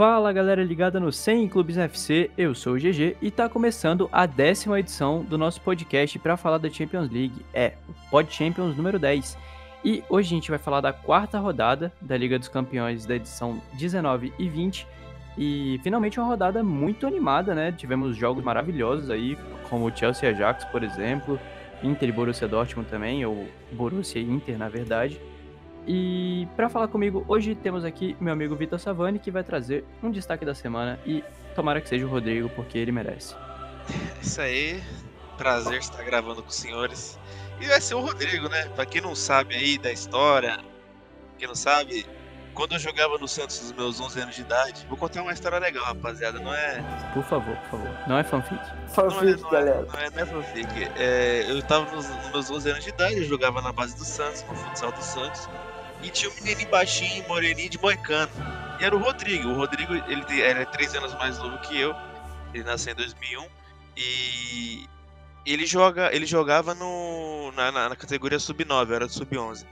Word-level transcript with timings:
Fala 0.00 0.32
galera 0.32 0.64
ligada 0.64 0.98
no 0.98 1.12
100 1.12 1.48
Clubes 1.48 1.76
FC, 1.76 2.30
eu 2.38 2.54
sou 2.54 2.72
o 2.72 2.78
GG 2.78 3.18
e 3.20 3.30
tá 3.30 3.50
começando 3.50 4.08
a 4.10 4.24
décima 4.24 4.80
edição 4.80 5.22
do 5.22 5.36
nosso 5.36 5.60
podcast 5.60 6.18
para 6.18 6.38
falar 6.38 6.56
da 6.56 6.70
Champions 6.70 7.10
League, 7.10 7.44
é 7.52 7.74
o 7.86 7.92
Pod 8.08 8.32
Champions 8.32 8.74
número 8.74 8.98
10. 8.98 9.36
E 9.84 10.02
hoje 10.08 10.28
a 10.28 10.36
gente 10.36 10.48
vai 10.48 10.58
falar 10.58 10.80
da 10.80 10.90
quarta 10.90 11.38
rodada 11.38 11.92
da 12.00 12.16
Liga 12.16 12.38
dos 12.38 12.48
Campeões 12.48 13.04
da 13.04 13.16
edição 13.16 13.60
19 13.74 14.32
e 14.38 14.48
20. 14.48 14.86
E 15.36 15.78
finalmente 15.82 16.18
uma 16.18 16.26
rodada 16.26 16.64
muito 16.64 17.06
animada, 17.06 17.54
né? 17.54 17.70
Tivemos 17.70 18.16
jogos 18.16 18.42
maravilhosos 18.42 19.10
aí, 19.10 19.36
como 19.68 19.84
o 19.86 19.94
Chelsea 19.94 20.30
e 20.30 20.32
Ajax, 20.32 20.64
por 20.64 20.82
exemplo, 20.82 21.38
Inter 21.82 22.08
e 22.08 22.12
Borussia 22.12 22.48
Dortmund 22.48 22.88
também, 22.88 23.22
ou 23.26 23.46
Borussia 23.72 24.18
e 24.18 24.24
Inter, 24.24 24.56
na 24.56 24.70
verdade. 24.70 25.20
E 25.86 26.46
para 26.56 26.68
falar 26.68 26.88
comigo, 26.88 27.24
hoje 27.26 27.54
temos 27.54 27.84
aqui 27.84 28.16
meu 28.20 28.32
amigo 28.32 28.54
Vitor 28.54 28.78
Savani, 28.78 29.18
que 29.18 29.30
vai 29.30 29.42
trazer 29.42 29.84
um 30.02 30.10
destaque 30.10 30.44
da 30.44 30.54
semana 30.54 30.98
e 31.06 31.24
tomara 31.54 31.80
que 31.80 31.88
seja 31.88 32.06
o 32.06 32.08
Rodrigo, 32.08 32.48
porque 32.50 32.78
ele 32.78 32.92
merece. 32.92 33.34
Isso 34.20 34.40
aí, 34.40 34.82
prazer 35.36 35.78
estar 35.78 36.02
gravando 36.04 36.42
com 36.42 36.48
os 36.48 36.56
senhores. 36.56 37.18
E 37.60 37.66
vai 37.66 37.80
ser 37.80 37.94
o 37.94 38.00
Rodrigo, 38.00 38.48
né? 38.48 38.68
Pra 38.74 38.86
quem 38.86 39.00
não 39.00 39.14
sabe 39.14 39.54
aí 39.54 39.78
da 39.78 39.92
história, 39.92 40.58
quem 41.38 41.48
não 41.48 41.54
sabe, 41.54 42.06
quando 42.54 42.72
eu 42.72 42.78
jogava 42.78 43.16
no 43.18 43.28
Santos 43.28 43.60
nos 43.62 43.72
meus 43.72 44.00
11 44.00 44.20
anos 44.20 44.34
de 44.34 44.42
idade, 44.42 44.86
vou 44.88 44.96
contar 44.96 45.22
uma 45.22 45.32
história 45.32 45.58
legal, 45.58 45.84
rapaziada, 45.84 46.38
não 46.40 46.52
é... 46.52 46.82
Por 47.14 47.22
favor, 47.24 47.56
por 47.56 47.70
favor. 47.70 47.90
Não 48.06 48.18
é 48.18 48.24
fanfic. 48.24 48.60
Fanfic, 48.88 49.40
não 49.40 49.48
é, 49.48 49.52
galera. 49.52 49.82
Não 49.82 49.98
é, 49.98 50.10
não 50.10 50.18
é 50.18 50.26
fanfic. 50.26 50.68
É, 50.96 51.46
eu 51.48 51.62
tava 51.62 51.90
nos, 51.94 52.08
nos 52.08 52.30
meus 52.30 52.50
11 52.50 52.70
anos 52.70 52.84
de 52.84 52.90
idade, 52.90 53.18
eu 53.18 53.24
jogava 53.24 53.62
na 53.62 53.72
base 53.72 53.96
do 53.96 54.04
Santos, 54.04 54.44
no 54.48 54.54
futsal 54.54 54.92
do 54.92 55.02
Santos. 55.02 55.48
E 56.02 56.10
tinha 56.10 56.30
um 56.30 56.34
menininho 56.34 56.68
baixinho, 56.68 57.26
moreninho 57.28 57.68
de 57.68 57.78
moicano. 57.78 58.30
E 58.80 58.84
era 58.84 58.94
o 58.96 58.98
Rodrigo. 58.98 59.48
O 59.50 59.54
Rodrigo, 59.54 59.94
ele, 59.94 60.24
ele 60.28 60.60
é 60.60 60.64
três 60.64 60.94
anos 60.94 61.12
mais 61.14 61.38
novo 61.38 61.58
que 61.58 61.78
eu. 61.78 61.94
Ele 62.54 62.64
nasceu 62.64 62.92
em 62.92 62.96
2001. 62.96 63.46
E 63.96 64.88
ele, 65.44 65.66
joga, 65.66 66.14
ele 66.14 66.26
jogava 66.26 66.74
no, 66.74 67.52
na, 67.52 67.70
na- 67.70 67.88
na 67.90 67.96
categoria 67.96 68.38
sub-9, 68.38 68.88
eu 68.88 68.94
era 68.94 69.06
do 69.06 69.12
sub-11. 69.12 69.66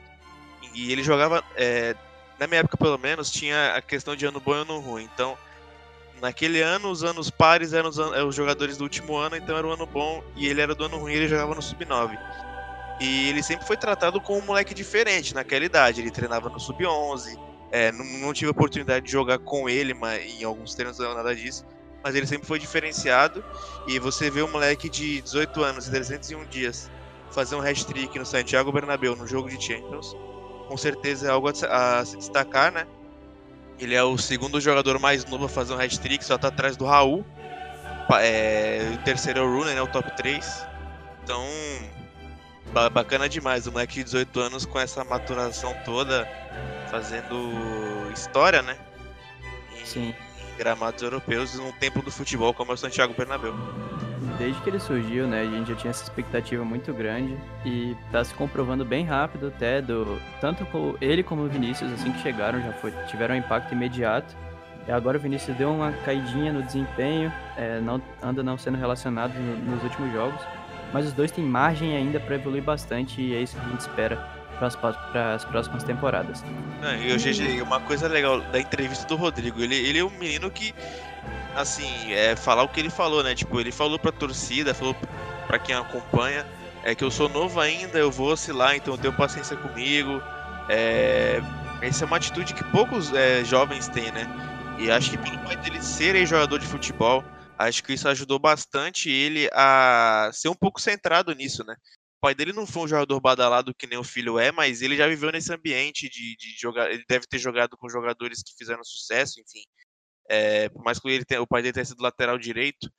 E 0.74 0.92
ele 0.92 1.02
jogava, 1.02 1.42
é, 1.56 1.94
na 2.38 2.46
minha 2.46 2.60
época 2.60 2.76
pelo 2.76 2.98
menos, 2.98 3.30
tinha 3.30 3.74
a 3.74 3.80
questão 3.82 4.14
de 4.14 4.26
ano 4.26 4.40
bom 4.40 4.54
e 4.54 4.60
ano 4.60 4.78
ruim. 4.80 5.08
Então, 5.12 5.36
naquele 6.20 6.60
ano, 6.60 6.90
os 6.90 7.02
anos 7.04 7.30
pares 7.30 7.72
eram 7.72 7.88
os, 7.88 7.98
eram 7.98 8.28
os 8.28 8.34
jogadores 8.34 8.76
do 8.76 8.84
último 8.84 9.16
ano, 9.16 9.36
então 9.36 9.56
era 9.56 9.66
o 9.66 9.72
ano 9.72 9.86
bom. 9.86 10.22
E 10.36 10.46
ele 10.46 10.60
era 10.60 10.74
do 10.74 10.84
ano 10.84 10.98
ruim, 10.98 11.14
ele 11.14 11.28
jogava 11.28 11.54
no 11.54 11.62
sub-9. 11.62 12.18
E 13.00 13.28
ele 13.28 13.42
sempre 13.42 13.66
foi 13.66 13.76
tratado 13.76 14.20
como 14.20 14.40
um 14.40 14.46
moleque 14.46 14.74
diferente 14.74 15.34
naquela 15.34 15.64
idade. 15.64 16.00
Ele 16.00 16.10
treinava 16.10 16.48
no 16.48 16.58
sub-11. 16.58 17.38
é, 17.70 17.92
não, 17.92 18.04
não 18.04 18.32
tive 18.32 18.48
a 18.48 18.52
oportunidade 18.52 19.06
de 19.06 19.12
jogar 19.12 19.38
com 19.38 19.68
ele 19.68 19.94
mas, 19.94 20.40
em 20.40 20.44
alguns 20.44 20.74
treinos, 20.74 20.98
não 20.98 21.14
nada 21.14 21.34
disso. 21.34 21.64
Mas 22.02 22.14
ele 22.14 22.26
sempre 22.26 22.46
foi 22.46 22.58
diferenciado. 22.58 23.44
E 23.86 23.98
você 23.98 24.30
vê 24.30 24.42
um 24.42 24.50
moleque 24.50 24.88
de 24.88 25.20
18 25.20 25.62
anos 25.62 25.86
e 25.86 25.90
301 25.90 26.44
dias 26.46 26.90
fazer 27.30 27.54
um 27.54 27.60
hat-trick 27.60 28.18
no 28.18 28.26
Santiago 28.26 28.72
Bernabéu 28.72 29.14
no 29.14 29.26
jogo 29.26 29.48
de 29.48 29.62
Champions. 29.62 30.16
Com 30.68 30.76
certeza 30.76 31.28
é 31.28 31.30
algo 31.30 31.48
a 31.48 31.98
a 32.00 32.04
se 32.04 32.16
destacar, 32.16 32.72
né? 32.72 32.86
Ele 33.78 33.94
é 33.94 34.02
o 34.02 34.18
segundo 34.18 34.60
jogador 34.60 34.98
mais 34.98 35.24
novo 35.24 35.44
a 35.44 35.48
fazer 35.48 35.72
um 35.72 35.80
hat-trick, 35.80 36.24
só 36.24 36.36
tá 36.36 36.48
atrás 36.48 36.76
do 36.76 36.84
Raul. 36.84 37.24
É, 38.20 38.90
o 38.94 39.04
terceiro 39.04 39.40
é 39.40 39.42
o 39.42 39.52
Rooney, 39.52 39.74
né? 39.74 39.82
O 39.82 39.86
top 39.86 40.16
3. 40.16 40.66
Então, 41.22 41.44
bacana 42.92 43.28
demais, 43.28 43.66
o 43.66 43.72
moleque 43.72 43.94
de 43.94 44.04
18 44.04 44.40
anos 44.40 44.66
com 44.66 44.78
essa 44.78 45.04
maturação 45.04 45.74
toda, 45.84 46.28
fazendo 46.90 48.10
história, 48.12 48.62
né? 48.62 48.76
Em, 49.80 49.84
Sim. 49.84 50.14
em 50.54 50.56
gramados 50.58 51.02
europeus 51.02 51.54
num 51.54 51.72
templo 51.72 52.02
do 52.02 52.10
futebol 52.10 52.52
como 52.54 52.70
é 52.72 52.74
o 52.74 52.78
Santiago 52.78 53.14
Bernabéu. 53.16 53.54
Desde 54.38 54.60
que 54.62 54.70
ele 54.70 54.78
surgiu, 54.78 55.26
né, 55.26 55.40
a 55.40 55.44
gente 55.44 55.68
já 55.70 55.74
tinha 55.74 55.90
essa 55.90 56.04
expectativa 56.04 56.64
muito 56.64 56.92
grande 56.92 57.36
e 57.64 57.96
tá 58.12 58.22
se 58.22 58.32
comprovando 58.34 58.84
bem 58.84 59.04
rápido 59.04 59.48
até 59.48 59.80
do 59.82 60.20
tanto 60.40 60.64
com 60.66 60.94
ele 61.00 61.22
como 61.24 61.42
o 61.42 61.48
Vinícius 61.48 61.90
assim 61.92 62.12
que 62.12 62.20
chegaram 62.22 62.60
já 62.62 62.72
foi 62.74 62.92
tiveram 63.08 63.34
um 63.34 63.38
impacto 63.38 63.72
imediato. 63.72 64.36
E 64.86 64.92
agora 64.92 65.18
o 65.18 65.20
Vinícius 65.20 65.56
deu 65.56 65.70
uma 65.70 65.92
caidinha 66.04 66.52
no 66.52 66.62
desempenho, 66.62 67.32
é, 67.56 67.78
não 67.80 68.00
anda 68.22 68.42
não 68.42 68.56
sendo 68.56 68.78
relacionado 68.78 69.34
no- 69.34 69.74
nos 69.74 69.82
últimos 69.82 70.10
jogos, 70.12 70.40
mas 70.92 71.06
os 71.06 71.12
dois 71.12 71.30
têm 71.30 71.44
margem 71.44 71.96
ainda 71.96 72.18
para 72.18 72.34
evoluir 72.34 72.62
bastante 72.62 73.20
e 73.20 73.34
é 73.34 73.42
isso 73.42 73.56
que 73.56 73.64
a 73.64 73.68
gente 73.68 73.80
espera 73.80 74.38
para 74.58 75.34
as 75.34 75.44
próximas 75.44 75.84
temporadas. 75.84 76.44
Não, 76.80 76.94
e 76.96 77.12
o 77.12 77.16
GG, 77.16 77.62
uma 77.62 77.80
coisa 77.80 78.08
legal 78.08 78.40
da 78.40 78.58
entrevista 78.58 79.06
do 79.06 79.16
Rodrigo, 79.16 79.62
ele, 79.62 79.76
ele 79.76 79.98
é 79.98 80.04
um 80.04 80.10
menino 80.10 80.50
que, 80.50 80.74
assim, 81.54 82.12
é 82.12 82.34
falar 82.34 82.64
o 82.64 82.68
que 82.68 82.80
ele 82.80 82.90
falou, 82.90 83.22
né? 83.22 83.34
Tipo, 83.34 83.60
ele 83.60 83.70
falou 83.70 83.98
pra 83.98 84.10
torcida, 84.10 84.74
falou 84.74 84.96
pra 85.46 85.58
quem 85.58 85.74
acompanha, 85.74 86.44
é 86.84 86.94
que 86.94 87.04
eu 87.04 87.10
sou 87.10 87.28
novo 87.28 87.60
ainda, 87.60 87.98
eu 87.98 88.10
vou 88.10 88.32
oscilar, 88.32 88.74
então 88.74 88.96
tenham 88.96 89.14
paciência 89.14 89.56
comigo. 89.56 90.20
É, 90.68 91.40
essa 91.80 92.04
é 92.04 92.06
uma 92.06 92.16
atitude 92.16 92.52
que 92.54 92.64
poucos 92.64 93.12
é, 93.14 93.44
jovens 93.44 93.88
têm, 93.88 94.10
né? 94.10 94.26
E 94.78 94.90
acho 94.90 95.10
que 95.10 95.18
pelo 95.18 95.38
pai 95.38 95.56
dele 95.56 95.82
ser 95.82 96.24
jogador 96.26 96.58
de 96.58 96.66
futebol, 96.66 97.24
acho 97.58 97.82
que 97.82 97.92
isso 97.94 98.08
ajudou 98.08 98.38
bastante 98.38 99.10
ele 99.10 99.48
a 99.52 100.30
ser 100.32 100.48
um 100.48 100.54
pouco 100.54 100.80
centrado 100.80 101.34
nisso, 101.34 101.64
né? 101.64 101.74
O 102.18 102.20
pai 102.22 102.34
dele 102.34 102.52
não 102.52 102.66
foi 102.66 102.84
um 102.84 102.88
jogador 102.88 103.20
badalado 103.20 103.74
que 103.74 103.86
nem 103.86 103.98
o 103.98 104.04
filho 104.04 104.38
é, 104.38 104.50
mas 104.52 104.82
ele 104.82 104.96
já 104.96 105.06
viveu 105.08 105.30
nesse 105.32 105.52
ambiente 105.52 106.08
de, 106.08 106.36
de 106.36 106.56
jogar. 106.60 106.90
Ele 106.90 107.04
deve 107.08 107.26
ter 107.26 107.38
jogado 107.38 107.76
com 107.76 107.88
jogadores 107.88 108.42
que 108.42 108.54
fizeram 108.58 108.82
sucesso, 108.84 109.40
enfim. 109.40 109.62
É, 110.28 110.68
por 110.70 110.82
mais 110.84 110.98
que 110.98 111.08
ele 111.08 111.24
tenha- 111.24 111.42
o 111.42 111.46
pai 111.46 111.62
dele 111.62 111.72
tenha 111.74 111.84
sido 111.86 112.02
lateral 112.02 112.38
direito, 112.38 112.90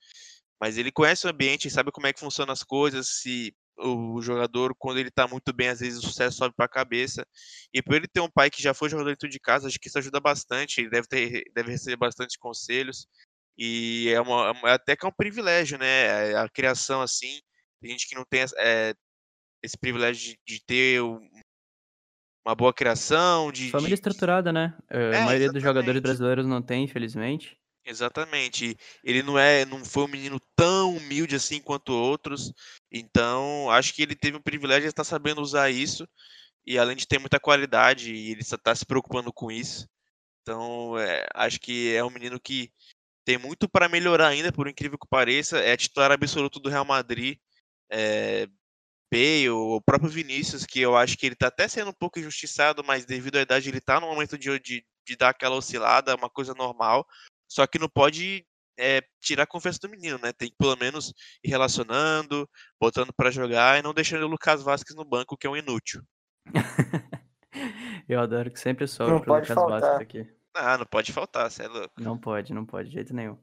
mas 0.60 0.78
ele 0.78 0.92
conhece 0.92 1.26
o 1.28 1.30
ambiente, 1.30 1.70
sabe 1.70 1.92
como 1.92 2.08
é 2.08 2.14
que 2.14 2.20
funcionam 2.20 2.54
as 2.54 2.64
coisas, 2.64 3.08
se 3.22 3.54
o 3.78 4.22
jogador, 4.22 4.76
quando 4.78 5.00
ele 5.00 5.10
tá 5.12 5.28
muito 5.28 5.54
bem, 5.54 5.70
às 5.70 5.80
vezes 5.80 6.00
o 6.00 6.02
sucesso 6.08 6.38
sobe 6.38 6.54
pra 6.56 6.68
cabeça. 6.68 7.26
E 7.74 7.82
por 7.82 7.96
ele 7.96 8.08
ter 8.08 8.20
um 8.22 8.30
pai 8.30 8.50
que 8.50 8.62
já 8.62 8.74
foi 8.74 8.90
jogador 8.90 9.10
dentro 9.12 9.30
de 9.30 9.40
casa, 9.40 9.68
acho 9.68 9.80
que 9.80 9.88
isso 9.88 9.98
ajuda 9.98 10.20
bastante. 10.20 10.82
Ele 10.82 10.90
deve, 10.90 11.08
ter, 11.08 11.44
deve 11.56 11.72
receber 11.72 11.96
bastante 11.98 12.38
conselhos. 12.38 13.08
E 13.62 14.08
é, 14.10 14.22
uma, 14.22 14.58
é 14.64 14.72
até 14.72 14.96
que 14.96 15.06
é 15.06 15.10
um 15.10 15.12
privilégio, 15.12 15.78
né? 15.78 16.34
A, 16.36 16.44
a 16.44 16.50
criação 16.50 17.02
assim. 17.02 17.42
Tem 17.82 17.92
gente 17.92 18.08
que 18.08 18.16
não 18.16 18.24
tem 18.24 18.46
é, 18.58 18.94
esse 19.62 19.78
privilégio 19.78 20.32
de, 20.32 20.40
de 20.56 20.64
ter 20.66 21.02
um- 21.02 21.20
uma 22.46 22.56
boa 22.56 22.74
criação, 22.74 23.52
de, 23.52 23.70
Família 23.70 23.90
de- 23.90 23.96
estruturada, 23.96 24.54
né? 24.54 24.76
É, 24.90 24.98
É, 25.12 25.18
a 25.18 25.26
maioria 25.26 25.52
dos 25.52 25.62
jogadores 25.62 25.88
exatamente. 25.98 26.04
brasileiros 26.04 26.48
não 26.48 26.62
tem, 26.62 26.86
infelizmente. 26.86 27.60
Exatamente. 27.86 28.78
Ele 29.04 29.22
não 29.22 29.38
é, 29.38 29.66
não 29.66 29.84
foi 29.84 30.04
um 30.04 30.08
menino 30.08 30.40
tão 30.56 30.96
humilde 30.96 31.36
assim 31.36 31.62
quanto 31.62 31.92
outros. 31.92 32.54
Então, 32.90 33.70
acho 33.72 33.94
que 33.94 34.02
ele 34.04 34.16
teve 34.16 34.38
o 34.38 34.44
privilégio 34.44 34.84
de 34.84 34.90
estar 34.90 35.04
sabendo 35.04 35.42
usar 35.42 35.70
isso. 35.70 36.08
E 36.66 36.78
além 36.78 36.96
de 36.96 37.08
ter 37.08 37.20
muita 37.20 37.40
qualidade, 37.40 38.14
ele 38.14 38.42
está 38.42 38.74
se 38.74 38.86
preocupando 38.86 39.34
com 39.34 39.52
isso. 39.52 39.88
Então, 40.42 40.98
é, 40.98 41.26
acho 41.34 41.60
que 41.60 41.94
é 41.94 42.04
um 42.04 42.10
menino 42.10 42.40
que 42.40 42.72
tem 43.30 43.38
muito 43.38 43.70
para 43.70 43.88
melhorar 43.88 44.30
ainda, 44.30 44.52
por 44.52 44.68
incrível 44.68 44.98
que 44.98 45.08
pareça. 45.08 45.60
É 45.60 45.78
titular 45.78 46.12
absoluto 46.12 46.60
do 46.60 46.68
Real 46.68 46.84
Madrid. 46.84 47.38
É, 47.88 48.48
Bale, 49.12 49.52
o 49.52 49.80
próprio 49.80 50.10
Vinícius, 50.10 50.66
que 50.66 50.82
eu 50.82 50.98
acho 50.98 51.16
que 51.16 51.28
ele 51.28 51.36
tá 51.36 51.46
até 51.46 51.68
sendo 51.68 51.92
um 51.92 51.94
pouco 51.94 52.18
injustiçado, 52.18 52.84
mas 52.84 53.06
devido 53.06 53.36
à 53.36 53.42
idade 53.42 53.70
ele 53.70 53.80
tá 53.80 54.00
no 54.00 54.08
momento 54.08 54.36
de, 54.36 54.58
de, 54.60 54.84
de 55.06 55.16
dar 55.16 55.30
aquela 55.30 55.56
oscilada, 55.56 56.12
é 56.12 56.16
uma 56.16 56.30
coisa 56.30 56.56
normal. 56.56 57.06
Só 57.48 57.68
que 57.68 57.78
não 57.78 57.88
pode 57.88 58.44
é, 58.80 59.04
tirar 59.22 59.44
a 59.44 59.48
confiança 59.48 59.78
do 59.84 59.90
menino, 59.90 60.18
né? 60.18 60.34
Tem 60.34 60.50
que 60.50 60.58
pelo 60.58 60.76
menos 60.76 61.14
ir 61.44 61.50
relacionando, 61.50 62.50
botando 62.82 63.14
pra 63.14 63.30
jogar 63.30 63.78
e 63.78 63.84
não 63.84 63.94
deixando 63.94 64.24
o 64.24 64.28
Lucas 64.28 64.64
Vasquez 64.64 64.98
no 64.98 65.06
banco, 65.06 65.38
que 65.38 65.46
é 65.46 65.50
um 65.52 65.58
inútil. 65.58 66.02
Eu 68.10 68.22
adoro 68.22 68.50
que 68.50 68.60
sempre 68.60 68.88
sobra 68.88 69.14
Não 69.14 69.22
pro 69.22 69.36
Lucas 69.36 69.50
faltar. 69.50 69.82
Vasquez 69.82 70.02
aqui. 70.02 70.39
Ah, 70.54 70.78
não 70.78 70.86
pode 70.86 71.14
faltar, 71.14 71.50
você 71.50 71.64
é 71.64 71.68
louco. 71.68 72.02
Não 72.02 72.18
pode, 72.18 72.54
não 72.54 72.66
pode, 72.66 72.90
de 72.90 72.96
jeito 72.96 73.14
nenhum. 73.14 73.38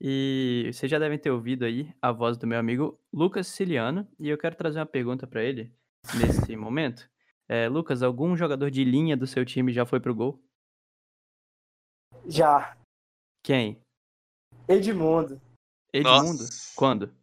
E 0.00 0.70
vocês 0.72 0.90
já 0.90 0.98
devem 0.98 1.18
ter 1.18 1.30
ouvido 1.30 1.64
aí 1.64 1.94
a 2.02 2.12
voz 2.12 2.36
do 2.36 2.46
meu 2.46 2.58
amigo 2.58 3.00
Lucas 3.12 3.46
Siciliano, 3.46 4.06
e 4.18 4.28
eu 4.28 4.36
quero 4.36 4.56
trazer 4.56 4.78
uma 4.78 4.86
pergunta 4.86 5.26
pra 5.26 5.42
ele 5.42 5.72
nesse 6.14 6.54
momento. 6.56 7.08
É, 7.48 7.68
Lucas, 7.68 8.02
algum 8.02 8.36
jogador 8.36 8.70
de 8.70 8.84
linha 8.84 9.16
do 9.16 9.26
seu 9.26 9.44
time 9.44 9.72
já 9.72 9.84
foi 9.84 10.00
pro 10.00 10.14
gol? 10.14 10.42
Já. 12.26 12.76
Quem? 13.42 13.80
Edmundo. 14.66 15.40
Edmundo? 15.92 16.42
Nossa. 16.42 16.72
Quando? 16.74 17.14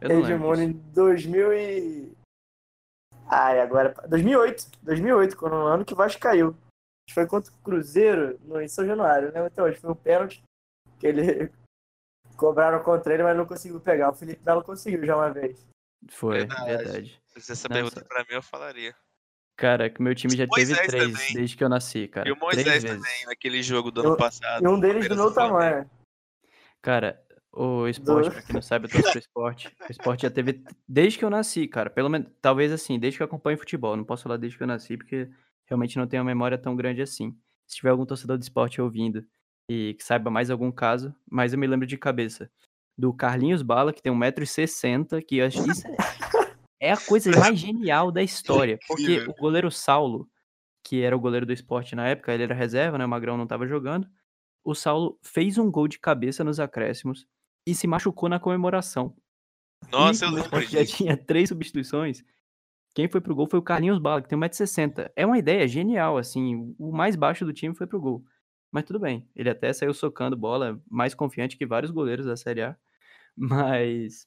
Eu 0.00 0.20
Edmundo 0.20 0.62
em 0.62 0.72
2000 0.72 1.52
e... 1.54 2.12
Ai, 3.26 3.60
agora... 3.60 3.94
2008. 4.08 4.70
2008, 4.82 5.36
quando 5.36 5.54
o 5.54 5.66
ano 5.66 5.84
que 5.84 5.94
o 5.94 5.96
Vasco 5.96 6.20
caiu. 6.20 6.54
Que 7.12 7.14
Foi 7.14 7.26
contra 7.26 7.52
o 7.52 7.56
Cruzeiro 7.58 8.38
no, 8.42 8.58
em 8.58 8.68
São 8.68 8.86
Januário, 8.86 9.30
né? 9.32 9.46
Então, 9.46 9.66
acho 9.66 9.74
que 9.74 9.82
foi 9.82 9.90
um 9.90 9.94
pênalti 9.94 10.42
que 10.98 11.06
ele... 11.06 11.52
Cobraram 12.38 12.82
contra 12.82 13.12
ele, 13.12 13.22
mas 13.22 13.36
não 13.36 13.44
conseguiu 13.44 13.78
pegar. 13.78 14.08
O 14.10 14.14
Felipe 14.14 14.42
Melo 14.44 14.64
conseguiu 14.64 15.04
já 15.04 15.14
uma 15.14 15.30
vez. 15.30 15.68
Foi, 16.10 16.38
Verdade. 16.38 16.64
verdade. 16.66 17.22
Se 17.36 17.52
essa 17.52 17.68
pergunta 17.68 18.02
pra 18.04 18.20
mim, 18.20 18.30
eu 18.32 18.42
falaria. 18.42 18.94
Cara, 19.58 19.90
que 19.90 20.00
meu 20.02 20.14
time 20.14 20.34
já 20.34 20.46
teve 20.48 20.72
Moisés 20.72 20.86
três 20.86 21.12
também. 21.12 21.34
desde 21.34 21.56
que 21.56 21.62
eu 21.62 21.68
nasci, 21.68 22.08
cara. 22.08 22.26
E 22.28 22.32
o 22.32 22.36
três 22.36 22.54
Moisés 22.56 22.82
vezes. 22.82 22.98
também, 22.98 23.26
naquele 23.26 23.62
jogo 23.62 23.90
do 23.90 24.00
Eu- 24.02 24.06
ano 24.08 24.16
passado. 24.16 24.64
E 24.64 24.66
um 24.66 24.80
deles 24.80 25.06
do 25.08 25.14
meu 25.14 25.32
tamanho. 25.32 25.88
Cara, 26.80 27.22
o 27.52 27.86
esporte, 27.86 28.28
Do- 28.30 28.32
pra 28.32 28.42
quem 28.42 28.54
não 28.54 28.62
sabe, 28.62 28.86
eu 28.86 28.90
torço 28.90 29.10
pro 29.10 29.18
esporte. 29.18 29.76
O 29.88 29.92
esporte 29.92 30.22
já 30.22 30.30
teve 30.30 30.64
desde 30.88 31.18
que 31.18 31.24
eu 31.24 31.30
nasci, 31.30 31.68
cara. 31.68 31.90
Pelo 31.90 32.08
menos, 32.08 32.28
talvez 32.40 32.72
assim, 32.72 32.98
desde 32.98 33.18
que 33.18 33.22
eu 33.22 33.26
acompanho 33.26 33.58
futebol. 33.58 33.94
Não 33.94 34.04
posso 34.04 34.22
falar 34.22 34.38
desde 34.38 34.56
que 34.56 34.62
eu 34.64 34.68
nasci, 34.68 34.96
porque 34.96 35.30
realmente 35.72 35.96
não 35.96 36.06
tenho 36.06 36.22
uma 36.22 36.28
memória 36.30 36.58
tão 36.58 36.76
grande 36.76 37.02
assim. 37.02 37.36
Se 37.66 37.76
tiver 37.76 37.90
algum 37.90 38.04
torcedor 38.04 38.38
de 38.38 38.44
esporte 38.44 38.80
ouvindo 38.80 39.24
e 39.68 39.94
que 39.94 40.04
saiba 40.04 40.30
mais 40.30 40.50
algum 40.50 40.70
caso, 40.70 41.14
mas 41.30 41.52
eu 41.52 41.58
me 41.58 41.66
lembro 41.66 41.86
de 41.86 41.96
cabeça. 41.96 42.50
Do 42.96 43.12
Carlinhos 43.12 43.62
Bala, 43.62 43.92
que 43.92 44.02
tem 44.02 44.12
1,60m, 44.12 45.24
que 45.24 45.38
eu 45.38 45.46
acho 45.46 45.70
isso 45.70 45.82
é, 46.78 46.92
a 46.92 46.96
coisa 46.96 47.30
mais 47.38 47.58
genial 47.58 48.10
da 48.10 48.22
história. 48.22 48.78
Porque 48.86 49.02
Incrível. 49.02 49.30
o 49.30 49.40
goleiro 49.40 49.70
Saulo, 49.70 50.28
que 50.84 51.00
era 51.00 51.16
o 51.16 51.20
goleiro 51.20 51.46
do 51.46 51.52
esporte 51.52 51.94
na 51.94 52.08
época, 52.08 52.34
ele 52.34 52.42
era 52.42 52.54
reserva, 52.54 52.98
né? 52.98 53.06
O 53.06 53.08
Magrão 53.08 53.38
não 53.38 53.46
tava 53.46 53.66
jogando. 53.66 54.06
O 54.64 54.74
Saulo 54.74 55.18
fez 55.22 55.58
um 55.58 55.70
gol 55.70 55.86
de 55.86 55.98
cabeça 55.98 56.42
nos 56.44 56.58
acréscimos 56.58 57.26
e 57.66 57.74
se 57.74 57.86
machucou 57.86 58.28
na 58.28 58.40
comemoração. 58.40 59.14
Nossa, 59.90 60.24
e 60.24 60.28
eu 60.28 60.32
lembro 60.32 60.60
já 60.62 60.84
tinha 60.84 61.16
três 61.16 61.48
substituições. 61.48 62.24
Quem 62.94 63.08
foi 63.08 63.20
pro 63.20 63.34
gol 63.34 63.46
foi 63.46 63.58
o 63.58 63.62
Carlinhos 63.62 63.98
Bala, 63.98 64.20
que 64.20 64.28
tem 64.28 64.38
1,60m. 64.38 65.10
É 65.16 65.24
uma 65.24 65.38
ideia 65.38 65.66
genial, 65.66 66.18
assim. 66.18 66.74
O 66.78 66.92
mais 66.92 67.16
baixo 67.16 67.44
do 67.44 67.52
time 67.52 67.74
foi 67.74 67.86
pro 67.86 68.00
gol. 68.00 68.24
Mas 68.70 68.84
tudo 68.84 68.98
bem. 68.98 69.26
Ele 69.34 69.50
até 69.50 69.72
saiu 69.72 69.94
socando 69.94 70.36
bola, 70.36 70.80
mais 70.90 71.14
confiante 71.14 71.56
que 71.56 71.66
vários 71.66 71.90
goleiros 71.90 72.26
da 72.26 72.36
Série 72.36 72.62
A. 72.62 72.76
Mas. 73.36 74.26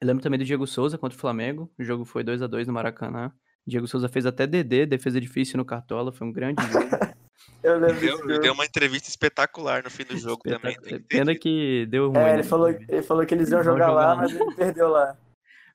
Eu 0.00 0.08
lembro 0.08 0.22
também 0.22 0.38
do 0.38 0.44
Diego 0.44 0.66
Souza 0.66 0.98
contra 0.98 1.16
o 1.16 1.20
Flamengo. 1.20 1.70
O 1.78 1.84
jogo 1.84 2.04
foi 2.04 2.24
2 2.24 2.42
a 2.42 2.46
2 2.46 2.66
no 2.66 2.72
Maracanã. 2.72 3.32
Diego 3.66 3.86
Souza 3.86 4.08
fez 4.08 4.26
até 4.26 4.46
DD, 4.46 4.86
defesa 4.86 5.20
difícil 5.20 5.56
no 5.56 5.64
Cartola. 5.64 6.12
Foi 6.12 6.26
um 6.26 6.32
grande 6.32 6.62
jogo. 6.66 6.84
Eu 7.62 7.78
lembro 7.78 8.00
Deu, 8.00 8.40
deu 8.40 8.52
uma 8.52 8.64
entrevista 8.64 9.08
espetacular 9.08 9.82
no 9.82 9.90
fim 9.90 10.04
do 10.04 10.16
jogo 10.16 10.42
também. 10.42 10.76
Que 10.76 10.82
ter 10.82 10.98
Pena 11.00 11.34
que 11.34 11.86
deu 11.86 12.08
ruim. 12.08 12.18
É, 12.18 12.24
né? 12.24 12.34
ele 12.34 12.42
falou, 12.42 12.68
ele 12.68 13.02
falou 13.02 13.26
que 13.26 13.34
eles 13.34 13.50
iam 13.50 13.62
jogar 13.62 13.86
jogar 13.86 13.92
lá, 13.92 14.06
lá. 14.06 14.16
mas 14.16 14.32
ele 14.34 14.54
perdeu 14.54 14.88
lá. 14.88 15.16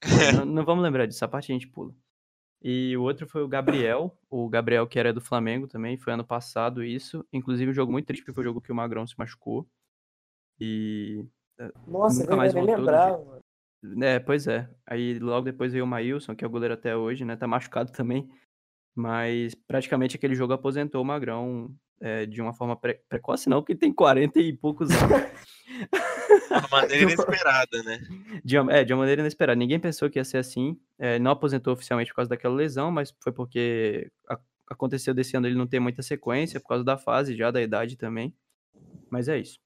não, 0.36 0.46
não 0.46 0.66
vamos 0.66 0.84
lembrar 0.84 1.06
disso, 1.06 1.24
a 1.24 1.28
parte 1.28 1.52
a 1.52 1.54
gente 1.54 1.68
pula. 1.68 1.94
E 2.62 2.96
o 2.98 3.04
outro 3.04 3.26
foi 3.26 3.42
o 3.42 3.48
Gabriel, 3.48 4.18
o 4.30 4.50
Gabriel 4.50 4.86
que 4.86 5.00
era 5.00 5.14
do 5.14 5.22
Flamengo 5.22 5.68
também, 5.68 5.98
foi 5.98 6.14
ano 6.14 6.26
passado 6.26 6.84
isso. 6.84 7.26
Inclusive 7.32 7.72
um 7.72 7.74
jogo 7.74 7.92
muito 7.92 8.06
triste, 8.06 8.22
porque 8.22 8.34
foi 8.34 8.44
o 8.44 8.48
jogo 8.48 8.62
que 8.62 8.72
o 8.72 8.76
Magrão 8.76 9.08
se 9.08 9.18
machucou. 9.18 9.66
E. 10.60 11.26
Nossa, 11.88 12.22
Nunca 12.22 12.34
eu 12.34 12.38
mais 12.38 12.54
voltou 12.54 12.76
lembrava, 12.76 13.24
mano. 13.24 14.04
É, 14.04 14.20
pois 14.20 14.46
é. 14.48 14.70
Aí 14.86 15.18
logo 15.20 15.46
depois 15.46 15.72
veio 15.72 15.86
o 15.86 15.88
Maílson, 15.88 16.36
que 16.36 16.44
é 16.44 16.48
o 16.48 16.50
goleiro 16.50 16.74
até 16.74 16.96
hoje, 16.96 17.24
né? 17.24 17.38
Tá 17.38 17.48
machucado 17.48 17.92
também. 17.94 18.30
Mas 18.94 19.56
praticamente 19.56 20.18
aquele 20.18 20.36
jogo 20.36 20.52
aposentou 20.52 21.02
o 21.02 21.06
Magrão 21.06 21.74
é, 22.02 22.26
de 22.26 22.42
uma 22.42 22.54
forma 22.54 22.76
pre- 22.76 23.02
precoce, 23.08 23.48
não, 23.50 23.62
porque 23.62 23.74
ele 23.74 23.80
tem 23.80 23.94
40 23.94 24.40
e 24.40 24.52
poucos 24.52 24.90
anos. 24.92 25.30
De 26.50 26.54
uma 26.60 26.68
maneira 26.82 27.04
inesperada, 27.04 27.84
né? 27.84 28.00
De 28.44 28.58
uma, 28.60 28.74
é, 28.74 28.84
de 28.84 28.94
uma 28.94 29.00
maneira 29.00 29.22
inesperada. 29.22 29.58
Ninguém 29.58 29.80
pensou 29.80 30.10
que 30.10 30.20
ia 30.20 30.24
ser 30.24 30.38
assim. 30.38 30.78
É, 30.98 31.18
não 31.20 31.32
aposentou 31.32 31.74
oficialmente 31.74 32.12
por 32.12 32.18
causa 32.18 32.30
daquela 32.30 32.56
lesão, 32.56 32.92
mas 32.92 33.14
foi 33.22 33.32
porque 33.32 34.10
a- 34.28 34.40
aconteceu 34.70 35.14
desse 35.14 35.36
ano 35.36 35.48
ele 35.48 35.56
não 35.56 35.68
ter 35.68 35.80
muita 35.80 36.02
sequência, 36.02 36.60
por 36.60 36.68
causa 36.70 36.84
da 36.84 36.98
fase 36.98 37.36
já, 37.36 37.52
da 37.52 37.62
idade 37.62 37.96
também. 37.98 38.34
Mas 39.10 39.28
é 39.28 39.38
isso. 39.40 39.60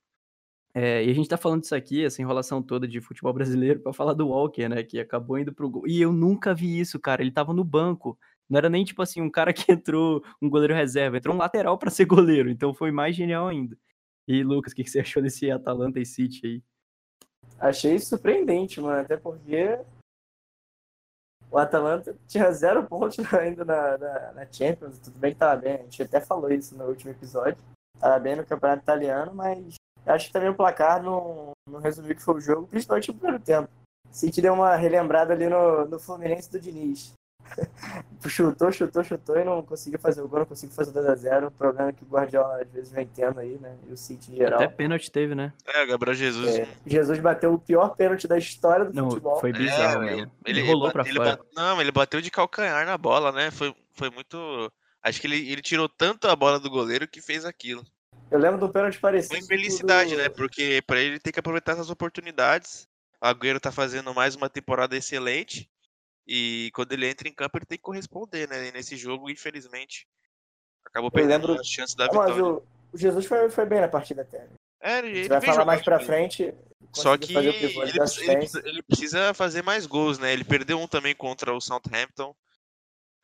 É, 0.76 1.06
e 1.06 1.10
a 1.12 1.14
gente 1.14 1.30
tá 1.30 1.38
falando 1.38 1.62
disso 1.62 1.76
aqui, 1.76 2.04
essa 2.04 2.22
enrolação 2.22 2.62
toda 2.62 2.88
de 2.88 3.00
futebol 3.00 3.32
brasileiro, 3.34 3.80
pra 3.80 3.94
falar 3.94 4.14
do 4.14 4.30
Walker, 4.30 4.68
né? 4.68 4.84
Que 4.84 5.00
acabou 5.00 5.38
indo 5.38 5.54
pro 5.54 5.70
gol. 5.70 5.88
E 5.88 6.02
eu 6.02 6.12
nunca 6.12 6.54
vi 6.54 6.80
isso, 6.80 7.00
cara. 7.00 7.22
Ele 7.22 7.32
tava 7.32 7.54
no 7.54 7.64
banco. 7.64 8.18
Não 8.50 8.58
era 8.58 8.70
nem 8.70 8.84
tipo 8.84 9.02
assim, 9.02 9.22
um 9.22 9.30
cara 9.30 9.54
que 9.54 9.72
entrou, 9.72 10.24
um 10.42 10.50
goleiro 10.50 10.74
reserva, 10.74 11.18
entrou 11.18 11.36
um 11.36 11.38
lateral 11.40 11.78
pra 11.78 11.92
ser 11.92 12.06
goleiro. 12.06 12.50
Então 12.50 12.74
foi 12.74 12.92
mais 12.92 13.16
genial 13.16 13.48
ainda. 13.48 13.78
E 14.28 14.44
Lucas, 14.44 14.72
o 14.72 14.76
que, 14.76 14.88
você 14.88 15.02
achou 15.02 15.22
desse 15.22 15.52
Atalanta 15.52 16.00
e 16.00 16.06
City 16.06 16.46
aí? 16.46 16.64
Achei 17.60 18.00
surpreendente, 18.00 18.80
mano. 18.80 19.02
Até 19.02 19.18
porque 19.18 19.80
o 21.52 21.58
Atalanta 21.58 22.18
tinha 22.28 22.52
zero 22.52 22.86
pontos 22.88 23.18
ainda 23.34 23.66
na, 23.66 23.98
na, 23.98 24.32
na 24.34 24.52
Champions. 24.52 25.00
Tudo 25.00 25.20
bem 25.20 25.34
que 25.34 25.40
tava 25.40 25.62
bem. 25.62 25.74
A 25.76 25.84
gente 25.84 26.04
até 26.04 26.22
falou 26.22 26.52
isso 26.52 26.76
no 26.76 26.86
último 26.86 27.12
episódio. 27.12 27.62
Tava 28.00 28.20
bem 28.20 28.36
no 28.36 28.46
campeonato 28.46 28.84
italiano, 28.84 29.34
mas 29.34 29.76
acho 30.06 30.28
que 30.28 30.34
também 30.34 30.50
o 30.50 30.56
placar 30.56 31.02
não, 31.02 31.52
não 31.70 31.80
resolveu 31.80 32.16
que 32.16 32.22
foi 32.22 32.36
o 32.36 32.42
jogo, 32.42 32.68
principalmente 32.68 33.10
no 33.10 33.18
primeiro 33.18 33.44
tempo. 33.44 33.70
City 34.12 34.42
deu 34.42 34.54
uma 34.54 34.76
relembrada 34.76 35.34
ali 35.34 35.48
no, 35.48 35.86
no 35.86 36.00
Fluminense 36.00 36.52
do 36.52 36.60
Diniz. 36.60 37.14
Chutou, 38.28 38.72
chutou, 38.72 39.04
chutou 39.04 39.38
e 39.38 39.44
não 39.44 39.62
conseguiu 39.64 40.00
fazer 40.00 40.22
o 40.22 40.28
gol, 40.28 40.40
não 40.40 40.46
conseguiu 40.46 40.76
fazer 40.76 40.92
2x0. 40.92 41.48
O 41.48 41.52
problema 41.52 41.90
é 41.90 41.94
que 41.94 42.04
o 42.04 42.08
Guardiola 42.08 42.62
às 42.62 42.70
vezes 42.72 42.92
vem 42.92 43.06
tendo 43.08 43.40
aí, 43.40 43.58
né? 43.60 43.76
E 43.88 43.94
o 43.94 43.98
City 43.98 44.32
em 44.32 44.36
geral. 44.38 44.62
Até 44.62 44.68
pênalti 44.68 45.12
teve, 45.12 45.36
né? 45.36 45.54
É, 45.66 45.84
o 45.84 45.88
Gabriel 45.88 46.16
Jesus. 46.16 46.56
É, 46.56 46.68
Jesus 46.86 47.20
bateu 47.20 47.54
o 47.54 47.60
pior 47.60 47.96
pênalti 47.96 48.28
da 48.28 48.38
história 48.38 48.86
do 48.86 48.94
Não, 48.94 49.10
futebol. 49.10 49.40
foi 49.40 49.52
bizarro 49.52 50.04
É, 50.04 50.16
mesmo. 50.16 50.32
ele, 50.46 50.60
Ele 50.60 50.68
rolou 50.68 50.86
ele, 50.88 50.94
pra 50.94 51.04
ele 51.08 51.18
fora. 51.18 51.30
bate- 51.38 51.44
Não, 51.56 51.82
ele 51.82 51.92
bateu 51.92 52.22
de 52.22 52.32
calcanhar 52.32 52.86
na 52.86 52.98
bola, 52.98 53.32
né? 53.32 53.52
Foi, 53.52 53.76
foi 53.94 54.10
muito. 54.10 54.72
Acho 55.02 55.20
que 55.20 55.28
ele, 55.28 55.52
ele 55.52 55.62
tirou 55.62 55.90
tanto 55.90 56.28
a 56.28 56.36
bola 56.36 56.60
do 56.60 56.70
goleiro 56.70 57.08
que 57.08 57.22
fez 57.22 57.44
aquilo. 57.46 57.84
Eu 58.32 58.40
lembro 58.40 58.66
um 58.66 58.70
pênalti 58.72 59.00
parecido. 59.00 59.36
Foi 59.36 59.44
infelicidade, 59.44 60.12
do- 60.16 60.18
né? 60.22 60.30
Porque 60.30 60.82
pra 60.88 61.00
ele 61.00 61.20
tem 61.20 61.32
que 61.32 61.40
aproveitar 61.40 61.74
essas 61.74 61.90
oportunidades. 61.90 62.88
O 63.22 63.26
Agüero 63.28 63.60
tá 63.60 63.72
fazendo 63.72 64.14
mais 64.14 64.36
uma 64.36 64.50
temporada 64.50 64.96
excelente. 64.98 65.70
E 66.28 66.72
quando 66.74 66.92
ele 66.94 67.08
entra 67.08 67.28
em 67.28 67.34
campo, 67.34 67.58
ele 67.58 67.66
tem 67.66 67.78
que 67.78 67.84
corresponder, 67.84 68.48
né? 68.48 68.68
E 68.68 68.72
nesse 68.72 68.96
jogo, 68.96 69.30
infelizmente, 69.30 70.08
acabou 70.86 71.12
perdendo 71.12 71.48
lembro- 71.48 71.60
a 71.60 71.64
chance 71.64 71.96
da 71.96 72.06
Ah, 72.06 72.14
mas 72.14 72.36
vitória. 72.36 72.44
o, 72.46 72.64
o 72.94 72.98
Jesus 72.98 73.26
foi, 73.26 73.50
foi 73.50 73.66
bem 73.66 73.82
na 73.82 73.88
partida 73.88 74.22
até. 74.22 74.48
É, 74.82 74.96
A 74.96 75.00
ele, 75.00 75.20
ele 75.20 75.30
vai 75.30 75.42
falar 75.42 75.66
mais 75.66 75.82
pra 75.82 76.00
frente. 76.00 76.54
Só 76.94 77.18
que 77.18 77.34
fazer 77.34 77.50
o 77.50 77.54
ele, 77.54 77.68
pivô, 77.68 77.84
ele 77.84 78.00
precisa- 78.00 78.24
ele 78.24 78.38
precisa- 78.38 78.64
ele 78.68 78.84
precisa 78.84 79.34
fazer 79.34 79.64
mais 79.64 79.86
gols, 79.86 80.20
né? 80.20 80.32
Ele 80.32 80.44
perdeu 80.44 80.80
um 80.80 80.88
também 80.88 81.16
contra 81.16 81.54
o 81.54 81.62
Southampton 81.62 82.36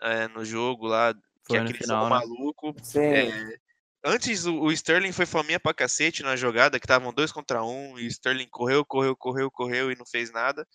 é, 0.02 0.28
no 0.30 0.44
jogo 0.46 0.88
lá, 0.88 1.14
que 1.14 1.20
Foi 1.46 1.58
é 1.58 1.62
no 1.62 1.70
aquele 1.70 1.80
final, 1.84 2.04
jogo 2.06 2.14
né? 2.16 2.20
maluco. 2.20 2.76
Sim, 2.82 3.00
É, 3.00 3.58
antes 4.04 4.46
o, 4.46 4.62
o 4.62 4.72
Sterling 4.72 5.12
foi 5.12 5.26
fominha 5.26 5.60
pra 5.60 5.74
cacete 5.74 6.24
na 6.24 6.36
jogada, 6.38 6.80
que 6.80 6.86
estavam 6.86 7.14
dois 7.14 7.32
contra 7.32 7.64
um, 7.64 8.00
e 8.00 8.06
o 8.06 8.08
Sterling 8.08 8.48
correu, 8.50 8.84
correu, 8.86 9.16
correu, 9.16 9.52
correu 9.52 9.92
e 9.92 9.96
não 9.96 10.06
fez 10.06 10.32
nada. 10.32 10.66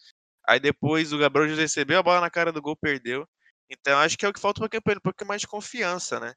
Aí 0.47 0.61
depois 0.61 1.13
o 1.13 1.19
Gabriel 1.19 1.49
Jesus 1.49 1.61
recebeu 1.71 1.99
a 1.99 2.03
bola 2.03 2.21
na 2.21 2.31
cara 2.31 2.53
do 2.53 2.61
gol, 2.63 2.77
perdeu. 2.77 3.27
Então 3.71 3.99
acho 3.99 4.17
que 4.19 4.27
é 4.27 4.29
o 4.29 4.33
que 4.33 4.41
falta 4.41 4.61
pra 4.69 4.79
ele, 4.87 4.99
um 4.99 5.01
pouquinho 5.01 5.29
mais 5.29 5.41
de 5.41 5.49
confiança, 5.49 6.21
né? 6.21 6.35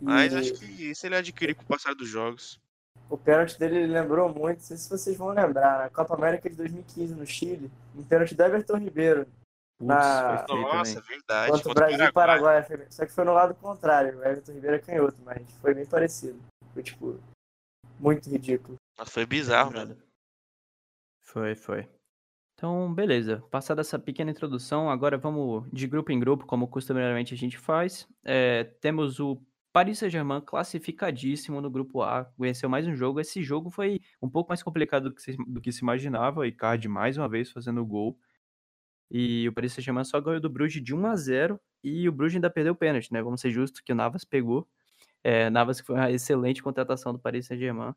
Mas 0.00 0.32
e 0.32 0.36
acho 0.36 0.52
que 0.54 0.90
isso 0.90 1.04
ele 1.06 1.16
adquiriu 1.16 1.56
com 1.56 1.62
o 1.62 1.66
passar 1.66 1.94
dos 1.94 2.08
jogos. 2.08 2.60
o 3.08 3.18
pênalti 3.18 3.58
dele 3.58 3.86
lembrou 3.86 4.32
muito, 4.32 4.58
não 4.60 4.64
sei 4.66 4.76
se 4.76 4.88
vocês 4.88 5.16
vão 5.16 5.28
lembrar, 5.28 5.78
na 5.80 5.90
Copa 5.90 6.14
América 6.14 6.48
de 6.48 6.56
2015 6.56 7.14
no 7.14 7.26
Chile, 7.26 7.70
um 7.94 8.04
pênalti 8.04 8.34
do 8.34 8.42
Everton 8.42 8.76
Ribeiro 8.78 9.24
Putz, 9.24 9.88
Na- 9.88 10.46
Nossa, 10.48 11.00
também. 11.00 11.02
verdade. 11.08 11.52
contra 11.52 11.70
o 11.70 11.74
Brasil 11.74 12.04
e 12.04 12.12
Paraguai. 12.12 12.62
Foi- 12.62 12.86
Só 12.90 13.06
que 13.06 13.12
foi 13.12 13.24
no 13.24 13.32
lado 13.32 13.54
contrário, 13.54 14.18
o 14.18 14.22
Everton 14.24 14.52
Ribeiro 14.52 14.76
é 14.76 14.78
canhoto, 14.78 15.16
mas 15.24 15.42
foi 15.60 15.74
bem 15.74 15.86
parecido. 15.86 16.38
Foi 16.74 16.82
tipo, 16.82 17.18
muito 17.98 18.28
ridículo. 18.30 18.76
Nossa, 18.98 19.10
Foi 19.10 19.24
bizarro, 19.26 19.72
né? 19.72 19.96
Foi, 21.22 21.54
foi. 21.54 21.88
Então, 22.60 22.92
beleza. 22.92 23.42
Passada 23.50 23.80
essa 23.80 23.98
pequena 23.98 24.30
introdução, 24.30 24.90
agora 24.90 25.16
vamos 25.16 25.66
de 25.72 25.86
grupo 25.86 26.12
em 26.12 26.20
grupo, 26.20 26.44
como 26.44 26.68
costumeiramente 26.68 27.32
a 27.32 27.36
gente 27.36 27.56
faz. 27.56 28.06
É, 28.22 28.64
temos 28.82 29.18
o 29.18 29.40
Paris 29.72 29.98
Saint-Germain 29.98 30.42
classificadíssimo 30.42 31.58
no 31.62 31.70
grupo 31.70 32.02
A, 32.02 32.30
venceu 32.38 32.68
mais 32.68 32.86
um 32.86 32.94
jogo. 32.94 33.18
Esse 33.18 33.42
jogo 33.42 33.70
foi 33.70 33.98
um 34.20 34.28
pouco 34.28 34.50
mais 34.50 34.62
complicado 34.62 35.04
do 35.04 35.14
que 35.14 35.22
se, 35.22 35.36
do 35.38 35.58
que 35.58 35.72
se 35.72 35.80
imaginava. 35.80 36.44
E 36.46 36.50
Icardi 36.50 36.86
mais 36.86 37.16
uma 37.16 37.26
vez 37.30 37.50
fazendo 37.50 37.82
gol. 37.82 38.18
E 39.10 39.48
o 39.48 39.54
Paris 39.54 39.72
Saint-Germain 39.72 40.04
só 40.04 40.20
ganhou 40.20 40.38
do 40.38 40.50
Bruges 40.50 40.84
de 40.84 40.94
1 40.94 41.06
a 41.06 41.16
0 41.16 41.58
e 41.82 42.06
o 42.10 42.12
Bruges 42.12 42.36
ainda 42.36 42.50
perdeu 42.50 42.74
o 42.74 42.76
pênalti, 42.76 43.10
né? 43.10 43.22
Vamos 43.22 43.40
ser 43.40 43.50
justos 43.50 43.80
que 43.80 43.90
o 43.90 43.96
Navas 43.96 44.22
pegou. 44.22 44.68
É, 45.24 45.48
Navas 45.48 45.80
foi 45.80 45.94
uma 45.94 46.10
excelente 46.10 46.62
contratação 46.62 47.14
do 47.14 47.18
Paris 47.18 47.46
Saint-Germain. 47.46 47.94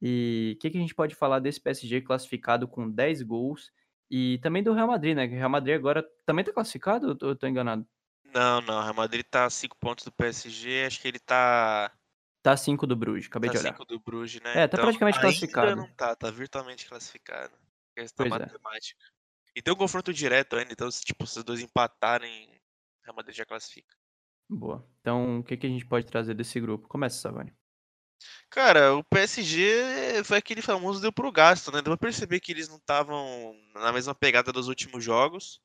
E 0.00 0.54
o 0.56 0.58
que, 0.58 0.70
que 0.70 0.78
a 0.78 0.80
gente 0.80 0.94
pode 0.94 1.14
falar 1.14 1.38
desse 1.38 1.60
PSG 1.60 2.00
classificado 2.00 2.66
com 2.66 2.90
10 2.90 3.20
gols 3.22 3.70
e 4.10 4.38
também 4.38 4.62
do 4.62 4.72
Real 4.72 4.86
Madrid, 4.88 5.16
né? 5.16 5.26
Que 5.28 5.34
o 5.34 5.36
Real 5.38 5.50
Madrid 5.50 5.74
agora 5.76 6.04
também 6.24 6.44
tá 6.44 6.52
classificado 6.52 7.06
ou 7.06 7.12
eu 7.12 7.18
tô, 7.18 7.28
eu 7.30 7.36
tô 7.36 7.46
enganado? 7.46 7.86
Não, 8.24 8.60
não. 8.60 8.78
O 8.78 8.82
Real 8.82 8.94
Madrid 8.94 9.24
tá 9.24 9.46
a 9.46 9.50
5 9.50 9.76
pontos 9.78 10.04
do 10.04 10.12
PSG. 10.12 10.84
Acho 10.86 11.00
que 11.00 11.08
ele 11.08 11.18
tá. 11.18 11.92
Tá 12.42 12.56
5 12.56 12.86
do 12.86 12.94
Bruges, 12.94 13.26
acabei 13.26 13.50
Tá 13.50 13.54
de 13.54 13.58
olhar. 13.58 13.72
5 13.72 13.84
do 13.84 13.98
Bruges, 14.00 14.40
né? 14.42 14.62
É, 14.62 14.68
tá 14.68 14.78
praticamente 14.78 15.18
ainda 15.18 15.28
classificado. 15.28 15.74
não 15.76 15.92
tá, 15.94 16.14
tá 16.14 16.30
virtualmente 16.30 16.86
classificado. 16.86 17.56
Questão 17.94 18.28
Pois 18.28 18.40
é. 18.40 18.44
matemática. 18.46 19.04
E 19.54 19.62
tem 19.62 19.72
um 19.72 19.76
confronto 19.76 20.12
direto 20.12 20.54
ainda, 20.56 20.72
então 20.72 20.90
se 20.90 21.02
tipo, 21.04 21.26
se 21.26 21.38
os 21.38 21.44
dois 21.44 21.60
empatarem, 21.60 22.46
o 23.00 23.04
Real 23.04 23.16
Madrid 23.16 23.34
já 23.34 23.44
classifica. 23.46 23.96
Boa. 24.48 24.86
Então, 25.00 25.40
o 25.40 25.44
que, 25.44 25.56
que 25.56 25.66
a 25.66 25.70
gente 25.70 25.86
pode 25.86 26.06
trazer 26.06 26.34
desse 26.34 26.60
grupo? 26.60 26.86
Começa, 26.88 27.18
Savani. 27.18 27.52
Cara, 28.50 28.94
o 28.96 29.04
PSG 29.04 30.24
foi 30.24 30.38
aquele 30.38 30.62
famoso 30.62 31.00
deu 31.00 31.12
pro 31.12 31.32
gasto, 31.32 31.70
né? 31.72 31.82
Deu 31.82 31.96
pra 31.96 32.08
perceber 32.08 32.40
que 32.40 32.52
eles 32.52 32.68
não 32.68 32.76
estavam 32.76 33.54
na 33.74 33.92
mesma 33.92 34.14
pegada 34.14 34.52
dos 34.52 34.68
últimos 34.68 35.04
jogos. 35.04 35.60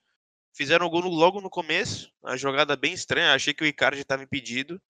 Fizeram 0.53 0.86
o 0.86 0.89
gol 0.89 1.01
logo 1.01 1.41
no 1.41 1.50
começo, 1.50 2.12
a 2.25 2.36
jogada 2.36 2.75
bem 2.75 2.93
estranha. 2.93 3.34
Achei 3.34 3.53
que 3.53 3.63
o 3.63 3.67
Icardi 3.67 4.01
estava 4.01 4.24
impedido, 4.24 4.81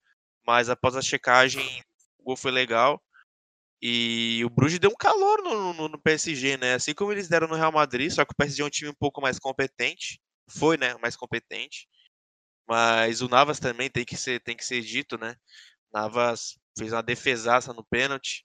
mas 0.46 0.68
após 0.68 0.96
a 0.96 1.02
checagem, 1.02 1.82
o 2.18 2.24
gol 2.24 2.36
foi 2.36 2.50
legal. 2.50 3.02
E 3.80 4.42
o 4.44 4.50
Bruges 4.50 4.78
deu 4.78 4.90
um 4.90 4.96
calor 4.96 5.42
no, 5.42 5.72
no, 5.74 5.88
no, 5.88 5.98
PSG, 6.00 6.56
né? 6.56 6.74
Assim 6.74 6.94
como 6.94 7.12
eles 7.12 7.28
deram 7.28 7.48
no 7.48 7.56
Real 7.56 7.72
Madrid, 7.72 8.10
só 8.12 8.24
que 8.24 8.32
o 8.32 8.36
PSG 8.36 8.62
é 8.62 8.64
um 8.64 8.70
time 8.70 8.90
um 8.90 8.94
pouco 8.94 9.20
mais 9.20 9.38
competente. 9.38 10.20
Foi, 10.48 10.76
né? 10.76 10.96
Mais 10.98 11.16
competente. 11.16 11.88
Mas 12.66 13.20
o 13.22 13.28
Navas 13.28 13.58
também 13.60 13.90
tem 13.90 14.04
que 14.04 14.16
ser, 14.16 14.40
tem 14.40 14.56
que 14.56 14.64
ser 14.64 14.82
dito, 14.82 15.18
né? 15.18 15.36
Navas 15.92 16.56
fez 16.76 16.92
uma 16.92 17.02
defesaça 17.02 17.72
no 17.72 17.84
pênalti. 17.84 18.44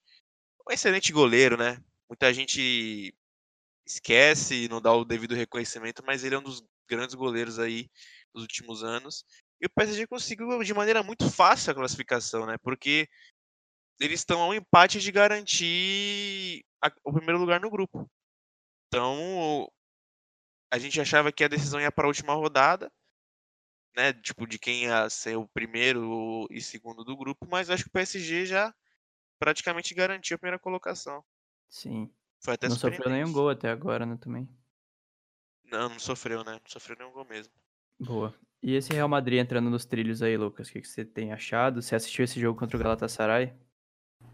Um 0.67 0.73
excelente 0.73 1.11
goleiro, 1.11 1.57
né? 1.57 1.81
Muita 2.09 2.33
gente 2.33 3.15
esquece 3.85 4.65
e 4.65 4.69
não 4.69 4.81
dá 4.81 4.93
o 4.93 5.05
devido 5.05 5.35
reconhecimento, 5.35 6.03
mas 6.05 6.23
ele 6.23 6.35
é 6.35 6.39
um 6.39 6.43
dos 6.43 6.63
grandes 6.89 7.15
goleiros 7.15 7.59
aí 7.59 7.89
dos 8.33 8.43
últimos 8.43 8.83
anos. 8.83 9.25
E 9.61 9.65
o 9.65 9.69
PSG 9.69 10.07
conseguiu 10.07 10.63
de 10.63 10.73
maneira 10.73 11.01
muito 11.01 11.29
fácil 11.29 11.71
a 11.71 11.75
classificação, 11.75 12.45
né? 12.45 12.57
Porque 12.61 13.07
eles 13.99 14.19
estão 14.19 14.41
a 14.41 14.47
um 14.47 14.53
empate 14.53 14.99
de 14.99 15.11
garantir 15.11 16.63
a, 16.83 16.91
o 17.03 17.13
primeiro 17.13 17.39
lugar 17.39 17.59
no 17.59 17.69
grupo. 17.69 18.09
Então, 18.87 19.69
a 20.71 20.77
gente 20.77 20.99
achava 21.01 21.31
que 21.31 21.43
a 21.43 21.47
decisão 21.47 21.79
ia 21.79 21.91
para 21.91 22.05
a 22.05 22.07
última 22.07 22.33
rodada, 22.33 22.91
né? 23.97 24.13
Tipo, 24.13 24.45
de 24.45 24.59
quem 24.59 24.83
ia 24.83 25.09
ser 25.09 25.35
o 25.37 25.47
primeiro 25.47 26.47
e 26.51 26.61
segundo 26.61 27.03
do 27.03 27.17
grupo, 27.17 27.47
mas 27.49 27.67
acho 27.71 27.83
que 27.83 27.89
o 27.89 27.93
PSG 27.93 28.45
já 28.45 28.73
praticamente 29.39 29.95
garantiu 29.95 30.35
a 30.35 30.37
primeira 30.37 30.59
colocação. 30.59 31.23
Sim. 31.67 32.09
Foi 32.39 32.53
até 32.53 32.69
não 32.69 32.75
sofreu 32.75 33.09
nenhum 33.09 33.33
gol 33.33 33.49
até 33.49 33.69
agora, 33.69 34.05
né, 34.05 34.15
também. 34.21 34.47
Não, 35.65 35.89
não 35.89 35.99
sofreu, 35.99 36.43
né? 36.43 36.53
Não 36.53 36.61
sofreu 36.67 36.95
nenhum 36.97 37.11
gol 37.11 37.25
mesmo. 37.25 37.51
Boa. 37.99 38.33
E 38.61 38.75
esse 38.75 38.93
Real 38.93 39.09
Madrid 39.09 39.39
entrando 39.39 39.69
nos 39.69 39.85
trilhos 39.85 40.21
aí, 40.21 40.37
Lucas, 40.37 40.69
o 40.69 40.71
que, 40.71 40.81
que 40.81 40.87
você 40.87 41.03
tem 41.03 41.33
achado? 41.33 41.81
Você 41.81 41.95
assistiu 41.95 42.23
esse 42.23 42.39
jogo 42.39 42.57
contra 42.57 42.77
o 42.77 42.79
Galatasaray? 42.79 43.53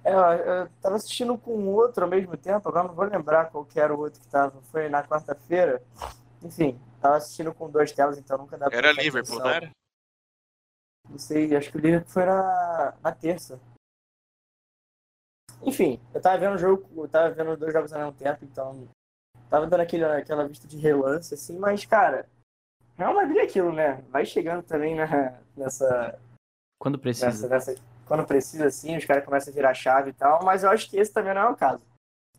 É, 0.03 0.13
eu 0.13 0.70
tava 0.82 0.98
assistindo 0.98 1.38
com 1.38 1.67
outro 1.70 2.03
ao 2.03 2.10
mesmo 2.10 2.36
tempo, 2.36 2.67
agora 2.67 2.89
não 2.89 2.96
vou 2.96 3.05
lembrar 3.05 3.50
qual 3.50 3.65
que 3.65 3.79
era 3.79 3.96
o 3.96 4.00
outro 4.00 4.20
que 4.20 4.27
tava. 4.27 4.62
Foi 4.63 4.89
na 4.89 5.03
quarta-feira. 5.03 5.82
Enfim, 6.43 6.79
tava 7.03 7.17
assistindo 7.17 7.53
com 7.53 7.69
duas 7.69 7.91
telas, 7.91 8.17
então 8.17 8.38
nunca 8.38 8.57
dá 8.57 8.69
pra 8.69 8.77
Era 8.77 8.91
Liverpool, 8.93 9.39
não 9.39 9.50
era? 9.50 9.72
Não 11.10 11.17
sei, 11.17 11.53
acho 11.53 11.69
que 11.69 11.77
o 11.77 11.81
Liverpool 11.81 12.10
foi 12.10 12.25
na, 12.25 12.95
na 13.03 13.12
terça. 13.12 13.60
Enfim, 15.62 16.00
eu 16.13 16.22
tava 16.22 16.38
vendo 16.38 16.55
o 16.55 16.57
jogo, 16.57 17.03
eu 17.03 17.10
tava 17.10 17.33
vendo 17.33 17.57
dois 17.57 17.74
jogos 17.74 17.91
ao 17.91 18.00
mesmo 18.00 18.13
tempo, 18.13 18.45
então 18.45 18.88
tava 19.50 19.67
dando 19.67 19.81
aquele, 19.81 20.05
aquela 20.05 20.48
vista 20.48 20.65
de 20.65 20.77
relance, 20.77 21.33
assim, 21.33 21.57
mas, 21.60 21.86
cara, 21.86 22.27
Real 22.98 23.13
Madrid 23.13 23.38
é 23.38 23.43
aquilo, 23.43 23.74
né? 23.74 24.01
Vai 24.10 24.25
chegando 24.25 24.63
também 24.63 24.95
na, 24.95 25.38
nessa. 25.57 26.17
Quando 26.79 26.98
precisa. 26.98 27.27
Nessa, 27.27 27.48
nessa, 27.50 27.75
quando 28.05 28.25
precisa, 28.25 28.67
assim, 28.67 28.95
os 28.95 29.05
caras 29.05 29.25
começam 29.25 29.51
a 29.51 29.55
virar 29.55 29.74
chave 29.74 30.12
e 30.12 30.13
tal, 30.13 30.43
mas 30.43 30.63
eu 30.63 30.69
acho 30.69 30.89
que 30.89 30.98
esse 30.98 31.12
também 31.12 31.33
não 31.33 31.41
é 31.41 31.50
o 31.50 31.55
caso. 31.55 31.83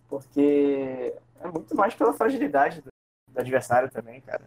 Porque 0.08 1.14
é 1.40 1.48
muito 1.48 1.74
mais 1.74 1.94
pela 1.94 2.14
fragilidade 2.14 2.80
do, 2.80 2.93
do 3.34 3.40
adversário 3.40 3.90
também, 3.90 4.20
cara. 4.20 4.44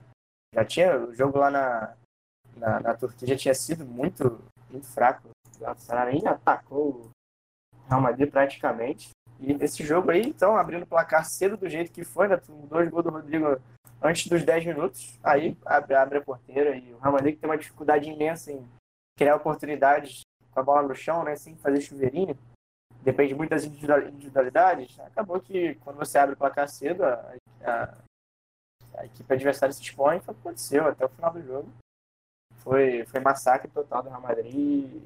Já 0.54 0.66
tinha 0.66 1.00
o 1.00 1.14
jogo 1.14 1.38
lá 1.38 1.52
na, 1.52 1.94
na, 2.56 2.80
na 2.80 2.94
Turquia, 2.96 3.28
já 3.28 3.36
tinha 3.36 3.54
sido 3.54 3.86
muito, 3.86 4.42
muito 4.70 4.88
fraco. 4.88 5.30
O 5.56 5.60
Galatasaray 5.60 6.16
nem 6.16 6.28
atacou 6.28 6.90
o 6.90 7.12
Real 7.88 8.02
Madrid 8.02 8.32
praticamente. 8.32 9.10
E 9.40 9.52
esse 9.64 9.84
jogo 9.86 10.10
aí, 10.10 10.22
então, 10.22 10.58
abrindo 10.58 10.84
o 10.84 10.88
placar 10.88 11.26
cedo 11.26 11.58
do 11.58 11.70
jeito 11.70 11.92
que 11.92 12.04
foi, 12.04 12.28
né? 12.28 12.42
Dois 12.68 12.90
gols 12.90 13.04
do 13.04 13.12
Rodrigo 13.12 13.62
antes 14.02 14.28
dos 14.28 14.44
10 14.44 14.66
minutos, 14.66 15.20
aí 15.24 15.58
abre, 15.66 15.96
abre 15.96 16.18
a 16.18 16.24
porteira 16.24 16.76
e 16.76 16.94
o 16.94 17.00
Real 17.00 17.14
Madrid 17.14 17.38
tem 17.40 17.50
uma 17.50 17.58
dificuldade 17.58 18.10
imensa 18.10 18.52
em 18.52 18.68
criar 19.18 19.36
oportunidades 19.36 20.22
com 20.52 20.60
a 20.60 20.64
bola 20.64 20.88
no 20.88 20.96
chão, 20.96 21.24
né? 21.24 21.36
Sem 21.36 21.56
fazer 21.58 21.82
chuveirinho. 21.82 22.38
Depende 23.02 23.36
muito 23.36 23.52
das 23.52 23.64
individualidades. 23.64 25.00
Acabou 25.00 25.40
que 25.40 25.76
quando 25.76 25.98
você 25.98 26.18
abre 26.18 26.34
o 26.34 26.38
placar 26.38 26.68
cedo, 26.68 27.04
a, 27.04 27.36
a, 27.64 27.94
a 28.96 29.06
equipe 29.06 29.34
adversária 29.34 29.74
se 29.74 29.82
expõe, 29.82 30.20
foi 30.20 30.34
o 30.34 30.36
que 30.36 30.42
aconteceu 30.42 30.88
até 30.88 31.06
o 31.06 31.10
final 31.10 31.34
do 31.34 31.42
jogo. 31.42 31.70
Foi, 32.58 33.06
foi 33.06 33.20
massacre 33.20 33.70
total 33.70 34.04
do 34.04 34.10
Real 34.10 34.22
Madrid. 34.22 35.02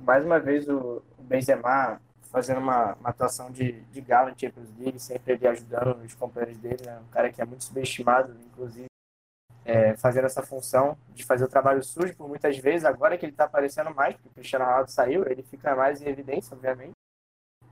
Mais 0.00 0.24
uma 0.24 0.40
vez 0.40 0.68
o, 0.68 1.02
Benzema 1.18 2.00
fazendo 2.30 2.58
uma, 2.58 2.94
uma 2.94 3.10
atuação 3.10 3.50
de, 3.50 3.80
de 3.82 4.00
gala 4.00 4.30
em 4.30 4.38
Champions 4.38 4.68
League, 4.76 4.98
sempre 4.98 5.34
ele 5.34 5.46
ajudando 5.46 6.02
os 6.02 6.14
companheiros 6.14 6.58
dele, 6.58 6.84
né? 6.84 6.98
um 6.98 7.10
cara 7.10 7.32
que 7.32 7.40
é 7.40 7.44
muito 7.44 7.62
subestimado, 7.62 8.36
inclusive, 8.46 8.86
é, 9.64 9.96
fazendo 9.96 10.24
essa 10.24 10.42
função 10.42 10.98
de 11.14 11.24
fazer 11.24 11.44
o 11.44 11.48
trabalho 11.48 11.82
sujo 11.82 12.14
por 12.16 12.28
muitas 12.28 12.58
vezes, 12.58 12.84
agora 12.84 13.16
que 13.16 13.24
ele 13.24 13.32
está 13.32 13.44
aparecendo 13.44 13.94
mais, 13.94 14.14
porque 14.14 14.28
o 14.28 14.32
Cristiano 14.32 14.64
Ronaldo 14.64 14.90
saiu, 14.90 15.24
ele 15.26 15.42
fica 15.42 15.76
mais 15.76 16.02
em 16.02 16.08
evidência, 16.08 16.54
obviamente. 16.54 16.92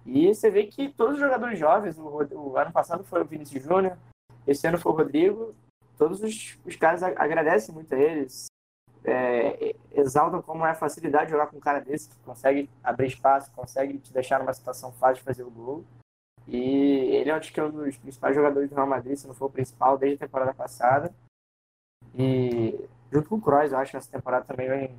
E 0.06 0.32
você 0.32 0.50
vê 0.50 0.66
que 0.66 0.88
todos 0.88 1.14
os 1.14 1.20
jogadores 1.20 1.58
jovens, 1.58 1.98
o, 1.98 2.04
o 2.34 2.56
ano 2.56 2.72
passado 2.72 3.04
foi 3.04 3.20
o 3.20 3.26
Vinícius 3.26 3.64
Júnior, 3.64 3.96
esse 4.46 4.66
ano 4.66 4.78
foi 4.78 4.92
o 4.92 4.96
Rodrigo, 4.96 5.54
todos 5.96 6.22
os, 6.22 6.58
os 6.64 6.76
caras 6.76 7.02
agradecem 7.02 7.75
muito 7.75 7.94
a 7.94 7.99
eles, 7.99 8.46
é, 9.04 9.75
exaltam 9.92 10.40
como 10.40 10.64
é 10.64 10.70
a 10.70 10.75
facilidade 10.75 11.26
de 11.26 11.32
jogar 11.32 11.49
com 11.49 11.56
um 11.56 11.61
cara 11.61 11.80
desse, 11.80 12.08
que 12.08 12.16
consegue 12.25 12.70
abrir 12.82 13.08
espaço, 13.08 13.50
consegue 13.52 13.99
te 13.99 14.12
deixar 14.12 14.38
numa 14.38 14.54
situação 14.54 14.92
fácil 14.92 15.16
de 15.16 15.22
fazer 15.22 15.42
o 15.42 15.50
gol. 15.50 15.84
E 16.46 16.58
ele 17.16 17.30
é 17.30 17.40
que 17.40 17.61
é 17.61 17.64
um 17.64 17.70
dos 17.70 17.96
principais 17.96 18.34
jogadores 18.34 18.68
do 18.68 18.75
Real 18.75 18.87
Madrid, 18.87 19.16
se 19.16 19.26
não 19.26 19.34
for 19.34 19.46
o 19.46 19.50
principal, 19.50 19.96
desde 19.96 20.16
a 20.16 20.26
temporada 20.26 20.54
passada. 20.54 21.12
E 22.14 22.88
junto 23.11 23.28
com 23.28 23.37
o 23.37 23.40
Kroos, 23.40 23.72
eu 23.72 23.78
acho 23.78 23.92
que 23.92 23.96
essa 23.96 24.11
temporada 24.11 24.44
também 24.44 24.68
vem, 24.68 24.99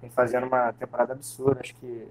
vem 0.00 0.10
fazendo 0.10 0.46
uma 0.46 0.72
temporada 0.72 1.12
absurda. 1.12 1.60
Acho 1.60 1.74
que 1.76 2.08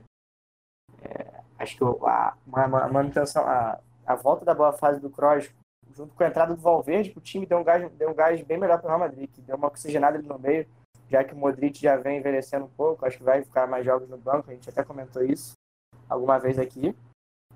é, 1.01 1.41
acho 1.57 1.77
que 1.77 1.83
a, 1.83 2.33
a, 2.53 2.88
manutenção, 2.89 3.45
a, 3.45 3.79
a 4.05 4.15
volta 4.15 4.45
da 4.45 4.53
boa 4.53 4.74
fase 4.74 5.00
do 5.00 5.09
Kroos, 5.09 5.50
junto 5.96 6.13
com 6.13 6.24
a 6.24 6.27
entrada 6.27 6.55
do 6.55 6.62
Valverde, 6.62 7.13
o 7.15 7.22
time 7.22 7.46
deu 7.46 7.60
um 7.60 7.63
gás, 7.63 7.91
deu 7.93 8.10
um 8.10 8.13
gás 8.13 8.41
bem 8.41 8.58
melhor 8.58 8.77
para 8.77 8.86
o 8.86 8.89
Real 8.89 9.00
Madrid, 9.00 9.29
que 9.31 9.41
deu 9.41 9.55
uma 9.55 9.67
oxigenada 9.67 10.17
ali 10.17 10.27
no 10.27 10.39
meio 10.39 10.67
já 11.10 11.24
que 11.24 11.34
o 11.34 11.38
Modric 11.38 11.81
já 11.81 11.98
vem 11.98 12.19
envelhecendo 12.19 12.65
um 12.65 12.69
pouco, 12.69 13.05
acho 13.05 13.17
que 13.17 13.24
vai 13.24 13.43
ficar 13.43 13.67
mais 13.67 13.84
jogos 13.84 14.08
no 14.08 14.17
banco, 14.17 14.50
a 14.50 14.53
gente 14.53 14.69
até 14.69 14.84
comentou 14.84 15.24
isso 15.24 15.53
alguma 16.08 16.39
vez 16.39 16.60
aqui. 16.60 16.96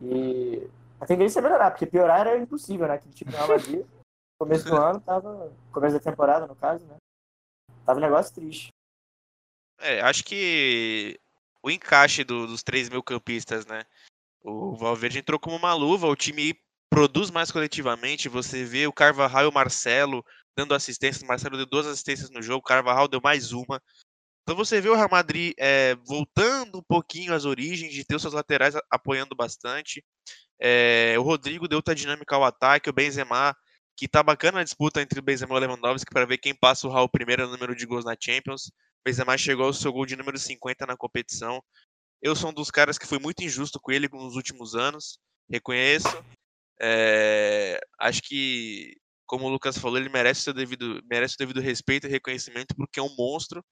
E 0.02 0.68
a 1.00 1.06
tendência 1.06 1.40
é 1.40 1.42
melhorar, 1.42 1.70
porque 1.70 1.86
piorar 1.86 2.22
era 2.22 2.38
impossível, 2.38 2.88
né? 2.88 2.96
Aquele 2.96 3.14
time 3.14 3.32
do 3.32 3.38
Real 3.38 3.48
Madrid, 3.48 3.86
começo 4.40 4.66
do 4.66 4.76
ano, 4.76 5.00
tava. 5.00 5.54
Começo 5.72 5.96
da 5.96 6.12
temporada, 6.12 6.48
no 6.48 6.56
caso, 6.56 6.84
né? 6.88 6.96
Tava 7.86 8.00
um 8.00 8.02
negócio 8.02 8.34
triste. 8.34 8.70
É, 9.80 10.02
acho 10.02 10.24
que 10.24 11.20
o 11.62 11.70
encaixe 11.70 12.24
do, 12.24 12.48
dos 12.48 12.64
três 12.64 12.90
mil 12.90 13.04
campistas, 13.04 13.66
né? 13.68 13.84
O 14.42 14.76
Valverde 14.76 15.20
entrou 15.20 15.40
como 15.40 15.56
uma 15.56 15.74
luva, 15.74 16.08
o 16.08 16.16
time 16.16 16.60
produz 16.94 17.32
mais 17.32 17.52
coletivamente. 17.52 18.30
Você 18.30 18.64
vê 18.64 18.86
o 18.86 18.94
Carvajal 18.94 19.46
e 19.46 19.48
o 19.48 19.52
Marcelo 19.52 20.24
dando 20.56 20.76
assistências. 20.76 21.24
O 21.24 21.28
Marcelo 21.28 21.58
deu 21.58 21.66
duas 21.66 21.88
assistências 21.88 22.30
no 22.30 22.40
jogo, 22.40 22.60
o 22.60 22.62
Carvajal 22.62 23.08
deu 23.08 23.20
mais 23.20 23.52
uma. 23.52 23.82
Então 24.44 24.56
você 24.56 24.80
vê 24.80 24.90
o 24.90 24.96
Real 24.96 25.10
Madrid 25.10 25.54
é, 25.58 25.96
voltando 26.06 26.78
um 26.78 26.84
pouquinho 26.84 27.34
às 27.34 27.46
origens, 27.46 27.92
de 27.92 28.06
ter 28.06 28.16
os 28.16 28.22
seus 28.22 28.36
laterais 28.36 28.76
apoiando 28.92 29.36
bastante. 29.36 30.06
É, 30.60 31.16
o 31.18 31.24
Rodrigo 31.24 31.68
deu 31.68 31.78
outra 31.78 31.96
dinâmica 31.96 32.36
ao 32.36 32.44
ataque, 32.44 32.92
o 32.92 32.94
Benzema, 32.94 33.56
que 33.98 34.08
tá 34.08 34.22
bacana 34.22 34.60
a 34.60 34.64
disputa 34.64 35.02
entre 35.02 35.18
o 35.18 35.24
Benzema 35.24 35.56
e 35.56 35.58
o 35.58 35.60
Lewandowski 35.62 36.12
para 36.14 36.28
ver 36.28 36.38
quem 36.38 36.54
passa 36.54 36.88
o 36.88 36.92
Raul 36.92 37.10
primeiro 37.10 37.48
número 37.48 37.76
de 37.76 37.88
gols 37.88 38.06
na 38.06 38.16
Champions. 38.20 38.68
O 38.68 39.04
Benzema 39.06 39.36
chegou 39.36 39.66
ao 39.66 39.74
seu 39.74 39.92
gol 39.92 40.06
de 40.06 40.16
número 40.16 40.38
50 40.38 40.86
na 40.86 40.96
competição. 40.96 41.60
Eu 42.22 42.36
sou 42.36 42.52
um 42.52 42.54
dos 42.54 42.70
caras 42.70 43.00
que 43.00 43.08
fui 43.08 43.18
muito 43.18 43.44
injusto 43.44 43.80
com 43.80 43.92
ele 43.92 44.08
nos 44.12 44.36
últimos 44.36 44.76
anos, 44.76 45.18
reconheço. 45.50 46.24
É, 46.82 47.80
acho 48.00 48.22
que 48.22 48.96
como 49.26 49.46
o 49.46 49.50
Lucas 49.50 49.78
falou, 49.78 49.98
ele 49.98 50.10
merece 50.10 50.42
o 50.42 50.44
seu 50.44 50.54
devido, 50.54 51.02
merece 51.10 51.36
o 51.36 51.38
devido 51.38 51.62
respeito 51.62 52.08
e 52.08 52.10
reconhecimento 52.10 52.76
porque 52.76 53.00
é 53.00 53.04
um 53.04 53.16
monstro 53.18 53.64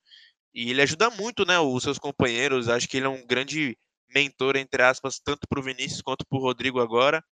e 0.53 0.69
ele 0.71 0.81
ajuda 0.81 1.09
muito, 1.09 1.45
né, 1.45 1.59
os 1.59 1.83
seus 1.83 1.97
companheiros. 1.99 2.67
Acho 2.69 2.87
que 2.87 2.97
ele 2.97 3.05
é 3.05 3.09
um 3.09 3.25
grande 3.25 3.77
mentor 4.13 4.57
entre 4.57 4.83
aspas, 4.83 5.19
tanto 5.19 5.47
para 5.47 5.59
o 5.59 5.63
Vinícius 5.63 6.01
quanto 6.01 6.25
para 6.27 6.37
o 6.37 6.41
Rodrigo 6.41 6.79
agora. 6.79 7.23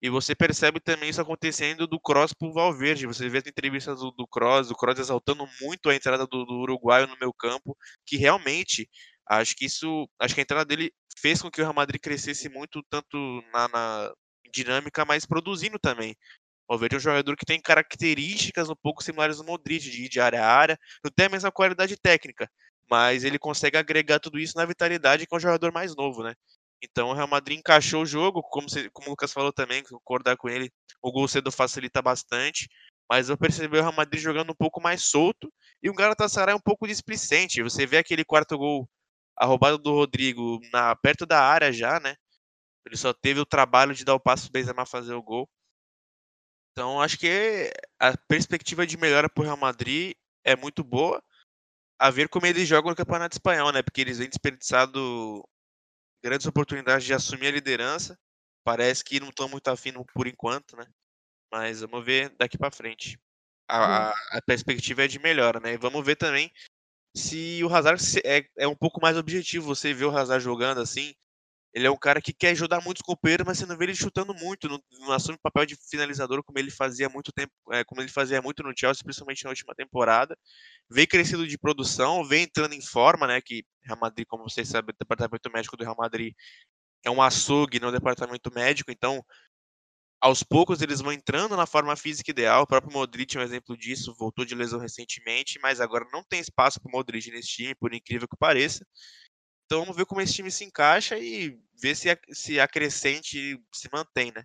E 0.00 0.08
você 0.08 0.34
percebe 0.34 0.80
também 0.80 1.10
isso 1.10 1.20
acontecendo 1.20 1.86
do 1.86 2.00
Cross 2.00 2.32
pro 2.32 2.52
Valverde. 2.52 3.06
Você 3.06 3.28
vê 3.28 3.38
as 3.38 3.46
entrevistas 3.46 4.00
do, 4.00 4.12
do 4.12 4.26
Cross, 4.28 4.70
o 4.70 4.74
Cross 4.74 5.00
exaltando 5.00 5.46
muito 5.60 5.90
a 5.90 5.94
entrada 5.94 6.26
do, 6.26 6.44
do 6.44 6.54
uruguaio 6.60 7.08
no 7.08 7.16
meu 7.20 7.32
campo, 7.32 7.76
que 8.06 8.16
realmente 8.16 8.88
acho 9.28 9.56
que 9.56 9.66
isso, 9.66 10.08
acho 10.20 10.34
que 10.34 10.40
a 10.40 10.42
entrada 10.42 10.64
dele 10.64 10.92
fez 11.18 11.42
com 11.42 11.50
que 11.50 11.60
o 11.60 11.64
Real 11.64 11.74
Madrid 11.74 12.00
crescesse 12.00 12.48
muito 12.48 12.82
tanto 12.88 13.42
na, 13.52 13.68
na 13.68 14.12
dinâmica, 14.52 15.04
mas 15.04 15.26
produzindo 15.26 15.78
também. 15.78 16.16
O 16.68 16.74
Valverde 16.74 16.96
é 16.96 16.98
um 16.98 17.00
jogador 17.00 17.36
que 17.36 17.46
tem 17.46 17.60
características 17.60 18.68
um 18.68 18.76
pouco 18.82 19.02
similares 19.02 19.38
ao 19.40 19.46
Modric, 19.46 19.90
de 19.90 20.04
ir 20.04 20.08
de 20.08 20.20
área 20.20 20.44
a 20.44 20.52
área, 20.52 20.78
não 21.02 21.10
tem 21.10 21.26
a 21.26 21.30
mesma 21.30 21.50
qualidade 21.50 21.96
técnica, 21.96 22.50
mas 22.90 23.24
ele 23.24 23.38
consegue 23.38 23.76
agregar 23.78 24.20
tudo 24.20 24.38
isso 24.38 24.56
na 24.56 24.66
vitalidade 24.66 25.26
que 25.26 25.34
é 25.34 25.36
um 25.36 25.40
jogador 25.40 25.72
mais 25.72 25.96
novo, 25.96 26.22
né? 26.22 26.34
Então 26.82 27.08
o 27.08 27.12
Real 27.14 27.28
Madrid 27.28 27.58
encaixou 27.58 28.02
o 28.02 28.06
jogo, 28.06 28.42
como, 28.42 28.68
você, 28.68 28.88
como 28.90 29.08
o 29.08 29.10
Lucas 29.10 29.32
falou 29.32 29.52
também, 29.52 29.82
concordar 29.84 30.36
com 30.36 30.48
ele, 30.48 30.70
o 31.02 31.10
gol 31.10 31.26
cedo 31.28 31.50
facilita 31.50 32.02
bastante. 32.02 32.68
mas 33.10 33.28
eu 33.30 33.38
percebi 33.38 33.78
o 33.78 33.80
Real 33.80 33.92
Madrid 33.92 34.22
jogando 34.22 34.50
um 34.52 34.54
pouco 34.54 34.80
mais 34.80 35.04
solto 35.04 35.52
e 35.82 35.88
o 35.90 35.94
Galatasaray 35.94 36.54
um 36.54 36.60
pouco 36.60 36.86
displicente. 36.86 37.62
Você 37.62 37.86
vê 37.86 37.98
aquele 37.98 38.24
quarto 38.24 38.58
gol, 38.58 38.88
a 39.36 39.46
roubada 39.46 39.78
do 39.78 39.92
Rodrigo 39.92 40.60
na, 40.72 40.94
perto 40.96 41.26
da 41.26 41.40
área 41.42 41.72
já, 41.72 41.98
né? 42.00 42.14
Ele 42.86 42.96
só 42.96 43.12
teve 43.12 43.40
o 43.40 43.46
trabalho 43.46 43.94
de 43.94 44.04
dar 44.04 44.14
o 44.14 44.20
passo 44.20 44.46
do 44.46 44.52
Benzema 44.52 44.86
fazer 44.86 45.14
o 45.14 45.22
gol. 45.22 45.48
Então 46.72 47.00
acho 47.00 47.18
que 47.18 47.72
a 47.98 48.16
perspectiva 48.28 48.86
de 48.86 48.96
melhora 48.96 49.28
para 49.28 49.42
o 49.42 49.44
Real 49.44 49.56
Madrid 49.56 50.14
é 50.44 50.54
muito 50.54 50.84
boa. 50.84 51.22
A 51.98 52.10
ver 52.10 52.28
como 52.28 52.46
eles 52.46 52.68
jogam 52.68 52.90
no 52.90 52.96
Campeonato 52.96 53.34
Espanhol, 53.34 53.72
né? 53.72 53.82
Porque 53.82 54.00
eles 54.00 54.18
vêm 54.18 54.28
desperdiçado 54.28 55.44
grandes 56.22 56.46
oportunidades 56.46 57.04
de 57.04 57.12
assumir 57.12 57.48
a 57.48 57.52
liderança. 57.52 58.16
Parece 58.64 59.02
que 59.02 59.18
não 59.18 59.30
estão 59.30 59.48
muito 59.48 59.68
afim 59.68 59.92
por 60.14 60.26
enquanto, 60.28 60.76
né? 60.76 60.86
Mas 61.52 61.80
vamos 61.80 62.04
ver 62.04 62.30
daqui 62.36 62.56
para 62.56 62.70
frente. 62.70 63.18
A, 63.68 64.10
a, 64.10 64.42
perspectiva 64.46 65.04
é 65.04 65.08
de 65.08 65.18
melhora, 65.18 65.60
né? 65.60 65.74
E 65.74 65.76
vamos 65.76 66.04
ver 66.04 66.16
também 66.16 66.50
se 67.14 67.62
o 67.64 67.74
Hazard 67.74 68.02
é, 68.24 68.48
é 68.56 68.68
um 68.68 68.76
pouco 68.76 69.00
mais 69.00 69.16
objetivo. 69.16 69.66
Você 69.66 69.92
vê 69.92 70.04
o 70.04 70.16
Hazard 70.16 70.42
jogando 70.42 70.80
assim, 70.80 71.14
ele 71.74 71.86
é 71.86 71.90
um 71.90 71.96
cara 71.96 72.20
que 72.20 72.32
quer 72.32 72.50
ajudar 72.50 72.82
muitos 72.82 73.02
companheiros, 73.02 73.46
mas 73.46 73.58
você 73.58 73.66
não 73.66 73.76
vê 73.76 73.84
ele 73.84 73.94
chutando 73.94 74.34
muito, 74.34 74.68
não, 74.68 74.80
não 75.00 75.12
assume 75.12 75.36
o 75.36 75.40
papel 75.40 75.66
de 75.66 75.76
finalizador 75.90 76.42
como 76.42 76.58
ele 76.58 76.70
fazia 76.70 77.08
muito 77.08 77.32
tempo, 77.32 77.52
é, 77.72 77.84
como 77.84 78.00
ele 78.00 78.08
fazia 78.10 78.40
muito 78.40 78.62
no 78.62 78.72
Chelsea, 78.76 79.04
principalmente 79.04 79.44
na 79.44 79.50
última 79.50 79.74
temporada. 79.74 80.36
Vem 80.90 81.06
crescendo 81.06 81.46
de 81.46 81.58
produção, 81.58 82.24
vem 82.24 82.44
entrando 82.44 82.74
em 82.74 82.82
forma, 82.82 83.26
né? 83.26 83.40
Que 83.40 83.64
Real 83.82 83.98
Madrid, 84.00 84.26
como 84.26 84.48
vocês 84.48 84.68
sabem, 84.68 84.94
o 84.94 84.98
departamento 84.98 85.50
médico 85.52 85.76
do 85.76 85.84
Real 85.84 85.96
Madrid 85.96 86.34
é 87.04 87.10
um 87.10 87.22
açougue 87.22 87.80
no 87.80 87.92
departamento 87.92 88.52
médico, 88.52 88.90
então 88.90 89.24
aos 90.20 90.42
poucos 90.42 90.82
eles 90.82 91.00
vão 91.00 91.12
entrando 91.12 91.56
na 91.56 91.66
forma 91.66 91.94
física 91.96 92.30
ideal. 92.30 92.62
O 92.62 92.66
próprio 92.66 92.92
Modric 92.92 93.36
é 93.36 93.40
um 93.40 93.42
exemplo 93.42 93.76
disso, 93.76 94.14
voltou 94.18 94.44
de 94.44 94.54
lesão 94.54 94.80
recentemente, 94.80 95.58
mas 95.62 95.80
agora 95.80 96.06
não 96.12 96.24
tem 96.24 96.40
espaço 96.40 96.80
para 96.80 96.88
o 96.90 96.92
Modric 96.92 97.30
nesse 97.30 97.48
time, 97.48 97.74
por 97.74 97.94
incrível 97.94 98.26
que 98.28 98.36
pareça. 98.36 98.84
Então 99.68 99.80
vamos 99.80 99.98
ver 99.98 100.06
como 100.06 100.22
esse 100.22 100.32
time 100.32 100.50
se 100.50 100.64
encaixa 100.64 101.18
e 101.18 101.60
ver 101.78 101.94
se 101.94 102.08
a, 102.08 102.18
se 102.32 102.58
a 102.58 102.66
crescente 102.66 103.62
se 103.70 103.88
mantém, 103.92 104.32
né? 104.34 104.42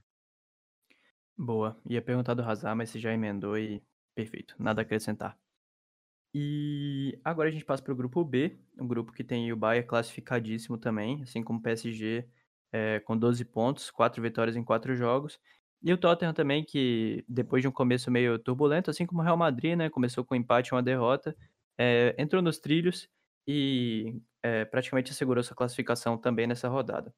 Boa. 1.38 1.80
Ia 1.89 2.01
perguntar 2.01 2.34
do 2.34 2.44
Hazard, 2.44 2.77
mas 2.77 2.89
você 2.89 3.00
já 3.00 3.13
emendou 3.13 3.58
e 3.58 3.82
perfeito. 4.13 4.53
Nada 4.60 4.82
a 4.82 4.84
acrescentar. 4.84 5.38
E 6.36 7.18
agora 7.24 7.48
a 7.48 7.51
gente 7.53 7.63
passa 7.63 7.82
para 7.82 7.94
o 7.94 7.96
grupo 7.96 8.22
B, 8.25 8.58
um 8.77 8.86
grupo 8.86 9.13
que 9.13 9.24
tem 9.24 9.50
o 9.53 9.56
Bayern 9.56 9.88
classificadíssimo 9.88 10.77
também, 10.77 11.24
assim 11.24 11.42
como 11.42 11.60
o 11.60 11.62
PSG, 11.62 12.27
é, 12.74 13.00
com 13.00 13.18
12 13.18 13.46
pontos, 13.46 13.89
4 13.89 14.22
vitórias 14.22 14.58
em 14.58 14.63
4 14.63 14.94
jogos. 14.94 15.39
E 15.82 15.94
o 15.94 15.98
Tottenham 15.98 16.34
também, 16.34 16.65
que 16.65 17.24
depois 17.30 17.62
de 17.62 17.68
um 17.70 17.72
começo 17.72 18.12
meio 18.12 18.38
turbulento, 18.38 18.89
assim 18.89 19.06
como 19.06 19.22
o 19.22 19.24
Real 19.24 19.38
Madrid, 19.38 19.77
né, 19.77 19.89
começou 19.89 20.25
com 20.25 20.36
um 20.36 20.38
empate 20.38 20.74
e 20.74 20.75
uma 20.75 20.84
derrota, 20.84 21.34
é, 21.77 22.13
entrou 22.18 22.42
nos 22.42 22.58
trilhos 22.60 23.08
e 23.48 24.22
é, 24.43 24.65
praticamente 24.65 25.12
assegurou 25.12 25.43
sua 25.43 25.55
classificação 25.55 26.17
também 26.17 26.45
nessa 26.45 26.67
rodada. 26.67 27.13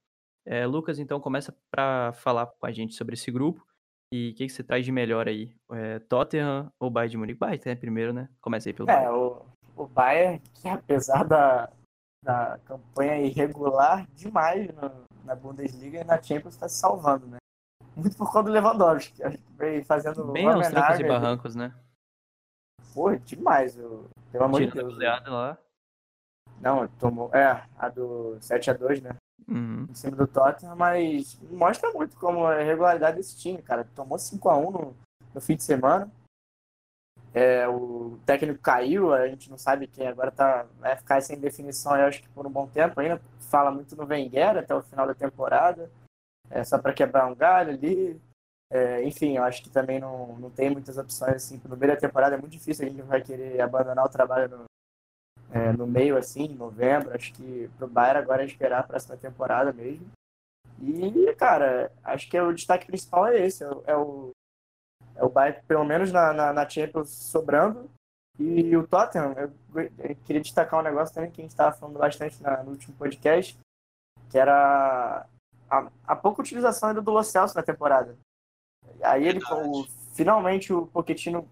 É, 0.46 0.65
Lucas, 0.65 1.00
então, 1.00 1.20
começa 1.20 1.55
para 1.72 2.13
falar 2.13 2.46
com 2.46 2.65
a 2.65 2.72
gente 2.72 2.94
sobre 2.94 3.15
esse 3.15 3.32
grupo 3.32 3.65
e 4.13 4.29
o 4.29 4.36
que, 4.36 4.46
que, 4.46 4.50
você 4.50 4.63
traz 4.63 4.86
de 4.86 4.91
melhor 4.91 5.27
aí? 5.27 5.51
É, 5.72 6.00
Tottenham 6.00 6.72
ou 6.79 6.91
Bayern 6.91 7.12
de 7.12 7.17
Munique? 7.17 7.39
Bayern, 7.39 7.63
né, 7.65 7.75
primeiro, 7.75 8.13
né? 8.13 8.29
Comecei 8.39 8.72
pelo 8.72 8.89
é, 8.89 8.96
Bayern. 8.96 9.15
O, 9.17 9.46
o 9.75 9.88
Bayern, 9.88 10.39
que 10.53 10.67
apesar 10.70 11.24
da, 11.24 11.72
da 12.24 12.60
campanha 12.65 13.20
irregular 13.20 14.08
demais 14.13 14.67
no, 14.75 14.91
na 15.24 15.36
Bundesliga 15.36 16.01
e 16.01 16.03
na 16.03 16.22
Champions, 16.22 16.53
está 16.53 16.70
se 16.70 16.79
salvando, 16.79 17.25
né? 17.25 17.38
Muito 17.96 18.15
por 18.15 18.32
conta 18.32 18.44
do 18.44 18.51
Lewandowski, 18.51 19.13
que 19.13 19.39
vem 19.58 19.84
fazendo 19.84 20.32
Bem 20.32 20.48
aos 20.48 20.67
trancos 20.67 21.00
e 21.00 21.03
barrancos, 21.03 21.55
né? 21.55 21.74
Porra, 22.94 23.17
demais, 23.17 23.77
eu, 23.77 24.10
pelo 24.32 24.44
amor 24.44 24.62
de 24.62 24.72
Deus. 24.72 24.98
lá. 24.98 25.58
Não, 26.62 26.88
tomou. 27.00 27.30
É, 27.34 27.64
a 27.78 27.90
do 27.90 28.38
7x2, 28.40 29.01
né? 29.01 29.16
Uhum. 29.48 29.86
Em 29.90 29.94
cima 29.94 30.16
do 30.16 30.25
Tottenham, 30.25 30.75
mas 30.75 31.40
mostra 31.51 31.92
muito 31.92 32.16
como 32.18 32.50
é 32.51 32.62
a 32.62 32.66
regularidade 32.66 33.18
desse 33.18 33.38
time, 33.38 33.62
cara. 33.62 33.88
Tomou 33.96 34.18
5x1 34.18 34.72
no, 34.72 34.96
no 35.34 35.42
fim 35.42 35.56
de 35.56 35.64
semana. 35.64 36.10
É, 37.34 37.68
o 37.68 38.18
técnico 38.25 38.62
caiu, 38.62 39.14
a 39.14 39.27
gente 39.27 39.50
não 39.50 39.58
sabe 39.58 39.88
quem 39.88 40.08
agora 40.08 40.32
tá, 40.32 40.66
vai 40.79 40.96
ficar 40.96 41.22
sem 41.22 41.38
definição, 41.38 41.94
eu 41.98 42.06
acho 42.06 42.22
que 42.22 42.29
por 42.29 42.48
um 42.48 42.50
bom 42.50 42.66
tempo 42.66 43.00
ainda. 43.00 43.22
Fala 43.50 43.70
muito 43.72 43.96
no 43.96 44.06
Wenger 44.06 44.58
até 44.58 44.74
o 44.74 44.82
final 44.82 45.06
da 45.06 45.14
temporada, 45.14 45.92
é, 46.50 46.64
só 46.64 46.77
para 46.79 46.94
quebrar 46.94 47.27
um 47.27 47.36
galho 47.36 47.72
ali. 47.72 48.20
É, 48.72 49.03
enfim, 49.03 49.38
eu 49.38 49.44
acho 49.44 49.62
que 49.62 49.70
também 49.70 50.00
não, 50.00 50.38
não 50.38 50.50
tem 50.50 50.70
muitas 50.70 50.98
opções 50.98 51.36
assim. 51.36 51.62
No 51.66 51.77
meio 51.77 51.94
da 51.94 52.00
temporada 52.00 52.36
é 52.36 52.38
muito 52.38 52.53
difícil, 52.53 52.86
a 52.86 52.90
gente 52.90 53.01
vai 53.03 53.22
querer 53.22 53.62
abandonar 53.62 54.06
o 54.06 54.10
trabalho 54.10 54.50
no, 54.50 54.66
é, 55.55 55.72
no 55.72 55.87
meio, 55.87 56.18
assim, 56.18 56.44
em 56.44 56.55
novembro. 56.55 57.15
Acho 57.15 57.33
que 57.33 57.70
pro 57.77 57.87
Bayern 57.87 58.20
agora 58.20 58.44
é 58.44 58.46
esperar 58.46 58.79
a 58.79 58.83
próxima 58.83 59.15
temporada 59.15 59.72
mesmo. 59.72 60.05
E, 60.81 61.33
cara, 61.35 61.89
acho 62.03 62.29
que 62.29 62.37
o 62.37 62.51
destaque 62.51 62.85
principal 62.85 63.27
é 63.27 63.39
esse. 63.39 63.63
É, 63.63 63.68
é 63.85 63.96
o, 63.96 64.31
é 65.15 65.24
o 65.24 65.29
Bayern, 65.29 65.61
pelo 65.65 65.85
menos 65.85 66.11
na, 66.11 66.33
na, 66.33 66.51
na 66.51 66.68
Champions, 66.68 67.09
sobrando. 67.09 67.89
E 68.37 68.75
o 68.75 68.85
Tottenham, 68.85 69.31
eu, 69.37 69.53
eu 70.00 70.15
queria 70.25 70.41
destacar 70.41 70.81
um 70.81 70.83
negócio 70.83 71.15
também 71.15 71.31
que 71.31 71.39
a 71.39 71.44
gente 71.44 71.51
estava 71.51 71.74
falando 71.74 71.98
bastante 71.98 72.44
na, 72.44 72.61
no 72.61 72.72
último 72.72 72.94
podcast, 72.98 73.57
que 74.29 74.37
era 74.37 75.25
a, 75.70 75.89
a 76.05 76.15
pouca 76.18 76.41
utilização 76.41 76.94
do 76.94 77.11
Lo 77.11 77.24
Celso 77.24 77.55
na 77.55 77.63
temporada. 77.63 78.18
Aí 79.01 79.25
ele, 79.25 79.39
o, 79.50 79.85
finalmente, 80.13 80.74
o 80.74 80.85
Pochettino 80.87 81.48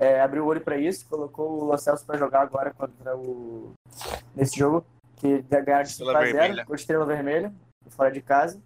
é, 0.00 0.18
abriu 0.18 0.44
o 0.44 0.46
olho 0.46 0.62
para 0.62 0.78
isso, 0.78 1.06
colocou 1.06 1.60
o 1.60 1.64
Lo 1.64 1.76
Celso 1.76 2.06
para 2.06 2.16
jogar 2.16 2.40
agora 2.40 2.72
contra 2.72 3.14
o. 3.14 3.74
nesse 4.34 4.58
jogo, 4.58 4.82
que 5.16 5.42
ganharam 5.42 5.82
de 5.82 5.90
5x0 5.90 6.64
com 6.64 6.74
Estrela 6.74 7.04
Vermelha, 7.04 7.52
fora 7.90 8.10
de 8.10 8.22
casa. 8.22 8.58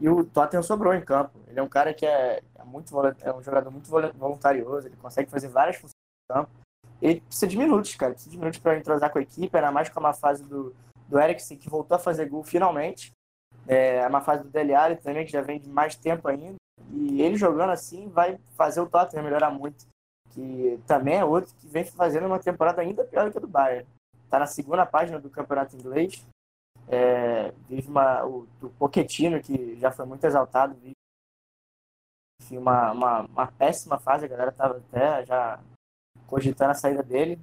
E 0.00 0.08
o 0.08 0.24
Tottenham 0.24 0.62
sobrou 0.62 0.94
em 0.94 1.04
campo. 1.04 1.32
Ele 1.48 1.58
é 1.58 1.62
um 1.62 1.68
cara 1.68 1.92
que 1.92 2.06
é, 2.06 2.40
é 2.54 2.64
muito 2.64 2.94
é 3.20 3.34
um 3.34 3.42
jogador 3.42 3.70
muito 3.72 3.90
voluntarioso, 3.90 4.86
ele 4.86 4.96
consegue 4.96 5.28
fazer 5.28 5.48
várias 5.48 5.74
funções 5.74 5.96
no 6.30 6.36
campo. 6.36 6.50
Ele 7.00 7.20
precisa 7.20 7.48
de 7.48 7.58
minutos, 7.58 7.96
cara. 7.96 8.12
Precisa 8.12 8.30
de 8.30 8.38
minutos 8.38 8.60
para 8.60 8.78
entrosar 8.78 9.10
com 9.10 9.18
a 9.18 9.22
equipe, 9.22 9.56
ainda 9.56 9.72
mais 9.72 9.88
com 9.88 9.98
uma 9.98 10.12
fase 10.12 10.44
do, 10.44 10.72
do 11.08 11.18
Eriksen, 11.18 11.58
que 11.58 11.68
voltou 11.68 11.96
a 11.96 12.00
fazer 12.00 12.28
gol 12.28 12.44
finalmente. 12.44 13.10
É 13.66 14.06
uma 14.06 14.20
fase 14.20 14.44
do 14.44 14.50
Dele 14.50 14.72
Alli 14.72 14.96
também, 14.96 15.26
que 15.26 15.32
já 15.32 15.42
vem 15.42 15.58
de 15.58 15.68
mais 15.68 15.96
tempo 15.96 16.28
ainda. 16.28 16.54
E 16.92 17.20
ele 17.20 17.34
jogando 17.34 17.70
assim 17.70 18.08
vai 18.08 18.38
fazer 18.56 18.80
o 18.80 18.88
Tottenham 18.88 19.24
melhorar 19.24 19.50
muito 19.50 19.91
que 20.32 20.80
também 20.86 21.18
é 21.18 21.24
outro 21.24 21.54
que 21.56 21.66
vem 21.66 21.84
fazendo 21.84 22.26
uma 22.26 22.38
temporada 22.38 22.80
ainda 22.80 23.04
pior 23.04 23.30
que 23.30 23.38
a 23.38 23.40
do 23.40 23.46
Bayern. 23.46 23.86
Está 24.24 24.38
na 24.38 24.46
segunda 24.46 24.86
página 24.86 25.20
do 25.20 25.30
campeonato 25.30 25.76
inglês. 25.76 26.26
É, 26.88 27.50
vive 27.68 27.88
uma, 27.88 28.24
o, 28.24 28.48
o 28.60 28.70
Pochettino, 28.70 29.40
que 29.40 29.78
já 29.78 29.92
foi 29.92 30.06
muito 30.06 30.24
exaltado, 30.24 30.74
vive 30.74 30.92
enfim, 32.40 32.58
uma, 32.58 32.92
uma, 32.92 33.20
uma 33.22 33.52
péssima 33.52 33.98
fase. 33.98 34.24
A 34.24 34.28
galera 34.28 34.50
estava 34.50 34.78
até 34.78 35.24
já 35.24 35.60
cogitando 36.26 36.72
a 36.72 36.74
saída 36.74 37.02
dele. 37.02 37.38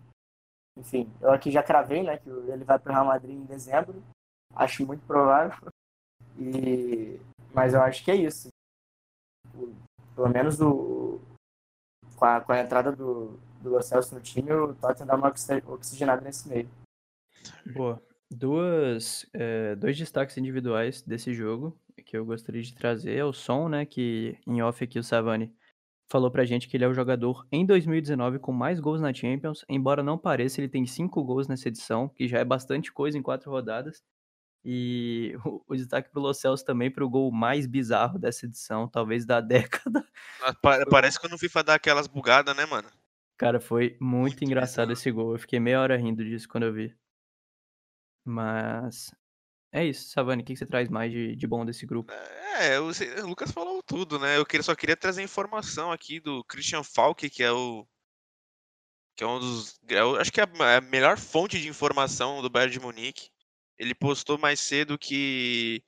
Enfim, 0.77 1.11
eu 1.21 1.31
aqui 1.31 1.51
já 1.51 1.63
cravei 1.63 2.03
né, 2.03 2.17
que 2.17 2.29
ele 2.29 2.63
vai 2.63 2.79
para 2.79 2.91
o 2.91 2.93
Real 2.93 3.05
Madrid 3.05 3.35
em 3.35 3.45
dezembro. 3.45 4.01
Acho 4.55 4.85
muito 4.85 5.05
provável. 5.05 5.69
E, 6.37 7.19
mas 7.53 7.73
eu 7.73 7.81
acho 7.81 8.03
que 8.03 8.11
é 8.11 8.15
isso. 8.15 8.49
O, 9.55 9.73
pelo 10.15 10.29
menos 10.29 10.59
o, 10.59 11.18
com 12.19 12.25
a, 12.25 12.41
com 12.41 12.51
a 12.51 12.59
entrada 12.59 12.91
do, 12.91 13.39
do 13.61 13.69
Lo 13.69 13.81
Celso 13.81 14.13
no 14.13 14.21
time, 14.21 14.51
o 14.51 14.73
Tottenham 14.75 15.07
dá 15.07 15.15
uma 15.15 15.33
oxigenada 15.67 16.21
nesse 16.21 16.49
meio. 16.49 16.69
Boa. 17.73 18.01
Duas, 18.29 19.25
é, 19.33 19.75
dois 19.75 19.97
destaques 19.97 20.37
individuais 20.37 21.01
desse 21.01 21.33
jogo 21.33 21.75
que 22.05 22.15
eu 22.15 22.25
gostaria 22.25 22.61
de 22.61 22.75
trazer 22.75 23.15
é 23.15 23.25
o 23.25 23.33
Som, 23.33 23.69
né, 23.69 23.85
que 23.85 24.37
em 24.45 24.61
off 24.61 24.83
aqui 24.83 24.99
o 24.99 25.03
Savani 25.03 25.53
falou 26.11 26.31
pra 26.31 26.45
gente 26.45 26.67
que 26.67 26.75
ele 26.75 26.83
é 26.83 26.87
o 26.87 26.93
jogador 26.93 27.45
em 27.51 27.65
2019 27.65 28.39
com 28.39 28.51
mais 28.51 28.79
gols 28.79 29.01
na 29.01 29.13
Champions, 29.13 29.63
embora 29.69 30.01
não 30.01 30.17
pareça, 30.17 30.59
ele 30.59 30.69
tem 30.69 30.85
cinco 30.85 31.23
gols 31.23 31.47
nessa 31.47 31.67
edição, 31.67 32.09
que 32.09 32.27
já 32.27 32.39
é 32.39 32.45
bastante 32.45 32.91
coisa 32.91 33.17
em 33.17 33.21
quatro 33.21 33.51
rodadas. 33.51 34.03
E 34.63 35.37
o, 35.45 35.63
o 35.67 35.75
destaque 35.75 36.09
pro 36.09 36.21
Lo 36.21 36.33
Celso 36.33 36.65
também 36.65 36.91
pro 36.91 37.09
gol 37.09 37.31
mais 37.31 37.65
bizarro 37.65 38.19
dessa 38.19 38.45
edição, 38.45 38.87
talvez 38.87 39.25
da 39.25 39.39
década. 39.41 40.05
Ah, 40.41 40.53
parece 40.89 41.19
que 41.19 41.25
eu 41.25 41.29
não 41.29 41.37
FIFA 41.37 41.63
dar 41.63 41.75
aquelas 41.75 42.07
bugadas, 42.07 42.55
né, 42.55 42.65
mano? 42.65 42.89
Cara, 43.37 43.59
foi 43.59 43.97
muito, 43.99 44.03
muito 44.03 44.43
engraçado 44.43 44.89
bizarro. 44.89 44.93
esse 44.93 45.11
gol. 45.11 45.33
Eu 45.33 45.39
fiquei 45.39 45.59
meia 45.59 45.79
hora 45.79 45.97
rindo 45.97 46.23
disso 46.23 46.47
quando 46.47 46.63
eu 46.63 46.73
vi. 46.73 46.93
Mas 48.25 49.11
é 49.71 49.85
isso, 49.85 50.09
Savani, 50.09 50.43
o 50.43 50.45
que 50.45 50.55
você 50.55 50.65
traz 50.65 50.89
mais 50.89 51.11
de, 51.11 51.35
de 51.35 51.47
bom 51.47 51.63
desse 51.65 51.85
grupo? 51.85 52.11
É, 52.11 52.79
o, 52.79 52.87
o 52.87 53.27
Lucas 53.27 53.51
falou 53.51 53.81
tudo, 53.81 54.19
né? 54.19 54.37
Eu 54.37 54.63
só 54.63 54.75
queria 54.75 54.97
trazer 54.97 55.23
informação 55.23 55.91
aqui 55.91 56.19
do 56.19 56.43
Christian 56.43 56.83
Falk, 56.83 57.29
que 57.29 57.41
é 57.41 57.51
o. 57.51 57.87
Que 59.15 59.23
é 59.23 59.27
um 59.27 59.39
dos. 59.39 59.79
É 59.87 59.99
acho 60.19 60.31
que 60.31 60.41
é 60.41 60.43
a 60.43 60.81
melhor 60.81 61.17
fonte 61.17 61.61
de 61.61 61.69
informação 61.69 62.41
do 62.41 62.49
Bayern 62.49 62.73
de 62.73 62.79
Munique 62.79 63.29
ele 63.79 63.95
postou 63.95 64.37
mais 64.37 64.59
cedo 64.59 64.97
que 64.99 65.83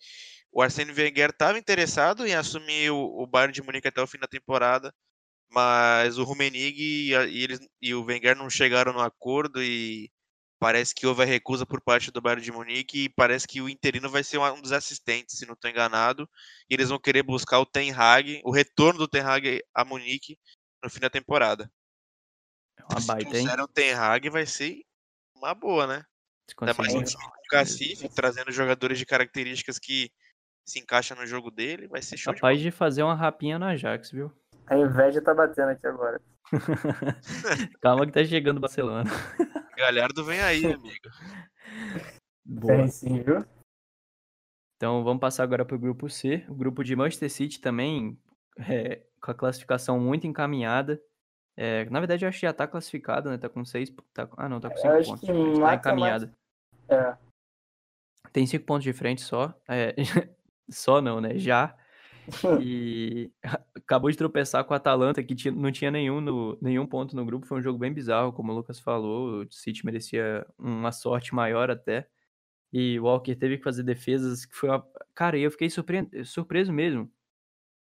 o 0.52 0.62
Arsene 0.62 0.92
Wenger 0.94 1.32
estava 1.32 1.60
interessado 1.60 2.26
em 2.28 2.36
assumir 2.36 2.92
o, 2.92 2.98
o 3.24 3.28
Bayern 3.28 3.54
de 3.54 3.62
Munique 3.64 3.88
até 3.88 4.02
o 4.02 4.08
fim 4.08 4.18
da 4.20 4.28
temporada, 4.28 4.94
mas 5.50 6.18
o 6.18 6.24
Rummenigge 6.24 7.10
e, 7.10 7.16
a- 7.16 7.26
e 7.26 7.44
eles, 7.44 7.60
e 7.82 7.94
o 7.96 8.04
Wenger 8.06 8.36
não 8.38 8.50
chegaram 8.50 8.94
no 8.94 9.02
acordo 9.02 9.62
e 9.64 10.12
parece 10.60 10.94
que 10.94 11.08
houve 11.08 11.24
a 11.24 11.26
recusa 11.26 11.66
por 11.66 11.82
parte 11.82 12.12
do 12.12 12.22
Bayern 12.22 12.44
de 12.44 12.52
Munique 12.52 13.06
e 13.06 13.10
parece 13.10 13.48
que 13.48 13.62
o 13.62 13.70
interino 13.70 14.10
vai 14.10 14.24
ser 14.24 14.38
um 14.40 14.62
dos 14.62 14.72
assistentes, 14.72 15.38
se 15.38 15.46
não 15.46 15.54
estou 15.56 15.70
enganado. 15.70 16.30
E 16.70 16.74
eles 16.76 16.90
vão 16.90 17.00
querer 17.00 17.24
buscar 17.24 17.60
o 17.60 17.66
Ten 17.66 17.92
Hag, 17.92 18.42
o 18.46 18.52
retorno 18.52 19.00
do 19.00 19.08
Ten 19.08 19.22
Hag 19.22 19.62
a 19.74 19.84
Munique 19.86 20.38
no 20.84 20.90
fim 20.90 21.00
da 21.00 21.10
temporada. 21.10 21.72
É 22.78 22.84
uma 22.84 23.00
Se 23.00 23.08
baita, 23.08 23.38
hein? 23.38 23.46
trouxeram 23.46 23.64
o 23.64 23.68
Ten 23.68 23.94
Hag 23.94 24.30
vai 24.30 24.46
ser 24.46 24.82
uma 25.36 25.54
boa, 25.56 25.88
né? 25.88 26.06
Ainda 26.60 26.74
mais 26.78 26.94
um 26.94 27.04
time 27.04 27.24
com 27.24 27.32
cacife, 27.50 28.10
trazendo 28.10 28.52
jogadores 28.52 28.98
de 28.98 29.06
características 29.06 29.80
que 29.80 30.12
se 30.66 30.80
encaixam 30.80 31.18
no 31.18 31.26
jogo 31.26 31.50
dele, 31.52 31.88
vai 31.88 32.02
ser 32.02 32.18
show 32.18 32.34
de 32.34 32.40
Capaz 32.40 32.60
de 32.60 32.72
fazer 32.72 33.04
uma 33.04 33.16
rapinha 33.16 33.58
no 33.58 33.66
Ajax, 33.66 34.12
viu? 34.12 34.32
A 34.68 34.78
inveja 34.78 35.22
tá 35.22 35.34
batendo 35.34 35.70
aqui 35.70 35.86
agora. 35.88 36.22
Calma 37.82 38.06
que 38.06 38.12
tá 38.12 38.24
chegando 38.24 38.58
o 38.58 38.62
Barcelona. 38.62 39.10
Galhardo 39.78 40.24
vem 40.24 40.40
aí, 40.40 40.66
amigo. 40.72 41.10
Boa. 42.46 42.76
Tem 42.76 42.88
sim, 42.88 43.22
viu? 43.22 43.46
Então 44.78 45.04
vamos 45.04 45.22
passar 45.22 45.44
agora 45.44 45.66
para 45.66 45.76
o 45.76 45.80
grupo 45.80 46.10
C. 46.10 46.46
O 46.48 46.56
grupo 46.56 46.84
de 46.84 46.96
Manchester 46.96 47.30
City 47.30 47.60
também 47.60 48.20
é, 48.58 49.04
com 49.22 49.32
a 49.32 49.36
classificação 49.36 50.00
muito 50.00 50.26
encaminhada. 50.28 51.02
É, 51.58 51.86
na 51.90 52.00
verdade, 52.00 52.26
eu 52.26 52.30
acho 52.30 52.40
que 52.40 52.46
já 52.46 52.54
tá 52.54 52.68
classificado, 52.68 53.30
né? 53.30 53.38
Tá 53.38 53.50
com 53.50 53.64
seis. 53.66 53.94
Tá, 54.14 54.28
ah, 54.38 54.50
não, 54.50 54.60
tá 54.60 54.70
com 54.70 54.76
Eu 54.76 54.82
cinco 54.82 54.94
acho 54.94 55.10
pontos. 55.10 55.30
que 55.30 55.62
Tá 55.62 55.76
encaminhada. 55.76 56.34
É. 56.92 57.18
Tem 58.34 58.46
cinco 58.46 58.66
pontos 58.66 58.84
de 58.84 58.94
frente 58.94 59.22
só. 59.22 59.54
É, 59.68 59.96
só 60.70 61.02
não, 61.02 61.20
né? 61.20 61.38
Já. 61.38 61.76
E 62.62 63.32
acabou 63.76 64.10
de 64.12 64.18
tropeçar 64.18 64.64
com 64.64 64.74
a 64.74 64.78
Atalanta, 64.78 65.24
que 65.24 65.36
tinha- 65.36 65.54
não 65.54 65.72
tinha 65.72 65.90
nenhum, 65.92 66.22
no- 66.22 66.58
nenhum 66.62 66.86
ponto 66.86 67.16
no 67.16 67.26
grupo. 67.26 67.46
Foi 67.46 67.60
um 67.60 67.62
jogo 67.64 67.80
bem 67.80 67.92
bizarro, 67.92 68.32
como 68.32 68.52
o 68.52 68.56
Lucas 68.56 68.80
falou. 68.80 69.42
O 69.44 69.52
City 69.52 69.86
merecia 69.86 70.46
uma 70.58 70.92
sorte 70.92 71.34
maior 71.34 71.70
até. 71.72 72.08
E 72.72 72.98
o 73.00 73.04
Walker 73.04 73.36
teve 73.36 73.58
que 73.58 73.64
fazer 73.64 73.84
defesas 73.84 74.46
que 74.46 74.56
foi 74.56 74.70
uma. 74.70 74.88
Cara, 75.14 75.38
eu 75.38 75.52
fiquei 75.52 75.70
surpre... 75.70 76.08
surpreso 76.24 76.72
mesmo 76.72 77.12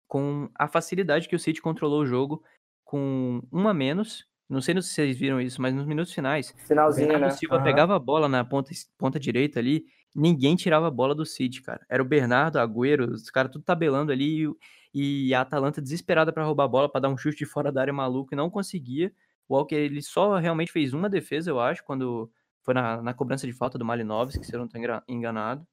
com 0.07 0.51
a 0.55 0.69
facilidade 0.69 1.29
que 1.29 1.35
o 1.35 1.39
City 1.39 1.61
controlou 1.63 2.03
o 2.03 2.07
jogo 2.07 2.45
com 2.85 3.41
um 3.53 3.69
a 3.69 3.73
menos. 3.75 4.29
Não 4.49 4.61
sei 4.61 4.75
se 4.81 4.89
vocês 4.91 5.17
viram 5.19 5.41
isso, 5.41 5.61
mas 5.61 5.75
nos 5.75 5.87
minutos 5.87 6.13
finais, 6.13 6.51
o 6.51 6.67
Finalzinho, 6.67 7.07
Bernardo 7.09 7.33
né? 7.33 7.37
Silva 7.37 7.57
Aham. 7.57 7.65
pegava 7.65 7.97
a 7.97 7.99
bola 7.99 8.29
na 8.29 8.45
ponta, 8.45 8.71
ponta 8.97 9.19
direita 9.19 9.59
ali, 9.59 9.85
ninguém 10.15 10.55
tirava 10.55 10.87
a 10.87 10.91
bola 10.91 11.15
do 11.15 11.27
City, 11.27 11.63
cara. 11.63 11.85
Era 11.89 12.03
o 12.03 12.07
Bernardo, 12.07 12.59
Agüero, 12.59 13.13
os 13.13 13.29
caras 13.31 13.51
tudo 13.51 13.65
tabelando 13.65 14.13
ali 14.13 14.37
e 14.39 14.47
o- 14.49 14.57
e 14.95 15.35
a 15.35 15.41
Atalanta 15.43 15.83
desesperada 15.83 16.33
pra 16.33 16.45
roubar 16.45 16.65
a 16.65 16.69
bola, 16.69 16.89
pra 16.91 17.01
dar 17.01 17.09
um 17.09 17.19
chute 17.19 17.37
de 17.39 17.45
fora 17.45 17.71
da 17.73 17.81
área 17.83 17.93
maluco 17.93 18.33
e 18.33 18.37
não 18.37 18.49
conseguia. 18.49 19.13
O 19.49 19.55
Walker, 19.57 19.75
ele 19.77 20.01
só 20.01 20.37
realmente 20.39 20.73
fez 20.73 20.95
uma 20.95 21.09
defesa, 21.11 21.51
eu 21.51 21.61
acho, 21.61 21.85
quando 21.85 22.31
foi 22.63 22.73
na, 22.75 23.03
na 23.03 23.13
cobrança 23.15 23.47
de 23.47 23.53
falta 23.53 23.77
do 23.79 23.85
Malinovski, 23.85 24.45
se 24.45 24.55
eu 24.55 24.59
não 24.61 24.67
tô 24.69 24.79
enganado. 25.09 25.67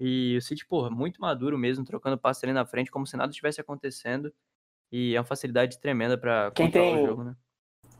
E 0.00 0.36
o 0.38 0.42
City, 0.42 0.66
porra, 0.66 0.90
muito 0.90 1.20
maduro 1.20 1.56
mesmo, 1.58 1.84
trocando 1.84 2.18
passe 2.18 2.44
ali 2.46 2.52
na 2.54 2.66
frente, 2.66 2.90
como 2.90 3.06
se 3.06 3.16
nada 3.16 3.30
estivesse 3.30 3.60
acontecendo. 3.60 4.32
E 4.90 5.14
é 5.14 5.18
uma 5.20 5.24
facilidade 5.24 5.78
tremenda 5.80 6.18
pra 6.18 6.50
Quem 6.52 6.66
controlar 6.66 6.92
tem- 6.96 7.04
o 7.04 7.06
jogo, 7.06 7.24
né? 7.24 7.36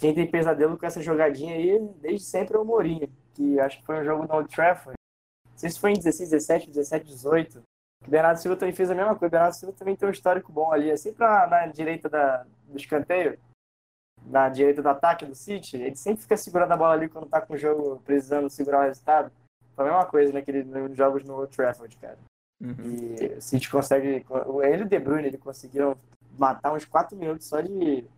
Quem 0.01 0.15
tem 0.15 0.29
pesadelo 0.29 0.79
com 0.79 0.87
essa 0.87 1.03
jogadinha 1.03 1.55
aí, 1.55 1.79
desde 2.01 2.25
sempre 2.25 2.57
é 2.57 2.59
o 2.59 2.65
Mourinho, 2.65 3.07
que 3.35 3.61
acho 3.61 3.79
que 3.79 3.85
foi 3.85 4.01
um 4.01 4.05
jogo 4.05 4.27
no 4.27 4.35
Old 4.35 4.49
Trafford. 4.49 4.97
Não 5.47 5.59
sei 5.59 5.69
se 5.69 5.79
foi 5.79 5.91
em 5.91 5.99
16, 5.99 6.31
17, 6.31 6.67
17, 6.69 7.07
18. 7.07 7.63
Que 8.03 8.09
o 8.09 8.11
Bernardo 8.11 8.39
Silva 8.39 8.57
também 8.57 8.75
fez 8.75 8.91
a 8.91 8.95
mesma 8.95 9.15
coisa. 9.15 9.27
O 9.27 9.31
Bernardo 9.31 9.55
Silva 9.55 9.75
também 9.77 9.95
tem 9.95 10.09
um 10.09 10.13
histórico 10.13 10.51
bom 10.51 10.73
ali. 10.73 10.91
É 10.91 10.97
sempre 10.97 11.23
na, 11.23 11.47
na 11.47 11.67
direita 11.67 12.09
da, 12.09 12.47
do 12.65 12.79
escanteio, 12.79 13.39
na 14.25 14.49
direita 14.49 14.81
do 14.81 14.89
ataque 14.89 15.27
do 15.27 15.35
City. 15.35 15.77
Ele 15.77 15.97
sempre 15.97 16.23
fica 16.23 16.37
segurando 16.39 16.73
a 16.73 16.77
bola 16.79 16.95
ali 16.95 17.07
quando 17.07 17.29
tá 17.29 17.43
com 17.43 17.53
o 17.53 17.59
jogo 17.59 18.01
precisando 18.03 18.49
segurar 18.49 18.81
o 18.81 18.89
resultado. 18.89 19.31
Foi 19.77 19.85
a 19.85 19.89
mesma 19.91 20.07
coisa 20.07 20.33
naquele, 20.33 20.65
nos 20.65 20.97
jogos 20.97 21.23
no 21.25 21.35
Old 21.35 21.55
Trafford, 21.55 21.95
cara. 21.99 22.19
Uhum. 22.59 23.17
E 23.21 23.37
o 23.37 23.43
City 23.43 23.69
consegue. 23.69 24.25
Ele 24.65 24.83
e 24.83 24.87
o 24.87 24.89
De 24.89 24.99
Bruyne 24.99 25.29
ele 25.29 25.39
conseguiram 25.39 25.95
matar 26.39 26.73
uns 26.73 26.87
4 26.87 27.15
minutos 27.19 27.47
só 27.47 27.61
de 27.61 28.09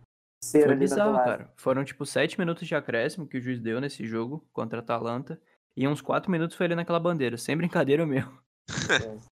cera 0.43 0.67
Foi 0.67 0.75
bizarro, 0.75 1.15
cara. 1.15 1.53
Foram 1.55 1.83
tipo 1.83 2.05
sete 2.05 2.37
minutos 2.37 2.67
de 2.67 2.75
acréscimo 2.75 3.27
que 3.27 3.37
o 3.37 3.41
juiz 3.41 3.59
deu 3.59 3.79
nesse 3.79 4.05
jogo 4.05 4.47
contra 4.51 4.79
a 4.79 4.81
Atalanta. 4.81 5.39
E 5.75 5.87
uns 5.87 6.01
quatro 6.01 6.31
minutos 6.31 6.55
foi 6.55 6.67
ali 6.67 6.75
naquela 6.75 6.99
bandeira. 6.99 7.37
Sem 7.37 7.57
brincadeira 7.57 8.05
mesmo. 8.05 8.37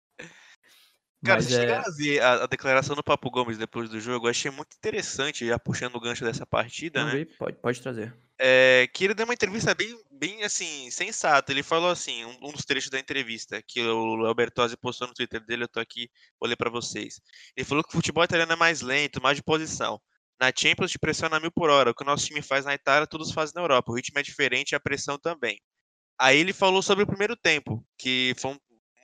Cara, 1.24 1.38
Mas 1.38 1.46
vocês 1.46 1.58
é. 1.58 1.60
chegaram 1.62 1.84
a 1.84 1.96
ver 1.96 2.20
a, 2.20 2.44
a 2.44 2.46
declaração 2.46 2.94
do 2.94 3.02
Papo 3.02 3.30
Gomes 3.30 3.58
depois 3.58 3.88
do 3.88 3.98
jogo? 3.98 4.26
Eu 4.26 4.30
achei 4.30 4.50
muito 4.50 4.76
interessante, 4.76 5.46
já 5.46 5.58
puxando 5.58 5.96
o 5.96 6.00
gancho 6.00 6.24
dessa 6.24 6.46
partida, 6.46 7.00
Vamos 7.00 7.14
né? 7.14 7.18
ver? 7.20 7.36
Pode, 7.36 7.56
pode 7.56 7.80
trazer. 7.80 8.14
É, 8.38 8.86
que 8.92 9.04
ele 9.04 9.14
deu 9.14 9.24
uma 9.24 9.32
entrevista 9.32 9.74
bem, 9.74 9.98
bem 10.12 10.44
assim, 10.44 10.90
sensata. 10.90 11.50
Ele 11.50 11.62
falou 11.62 11.90
assim, 11.90 12.24
um, 12.24 12.48
um 12.48 12.52
dos 12.52 12.64
trechos 12.64 12.90
da 12.90 12.98
entrevista, 12.98 13.60
que 13.62 13.82
o 13.82 14.16
Léo 14.16 14.34
Bertozzi 14.34 14.76
postou 14.76 15.08
no 15.08 15.14
Twitter 15.14 15.44
dele, 15.44 15.64
eu 15.64 15.68
tô 15.68 15.80
aqui, 15.80 16.08
vou 16.38 16.48
ler 16.48 16.56
pra 16.56 16.70
vocês. 16.70 17.20
Ele 17.56 17.64
falou 17.64 17.82
que 17.82 17.90
o 17.90 17.96
futebol 17.96 18.22
italiano 18.22 18.52
é 18.52 18.56
mais 18.56 18.82
lento, 18.82 19.22
mais 19.22 19.36
de 19.36 19.42
posição. 19.42 20.00
Na 20.40 20.52
Champions 20.56 20.90
te 20.90 20.98
pressiona 20.98 21.36
a 21.36 21.40
mil 21.40 21.50
por 21.50 21.70
hora. 21.70 21.90
O 21.90 21.94
que 21.94 22.02
o 22.02 22.06
nosso 22.06 22.26
time 22.26 22.42
faz 22.42 22.64
na 22.64 22.74
Itália, 22.74 23.06
todos 23.06 23.32
fazem 23.32 23.54
na 23.54 23.62
Europa. 23.62 23.90
O 23.90 23.94
ritmo 23.96 24.18
é 24.18 24.22
diferente 24.22 24.72
e 24.72 24.76
a 24.76 24.80
pressão 24.80 25.18
também. 25.18 25.58
Aí 26.18 26.38
ele 26.38 26.52
falou 26.52 26.82
sobre 26.82 27.04
o 27.04 27.06
primeiro 27.06 27.36
tempo, 27.36 27.86
que 27.98 28.34
foi 28.38 28.52
um 28.52 28.58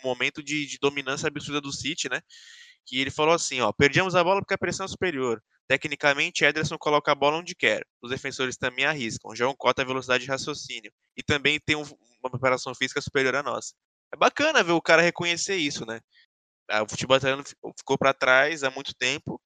momento 0.05 0.42
de, 0.42 0.66
de 0.66 0.79
dominância 0.81 1.29
absurda 1.29 1.61
do 1.61 1.73
City, 1.73 2.09
né? 2.11 2.21
Que 2.87 3.01
ele 3.01 3.11
falou 3.11 3.35
assim, 3.35 3.61
ó, 3.61 3.73
perdemos 3.73 4.14
a 4.14 4.25
bola 4.25 4.40
porque 4.40 4.55
a 4.55 4.59
pressão 4.59 4.87
é 4.87 4.88
superior. 4.88 5.42
Tecnicamente, 5.68 6.45
Ederson 6.45 6.79
coloca 6.79 7.12
a 7.12 7.14
bola 7.14 7.38
onde 7.38 7.55
quer. 7.55 7.85
Os 8.03 8.11
defensores 8.11 8.57
também 8.57 8.85
arriscam. 8.85 9.35
João 9.35 9.55
Cota 9.57 9.83
a 9.83 9.85
velocidade 9.87 10.25
de 10.25 10.31
raciocínio. 10.31 10.92
E 11.16 11.23
também 11.23 11.61
tem 11.61 11.77
um- 11.77 11.85
uma 12.23 12.31
preparação 12.31 12.75
física 12.75 13.01
superior 13.01 13.37
à 13.37 13.42
nossa. 13.42 13.75
É 14.12 14.16
bacana 14.16 14.62
ver 14.62 14.73
o 14.73 14.83
cara 14.83 15.03
reconhecer 15.03 15.57
isso, 15.57 15.87
né? 15.87 16.01
Ah, 16.71 16.83
O 16.83 16.88
futebol 16.88 17.16
italiano 17.16 17.45
fi- 17.45 17.55
ficou 17.79 17.99
para 17.99 18.14
trás 18.14 18.62
há 18.64 18.71
muito 18.71 18.95
tempo. 18.95 19.40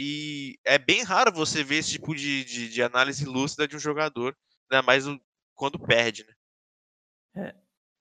E 0.00 0.56
é 0.64 0.78
bem 0.78 1.02
raro 1.02 1.32
você 1.32 1.64
ver 1.64 1.78
esse 1.78 1.90
tipo 1.90 2.14
de, 2.14 2.44
de, 2.44 2.68
de 2.68 2.82
análise 2.82 3.24
lúcida 3.24 3.66
de 3.66 3.74
um 3.74 3.80
jogador, 3.80 4.36
ainda 4.70 4.80
mais 4.80 5.08
o- 5.08 5.20
quando 5.56 5.76
perde, 5.76 6.24
né? 7.34 7.52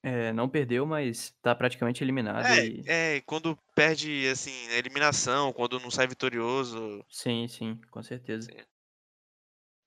É, 0.04 0.32
não 0.32 0.48
perdeu, 0.48 0.86
mas 0.86 1.34
tá 1.42 1.56
praticamente 1.56 2.04
eliminado. 2.04 2.46
e... 2.64 2.84
É, 2.88 3.18
é, 3.18 3.22
quando 3.22 3.58
perde, 3.76 4.28
assim, 4.28 4.54
eliminação, 4.70 5.52
quando 5.52 5.80
não 5.80 5.90
sai 5.90 6.08
vitorioso. 6.08 7.04
Sim, 7.10 7.48
sim, 7.48 7.82
com 7.90 8.04
certeza. 8.04 8.50
Sim. 8.50 8.62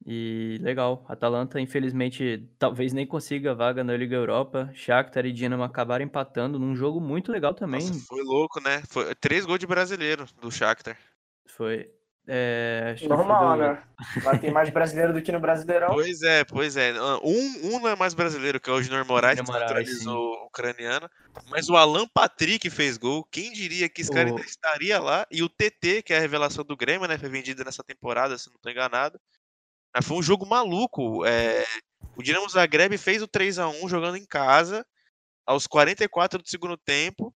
E 0.04 0.58
legal, 0.62 1.04
Atalanta 1.08 1.60
infelizmente 1.60 2.48
talvez 2.58 2.92
nem 2.92 3.06
consiga 3.06 3.54
vaga 3.54 3.84
na 3.84 3.96
Liga 3.96 4.16
Europa. 4.16 4.70
Shakhtar 4.74 5.26
e 5.26 5.32
Dinamo 5.32 5.62
acabaram 5.62 6.04
empatando 6.04 6.58
num 6.58 6.74
jogo 6.74 7.00
muito 7.00 7.30
legal 7.30 7.54
também. 7.54 7.82
Nossa, 7.82 8.06
foi 8.06 8.22
louco, 8.22 8.60
né? 8.60 8.82
Foi 8.88 9.14
três 9.14 9.44
gols 9.44 9.58
de 9.58 9.66
brasileiro 9.66 10.26
do 10.40 10.50
Shakhtar. 10.50 10.98
Foi. 11.46 11.90
É, 12.32 12.94
Normal, 13.08 13.56
né? 13.56 13.82
Lá 14.22 14.38
tem 14.38 14.52
mais 14.52 14.70
brasileiro 14.70 15.12
do 15.12 15.20
que 15.20 15.32
no 15.32 15.40
Brasileirão. 15.40 15.88
Pois 15.88 16.22
é, 16.22 16.44
pois 16.44 16.76
é. 16.76 16.92
Um, 17.24 17.74
um 17.74 17.80
não 17.80 17.88
é 17.88 17.96
mais 17.96 18.14
brasileiro, 18.14 18.60
que 18.60 18.70
é 18.70 18.72
o 18.72 18.80
Junior 18.80 19.04
Moraes, 19.04 19.40
que 19.40 19.50
naturalizou 19.50 20.16
o 20.16 20.46
ucraniano. 20.46 21.10
Mas 21.50 21.68
o 21.68 21.76
Alan 21.76 22.06
Patrick 22.06 22.70
fez 22.70 22.96
gol. 22.96 23.24
Quem 23.32 23.50
diria 23.52 23.88
que 23.88 24.02
esse 24.02 24.12
cara 24.12 24.32
O- 24.32 24.38
estaria 24.38 25.00
lá? 25.00 25.26
E 25.28 25.42
o 25.42 25.48
TT, 25.48 26.02
que 26.04 26.12
é 26.14 26.18
a 26.18 26.20
revelação 26.20 26.64
do 26.64 26.76
Grêmio, 26.76 27.08
né? 27.08 27.18
Foi 27.18 27.28
vendido 27.28 27.64
nessa 27.64 27.82
temporada, 27.82 28.38
se 28.38 28.48
não 28.48 28.60
tô 28.62 28.70
enganado. 28.70 29.20
Mas 29.92 30.06
foi 30.06 30.16
um 30.16 30.22
jogo 30.22 30.46
maluco. 30.46 31.26
É, 31.26 31.64
o 32.16 32.22
Dinamo 32.22 32.48
Zagreb 32.48 32.96
fez 32.96 33.20
o 33.22 33.26
3 33.26 33.58
a 33.58 33.68
1 33.68 33.88
jogando 33.88 34.16
em 34.16 34.24
casa, 34.24 34.86
aos 35.44 35.66
44 35.66 36.40
do 36.40 36.48
segundo 36.48 36.76
tempo. 36.76 37.34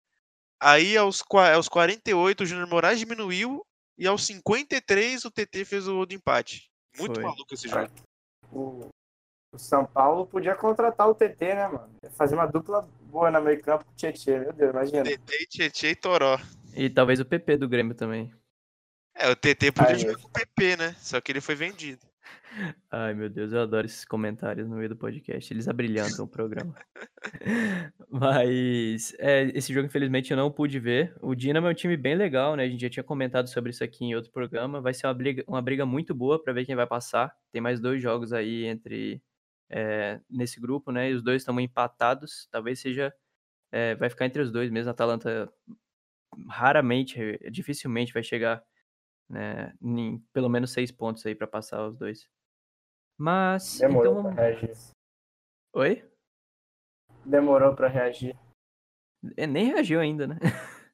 Aí, 0.60 0.96
aos, 0.96 1.20
aos 1.52 1.68
48, 1.68 2.42
o 2.44 2.46
Júnior 2.46 2.68
Moraes 2.68 3.00
diminuiu. 3.00 3.66
E 3.96 4.06
aos 4.06 4.24
53, 4.26 5.24
o 5.24 5.30
TT 5.30 5.64
fez 5.64 5.86
o 5.86 6.04
do 6.04 6.14
empate. 6.14 6.70
Muito 6.98 7.14
Foi. 7.14 7.24
maluco 7.24 7.54
esse 7.54 7.68
jogo. 7.68 7.90
O, 8.50 8.88
o 9.52 9.58
São 9.58 9.86
Paulo 9.86 10.26
podia 10.26 10.54
contratar 10.54 11.08
o 11.08 11.14
TT, 11.14 11.54
né, 11.54 11.68
mano? 11.68 11.94
Fazer 12.12 12.34
uma 12.34 12.46
dupla 12.46 12.82
boa 13.02 13.30
no 13.30 13.40
meio 13.40 13.62
campo 13.62 13.84
com 13.84 13.92
o 13.92 13.94
Tietchan, 13.94 14.40
meu 14.40 14.52
Deus, 14.52 14.70
imagina. 14.70 15.04
TT, 15.04 15.46
Tietchan 15.46 15.88
e 15.88 15.96
Toró. 15.96 16.38
E 16.74 16.90
talvez 16.90 17.20
o 17.20 17.24
PP 17.24 17.56
do 17.56 17.68
Grêmio 17.68 17.94
também. 17.94 18.32
É, 19.14 19.30
o 19.30 19.36
TT 19.36 19.70
podia 19.70 19.94
Aí. 19.94 19.98
jogar 19.98 20.16
com 20.16 20.26
o 20.26 20.32
PP, 20.32 20.76
né? 20.76 20.96
Só 20.98 21.20
que 21.20 21.30
ele 21.30 21.40
foi 21.40 21.54
vendido. 21.54 22.04
Ai, 22.90 23.14
meu 23.14 23.28
Deus, 23.28 23.52
eu 23.52 23.60
adoro 23.60 23.86
esses 23.86 24.04
comentários 24.04 24.68
no 24.68 24.76
meio 24.76 24.88
do 24.88 24.96
podcast. 24.96 25.52
Eles 25.52 25.68
abrilhantam 25.68 26.24
o 26.24 26.28
programa. 26.28 26.74
Mas 28.08 29.14
é, 29.18 29.44
esse 29.56 29.72
jogo, 29.72 29.86
infelizmente, 29.86 30.30
eu 30.30 30.36
não 30.36 30.50
pude 30.50 30.78
ver. 30.78 31.14
O 31.20 31.34
Dinamo 31.34 31.66
é 31.66 31.70
um 31.70 31.74
time 31.74 31.96
bem 31.96 32.14
legal, 32.14 32.56
né? 32.56 32.64
A 32.64 32.68
gente 32.68 32.80
já 32.82 32.90
tinha 32.90 33.04
comentado 33.04 33.48
sobre 33.48 33.70
isso 33.70 33.82
aqui 33.82 34.04
em 34.04 34.14
outro 34.14 34.30
programa. 34.30 34.80
Vai 34.80 34.94
ser 34.94 35.06
uma 35.06 35.14
briga, 35.14 35.44
uma 35.46 35.60
briga 35.62 35.84
muito 35.84 36.14
boa 36.14 36.42
para 36.42 36.52
ver 36.52 36.64
quem 36.64 36.76
vai 36.76 36.86
passar. 36.86 37.34
Tem 37.52 37.60
mais 37.60 37.80
dois 37.80 38.00
jogos 38.00 38.32
aí 38.32 38.64
entre 38.64 39.22
é, 39.70 40.20
nesse 40.30 40.60
grupo, 40.60 40.92
né? 40.92 41.10
E 41.10 41.14
os 41.14 41.22
dois 41.22 41.42
estão 41.42 41.58
empatados. 41.60 42.48
Talvez 42.50 42.80
seja. 42.80 43.12
é, 43.72 43.94
vai 43.96 44.10
ficar 44.10 44.26
entre 44.26 44.42
os 44.42 44.52
dois 44.52 44.70
mesmo. 44.70 44.90
A 44.90 44.92
Atalanta 44.92 45.52
raramente, 46.48 47.18
dificilmente 47.50 48.12
vai 48.12 48.22
chegar 48.22 48.62
né? 49.28 49.74
Em 49.82 50.18
pelo 50.32 50.48
menos 50.48 50.72
seis 50.72 50.90
pontos 50.92 51.24
aí 51.26 51.34
para 51.34 51.46
passar 51.46 51.86
os 51.86 51.96
dois. 51.96 52.28
Mas 53.18 53.78
Demorou 53.78 54.20
então 54.20 54.34
pra 54.34 54.42
reagir. 54.44 54.72
Oi? 55.74 56.10
Demorou 57.24 57.74
pra 57.74 57.88
reagir. 57.88 58.36
É, 59.36 59.46
nem 59.46 59.66
reagiu 59.66 60.00
ainda, 60.00 60.26
né? 60.26 60.36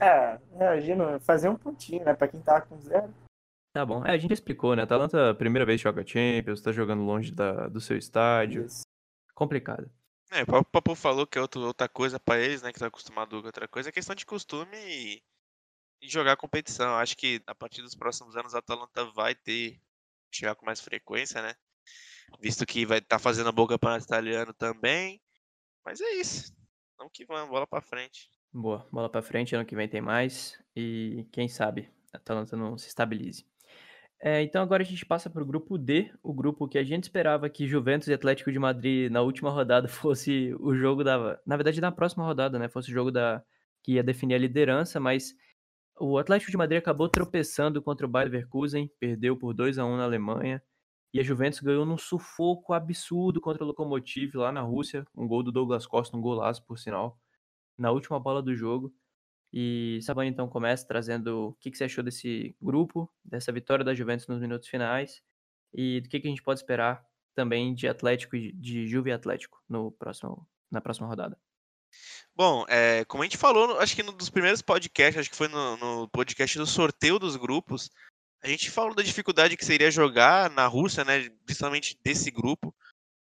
É, 0.00 0.38
reagindo, 0.56 1.20
fazer 1.20 1.48
um 1.48 1.56
pontinho, 1.56 2.04
né? 2.04 2.14
Pra 2.14 2.26
quem 2.26 2.40
tá 2.40 2.60
com 2.60 2.80
zero. 2.80 3.12
Tá 3.74 3.84
bom. 3.84 4.04
É, 4.06 4.12
a 4.12 4.16
gente 4.16 4.32
explicou, 4.32 4.74
né? 4.74 4.82
A 4.82 4.84
Atalanta, 4.84 5.34
primeira 5.34 5.66
vez 5.66 5.78
que 5.80 5.84
joga 5.84 6.06
Champions, 6.06 6.62
tá 6.62 6.72
jogando 6.72 7.02
longe 7.02 7.30
da, 7.32 7.68
do 7.68 7.80
seu 7.80 7.96
estádio. 7.96 8.64
Isso. 8.64 8.82
Complicado. 9.34 9.90
É, 10.30 10.42
o 10.42 10.64
Papo 10.64 10.94
falou 10.94 11.26
que 11.26 11.36
é 11.38 11.40
outro- 11.42 11.60
outra 11.66 11.86
coisa 11.88 12.18
pra 12.18 12.38
eles, 12.38 12.62
né? 12.62 12.72
Que 12.72 12.78
tá 12.78 12.86
acostumado 12.86 13.38
com 13.40 13.46
outra 13.46 13.68
coisa. 13.68 13.90
É 13.90 13.92
questão 13.92 14.14
de 14.16 14.24
costume 14.24 14.74
e, 14.74 15.22
e 16.04 16.08
jogar 16.08 16.36
competição. 16.36 16.96
Acho 16.96 17.16
que 17.16 17.42
a 17.46 17.54
partir 17.54 17.80
dos 17.80 17.94
próximos 17.94 18.36
anos 18.36 18.54
a 18.54 18.58
Atalanta 18.58 19.04
vai 19.06 19.34
ter 19.34 19.80
chegar 20.30 20.54
com 20.54 20.66
mais 20.66 20.80
frequência, 20.80 21.40
né? 21.40 21.54
Visto 22.40 22.66
que 22.66 22.84
vai 22.84 22.98
estar 22.98 23.18
fazendo 23.18 23.48
a 23.48 23.52
bom 23.52 23.66
campeonato 23.66 24.04
italiano 24.04 24.52
também. 24.52 25.20
Mas 25.84 26.00
é 26.00 26.12
isso. 26.14 26.52
Vamos 26.98 27.12
que 27.12 27.24
vamos, 27.24 27.48
bola 27.48 27.66
pra 27.66 27.80
frente. 27.80 28.30
Boa, 28.52 28.86
bola 28.92 29.08
pra 29.08 29.22
frente, 29.22 29.54
ano 29.54 29.64
que 29.64 29.76
vem 29.76 29.88
tem 29.88 30.00
mais. 30.00 30.60
E 30.76 31.26
quem 31.32 31.48
sabe 31.48 31.88
a 32.12 32.18
Atalanta 32.18 32.56
não 32.56 32.76
se 32.76 32.88
estabilize. 32.88 33.46
É, 34.20 34.42
então 34.42 34.62
agora 34.62 34.82
a 34.82 34.86
gente 34.86 35.04
passa 35.04 35.28
pro 35.28 35.44
grupo 35.44 35.76
D, 35.76 36.12
o 36.22 36.32
grupo 36.32 36.68
que 36.68 36.78
a 36.78 36.84
gente 36.84 37.04
esperava 37.04 37.48
que 37.50 37.66
Juventus 37.66 38.08
e 38.08 38.14
Atlético 38.14 38.50
de 38.50 38.58
Madrid 38.58 39.10
na 39.10 39.22
última 39.22 39.50
rodada 39.50 39.88
fosse 39.88 40.54
o 40.60 40.74
jogo 40.74 41.02
da. 41.02 41.40
Na 41.46 41.56
verdade, 41.56 41.80
na 41.80 41.92
próxima 41.92 42.24
rodada, 42.24 42.58
né? 42.58 42.68
Fosse 42.68 42.90
o 42.90 42.94
jogo 42.94 43.10
da 43.10 43.42
que 43.82 43.92
ia 43.92 44.02
definir 44.02 44.34
a 44.34 44.38
liderança, 44.38 44.98
mas 44.98 45.34
o 45.98 46.18
Atlético 46.18 46.50
de 46.50 46.56
Madrid 46.56 46.78
acabou 46.78 47.08
tropeçando 47.08 47.80
contra 47.82 48.06
o 48.06 48.08
Bayer 48.08 48.30
Leverkusen, 48.30 48.90
perdeu 48.98 49.36
por 49.36 49.54
2 49.54 49.78
a 49.78 49.84
1 49.84 49.96
na 49.96 50.04
Alemanha. 50.04 50.62
E 51.12 51.20
a 51.20 51.22
Juventus 51.22 51.60
ganhou 51.60 51.86
num 51.86 51.96
sufoco 51.96 52.72
absurdo 52.72 53.40
contra 53.40 53.62
o 53.62 53.66
Lokomotiv 53.66 54.34
lá 54.34 54.50
na 54.50 54.60
Rússia, 54.62 55.06
um 55.14 55.28
gol 55.28 55.44
do 55.44 55.52
Douglas 55.52 55.86
Costa, 55.86 56.16
um 56.16 56.20
golaço 56.20 56.64
por 56.66 56.76
sinal, 56.76 57.16
na 57.78 57.92
última 57.92 58.18
bola 58.18 58.42
do 58.42 58.54
jogo. 58.54 58.92
E 59.52 60.00
Sabani 60.02 60.30
então 60.30 60.48
começa 60.48 60.84
trazendo 60.86 61.50
o 61.50 61.52
que, 61.54 61.70
que 61.70 61.78
você 61.78 61.84
achou 61.84 62.02
desse 62.02 62.56
grupo, 62.60 63.08
dessa 63.24 63.52
vitória 63.52 63.84
da 63.84 63.94
Juventus 63.94 64.26
nos 64.26 64.40
minutos 64.40 64.68
finais 64.68 65.22
e 65.72 66.00
do 66.00 66.08
que, 66.08 66.18
que 66.18 66.26
a 66.26 66.30
gente 66.30 66.42
pode 66.42 66.58
esperar 66.58 67.06
também 67.34 67.72
de 67.72 67.86
Atlético 67.86 68.34
e 68.34 68.52
de 68.52 68.88
Juve 68.88 69.12
Atlético 69.12 69.62
no 69.68 69.92
próximo, 69.92 70.48
na 70.68 70.80
próxima 70.80 71.06
rodada. 71.06 71.38
Bom, 72.36 72.64
é, 72.68 73.04
como 73.04 73.22
a 73.22 73.26
gente 73.26 73.38
falou, 73.38 73.78
acho 73.78 73.94
que 73.94 74.02
no 74.02 74.12
dos 74.12 74.28
primeiros 74.28 74.60
podcasts, 74.60 75.18
acho 75.20 75.30
que 75.30 75.36
foi 75.36 75.48
no, 75.48 75.76
no 75.76 76.08
podcast 76.08 76.58
do 76.58 76.66
sorteio 76.66 77.18
dos 77.18 77.36
grupos, 77.36 77.90
a 78.42 78.48
gente 78.48 78.70
falou 78.70 78.94
da 78.94 79.02
dificuldade 79.02 79.56
que 79.56 79.64
seria 79.64 79.90
jogar 79.90 80.50
na 80.50 80.66
Rússia, 80.66 81.04
né? 81.04 81.30
Principalmente 81.46 81.98
desse 82.04 82.30
grupo. 82.30 82.74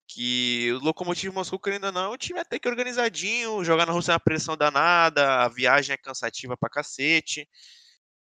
Que 0.08 0.72
o 0.72 0.78
Lokomotiv 0.78 1.32
Moscou, 1.32 1.58
querendo 1.58 1.84
ou 1.84 1.92
não, 1.92 2.04
é 2.04 2.14
um 2.14 2.18
time 2.18 2.38
até 2.40 2.58
que 2.58 2.68
organizadinho, 2.68 3.64
jogar 3.64 3.86
na 3.86 3.92
Rússia 3.92 4.12
é 4.12 4.14
uma 4.14 4.20
pressão 4.20 4.56
danada, 4.56 5.42
a 5.42 5.48
viagem 5.48 5.94
é 5.94 5.96
cansativa 5.96 6.56
pra 6.56 6.70
cacete. 6.70 7.48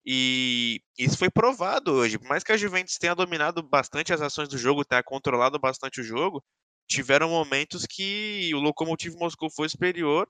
E 0.05 0.81
isso 0.97 1.19
foi 1.19 1.29
provado 1.29 1.93
hoje. 1.93 2.19
Por 2.19 2.29
mais 2.29 2.45
que 2.45 2.53
a 2.53 2.57
Juventus 2.57 2.97
tenha 2.97 3.15
dominado 3.15 3.63
bastante 3.63 4.13
as 4.13 4.21
ações 4.21 4.49
do 4.49 4.57
jogo, 4.57 4.85
tenha 4.85 5.03
controlado 5.03 5.59
bastante 5.59 6.01
o 6.01 6.05
jogo, 6.05 6.45
tiveram 6.87 7.29
momentos 7.29 7.85
que 7.87 8.51
o 8.55 8.61
Lokomotiv 8.61 9.15
Moscou 9.17 9.51
foi 9.51 9.69
superior. 9.69 10.29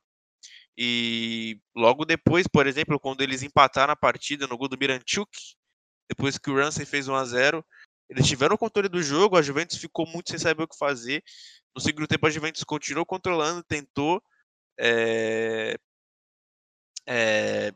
E 0.77 1.59
logo 1.75 2.05
depois, 2.05 2.47
por 2.47 2.67
exemplo, 2.67 3.01
quando 3.01 3.23
eles 3.23 3.43
empataram 3.43 3.93
a 3.93 3.97
partida 3.97 4.47
no 4.47 4.59
gol 4.59 4.69
do 4.69 4.77
Miranchuk, 4.77 5.31
depois 6.09 6.37
que 6.37 6.51
o 6.51 6.57
Ramsey 6.57 6.85
fez 6.85 7.09
1 7.09 7.15
a 7.15 7.25
0 7.25 7.65
eles 8.09 8.27
tiveram 8.27 8.55
o 8.55 8.59
controle 8.59 8.89
do 8.89 9.03
jogo, 9.03 9.37
a 9.37 9.43
Juventus 9.43 9.79
ficou 9.79 10.07
muito 10.07 10.31
sem 10.31 10.39
saber 10.39 10.63
o 10.63 10.69
que 10.69 10.79
fazer. 10.79 11.25
No 11.75 11.81
segundo 11.81 12.07
tempo, 12.07 12.27
a 12.27 12.31
Juventus 12.31 12.63
continuou 12.63 13.05
controlando, 13.05 13.65
tentou 13.65 14.23
é, 14.79 15.77
é, 17.07 17.75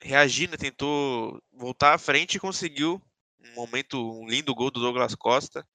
reagir, 0.00 0.48
né? 0.48 0.56
tentou 0.56 1.40
voltar 1.52 1.94
à 1.94 1.98
frente 1.98 2.36
e 2.36 2.40
conseguiu 2.40 3.02
um 3.38 3.54
momento, 3.54 3.98
um 3.98 4.26
lindo 4.26 4.54
gol 4.54 4.70
do 4.70 4.80
Douglas 4.80 5.14
Costa. 5.14 5.66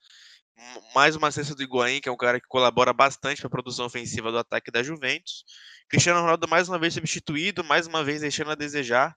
Mais 0.94 1.16
uma 1.16 1.32
cesta 1.32 1.56
do 1.56 1.64
Higuaín, 1.64 2.02
que 2.02 2.10
é 2.10 2.12
um 2.12 2.18
cara 2.18 2.40
que 2.40 2.48
colabora 2.48 2.94
bastante 2.94 3.42
para 3.42 3.48
a 3.48 3.52
produção 3.52 3.86
ofensiva 3.86 4.32
do 4.32 4.38
ataque 4.38 4.70
da 4.70 4.84
Juventus. 4.84 5.44
Cristiano 5.90 6.22
Ronaldo 6.22 6.48
mais 6.48 6.70
uma 6.70 6.78
vez 6.78 6.94
substituído, 6.94 7.64
mais 7.64 7.88
uma 7.88 8.04
vez 8.04 8.22
deixando 8.22 8.52
a 8.52 8.56
desejar. 8.56 9.16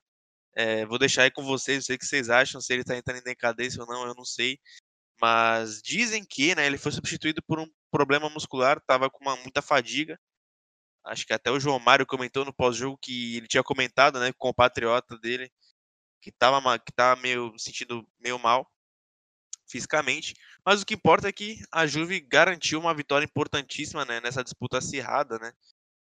É, 0.56 0.86
vou 0.86 0.98
deixar 0.98 1.22
aí 1.24 1.30
com 1.30 1.44
vocês, 1.44 1.78
não 1.78 1.82
sei 1.82 1.96
o 1.96 1.98
que 1.98 2.06
vocês 2.06 2.30
acham, 2.30 2.60
se 2.60 2.72
ele 2.72 2.82
está 2.82 2.96
entrando 2.96 3.18
em 3.18 3.24
decadência 3.24 3.82
ou 3.82 3.88
não, 3.88 4.06
eu 4.06 4.14
não 4.14 4.24
sei. 4.24 4.58
Mas 5.20 5.82
dizem 5.82 6.24
que 6.24 6.54
né, 6.54 6.66
ele 6.66 6.78
foi 6.78 6.92
substituído 6.92 7.42
por 7.42 7.60
um 7.60 7.66
problema 7.90 8.30
muscular, 8.30 8.78
estava 8.78 9.10
com 9.10 9.24
uma, 9.24 9.36
muita 9.36 9.60
fadiga. 9.62 10.18
Acho 11.04 11.26
que 11.26 11.32
até 11.32 11.50
o 11.50 11.60
João 11.60 11.78
Mário 11.78 12.06
comentou 12.06 12.44
no 12.44 12.54
pós-jogo 12.54 12.98
que 13.00 13.36
ele 13.36 13.46
tinha 13.48 13.62
comentado 13.62 14.18
né, 14.18 14.32
com 14.38 14.48
o 14.48 14.54
patriota 14.54 15.18
dele 15.18 15.50
que 16.20 16.30
estava 16.30 16.78
que 16.78 16.92
tava 16.92 17.20
meio 17.20 17.52
sentindo 17.58 18.08
meio 18.18 18.38
mal 18.38 18.66
fisicamente. 19.74 20.36
Mas 20.64 20.80
o 20.80 20.86
que 20.86 20.94
importa 20.94 21.28
é 21.28 21.32
que 21.32 21.60
a 21.72 21.84
Juve 21.84 22.20
garantiu 22.20 22.78
uma 22.78 22.94
vitória 22.94 23.24
importantíssima 23.24 24.04
né, 24.04 24.20
nessa 24.20 24.44
disputa 24.44 24.78
acirrada, 24.78 25.36
né? 25.40 25.52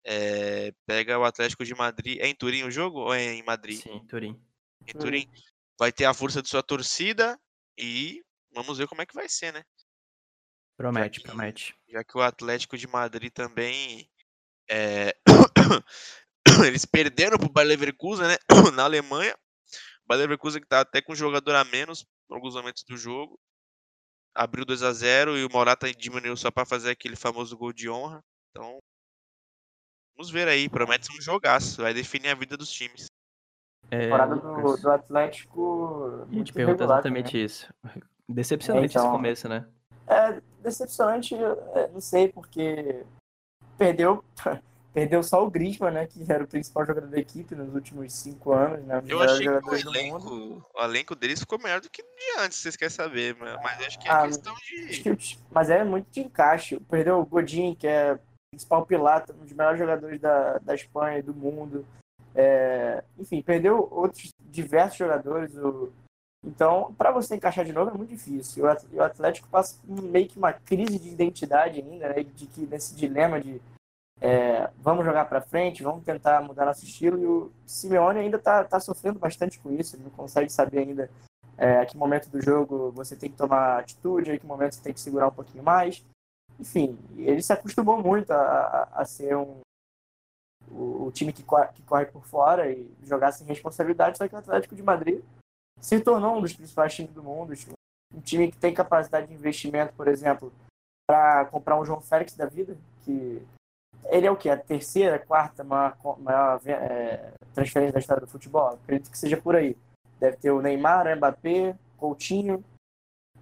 É, 0.05 0.71
pega 0.85 1.17
o 1.17 1.25
Atlético 1.25 1.65
de 1.65 1.73
Madrid. 1.73 2.19
É 2.21 2.27
em 2.27 2.35
Turim 2.35 2.63
o 2.63 2.71
jogo 2.71 2.99
ou 2.99 3.13
é 3.15 3.33
em 3.33 3.43
Madrid? 3.43 3.81
Sim, 3.81 4.05
Turim. 4.07 4.39
Em 4.85 4.93
Turim. 4.93 5.27
Vai 5.79 5.91
ter 5.91 6.05
a 6.05 6.13
força 6.13 6.39
de 6.39 6.49
sua 6.49 6.61
torcida 6.61 7.39
e 7.75 8.23
vamos 8.53 8.77
ver 8.77 8.87
como 8.87 9.01
é 9.01 9.07
que 9.07 9.15
vai 9.15 9.27
ser, 9.27 9.51
né? 9.51 9.65
Promete, 10.77 11.19
que- 11.19 11.27
promete. 11.27 11.75
Já 11.89 12.03
que 12.03 12.15
o 12.15 12.21
Atlético 12.21 12.77
de 12.77 12.85
Madrid 12.85 13.33
também 13.33 14.07
é, 14.69 15.17
eles 16.63 16.85
perderam 16.85 17.39
pro 17.39 17.49
Bayer 17.49 17.69
Leverkusen, 17.69 18.27
né? 18.27 18.37
Na 18.75 18.83
Alemanha. 18.83 19.35
O 20.03 20.07
Bayer 20.07 20.21
Leverkusen 20.21 20.61
que 20.61 20.67
tá 20.67 20.81
até 20.81 21.01
com 21.01 21.13
um 21.13 21.15
jogador 21.15 21.55
a 21.55 21.63
menos 21.63 22.05
em 22.29 22.35
alguns 22.35 22.53
momentos 22.53 22.83
do 22.83 22.95
jogo. 22.95 23.39
Abriu 24.38 24.63
2 24.63 24.84
a 24.84 24.93
0 24.93 25.36
e 25.36 25.43
o 25.43 25.50
Morata 25.52 25.91
diminuiu 25.91 26.38
só 26.38 26.52
para 26.52 26.65
fazer 26.65 26.91
aquele 26.91 27.15
famoso 27.15 27.58
gol 27.58 27.73
de 27.73 27.89
honra. 27.89 28.23
Então, 28.52 28.78
vamos 30.15 30.30
ver 30.30 30.47
aí, 30.47 30.69
promete 30.69 31.08
ser 31.08 31.17
um 31.17 31.21
jogaço, 31.21 31.82
vai 31.82 31.93
definir 31.93 32.30
a 32.30 32.36
vida 32.36 32.56
dos 32.56 32.71
times. 32.71 33.08
É, 33.89 34.02
temporada 34.02 34.36
do, 34.36 34.78
do 34.78 34.91
Atlético. 34.91 36.19
ia 36.19 36.26
te 36.26 36.36
muito 36.36 36.54
perguntar 36.54 36.84
irregular 36.84 37.00
exatamente 37.00 37.32
também. 37.32 37.45
isso. 37.45 37.73
Decepcionante 38.30 38.86
esse 38.88 38.97
então. 38.97 39.12
começo, 39.12 39.50
né? 39.50 39.65
É 40.06 40.41
decepcionante, 40.62 41.34
é, 41.36 41.88
não 41.88 42.02
sei, 42.02 42.28
porque 42.30 43.06
perdeu, 43.78 44.23
perdeu 44.97 45.21
só 45.21 45.45
o 45.45 45.51
Griezmann, 45.51 45.93
né? 45.93 46.07
Que 46.07 46.25
era 46.27 46.43
o 46.43 46.47
principal 46.47 46.83
jogador 46.83 47.07
da 47.07 47.19
equipe 47.19 47.53
nos 47.53 47.71
últimos 47.71 48.12
cinco 48.13 48.51
anos, 48.51 48.83
né? 48.83 48.99
Eu 49.07 49.21
achei 49.21 49.45
que 49.45 49.69
o 49.69 49.75
elenco, 49.75 50.65
o 50.73 50.83
elenco 50.83 51.15
deles 51.15 51.39
ficou 51.39 51.60
melhor 51.60 51.79
do 51.79 51.88
que 51.88 52.01
de 52.01 52.39
antes, 52.39 52.57
vocês 52.57 52.75
querem 52.75 52.91
saber, 52.91 53.36
mas 53.39 53.62
mas 53.62 53.86
acho 53.86 53.99
que 53.99 54.07
é 54.07 54.12
Ah, 54.12 54.25
questão 54.25 54.55
de. 54.55 54.97
que 55.15 55.38
Mas 55.51 55.69
é 55.69 55.83
muito 55.83 56.10
de 56.10 56.21
encaixe. 56.21 56.79
Perdeu 56.89 57.19
o 57.19 57.25
Godin, 57.27 57.75
que 57.75 57.86
é 57.86 58.13
o 58.13 58.19
principal 58.49 58.88
pilar, 58.88 59.23
um 59.39 59.43
dos 59.45 59.53
melhores 59.53 59.77
jogadores 59.77 60.19
da, 60.19 60.57
da 60.57 60.73
Espanha 60.73 61.19
e 61.19 61.21
do 61.21 61.33
mundo. 61.33 61.86
É, 62.33 63.03
enfim, 63.19 63.43
perdeu 63.43 63.88
outros 63.91 64.31
diversos 64.39 64.97
jogadores. 64.97 65.55
O... 65.57 65.93
Então, 66.43 66.91
para 66.97 67.12
você 67.12 67.36
encaixar 67.36 67.63
de 67.63 67.73
novo 67.73 67.91
é 67.91 67.93
muito 67.93 68.10
difícil. 68.10 68.63
O 68.63 68.67
At- 68.67 68.88
e 68.91 68.95
o 68.95 69.03
Atlético 69.03 69.47
passa 69.47 69.77
meio 69.86 70.27
que 70.27 70.39
uma 70.39 70.53
crise 70.53 70.97
de 70.97 71.10
identidade 71.10 71.81
ainda, 71.81 72.10
né? 72.10 72.23
De 72.23 72.47
que 72.47 72.62
nesse 72.65 72.95
dilema 72.95 73.39
de 73.39 73.62
é, 74.19 74.69
vamos 74.77 75.06
jogar 75.06 75.25
para 75.25 75.41
frente, 75.41 75.84
vamos 75.84 76.03
tentar 76.03 76.41
mudar 76.41 76.65
nosso 76.65 76.86
estilo. 76.86 77.19
E 77.19 77.25
o 77.25 77.51
Simeone 77.65 78.19
ainda 78.19 78.38
está 78.38 78.63
tá 78.63 78.80
sofrendo 78.80 79.19
bastante 79.19 79.60
com 79.60 79.71
isso. 79.71 79.95
Ele 79.95 80.03
não 80.03 80.12
consegue 80.12 80.49
saber 80.49 80.80
ainda 80.80 81.10
é, 81.58 81.80
a 81.80 81.86
que 81.86 81.97
momento 81.97 82.30
do 82.30 82.41
jogo 82.41 82.91
você 82.91 83.15
tem 83.15 83.30
que 83.30 83.38
tomar 83.38 83.80
atitude, 83.80 84.32
a 84.32 84.38
que 84.38 84.45
momento 84.45 84.75
você 84.75 84.82
tem 84.82 84.93
que 84.93 84.99
segurar 84.99 85.27
um 85.27 85.34
pouquinho 85.34 85.63
mais. 85.63 86.03
Enfim, 86.60 86.97
ele 87.15 87.41
se 87.41 87.53
acostumou 87.53 88.01
muito 88.01 88.32
a, 88.32 88.38
a, 88.38 89.01
a 89.01 89.06
ser 89.06 89.36
um, 89.38 89.60
o, 90.71 91.06
o 91.06 91.12
time 91.12 91.32
que, 91.32 91.43
que 91.43 91.84
corre 91.84 92.06
por 92.06 92.25
fora 92.25 92.71
e 92.71 92.89
jogar 93.03 93.32
sem 93.32 93.45
responsabilidade, 93.45 94.17
só 94.17 94.27
que 94.27 94.36
o 94.36 94.38
Atlético 94.38 94.75
de 94.75 94.84
Madrid 94.84 95.23
se 95.80 95.99
tornou 95.99 96.38
um 96.38 96.41
dos 96.41 96.53
principais 96.53 96.93
times 96.93 97.13
do 97.13 97.23
mundo. 97.23 97.53
Um 98.13 98.21
time 98.21 98.51
que 98.51 98.58
tem 98.58 98.73
capacidade 98.73 99.27
de 99.27 99.34
investimento, 99.34 99.93
por 99.93 100.08
exemplo, 100.08 100.51
para 101.08 101.45
comprar 101.45 101.80
um 101.80 101.86
João 101.86 102.01
Félix 102.01 102.36
da 102.36 102.45
vida, 102.45 102.77
que 103.03 103.45
ele 104.09 104.27
é 104.27 104.31
o 104.31 104.35
que? 104.35 104.49
A 104.49 104.57
terceira, 104.57 105.19
quarta 105.19 105.63
maior, 105.63 105.95
maior 106.19 106.61
é, 106.65 107.31
transferência 107.53 107.93
da 107.93 107.99
história 107.99 108.21
do 108.21 108.27
futebol? 108.27 108.69
Acredito 108.83 109.11
que 109.11 109.17
seja 109.17 109.37
por 109.37 109.55
aí. 109.55 109.75
Deve 110.19 110.37
ter 110.37 110.51
o 110.51 110.61
Neymar, 110.61 111.07
o 111.07 111.15
Mbappé, 111.15 111.75
Coutinho. 111.97 112.63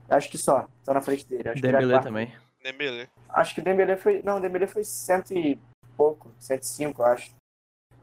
Acho 0.10 0.30
que 0.30 0.38
só. 0.38 0.68
Estão 0.80 0.94
na 0.94 1.02
frente 1.02 1.26
dele. 1.28 1.50
Acho 1.50 1.60
é 1.60 1.62
Dembélé 1.62 2.00
também. 2.00 2.34
Dembélé. 2.62 3.08
Acho 3.30 3.56
que 3.56 3.62
o 3.62 3.64
Dembélé 3.64 3.96
foi. 3.96 4.22
Não, 4.24 4.38
o 4.38 4.40
Dembélé 4.40 4.68
foi 4.68 4.84
cento 4.84 5.34
e 5.34 5.60
pouco, 5.96 6.32
105, 6.40 7.02
eu 7.02 7.06
acho. 7.06 7.32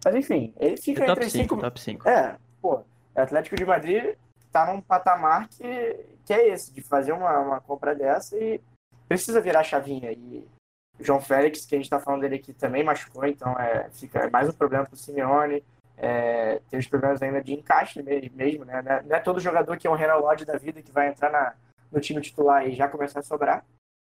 Mas 0.04 0.14
enfim, 0.14 0.52
ele 0.58 0.76
fica 0.76 1.04
É 1.04 1.10
entre 1.10 1.30
5, 1.30 1.42
cinco. 1.42 1.60
top 1.60 1.80
5. 1.80 2.08
É, 2.08 2.36
pô, 2.60 2.82
Atlético 3.14 3.56
de 3.56 3.64
Madrid 3.64 4.16
tá 4.50 4.72
num 4.72 4.80
patamar 4.80 5.48
que, 5.48 6.06
que 6.24 6.32
é 6.32 6.48
esse, 6.48 6.72
de 6.72 6.82
fazer 6.82 7.12
uma, 7.12 7.38
uma 7.38 7.60
compra 7.60 7.94
dessa 7.94 8.36
e 8.36 8.60
precisa 9.08 9.40
virar 9.40 9.60
a 9.60 9.64
chavinha. 9.64 10.10
E 10.12 10.38
o 10.38 10.51
João 11.00 11.20
Félix, 11.20 11.66
que 11.66 11.74
a 11.74 11.78
gente 11.78 11.86
está 11.86 11.98
falando 11.98 12.22
dele 12.22 12.36
aqui, 12.36 12.52
também 12.52 12.84
machucou, 12.84 13.26
então 13.26 13.52
é, 13.58 13.88
fica 13.90 14.28
mais 14.30 14.48
um 14.48 14.52
problema 14.52 14.84
para 14.84 14.94
o 14.94 14.96
Simeone. 14.96 15.64
É, 15.96 16.60
tem 16.70 16.78
os 16.78 16.86
problemas 16.86 17.22
ainda 17.22 17.42
de 17.42 17.52
encaixe 17.52 18.02
mesmo, 18.02 18.64
né? 18.64 18.82
Não 19.04 19.16
é 19.16 19.20
todo 19.20 19.40
jogador 19.40 19.76
que 19.76 19.86
é 19.86 19.90
um 19.90 19.94
Renan 19.94 20.16
Lodge 20.16 20.44
da 20.44 20.56
vida 20.56 20.82
que 20.82 20.90
vai 20.90 21.08
entrar 21.08 21.30
na, 21.30 21.54
no 21.90 22.00
time 22.00 22.20
titular 22.20 22.66
e 22.66 22.74
já 22.74 22.88
começar 22.88 23.20
a 23.20 23.22
sobrar. 23.22 23.64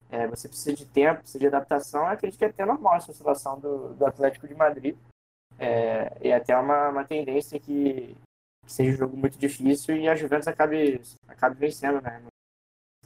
É, 0.10 0.28
você 0.28 0.48
precisa 0.48 0.76
de 0.76 0.86
tempo, 0.86 1.22
precisa 1.22 1.40
de 1.40 1.48
adaptação. 1.48 2.02
Eu 2.02 2.08
acredito 2.08 2.38
que 2.38 2.46
é 2.46 2.50
até 2.50 2.66
normal 2.66 2.96
essa 2.96 3.14
situação 3.14 3.60
do, 3.60 3.94
do 3.94 4.06
Atlético 4.06 4.48
de 4.48 4.56
Madrid. 4.56 4.98
É, 5.60 6.18
e 6.22 6.32
até 6.32 6.58
uma, 6.58 6.90
uma 6.90 7.04
tendência 7.04 7.60
que, 7.60 8.16
que 8.66 8.72
seja 8.72 8.92
um 8.92 8.98
jogo 8.98 9.18
muito 9.18 9.38
difícil 9.38 9.98
e 9.98 10.08
a 10.08 10.16
Juventus 10.16 10.48
acabe, 10.48 11.02
acabe 11.28 11.56
vencendo, 11.58 12.02
né? 12.02 12.22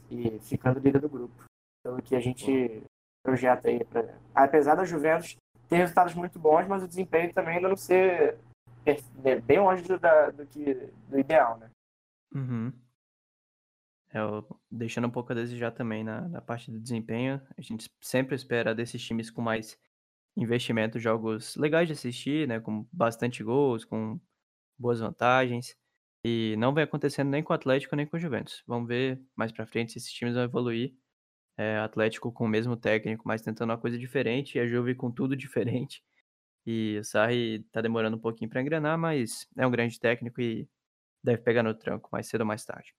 E 0.09 0.39
ficando 0.39 0.79
líder 0.79 0.99
do 0.99 1.09
grupo. 1.09 1.43
Pelo 1.83 2.01
que 2.01 2.15
a 2.15 2.19
gente 2.19 2.83
projeta 3.23 3.67
aí. 3.67 3.83
Pra... 3.83 4.15
Apesar 4.33 4.75
da 4.75 4.85
Juventus 4.85 5.37
ter 5.69 5.77
resultados 5.77 6.13
muito 6.13 6.37
bons, 6.37 6.67
mas 6.67 6.83
o 6.83 6.87
desempenho 6.87 7.33
também 7.33 7.55
ainda 7.55 7.69
não 7.69 7.77
ser 7.77 8.37
é, 8.85 9.39
bem 9.39 9.59
longe 9.59 9.83
do, 9.83 9.99
da, 9.99 10.29
do, 10.29 10.45
que, 10.45 10.73
do 11.07 11.19
ideal, 11.19 11.57
né? 11.57 11.69
Uhum. 12.33 12.73
É, 14.13 14.19
deixando 14.69 15.07
um 15.07 15.11
pouco 15.11 15.31
a 15.31 15.35
desejar 15.35 15.71
também 15.71 16.03
na, 16.03 16.27
na 16.27 16.41
parte 16.41 16.69
do 16.69 16.79
desempenho. 16.79 17.41
A 17.57 17.61
gente 17.61 17.89
sempre 18.01 18.35
espera 18.35 18.75
desses 18.75 19.01
times 19.01 19.31
com 19.31 19.41
mais 19.41 19.77
investimento, 20.35 20.99
jogos 20.99 21.55
legais 21.55 21.87
de 21.87 21.93
assistir, 21.93 22.47
né? 22.47 22.59
Com 22.59 22.85
bastante 22.91 23.43
gols, 23.43 23.85
com 23.85 24.19
boas 24.77 24.99
vantagens. 24.99 25.75
E 26.23 26.55
não 26.57 26.73
vem 26.73 26.83
acontecendo 26.83 27.29
nem 27.29 27.41
com 27.41 27.53
o 27.53 27.55
Atlético 27.55 27.95
nem 27.95 28.05
com 28.05 28.17
o 28.17 28.19
Juventus. 28.19 28.63
Vamos 28.67 28.87
ver 28.87 29.21
mais 29.35 29.51
pra 29.51 29.65
frente 29.65 29.93
se 29.93 29.97
esses 29.97 30.11
times 30.11 30.35
vão 30.35 30.43
evoluir. 30.43 30.93
É, 31.61 31.77
Atlético 31.77 32.31
com 32.31 32.45
o 32.45 32.47
mesmo 32.47 32.75
técnico, 32.75 33.23
mas 33.27 33.43
tentando 33.43 33.69
uma 33.69 33.77
coisa 33.77 33.95
diferente, 33.95 34.57
e 34.57 34.59
a 34.59 34.65
Juve 34.65 34.95
com 34.95 35.11
tudo 35.11 35.35
diferente. 35.37 36.03
E 36.65 36.97
o 36.99 37.03
Sarri 37.03 37.63
tá 37.71 37.81
demorando 37.81 38.17
um 38.17 38.19
pouquinho 38.19 38.49
para 38.49 38.61
engrenar, 38.61 38.97
mas 38.97 39.47
é 39.55 39.65
um 39.67 39.71
grande 39.71 39.99
técnico 39.99 40.41
e 40.41 40.67
deve 41.23 41.43
pegar 41.43 41.61
no 41.61 41.75
tranco 41.75 42.09
mais 42.11 42.27
cedo 42.27 42.41
ou 42.41 42.47
mais 42.47 42.65
tarde. 42.65 42.95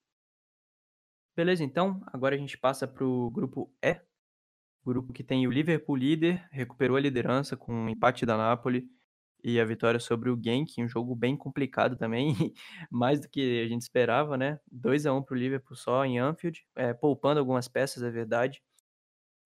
Beleza, 1.35 1.63
então, 1.63 2.01
agora 2.07 2.35
a 2.35 2.37
gente 2.37 2.57
passa 2.57 2.87
para 2.87 3.03
o 3.03 3.29
grupo 3.31 3.69
E. 3.81 3.99
Grupo 4.85 5.11
que 5.11 5.23
tem 5.23 5.45
o 5.45 5.51
Liverpool 5.51 5.97
líder, 5.97 6.47
recuperou 6.49 6.95
a 6.95 7.01
liderança 7.01 7.57
com 7.57 7.73
um 7.73 7.89
empate 7.89 8.25
da 8.25 8.37
Napoli 8.37 8.89
e 9.43 9.59
a 9.59 9.65
vitória 9.65 9.99
sobre 9.99 10.29
o 10.29 10.39
Genk, 10.41 10.81
um 10.81 10.87
jogo 10.87 11.15
bem 11.15 11.35
complicado 11.35 11.97
também, 11.97 12.33
mais 12.91 13.19
do 13.19 13.29
que 13.29 13.61
a 13.63 13.67
gente 13.67 13.81
esperava, 13.81 14.37
né? 14.37 14.59
2 14.71 15.05
a 15.05 15.13
1 15.13 15.23
para 15.23 15.35
o 15.35 15.37
Liverpool 15.37 15.75
só 15.75 16.05
em 16.05 16.19
Anfield, 16.19 16.65
é, 16.75 16.93
poupando 16.93 17.39
algumas 17.39 17.67
peças, 17.67 18.03
é 18.03 18.09
verdade. 18.09 18.61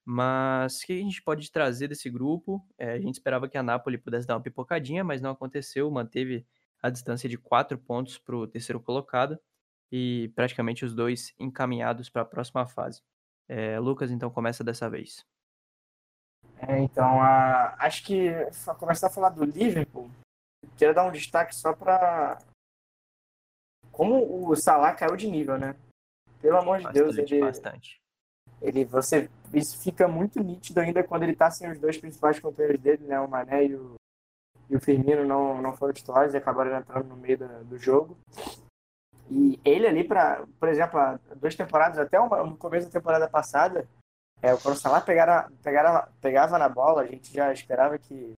Mas 0.05 0.81
o 0.81 0.85
que 0.85 0.93
a 0.93 1.03
gente 1.03 1.21
pode 1.21 1.51
trazer 1.51 1.87
desse 1.89 2.09
grupo? 2.09 2.65
É, 2.77 2.93
a 2.93 2.99
gente 2.99 3.15
esperava 3.15 3.49
que 3.49 3.57
a 3.57 3.63
Napoli 3.63 3.97
pudesse 3.97 4.27
dar 4.27 4.35
uma 4.35 4.41
pipocadinha, 4.43 5.03
mas 5.03 5.21
não 5.21 5.31
aconteceu, 5.31 5.89
manteve 5.91 6.45
a 6.81 6.89
distância 6.89 7.27
de 7.27 7.37
4 7.37 7.77
pontos 7.77 8.17
para 8.17 8.35
o 8.35 8.47
terceiro 8.47 8.79
colocado 8.79 9.37
e 9.91 10.31
praticamente 10.35 10.85
os 10.85 10.93
dois 10.95 11.33
encaminhados 11.39 12.09
para 12.09 12.21
a 12.21 12.25
próxima 12.25 12.65
fase. 12.67 13.01
É, 13.49 13.79
Lucas, 13.79 14.11
então, 14.11 14.29
começa 14.29 14.63
dessa 14.63 14.89
vez. 14.89 15.25
É, 16.59 16.79
então, 16.79 17.21
a, 17.21 17.75
acho 17.79 18.03
que 18.03 18.31
começar 18.79 19.07
a 19.07 19.11
falar 19.11 19.29
do 19.29 19.45
Liverpool, 19.45 20.09
queria 20.77 20.93
dar 20.93 21.03
um 21.03 21.11
destaque 21.11 21.55
só 21.55 21.73
para 21.73 22.39
como 23.91 24.47
o 24.47 24.55
Salah 24.55 24.93
caiu 24.93 25.15
de 25.15 25.27
nível, 25.27 25.57
né? 25.57 25.75
Pelo 26.39 26.57
amor 26.57 26.81
bastante, 26.81 26.93
de 26.93 26.99
Deus, 26.99 27.17
ele, 27.17 27.41
bastante. 27.41 27.99
ele 28.61 28.85
você 28.85 29.29
isso 29.53 29.77
fica 29.79 30.07
muito 30.07 30.39
nítido 30.39 30.79
ainda 30.79 31.03
quando 31.03 31.23
ele 31.23 31.35
tá 31.35 31.49
sem 31.49 31.71
os 31.71 31.79
dois 31.79 31.97
principais 31.97 32.39
companheiros 32.39 32.79
dele, 32.79 33.03
né? 33.05 33.19
O 33.19 33.27
Mané 33.27 33.65
e 33.65 33.75
o, 33.75 33.95
e 34.69 34.75
o 34.75 34.79
Firmino 34.79 35.25
não, 35.25 35.61
não 35.61 35.75
foram 35.75 35.93
titulares 35.93 36.33
e 36.33 36.37
acabaram 36.37 36.77
entrando 36.77 37.07
no 37.07 37.17
meio 37.17 37.39
da, 37.39 37.47
do 37.63 37.77
jogo. 37.77 38.15
E 39.29 39.59
ele 39.65 39.87
ali, 39.87 40.03
pra, 40.03 40.45
por 40.59 40.69
exemplo, 40.69 40.99
há 40.99 41.19
duas 41.35 41.55
temporadas, 41.55 41.97
até 41.97 42.19
uma, 42.19 42.43
no 42.43 42.55
começo 42.55 42.87
da 42.87 42.93
temporada 42.93 43.27
passada, 43.27 43.87
é, 44.41 44.53
o 44.53 44.75
Salah 44.75 45.01
pegara, 45.01 45.49
pegara, 45.63 46.07
pegava 46.21 46.57
na 46.57 46.69
bola, 46.69 47.01
a 47.01 47.05
gente 47.05 47.33
já 47.33 47.51
esperava 47.51 47.97
que 47.97 48.33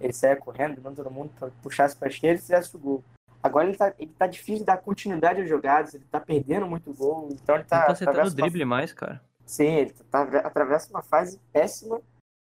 ele 0.00 0.12
saia 0.12 0.36
correndo, 0.36 0.80
mandando 0.80 1.04
todo 1.04 1.12
mundo 1.12 1.30
puxasse 1.62 1.96
para 1.96 2.08
a 2.08 2.10
esquerda 2.10 2.38
e 2.38 2.42
fizesse 2.42 2.74
o 2.76 2.78
gol. 2.78 3.04
Agora 3.42 3.68
ele 3.68 3.76
tá, 3.76 3.94
ele 3.98 4.12
tá 4.18 4.26
difícil 4.26 4.60
de 4.60 4.64
dar 4.64 4.78
continuidade 4.78 5.40
às 5.40 5.48
jogadas, 5.48 5.94
ele 5.94 6.04
tá 6.10 6.18
perdendo 6.18 6.66
muito 6.66 6.92
gol, 6.92 7.28
então 7.30 7.54
ele 7.54 7.64
tá. 7.64 7.80
Não 7.80 7.86
tá 7.86 7.92
acertando 7.92 8.28
o 8.28 8.34
drible 8.34 8.64
uma... 8.64 8.76
mais, 8.76 8.92
cara. 8.92 9.22
Sim, 9.44 9.66
ele 9.66 9.94
tá, 10.10 10.22
atravessa 10.22 10.90
uma 10.90 11.02
fase 11.02 11.38
péssima. 11.52 12.00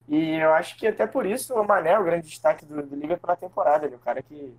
E 0.08 0.36
eu 0.36 0.52
acho 0.54 0.76
que 0.78 0.88
até 0.88 1.08
por 1.08 1.26
isso 1.26 1.54
o 1.54 1.64
Mané 1.66 1.92
é 1.92 2.00
o 2.00 2.04
grande 2.04 2.28
destaque 2.28 2.66
do, 2.66 2.82
do 2.82 2.96
Liverpool 2.96 3.30
na 3.30 3.36
temporada. 3.36 3.86
Ele 3.86 3.94
é 3.94 3.98
o 3.98 4.02
cara 4.02 4.22
que 4.22 4.54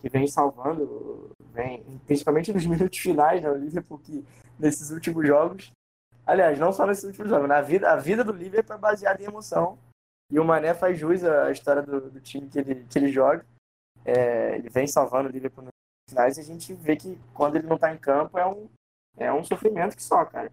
que 0.00 0.08
vem 0.08 0.26
salvando, 0.26 1.30
vem, 1.52 1.82
principalmente 2.06 2.52
nos 2.52 2.64
minutos 2.66 2.98
finais, 2.98 3.42
né? 3.42 3.50
O 3.50 3.56
Liverpool 3.56 3.98
que 3.98 4.24
nesses 4.58 4.90
últimos 4.90 5.26
jogos. 5.26 5.70
Aliás, 6.30 6.60
não 6.60 6.72
só 6.72 6.86
nesses 6.86 7.02
últimos 7.02 7.28
jogos, 7.28 7.48
na 7.48 7.60
vida, 7.60 7.90
a 7.90 7.96
vida 7.96 8.22
do 8.22 8.30
Liverpool 8.30 8.76
é 8.76 8.78
baseada 8.78 9.20
em 9.20 9.26
emoção. 9.26 9.76
E 10.30 10.38
o 10.38 10.44
Mané 10.44 10.72
faz 10.74 10.96
jus 10.96 11.24
à 11.24 11.50
história 11.50 11.82
do, 11.82 12.08
do 12.08 12.20
time 12.20 12.48
que 12.48 12.56
ele, 12.56 12.86
que 12.88 12.96
ele 12.96 13.08
joga. 13.08 13.44
É, 14.04 14.54
ele 14.54 14.68
vem 14.68 14.86
salvando 14.86 15.28
o 15.28 15.32
Liverpool 15.32 15.64
nos 15.64 15.72
finais 16.08 16.38
e 16.38 16.40
a 16.40 16.44
gente 16.44 16.72
vê 16.72 16.94
que 16.94 17.18
quando 17.34 17.56
ele 17.56 17.66
não 17.66 17.74
está 17.74 17.92
em 17.92 17.98
campo 17.98 18.38
é 18.38 18.46
um, 18.46 18.68
é 19.18 19.32
um 19.32 19.42
sofrimento 19.42 19.96
que 19.96 20.02
só, 20.04 20.24
cara. 20.24 20.52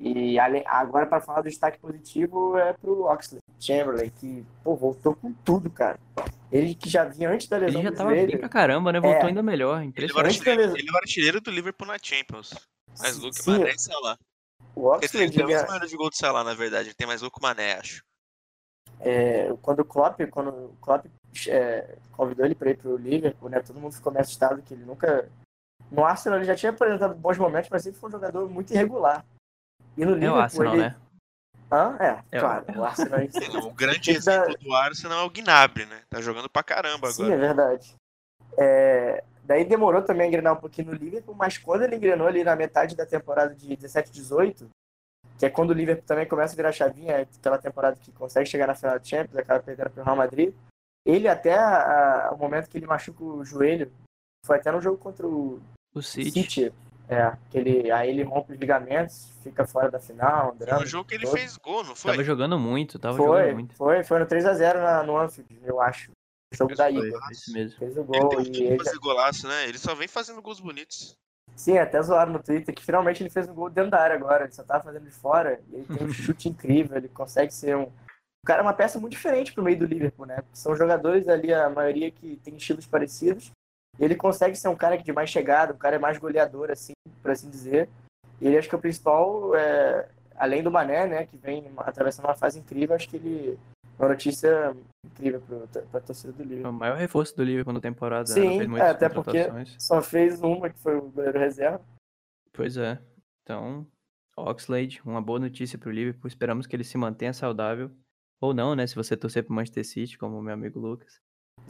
E 0.00 0.38
agora, 0.38 1.04
para 1.04 1.20
falar 1.20 1.42
do 1.42 1.50
destaque 1.50 1.78
positivo, 1.78 2.56
é 2.56 2.72
pro 2.72 3.04
Oxley 3.04 3.38
Chamberlain, 3.60 4.08
que 4.18 4.46
pô, 4.64 4.74
voltou 4.74 5.14
com 5.14 5.30
tudo, 5.44 5.68
cara. 5.68 5.98
Ele 6.50 6.74
que 6.74 6.88
já 6.88 7.04
vinha 7.04 7.28
antes 7.28 7.48
da 7.48 7.58
lesão 7.58 7.82
Ele 7.82 7.90
já 7.90 7.94
tava 7.94 8.10
joelho, 8.10 8.28
bem 8.28 8.38
pra 8.38 8.48
caramba, 8.48 8.90
né? 8.92 8.98
Voltou 8.98 9.24
é, 9.24 9.26
ainda 9.26 9.42
melhor. 9.42 9.82
Impressionante. 9.82 10.48
Ele, 10.48 10.62
ele 10.62 10.88
é 10.88 10.92
o 10.92 10.96
artilheiro 10.96 11.38
do 11.42 11.50
Liverpool 11.50 11.86
na 11.86 11.98
Champions. 12.02 12.54
Mais 12.98 13.18
gol 13.18 13.30
que 13.30 13.50
Mané 13.50 13.74
e 13.74 13.78
Salah. 13.78 14.18
O 14.74 14.86
Oxley 14.86 15.24
ele 15.24 15.32
tem 15.32 15.46
mais 15.46 15.90
de 15.90 15.96
gol 15.96 16.10
do 16.10 16.16
Salah, 16.16 16.44
na 16.44 16.54
verdade. 16.54 16.88
Ele 16.88 16.94
tem 16.94 17.06
mais 17.06 17.20
gol 17.20 17.30
que 17.30 17.38
o 17.38 17.42
Mané, 17.42 17.74
acho. 17.74 18.02
É, 19.00 19.52
quando 19.60 19.80
o 19.80 19.84
Klopp, 19.84 20.20
quando 20.30 20.48
o 20.48 20.76
Klopp 20.80 21.06
é, 21.48 21.96
convidou 22.12 22.44
ele 22.44 22.54
para 22.54 22.70
ir 22.70 22.76
pro 22.76 22.96
Liverpool, 22.96 23.48
né? 23.48 23.60
Todo 23.60 23.80
mundo 23.80 23.94
ficou 23.94 24.12
meio 24.12 24.22
assustado 24.22 24.62
que 24.62 24.74
ele 24.74 24.84
nunca... 24.84 25.28
No 25.90 26.04
Arsenal 26.04 26.38
ele 26.38 26.46
já 26.46 26.54
tinha 26.54 26.70
apresentado 26.70 27.14
bons 27.14 27.36
momentos, 27.36 27.68
mas 27.70 27.82
sempre 27.82 27.98
foi 27.98 28.08
um 28.08 28.12
jogador 28.12 28.48
muito 28.48 28.72
irregular. 28.72 29.24
E 29.96 30.04
no 30.04 30.12
é 30.12 30.14
Liverpool, 30.14 30.38
o 30.38 30.42
Arsenal, 30.42 30.74
ele... 30.74 30.82
né? 30.82 30.96
Ah, 31.70 31.96
é, 31.98 32.36
é, 32.36 32.40
claro. 32.40 32.64
O, 32.76 32.84
Arsenal, 32.84 33.20
o 33.66 33.72
grande 33.72 34.10
exemplo 34.10 34.54
do 34.58 34.74
Arsenal 34.74 35.20
é 35.20 35.24
o 35.24 35.30
Gnabry, 35.30 35.86
né? 35.86 36.02
Tá 36.10 36.20
jogando 36.20 36.48
pra 36.48 36.62
caramba 36.62 37.08
agora. 37.08 37.12
Sim, 37.12 37.32
é 37.32 37.36
verdade. 37.36 37.94
É... 38.58 39.24
Daí 39.44 39.64
demorou 39.64 40.02
também 40.02 40.26
a 40.26 40.28
engrenar 40.28 40.52
um 40.52 40.60
pouquinho 40.60 40.88
no 40.88 40.94
Liverpool, 40.94 41.34
mas 41.34 41.58
quando 41.58 41.82
ele 41.82 41.96
engrenou 41.96 42.26
ali 42.26 42.44
na 42.44 42.54
metade 42.54 42.94
da 42.94 43.04
temporada 43.04 43.54
de 43.54 43.76
17 43.76 44.12
18, 44.12 44.68
que 45.38 45.46
é 45.46 45.50
quando 45.50 45.70
o 45.70 45.74
Liverpool 45.74 46.06
também 46.06 46.26
começa 46.26 46.54
a 46.54 46.56
virar 46.56 46.72
chavinha, 46.72 47.12
é 47.12 47.22
aquela 47.22 47.58
temporada 47.58 47.96
que 47.96 48.12
consegue 48.12 48.48
chegar 48.48 48.68
na 48.68 48.74
final 48.74 48.98
da 48.98 49.04
Champions, 49.04 49.36
acaba 49.36 49.60
perdendo 49.60 49.90
pro 49.90 50.04
Real 50.04 50.16
Madrid, 50.16 50.54
ele 51.04 51.26
até 51.26 51.54
a, 51.54 52.28
a, 52.28 52.32
o 52.32 52.38
momento 52.38 52.68
que 52.68 52.78
ele 52.78 52.86
machuca 52.86 53.24
o 53.24 53.44
joelho, 53.44 53.90
foi 54.46 54.56
até 54.56 54.70
no 54.70 54.80
jogo 54.80 54.98
contra 54.98 55.26
o, 55.26 55.60
o 55.94 56.02
City. 56.02 56.30
City 56.30 56.72
é, 57.08 57.36
que 57.50 57.58
ele, 57.58 57.90
aí 57.90 58.10
ele 58.10 58.22
rompe 58.22 58.52
os 58.52 58.58
ligamentos, 58.58 59.32
fica 59.42 59.66
fora 59.66 59.90
da 59.90 59.98
final. 59.98 60.54
Drama, 60.54 60.80
no 60.80 60.86
jogo 60.86 61.08
que 61.08 61.14
ele 61.14 61.24
todo. 61.24 61.36
fez 61.36 61.56
gol, 61.56 61.84
não 61.84 61.94
foi? 61.94 62.12
Tava 62.12 62.24
jogando 62.24 62.58
muito, 62.58 62.98
tava 62.98 63.16
foi, 63.16 63.26
jogando 63.26 63.54
muito. 63.54 63.74
Foi, 63.74 64.04
foi 64.04 64.18
no 64.18 64.26
3x0 64.26 65.04
no 65.04 65.18
Anfield, 65.18 65.60
eu 65.64 65.80
acho. 65.80 66.12
Jogo 66.52 66.74
da 66.74 66.90
mesmo. 66.90 67.78
Fez 67.78 67.96
o 67.96 68.04
gol. 68.04 68.32
Ele 68.32 68.50
tem 68.50 68.62
um 68.62 68.64
e 68.64 68.72
ele... 68.72 68.84
fazer 68.84 68.98
golaço, 68.98 69.48
né? 69.48 69.68
Ele 69.68 69.78
só 69.78 69.94
vem 69.94 70.08
fazendo 70.08 70.42
gols 70.42 70.60
bonitos. 70.60 71.16
Sim, 71.54 71.78
até 71.78 72.00
zoaram 72.00 72.32
no 72.32 72.42
Twitter 72.42 72.74
que 72.74 72.84
finalmente 72.84 73.22
ele 73.22 73.30
fez 73.30 73.48
um 73.48 73.54
gol 73.54 73.68
dentro 73.68 73.90
da 73.90 74.00
área 74.00 74.16
agora. 74.16 74.44
Ele 74.44 74.52
só 74.52 74.62
tava 74.62 74.84
fazendo 74.84 75.04
de 75.04 75.10
fora. 75.10 75.60
E 75.70 75.74
ele 75.74 75.84
tem 75.84 76.06
um 76.06 76.12
chute 76.12 76.48
incrível. 76.48 76.96
Ele 76.96 77.08
consegue 77.08 77.52
ser 77.52 77.76
um. 77.76 77.84
O 77.84 78.46
cara 78.46 78.60
é 78.60 78.62
uma 78.62 78.74
peça 78.74 78.98
muito 78.98 79.12
diferente 79.12 79.52
pro 79.52 79.62
meio 79.62 79.78
do 79.78 79.86
Liverpool, 79.86 80.26
né? 80.26 80.42
São 80.52 80.74
jogadores 80.74 81.28
ali, 81.28 81.54
a 81.54 81.70
maioria 81.70 82.10
que 82.10 82.36
tem 82.42 82.56
estilos 82.56 82.86
parecidos. 82.86 83.52
Ele 83.98 84.16
consegue 84.16 84.56
ser 84.56 84.68
um 84.68 84.76
cara 84.76 84.96
de 84.96 85.12
mais 85.12 85.30
chegada, 85.30 85.72
um 85.72 85.78
cara 85.78 85.98
mais 85.98 86.18
goleador, 86.18 86.70
assim, 86.70 86.92
por 87.20 87.30
assim 87.30 87.48
dizer. 87.48 87.88
E 88.40 88.46
ele 88.46 88.58
acho 88.58 88.68
que 88.68 88.74
o 88.74 88.80
principal, 88.80 89.54
é, 89.54 90.08
além 90.36 90.62
do 90.62 90.72
Mané, 90.72 91.06
né, 91.06 91.26
que 91.26 91.36
vem 91.36 91.70
atravessando 91.76 92.24
uma 92.24 92.34
fase 92.34 92.58
incrível, 92.58 92.96
acho 92.96 93.08
que 93.08 93.16
ele 93.16 93.58
uma 94.02 94.08
notícia 94.08 94.76
incrível 95.06 95.40
para 95.90 96.00
a 96.00 96.02
torcida 96.02 96.32
do 96.32 96.42
Liverpool. 96.42 96.70
O 96.70 96.74
maior 96.74 96.96
reforço 96.96 97.36
do 97.36 97.44
Liverpool 97.44 97.72
na 97.72 97.80
temporada. 97.80 98.26
Sim, 98.26 98.76
é, 98.76 98.90
até 98.90 99.08
porque 99.08 99.48
só 99.78 100.02
fez 100.02 100.40
uma, 100.42 100.68
que 100.68 100.78
foi 100.80 100.96
o 100.96 101.10
goleiro 101.10 101.38
reserva. 101.38 101.80
Pois 102.52 102.76
é. 102.76 102.98
Então, 103.42 103.86
Oxlade, 104.36 105.00
uma 105.04 105.22
boa 105.22 105.38
notícia 105.38 105.78
para 105.78 105.88
o 105.88 105.92
Liverpool. 105.92 106.28
Esperamos 106.28 106.66
que 106.66 106.74
ele 106.74 106.84
se 106.84 106.98
mantenha 106.98 107.32
saudável. 107.32 107.90
Ou 108.40 108.52
não, 108.52 108.74
né? 108.74 108.86
Se 108.86 108.96
você 108.96 109.16
torcer 109.16 109.44
para 109.44 109.52
o 109.52 109.54
Manchester 109.54 109.86
City, 109.86 110.18
como 110.18 110.36
o 110.36 110.42
meu 110.42 110.54
amigo 110.54 110.80
Lucas. 110.80 111.20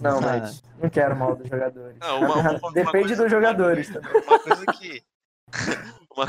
Não, 0.00 0.20
mas 0.22 0.62
não 0.80 0.88
quero 0.88 1.14
mal 1.14 1.36
dos 1.36 1.46
jogadores. 1.46 1.98
Não, 1.98 2.20
uma, 2.20 2.58
uma, 2.58 2.72
Depende 2.72 3.14
dos 3.14 3.30
jogadores 3.30 3.90
também. 3.90 4.10
Uma 4.22 4.38
coisa 4.38 4.64
que, 4.66 5.04
Uma, 6.14 6.26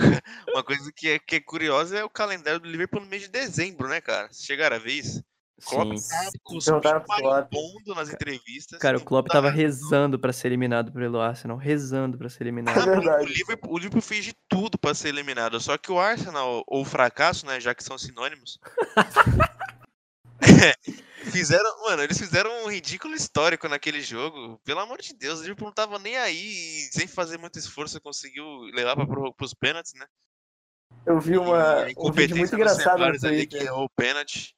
uma 0.50 0.64
coisa 0.64 0.92
que 0.94 1.10
é, 1.10 1.20
que 1.20 1.36
é 1.36 1.40
curiosa 1.42 1.98
é 1.98 2.04
o 2.04 2.10
calendário 2.10 2.60
do 2.60 2.70
Liverpool 2.70 3.02
no 3.02 3.08
mês 3.08 3.24
de 3.24 3.30
dezembro, 3.30 3.88
né, 3.88 4.02
cara? 4.02 4.28
Vocês 4.28 4.46
chegaram 4.46 4.76
a 4.76 4.80
ver 4.80 4.94
isso? 4.94 5.24
Klopp 5.62 6.82
tá 6.82 7.04
marimbondo 7.08 7.96
nas 7.96 8.10
entrevistas. 8.10 8.80
Cara, 8.80 8.98
o 8.98 9.00
não 9.00 9.06
Klopp 9.06 9.28
tá- 9.28 9.34
tava 9.34 9.50
rezando 9.50 10.20
pra 10.20 10.34
ser 10.34 10.48
eliminado 10.48 10.92
pelo 10.92 11.22
Arsenal, 11.22 11.58
rezando 11.58 12.18
pra 12.18 12.30
ser 12.30 12.44
eliminado. 12.44 12.78
É 12.80 12.86
verdade. 12.86 13.26
O 13.26 13.28
Liverpool, 13.30 13.72
o 13.72 13.78
Liverpool 13.78 14.02
fez 14.02 14.26
de 14.26 14.34
tudo 14.50 14.78
pra 14.78 14.94
ser 14.94 15.10
eliminado. 15.10 15.60
Só 15.60 15.78
que 15.78 15.92
o 15.92 16.00
Arsenal, 16.00 16.64
ou 16.68 16.82
o 16.82 16.86
fracasso, 16.86 17.46
né? 17.46 17.60
Já 17.60 17.74
que 17.74 17.84
são 17.84 17.98
sinônimos. 17.98 18.60
fizeram. 21.32 21.84
Mano, 21.84 22.04
eles 22.04 22.18
fizeram 22.18 22.66
um 22.66 22.70
ridículo 22.70 23.14
histórico 23.14 23.68
naquele 23.68 24.02
jogo. 24.02 24.60
Pelo 24.64 24.80
amor 24.80 25.02
de 25.02 25.14
Deus, 25.14 25.40
o 25.40 25.42
Liverpool 25.44 25.68
não 25.68 25.74
tava 25.74 26.00
nem 26.00 26.18
aí. 26.18 26.36
E 26.36 26.90
sem 26.92 27.08
fazer 27.08 27.38
muito 27.38 27.58
esforço, 27.60 28.02
conseguiu 28.02 28.46
levar 28.74 28.96
pra, 28.96 29.06
pro, 29.06 29.34
pros 29.34 29.54
pênaltis, 29.54 29.94
né? 29.94 30.06
Eu 31.06 31.20
vi 31.20 31.38
uma, 31.38 31.82
um 31.82 31.86
vídeo 31.86 31.92
incompetência 31.92 32.36
muito 32.38 32.50
do 32.52 32.56
engraçado 32.56 33.04
ali, 33.04 33.48
que 33.48 33.58
errou 33.58 33.86
o 33.86 33.90
pênalti. 33.90 34.56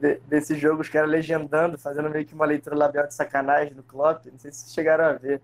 De- 0.00 0.18
desse 0.20 0.54
jogo, 0.56 0.82
os 0.82 0.88
caras 0.88 1.10
legendando, 1.10 1.78
fazendo 1.78 2.10
meio 2.10 2.24
que 2.26 2.34
uma 2.34 2.46
leitura 2.46 2.76
labial 2.76 3.06
de 3.06 3.14
sacanagem 3.14 3.74
do 3.74 3.82
Klopp. 3.82 4.26
Não 4.26 4.38
sei 4.38 4.52
se 4.52 4.60
vocês 4.60 4.74
chegaram 4.74 5.04
a 5.04 5.12
ver. 5.12 5.40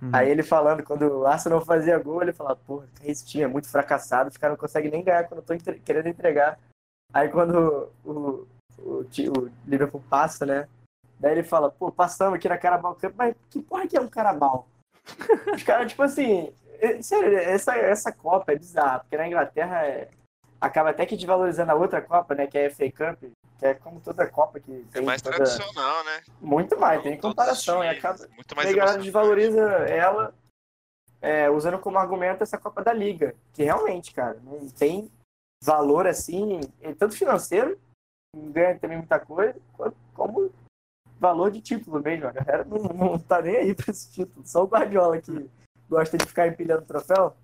Uhum. 0.00 0.10
Aí 0.12 0.30
ele 0.30 0.42
falando, 0.42 0.82
quando 0.82 1.02
o 1.02 1.26
Arsenal 1.26 1.60
fazia 1.64 1.98
gol, 1.98 2.22
ele 2.22 2.32
falava, 2.32 2.56
porra, 2.66 2.88
esse 3.04 3.24
time 3.24 3.44
é 3.44 3.46
muito 3.46 3.68
fracassado, 3.68 4.30
os 4.30 4.36
caras 4.36 4.56
não 4.56 4.60
conseguem 4.60 4.90
nem 4.90 5.04
ganhar 5.04 5.24
quando 5.24 5.40
eu 5.40 5.46
tô 5.46 5.54
entre- 5.54 5.78
querendo 5.80 6.08
entregar. 6.08 6.58
Aí 7.12 7.28
quando 7.28 7.90
o, 8.04 8.46
o, 8.78 9.04
ti- 9.04 9.28
o 9.28 9.50
Liverpool 9.66 10.02
passa, 10.10 10.44
né? 10.46 10.68
Daí 11.20 11.32
ele 11.32 11.44
fala, 11.44 11.70
pô, 11.70 11.92
passamos 11.92 12.34
aqui 12.34 12.48
na 12.48 12.58
Carabao 12.58 12.96
Cup, 12.96 13.14
mas 13.16 13.36
que 13.48 13.62
porra 13.62 13.86
que 13.86 13.96
é 13.96 14.00
um 14.00 14.08
Carabao? 14.08 14.66
Os 15.54 15.62
caras, 15.62 15.88
tipo 15.92 16.02
assim, 16.02 16.52
é- 16.80 17.00
sério, 17.00 17.36
essa, 17.38 17.76
essa 17.76 18.10
Copa 18.10 18.50
é 18.52 18.56
bizarra, 18.58 19.00
porque 19.00 19.16
na 19.16 19.28
Inglaterra 19.28 19.86
é- 19.86 20.08
acaba 20.60 20.90
até 20.90 21.06
que 21.06 21.16
desvalorizando 21.16 21.70
a 21.70 21.76
outra 21.76 22.02
Copa, 22.02 22.34
né, 22.34 22.46
que 22.48 22.58
é 22.58 22.66
a 22.66 22.70
FA 22.70 22.90
Cup, 22.90 23.30
que 23.62 23.66
é 23.68 23.74
como 23.74 24.00
toda 24.00 24.26
Copa 24.28 24.58
que 24.58 24.84
É 24.92 25.00
mais 25.00 25.22
toda- 25.22 25.36
tradicional, 25.36 26.04
né? 26.04 26.22
muito 26.40 26.76
mais, 26.78 27.00
tem 27.02 27.16
comparação, 27.18 27.82
e 27.84 27.88
times, 27.88 27.98
acaba, 28.04 28.28
Muito 28.34 28.52
e 28.52 28.56
mais 28.56 28.68
aí 28.68 28.74
a 28.74 28.76
galera 28.76 28.98
desvaloriza 29.02 29.60
ela 29.88 30.34
é, 31.20 31.48
usando 31.48 31.78
como 31.78 31.96
argumento 31.98 32.42
essa 32.42 32.58
Copa 32.58 32.82
da 32.82 32.92
Liga. 32.92 33.36
Que 33.52 33.62
realmente, 33.62 34.12
cara, 34.12 34.40
não 34.42 34.68
tem 34.70 35.08
valor 35.62 36.08
assim, 36.08 36.60
é, 36.80 36.92
tanto 36.92 37.16
financeiro, 37.16 37.78
não 38.34 38.50
ganha 38.50 38.76
também 38.80 38.98
muita 38.98 39.20
coisa, 39.20 39.54
quanto- 39.74 39.96
como 40.12 40.52
valor 41.20 41.52
de 41.52 41.60
título 41.60 42.02
mesmo. 42.02 42.26
A 42.26 42.32
galera 42.32 42.64
não, 42.64 42.78
não 42.82 43.18
tá 43.20 43.40
nem 43.40 43.56
aí 43.56 43.74
pra 43.76 43.92
esse 43.92 44.10
título. 44.10 44.44
Só 44.44 44.64
o 44.64 44.66
Guardiola 44.66 45.20
que 45.20 45.48
gosta 45.88 46.18
de 46.18 46.26
ficar 46.26 46.48
empilhando 46.48 46.84
troféu. 46.84 47.36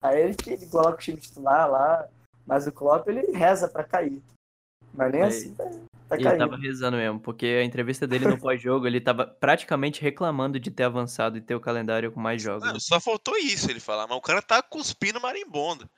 Aí 0.00 0.20
ele 0.20 0.36
ele 0.46 0.66
coloca 0.68 0.94
o 0.94 0.98
time 0.98 1.18
titular 1.18 1.68
lá, 1.68 2.08
mas 2.46 2.68
o 2.68 2.72
Klopp 2.72 3.08
ele 3.08 3.32
reza 3.36 3.66
pra 3.66 3.82
cair. 3.82 4.22
Mas 4.94 5.12
nem 5.12 5.22
Aí. 5.22 5.28
assim 5.28 5.54
tá, 5.54 5.64
tá 6.08 6.14
Ele 6.16 6.24
caindo. 6.24 6.38
tava 6.38 6.56
rezando 6.56 6.96
mesmo, 6.96 7.18
porque 7.20 7.46
a 7.46 7.64
entrevista 7.64 8.06
dele 8.06 8.26
no 8.28 8.38
pós-jogo, 8.38 8.86
ele 8.86 9.00
tava 9.00 9.26
praticamente 9.26 10.00
reclamando 10.00 10.58
de 10.60 10.70
ter 10.70 10.84
avançado 10.84 11.36
e 11.36 11.40
ter 11.40 11.54
o 11.54 11.60
calendário 11.60 12.12
com 12.12 12.20
mais 12.20 12.40
jogos. 12.40 12.66
Não, 12.72 12.78
só 12.78 13.00
faltou 13.00 13.36
isso 13.36 13.70
ele 13.70 13.80
falar, 13.80 14.06
mas 14.06 14.16
o 14.16 14.20
cara 14.22 14.40
tá 14.40 14.62
cuspindo 14.62 15.20
marimbondo. 15.20 15.88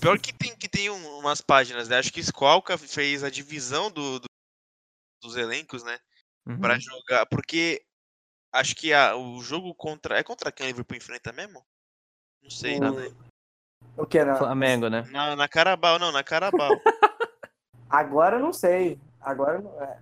Pior 0.00 0.18
que 0.18 0.32
tem, 0.32 0.56
que 0.56 0.68
tem 0.68 0.90
um- 0.90 1.18
umas 1.18 1.40
páginas, 1.40 1.88
né? 1.88 1.98
Acho 1.98 2.12
que 2.12 2.22
Squalca 2.22 2.76
fez 2.78 3.22
a 3.22 3.30
divisão 3.30 3.90
do, 3.90 4.18
do- 4.20 4.26
dos 5.22 5.36
elencos, 5.36 5.84
né? 5.84 5.98
Uhum. 6.46 6.58
Pra 6.58 6.78
jogar. 6.78 7.26
Porque 7.26 7.84
acho 8.52 8.74
que 8.74 8.92
a- 8.92 9.14
o 9.14 9.40
jogo 9.42 9.72
contra. 9.74 10.18
É 10.18 10.22
contra 10.24 10.50
quem 10.50 10.66
o 10.66 10.68
Liverpool 10.68 10.96
enfrenta 10.96 11.30
mesmo? 11.32 11.62
Não 12.42 12.50
sei. 12.50 12.78
O- 12.78 12.90
né? 12.90 13.14
O 13.96 14.06
que, 14.06 14.24
não? 14.24 14.36
Flamengo, 14.36 14.88
né? 14.88 15.02
Na, 15.10 15.36
na 15.36 15.46
Carabao, 15.46 15.98
não, 15.98 16.10
na 16.10 16.24
Carabao. 16.24 16.70
Agora 17.92 18.36
eu 18.36 18.40
não 18.40 18.52
sei. 18.52 18.98
Agora 19.20 19.58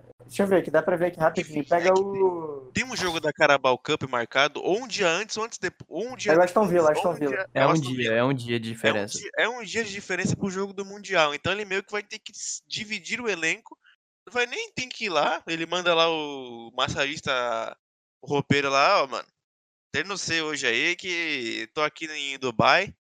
é. 0.07 0.11
Deixa 0.27 0.45
eu 0.45 0.47
ver 0.47 0.59
aqui, 0.59 0.71
dá 0.71 0.81
pra 0.81 0.97
ver 0.97 1.07
aqui 1.07 1.19
rapidinho. 1.19 1.67
Pega 1.67 1.93
o. 1.93 2.71
tem 2.73 2.85
um 2.85 2.95
jogo 2.97 3.19
da 3.19 3.33
Carabao 3.33 3.77
Cup 3.77 4.03
marcado 4.09 4.63
ou 4.63 4.79
um 4.79 4.87
dia 4.87 5.09
antes 5.09 5.37
ou 5.37 5.45
antes 5.45 5.59
depois. 5.59 5.89
Um 5.91 6.15
dia 6.15 6.33
Pega 6.33 6.43
o 6.43 6.45
Aston 6.45 6.67
Villa, 6.69 6.89
depois, 6.95 6.99
Aston 6.99 7.09
ou 7.09 7.15
Villa. 7.17 7.31
dia- 7.37 7.51
É 7.53 7.67
um 7.67 7.73
dia, 7.75 7.97
Villa. 7.97 8.15
é 8.15 8.25
um 8.25 8.33
dia 8.35 8.61
de 8.61 8.69
É 8.69 8.71
um, 8.71 8.75
diferença. 8.75 9.19
dia, 9.19 9.31
é 9.37 9.49
um 9.49 9.63
dia 9.65 9.85
de 9.85 9.91
diferença 9.91 10.37
pro 10.37 10.51
jogo 10.51 10.73
do 10.73 10.85
Mundial. 10.85 11.35
Então 11.35 11.53
ele 11.53 11.65
meio 11.65 11.83
que 11.83 11.91
vai 11.91 12.03
ter 12.03 12.19
que 12.21 12.33
dividir 12.67 13.21
o 13.21 13.29
elenco. 13.29 13.77
Não 14.27 14.33
vai 14.33 14.47
nem 14.47 14.71
ter 14.73 14.87
que 14.87 15.07
ir 15.07 15.09
lá. 15.09 15.43
Ele 15.49 15.67
manda 15.67 15.93
lá 15.95 16.09
o 16.09 16.71
massagista, 16.77 17.77
o 18.23 18.29
roupeiro 18.29 18.71
lá, 18.71 19.03
ó, 19.03 19.07
mano. 19.09 19.27
Tem 19.93 20.05
não 20.05 20.17
sei 20.17 20.41
hoje 20.43 20.65
aí 20.67 20.95
que 20.95 21.69
tô 21.75 21.83
aqui 21.83 22.07
em 22.07 22.39
Dubai. 22.39 22.95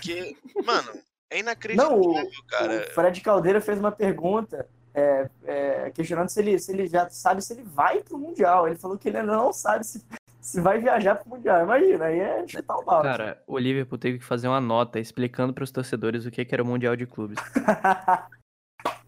Que, 0.00 0.34
mano, 0.64 0.92
é 1.30 1.38
inacreditável, 1.40 1.98
Não, 1.98 2.22
o, 2.22 2.46
cara. 2.48 2.86
o 2.88 2.94
Fred 2.94 3.20
Caldeira 3.20 3.60
fez 3.60 3.78
uma 3.78 3.92
pergunta 3.92 4.68
é, 4.94 5.28
é, 5.44 5.90
questionando 5.90 6.28
se 6.30 6.40
ele, 6.40 6.58
se 6.58 6.72
ele 6.72 6.86
já 6.86 7.08
sabe 7.10 7.42
se 7.42 7.52
ele 7.52 7.62
vai 7.62 8.02
pro 8.02 8.18
Mundial. 8.18 8.66
Ele 8.66 8.76
falou 8.76 8.96
que 8.96 9.08
ele 9.08 9.18
ainda 9.18 9.36
não 9.36 9.52
sabe 9.52 9.84
se, 9.84 10.02
se 10.40 10.60
vai 10.60 10.78
viajar 10.78 11.16
pro 11.16 11.28
Mundial. 11.28 11.62
Imagina, 11.62 12.06
aí 12.06 12.18
é 12.18 12.48
chutar 12.48 12.76
o 12.76 12.84
balde. 12.84 13.08
Cara, 13.08 13.42
o 13.46 13.58
Liverpool 13.58 13.98
teve 13.98 14.18
que 14.18 14.24
fazer 14.24 14.48
uma 14.48 14.60
nota 14.60 14.98
explicando 14.98 15.52
pros 15.52 15.70
torcedores 15.70 16.24
o 16.24 16.30
que 16.30 16.44
que 16.44 16.54
era 16.54 16.62
o 16.62 16.66
Mundial 16.66 16.96
de 16.96 17.06
Clubes. 17.06 17.38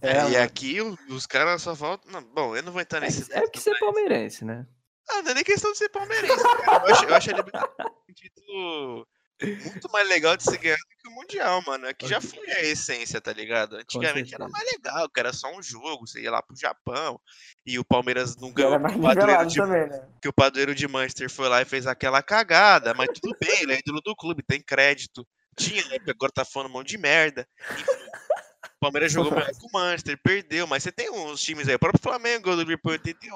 É, 0.00 0.12
e 0.12 0.22
mano. 0.22 0.42
aqui 0.42 0.80
os 0.80 1.26
caras 1.26 1.62
só 1.62 1.74
faltam. 1.74 2.10
não, 2.10 2.22
bom, 2.22 2.56
eu 2.56 2.62
não 2.62 2.72
vou 2.72 2.80
entrar 2.80 3.00
nesse. 3.00 3.32
É 3.32 3.40
porque 3.40 3.60
você 3.60 3.70
é 3.70 3.78
palmeirense, 3.78 4.44
né? 4.44 4.66
Ah, 5.08 5.22
não 5.22 5.30
é 5.30 5.34
nem 5.34 5.44
questão 5.44 5.72
de 5.72 5.78
ser 5.78 5.88
palmeirense, 5.88 6.42
cara. 6.64 6.84
Eu 6.86 6.94
acho, 6.94 7.04
eu 7.04 7.14
acho 7.14 7.30
ele 7.30 7.42
um 8.08 8.12
título 8.12 9.06
muito 9.47 9.91
mais 9.93 10.09
legal 10.09 10.36
de 10.36 10.43
se 10.43 10.57
ganhar 10.59 10.76
do 10.76 11.03
que 11.03 11.09
o 11.09 11.12
Mundial, 11.12 11.62
mano. 11.66 11.86
É 11.86 11.95
que 11.95 12.09
já 12.09 12.20
foi 12.20 12.51
a 12.51 12.64
essência, 12.64 13.20
tá 13.20 13.32
ligado? 13.32 13.76
Antigamente 13.76 14.34
era 14.34 14.49
mais 14.49 14.70
legal, 14.72 15.09
que 15.09 15.20
era 15.20 15.32
só 15.32 15.55
um 15.57 15.62
jogo, 15.62 16.07
você 16.07 16.20
ia 16.22 16.30
lá 16.30 16.43
pro 16.43 16.57
Japão 16.57 17.20
e 17.64 17.78
o 17.78 17.84
Palmeiras 17.84 18.36
não 18.36 18.53
ganhou 18.53 18.78
porque 18.80 18.97
o 18.97 19.03
padroeiro 19.03 19.45
nivelado 19.45 19.51
de, 19.51 19.57
também, 19.57 19.89
né? 19.89 20.09
que 20.20 20.28
o 20.28 20.32
padroeiro 20.32 20.74
de 20.74 20.89
Manchester 20.89 21.30
foi 21.30 21.49
lá 21.49 21.62
e 21.62 21.64
fez 21.64 21.86
aquela 21.86 22.22
cagada, 22.22 22.95
mas 22.95 23.09
tudo 23.20 23.36
bem, 23.41 23.62
ele 23.62 23.74
é 23.74 23.78
ídolo 23.78 24.01
do 24.01 24.16
clube, 24.16 24.43
tem 24.43 24.61
crédito. 24.61 25.26
Tinha, 25.57 25.84
né? 25.89 25.99
agora 26.09 26.32
tá 26.32 26.45
falando 26.45 26.70
um 26.70 26.74
monte 26.74 26.91
de 26.91 26.99
merda. 26.99 27.47
Enfim, 27.72 27.84
o 27.84 28.80
Palmeiras 28.80 29.12
jogou 29.12 29.32
melhor 29.32 29.51
que 29.51 29.66
o 29.66 29.72
Manchester, 29.72 30.18
perdeu, 30.22 30.66
mas 30.66 30.82
você 30.82 30.93
tem 30.93 31.11
uns 31.11 31.41
times 31.43 31.68
aí, 31.68 31.74
o 31.74 31.78
próprio 31.80 32.01
Flamengo, 32.01 32.51
o 32.51 32.55
Liverpool 32.55 32.93
81, 32.93 33.34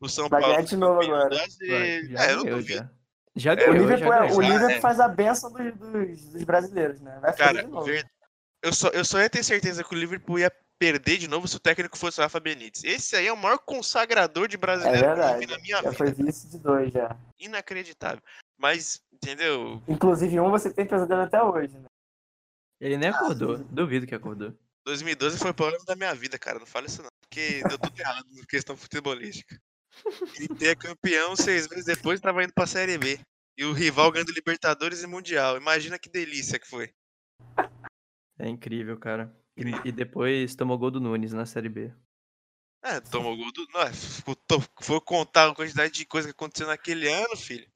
o 0.00 0.08
São 0.08 0.28
Vai 0.28 0.40
Paulo 0.40 0.56
ganhar 0.56 0.66
de 0.66 0.76
novo 0.76 1.02
agora. 1.02 1.36
Já 1.36 1.44
É, 1.66 2.32
eu 2.32 2.36
não 2.38 2.44
duvido. 2.44 2.78
já. 2.78 2.90
Já 3.36 3.52
É, 3.52 3.54
O 3.54 3.72
já 3.72 3.72
Liverpool, 3.72 4.12
é- 4.12 4.18
ganhou. 4.20 4.38
o 4.38 4.42
já, 4.42 4.48
Liverpool 4.48 4.76
é. 4.76 4.80
faz 4.80 5.00
a 5.00 5.08
benção 5.08 5.52
dos, 5.52 5.74
dos, 5.76 6.24
dos 6.32 6.42
brasileiros, 6.44 7.00
né? 7.00 7.18
Vai 7.20 7.36
Cara, 7.36 7.62
de 7.62 7.70
novo. 7.70 7.86
ver- 7.86 8.08
eu, 8.62 8.72
só, 8.72 8.88
eu 8.88 9.04
só 9.04 9.20
ia 9.20 9.30
ter 9.30 9.42
certeza 9.44 9.82
que 9.84 9.94
o 9.94 9.98
Liverpool 9.98 10.38
ia 10.38 10.52
perder 10.78 11.18
de 11.18 11.28
novo 11.28 11.46
se 11.46 11.56
o 11.56 11.60
técnico 11.60 11.96
fosse 11.96 12.18
o 12.18 12.22
Rafa 12.22 12.40
Benítez. 12.40 12.82
Esse 12.84 13.14
aí 13.14 13.26
é 13.26 13.32
o 13.32 13.36
maior 13.36 13.58
consagrador 13.58 14.48
de 14.48 14.56
É 14.56 14.58
brasileiro 14.58 15.14
que 15.14 15.20
eu 15.20 15.38
vi 15.38 15.46
na 15.46 15.58
minha 15.58 15.76
Já 15.76 15.82
vida. 15.82 15.92
foi 15.92 16.12
vice 16.12 16.48
de 16.48 16.58
dois 16.58 16.92
já. 16.92 17.16
Inacreditável. 17.38 18.22
Mas, 18.58 19.00
entendeu? 19.12 19.82
Inclusive 19.88 20.40
um 20.40 20.50
você 20.50 20.72
tem 20.72 20.86
pesadelo 20.86 21.22
até 21.22 21.42
hoje, 21.42 21.78
né? 21.78 21.86
Ele 22.80 22.96
nem 22.96 23.10
acordou. 23.10 23.58
Duvido 23.58 24.06
que 24.06 24.14
acordou. 24.14 24.54
2012 24.86 25.38
foi 25.38 25.50
o 25.50 25.54
problema 25.54 25.84
da 25.84 25.94
minha 25.94 26.14
vida, 26.14 26.38
cara. 26.38 26.58
Não 26.58 26.66
fala 26.66 26.86
isso 26.86 27.02
não. 27.02 27.10
Porque 27.22 27.62
deu 27.68 27.78
tudo 27.78 27.98
errado 28.00 28.26
na 28.32 28.44
questão 28.46 28.76
futebolística. 28.76 29.56
Ele 30.38 30.66
é 30.68 30.74
campeão 30.74 31.34
seis 31.36 31.68
meses 31.68 31.84
depois 31.84 32.20
tava 32.20 32.42
indo 32.44 32.52
pra 32.52 32.66
Série 32.66 32.98
B. 32.98 33.18
E 33.58 33.64
o 33.64 33.72
rival 33.72 34.10
ganhando 34.10 34.32
Libertadores 34.32 35.02
e 35.02 35.06
Mundial. 35.06 35.56
Imagina 35.56 35.98
que 35.98 36.08
delícia 36.08 36.58
que 36.58 36.66
foi. 36.68 36.90
É 38.38 38.48
incrível, 38.48 38.98
cara. 38.98 39.34
E, 39.56 39.88
e 39.88 39.92
depois 39.92 40.54
tomou 40.54 40.78
gol 40.78 40.90
do 40.90 41.00
Nunes 41.00 41.32
na 41.32 41.44
Série 41.44 41.68
B. 41.68 41.92
É, 42.82 42.98
tomou 43.00 43.36
gol 43.36 43.52
do. 43.52 43.66
Não, 43.74 44.34
tô- 44.46 44.62
foi 44.80 45.00
contar 45.02 45.50
a 45.50 45.54
quantidade 45.54 45.92
de 45.92 46.06
coisa 46.06 46.28
que 46.28 46.32
aconteceu 46.32 46.66
naquele 46.66 47.08
ano, 47.08 47.36
filho. 47.36 47.66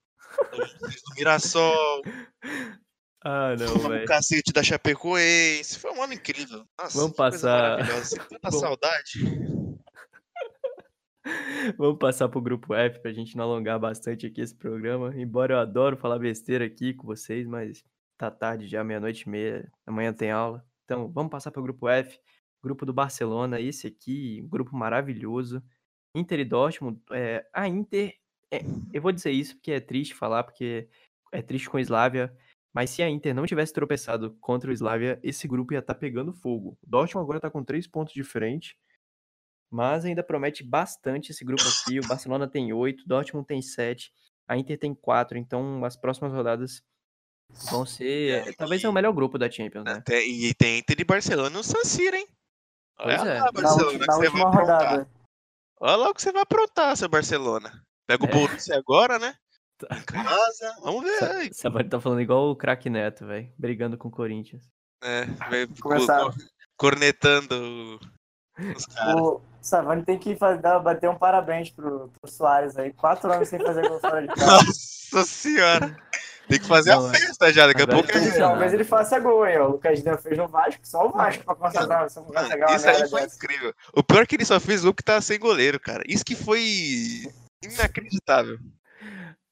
Do 0.50 1.14
Mirassol, 1.16 2.02
Ah, 3.26 3.54
não, 3.56 3.78
velho. 3.88 4.06
cacete 4.06 4.52
da 4.52 4.62
Chapecoense. 4.62 5.78
Foi 5.78 5.90
um 5.92 6.02
ano 6.02 6.12
incrível. 6.14 6.66
Nossa, 6.78 6.98
Vamos 6.98 7.16
passar- 7.16 7.78
Tanta 8.28 8.38
Vamos- 8.50 8.60
saudade. 8.60 9.20
Vamos 11.78 11.98
passar 11.98 12.28
pro 12.28 12.40
grupo 12.40 12.74
F 12.74 13.00
pra 13.00 13.12
gente 13.12 13.36
não 13.36 13.44
alongar 13.44 13.78
bastante 13.78 14.26
aqui 14.26 14.40
esse 14.40 14.54
programa. 14.54 15.14
Embora 15.16 15.54
eu 15.54 15.58
adoro 15.58 15.96
falar 15.96 16.18
besteira 16.18 16.64
aqui 16.64 16.92
com 16.92 17.06
vocês, 17.06 17.46
mas 17.46 17.84
tá 18.18 18.30
tarde 18.30 18.66
já, 18.66 18.84
meia-noite 18.84 19.22
e 19.22 19.28
meia. 19.28 19.72
Amanhã 19.86 20.12
tem 20.12 20.30
aula. 20.30 20.64
Então, 20.84 21.10
vamos 21.10 21.30
passar 21.30 21.50
pro 21.50 21.62
grupo 21.62 21.88
F. 21.88 22.18
Grupo 22.62 22.86
do 22.86 22.94
Barcelona, 22.94 23.60
esse 23.60 23.86
aqui, 23.86 24.40
um 24.42 24.48
grupo 24.48 24.74
maravilhoso. 24.76 25.62
Inter 26.14 26.40
e 26.40 26.44
Dortmund. 26.44 27.00
É, 27.10 27.46
a 27.52 27.68
Inter, 27.68 28.14
é, 28.50 28.60
eu 28.92 29.02
vou 29.02 29.12
dizer 29.12 29.32
isso 29.32 29.56
porque 29.56 29.72
é 29.72 29.80
triste 29.80 30.14
falar, 30.14 30.44
porque 30.44 30.88
é 31.32 31.42
triste 31.42 31.68
com 31.68 31.76
o 31.76 31.80
Slavia. 31.80 32.34
Mas 32.72 32.90
se 32.90 33.02
a 33.02 33.08
Inter 33.08 33.34
não 33.34 33.46
tivesse 33.46 33.72
tropeçado 33.72 34.36
contra 34.40 34.70
o 34.70 34.72
Slavia, 34.72 35.20
esse 35.22 35.46
grupo 35.46 35.72
ia 35.74 35.78
estar 35.78 35.94
pegando 35.94 36.32
fogo. 36.32 36.76
O 36.82 36.90
Dortmund 36.90 37.24
agora 37.24 37.40
tá 37.40 37.50
com 37.50 37.62
três 37.62 37.86
pontos 37.86 38.12
de 38.14 38.24
frente. 38.24 38.76
Mas 39.74 40.04
ainda 40.04 40.22
promete 40.22 40.62
bastante 40.62 41.32
esse 41.32 41.44
grupo 41.44 41.62
aqui. 41.62 41.98
O 41.98 42.06
Barcelona 42.06 42.46
tem 42.46 42.72
oito, 42.72 43.02
Dortmund 43.08 43.44
tem 43.44 43.60
sete, 43.60 44.12
a 44.46 44.56
Inter 44.56 44.78
tem 44.78 44.94
quatro. 44.94 45.36
Então, 45.36 45.84
as 45.84 45.96
próximas 45.96 46.32
rodadas 46.32 46.80
Vão 47.70 47.84
ser. 47.84 48.54
Talvez 48.56 48.82
é 48.82 48.88
o 48.88 48.92
melhor 48.92 49.12
grupo 49.12 49.36
da 49.38 49.50
Champions, 49.50 49.84
né? 49.84 49.92
Até- 49.94 50.24
e 50.26 50.54
tem 50.54 50.78
Inter 50.78 50.96
e 50.98 51.04
Barcelona 51.04 51.50
no 51.50 51.62
San 51.62 51.84
Siro, 51.84 52.16
hein? 52.16 52.26
Olha 52.98 53.16
Pois 53.18 53.28
é. 53.28 53.34
lá, 53.34 53.44
Na, 53.44 53.52
Barcelona, 53.52 53.84
ulti- 53.86 53.98
que 53.98 54.06
na 54.06 54.14
você 54.14 54.28
vai 54.30 54.40
aprontar. 54.42 54.60
rodada. 54.60 55.10
Olha 55.80 55.96
lá 55.96 56.08
o 56.10 56.14
que 56.14 56.22
você 56.22 56.32
vai 56.32 56.42
aprontar, 56.42 56.96
seu 56.96 57.08
Barcelona. 57.08 57.84
Pega 58.06 58.24
o 58.24 58.28
É. 58.28 58.32
Borussia 58.32 58.76
agora, 58.78 59.18
né? 59.18 59.34
Tá. 59.78 59.88
Em 59.98 60.02
casa. 60.04 60.76
Vamos 60.82 61.02
ver. 61.02 61.22
aí. 61.24 61.48
Sa- 61.48 61.62
Savani 61.62 61.88
tá 61.88 62.00
falando 62.00 62.20
igual 62.22 62.48
o 62.50 62.56
craque 62.56 62.88
Neto, 62.88 63.26
velho. 63.26 63.52
Brigando 63.58 63.98
com 63.98 64.08
o 64.08 64.12
Corinthians. 64.12 64.64
É, 65.02 65.24
vai 65.26 65.66
Começar. 65.80 66.24
co- 66.24 66.32
co- 66.32 66.38
cornetando 66.78 68.00
os 68.76 68.86
caras. 68.86 69.14
O 69.20 69.42
Savani 69.66 70.02
tem 70.04 70.18
que 70.18 70.36
fazer, 70.36 70.60
dar- 70.60 70.78
bater 70.80 71.08
um 71.08 71.16
parabéns 71.16 71.70
pro, 71.70 72.10
pro 72.20 72.30
Soares 72.30 72.76
aí. 72.76 72.92
Quatro 72.92 73.32
anos 73.32 73.48
sem 73.48 73.58
fazer 73.60 73.88
gol 73.88 74.00
fora 74.00 74.20
de 74.22 74.28
casa. 74.28 74.46
Nossa 74.46 75.24
senhora. 75.24 75.96
Tem 76.46 76.60
que 76.60 76.66
fazer 76.66 76.94
Não, 76.94 77.06
a 77.06 77.10
festa 77.10 77.50
já. 77.52 77.66
Daqui 77.66 77.82
a 77.82 77.86
pouco 77.86 78.10
é. 78.10 78.38
Talvez 78.38 78.74
ele 78.74 78.84
faça 78.84 79.18
gol, 79.18 79.46
hein? 79.46 79.58
ó. 79.58 79.66
O 79.66 79.70
Lucas 79.72 79.98
Lima 80.00 80.18
fez 80.18 80.36
no 80.36 80.46
Vasco, 80.46 80.80
só 80.86 81.06
o 81.06 81.10
Vasco 81.10 81.42
pra 81.44 81.54
pegar 81.70 82.06
uma 82.68 82.76
Isso 82.76 82.88
aí 82.88 83.08
foi 83.08 83.22
dessa. 83.22 83.36
incrível. 83.36 83.72
O 83.94 84.02
pior 84.02 84.22
é 84.22 84.26
que 84.26 84.36
ele 84.36 84.44
só 84.44 84.60
fez 84.60 84.84
gol 84.84 84.92
que 84.92 85.02
tá 85.02 85.20
sem 85.22 85.38
goleiro, 85.38 85.80
cara. 85.80 86.02
Isso 86.06 86.24
que 86.24 86.34
foi 86.36 86.62
inacreditável. 87.62 88.58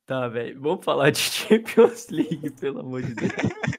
Tá, 0.04 0.28
velho. 0.28 0.60
Vamos 0.60 0.84
falar 0.84 1.10
de 1.10 1.18
Champions 1.20 2.08
League, 2.10 2.50
pelo 2.60 2.80
amor 2.80 3.00
de 3.02 3.14
Deus. 3.14 3.32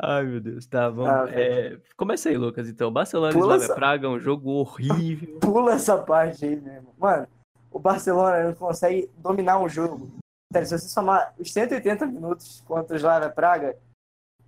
Ai, 0.00 0.24
meu 0.24 0.40
Deus. 0.40 0.66
Tá, 0.66 0.88
vamos. 0.88 1.10
Ah, 1.10 1.26
é, 1.30 1.76
Começa 1.96 2.28
aí, 2.28 2.36
Lucas. 2.36 2.68
Então, 2.68 2.92
Barcelona 2.92 3.32
e 3.36 3.38
Slavia 3.40 3.64
essa- 3.64 3.74
Praga, 3.74 4.08
um 4.08 4.18
jogo 4.20 4.50
horrível. 4.50 5.38
Pula 5.40 5.72
essa 5.74 5.98
parte 5.98 6.44
aí 6.44 6.56
mesmo. 6.56 6.94
Mano, 6.96 7.26
o 7.70 7.78
Barcelona 7.78 8.44
não 8.44 8.54
consegue 8.54 9.10
dominar 9.18 9.58
um 9.58 9.68
jogo. 9.68 10.08
Sério, 10.52 10.68
se 10.68 10.78
você 10.78 10.88
somar 10.88 11.34
os 11.38 11.52
180 11.52 12.06
minutos 12.06 12.62
contra 12.66 12.94
o 12.94 12.96
Slavia 12.96 13.28
Praga, 13.28 13.76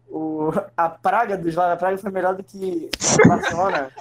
o, 0.09 0.51
a 0.77 0.89
praga 0.89 1.37
do 1.37 1.49
Slavia 1.49 1.77
Praga 1.77 1.99
foi 1.99 2.11
melhor 2.11 2.35
do 2.35 2.43
que 2.45 2.89
o 3.25 3.29
Barcelona. 3.29 3.91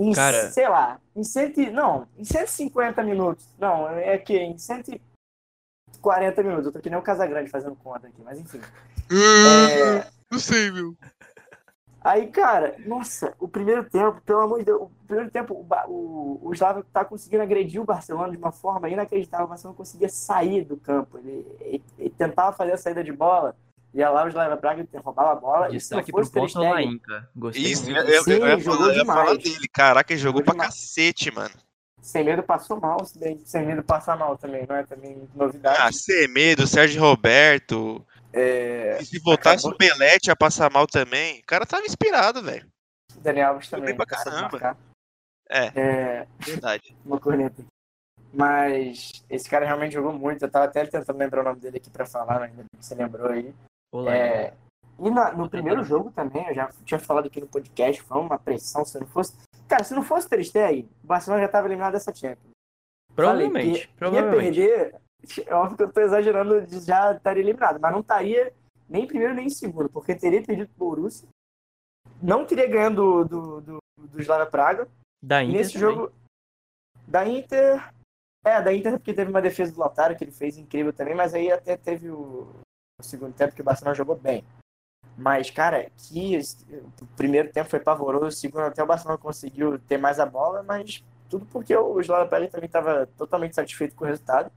Em, 0.00 0.12
Cara. 0.12 0.48
sei 0.52 0.68
lá, 0.68 1.00
em, 1.16 1.24
cento, 1.24 1.58
não, 1.72 2.06
em 2.16 2.22
150 2.22 3.02
minutos. 3.02 3.44
Não, 3.58 3.88
é 3.88 4.16
que 4.16 4.38
em 4.38 4.56
140 4.56 6.40
minutos. 6.44 6.66
Eu 6.66 6.72
tô 6.72 6.78
que 6.78 6.88
nem 6.88 6.96
o 6.96 7.02
Casagrande 7.02 7.50
fazendo 7.50 7.74
conta 7.74 8.06
aqui, 8.06 8.22
mas 8.22 8.38
enfim. 8.38 8.60
É, 9.10 10.06
Não 10.30 10.38
sei, 10.38 10.70
meu. 10.70 10.94
Aí, 12.00 12.28
cara, 12.28 12.76
nossa, 12.86 13.34
o 13.40 13.48
primeiro 13.48 13.84
tempo, 13.84 14.20
pelo 14.24 14.40
amor 14.40 14.60
de 14.60 14.66
Deus, 14.66 14.82
o 14.82 14.90
primeiro 15.06 15.30
tempo, 15.30 15.52
o, 15.54 15.66
o, 15.90 16.40
o 16.48 16.54
Slavia 16.54 16.84
tá 16.92 17.04
conseguindo 17.04 17.42
agredir 17.42 17.80
o 17.80 17.84
Barcelona 17.84 18.30
de 18.30 18.36
uma 18.36 18.52
forma 18.52 18.88
inacreditável. 18.88 19.46
O 19.46 19.48
Barcelona 19.48 19.76
conseguia 19.76 20.08
sair 20.08 20.64
do 20.64 20.76
campo. 20.76 21.18
Ele, 21.18 21.44
ele- 21.60 21.84
ele 21.98 22.10
tentava 22.10 22.56
fazer 22.56 22.72
a 22.72 22.78
saída 22.78 23.02
de 23.02 23.12
bola, 23.12 23.56
ia 23.92 24.08
lá 24.10 24.24
o 24.24 24.28
Slavia 24.28 24.56
Praga 24.56 24.86
e 24.90 24.96
roubava 24.98 25.32
a 25.32 25.34
bola. 25.34 25.68
Destaque 25.70 26.12
pro 26.12 26.30
ponto 26.30 26.48
Stegen, 26.48 26.70
Lainca. 26.70 27.28
Gostei 27.34 27.64
Isso, 27.64 27.90
eu, 27.90 27.94
muito. 27.96 28.10
eu, 28.10 28.22
Sim, 28.22 28.32
eu 28.32 28.46
ia 28.46 28.58
jogou 28.58 28.78
falar, 28.78 28.92
eu 28.92 28.98
ia 28.98 29.04
falar 29.04 29.36
dele. 29.36 29.68
Caraca, 29.72 30.12
ele 30.12 30.20
jogou 30.20 30.40
Jogou 30.40 30.44
pra 30.44 30.52
demais. 30.54 30.74
cacete, 30.74 31.30
mano. 31.34 31.54
sem 32.00 32.24
medo 32.24 32.42
passou 32.44 32.80
mal, 32.80 33.04
se 33.04 33.18
bem 33.18 33.36
que 33.38 33.50
sem 33.50 33.66
medo 33.66 33.82
passa 33.82 34.14
mal 34.16 34.38
também, 34.38 34.64
não 34.68 34.76
é 34.76 34.84
também 34.84 35.28
novidade. 35.34 35.78
Ah, 35.80 35.90
Semedo, 35.92 36.64
Sérgio 36.66 37.02
Roberto. 37.02 38.06
É, 38.32 38.98
E 39.00 39.04
se 39.06 39.18
voltasse 39.20 39.66
acabou- 39.66 39.74
o 39.74 39.78
Belete 39.78 40.28
ia 40.28 40.36
passar 40.36 40.70
mal 40.70 40.86
também. 40.86 41.40
O 41.40 41.46
cara 41.46 41.64
tava 41.66 41.84
inspirado, 41.86 42.42
velho. 42.42 42.66
Daniel 43.16 43.50
Alves 43.50 43.68
também. 43.70 43.96
pra 43.96 44.06
caramba. 44.06 44.76
É, 45.50 45.66
É, 45.74 46.26
verdade. 46.40 46.94
uma 47.04 47.18
corneta. 47.18 47.64
Mas 48.32 49.24
esse 49.30 49.48
cara 49.48 49.64
realmente 49.64 49.92
jogou 49.94 50.12
muito. 50.12 50.44
Eu 50.44 50.50
tava 50.50 50.66
até 50.66 50.84
tentando 50.86 51.16
lembrar 51.18 51.40
o 51.40 51.44
nome 51.44 51.60
dele 51.60 51.78
aqui 51.78 51.88
pra 51.90 52.04
falar, 52.06 52.38
mas 52.40 52.50
ainda 52.50 52.56
bem 52.62 52.66
que 52.78 52.84
você 52.84 52.94
lembrou 52.94 53.28
aí. 53.30 53.54
Olá. 53.92 54.14
É, 54.14 54.54
e 54.98 55.10
na- 55.10 55.32
no 55.32 55.48
primeiro 55.48 55.82
jogo 55.82 56.10
também, 56.12 56.46
eu 56.48 56.54
já 56.54 56.70
tinha 56.84 57.00
falado 57.00 57.26
aqui 57.26 57.40
no 57.40 57.46
podcast, 57.48 58.02
foi 58.02 58.18
uma 58.20 58.38
pressão. 58.38 58.84
Se 58.84 58.98
não 59.00 59.06
fosse. 59.06 59.34
Cara, 59.66 59.82
se 59.84 59.94
não 59.94 60.02
fosse 60.02 60.26
o 60.26 60.30
Ter 60.30 60.44
Stegen, 60.44 60.88
o 61.02 61.06
Barcelona 61.06 61.42
já 61.42 61.46
estava 61.46 61.66
eliminado 61.66 61.92
dessa 61.94 62.14
Champions. 62.14 62.50
Provavelmente. 63.14 63.86
Falei 63.86 63.96
provavelmente. 63.96 64.60
Ia 64.60 64.66
perder. 64.68 65.00
É 65.46 65.54
óbvio 65.54 65.76
que 65.76 65.82
eu 65.82 65.92
tô 65.92 66.00
exagerando 66.00 66.66
de 66.66 66.80
já 66.80 67.12
estaria 67.12 67.42
eliminado, 67.42 67.78
mas 67.80 67.92
não 67.92 68.00
estaria 68.00 68.52
nem 68.88 69.04
em 69.04 69.06
primeiro 69.06 69.34
nem 69.34 69.46
em 69.46 69.50
segundo, 69.50 69.88
porque 69.88 70.14
teria 70.14 70.42
perdido 70.42 70.68
pro 70.76 70.88
Borussia. 70.90 71.28
Não 72.22 72.46
teria 72.46 72.68
ganho 72.68 72.94
do, 72.94 73.24
do, 73.24 73.60
do, 73.60 73.78
do 73.98 74.20
Slavia 74.20 74.46
Praga. 74.46 74.88
Da 75.22 75.42
Inter 75.42 75.56
nesse 75.56 75.72
também. 75.74 75.96
jogo 75.96 76.12
da 77.06 77.26
Inter. 77.26 77.92
É, 78.44 78.62
da 78.62 78.72
Inter 78.72 78.92
porque 78.92 79.12
teve 79.12 79.30
uma 79.30 79.42
defesa 79.42 79.72
do 79.72 79.80
Lautaro 79.80 80.16
que 80.16 80.24
ele 80.24 80.30
fez 80.30 80.56
incrível 80.56 80.92
também, 80.92 81.14
mas 81.14 81.34
aí 81.34 81.50
até 81.50 81.76
teve 81.76 82.08
o, 82.08 82.48
o 82.98 83.02
segundo 83.02 83.34
tempo 83.34 83.54
que 83.54 83.60
o 83.60 83.64
Barcelona 83.64 83.94
jogou 83.94 84.16
bem. 84.16 84.44
Mas, 85.16 85.50
cara, 85.50 85.90
que 85.96 86.38
o 87.02 87.06
primeiro 87.16 87.52
tempo 87.52 87.68
foi 87.68 87.80
pavoroso, 87.80 88.26
o 88.26 88.32
segundo 88.32 88.62
até 88.62 88.82
o 88.82 88.86
Barcelona 88.86 89.18
conseguiu 89.18 89.78
ter 89.80 89.98
mais 89.98 90.20
a 90.20 90.24
bola, 90.24 90.62
mas 90.62 91.04
tudo 91.28 91.44
porque 91.46 91.76
o 91.76 92.00
Slavia 92.00 92.28
Praga 92.28 92.48
também 92.48 92.66
estava 92.66 93.06
totalmente 93.18 93.56
satisfeito 93.56 93.96
com 93.96 94.04
o 94.04 94.06
resultado 94.06 94.50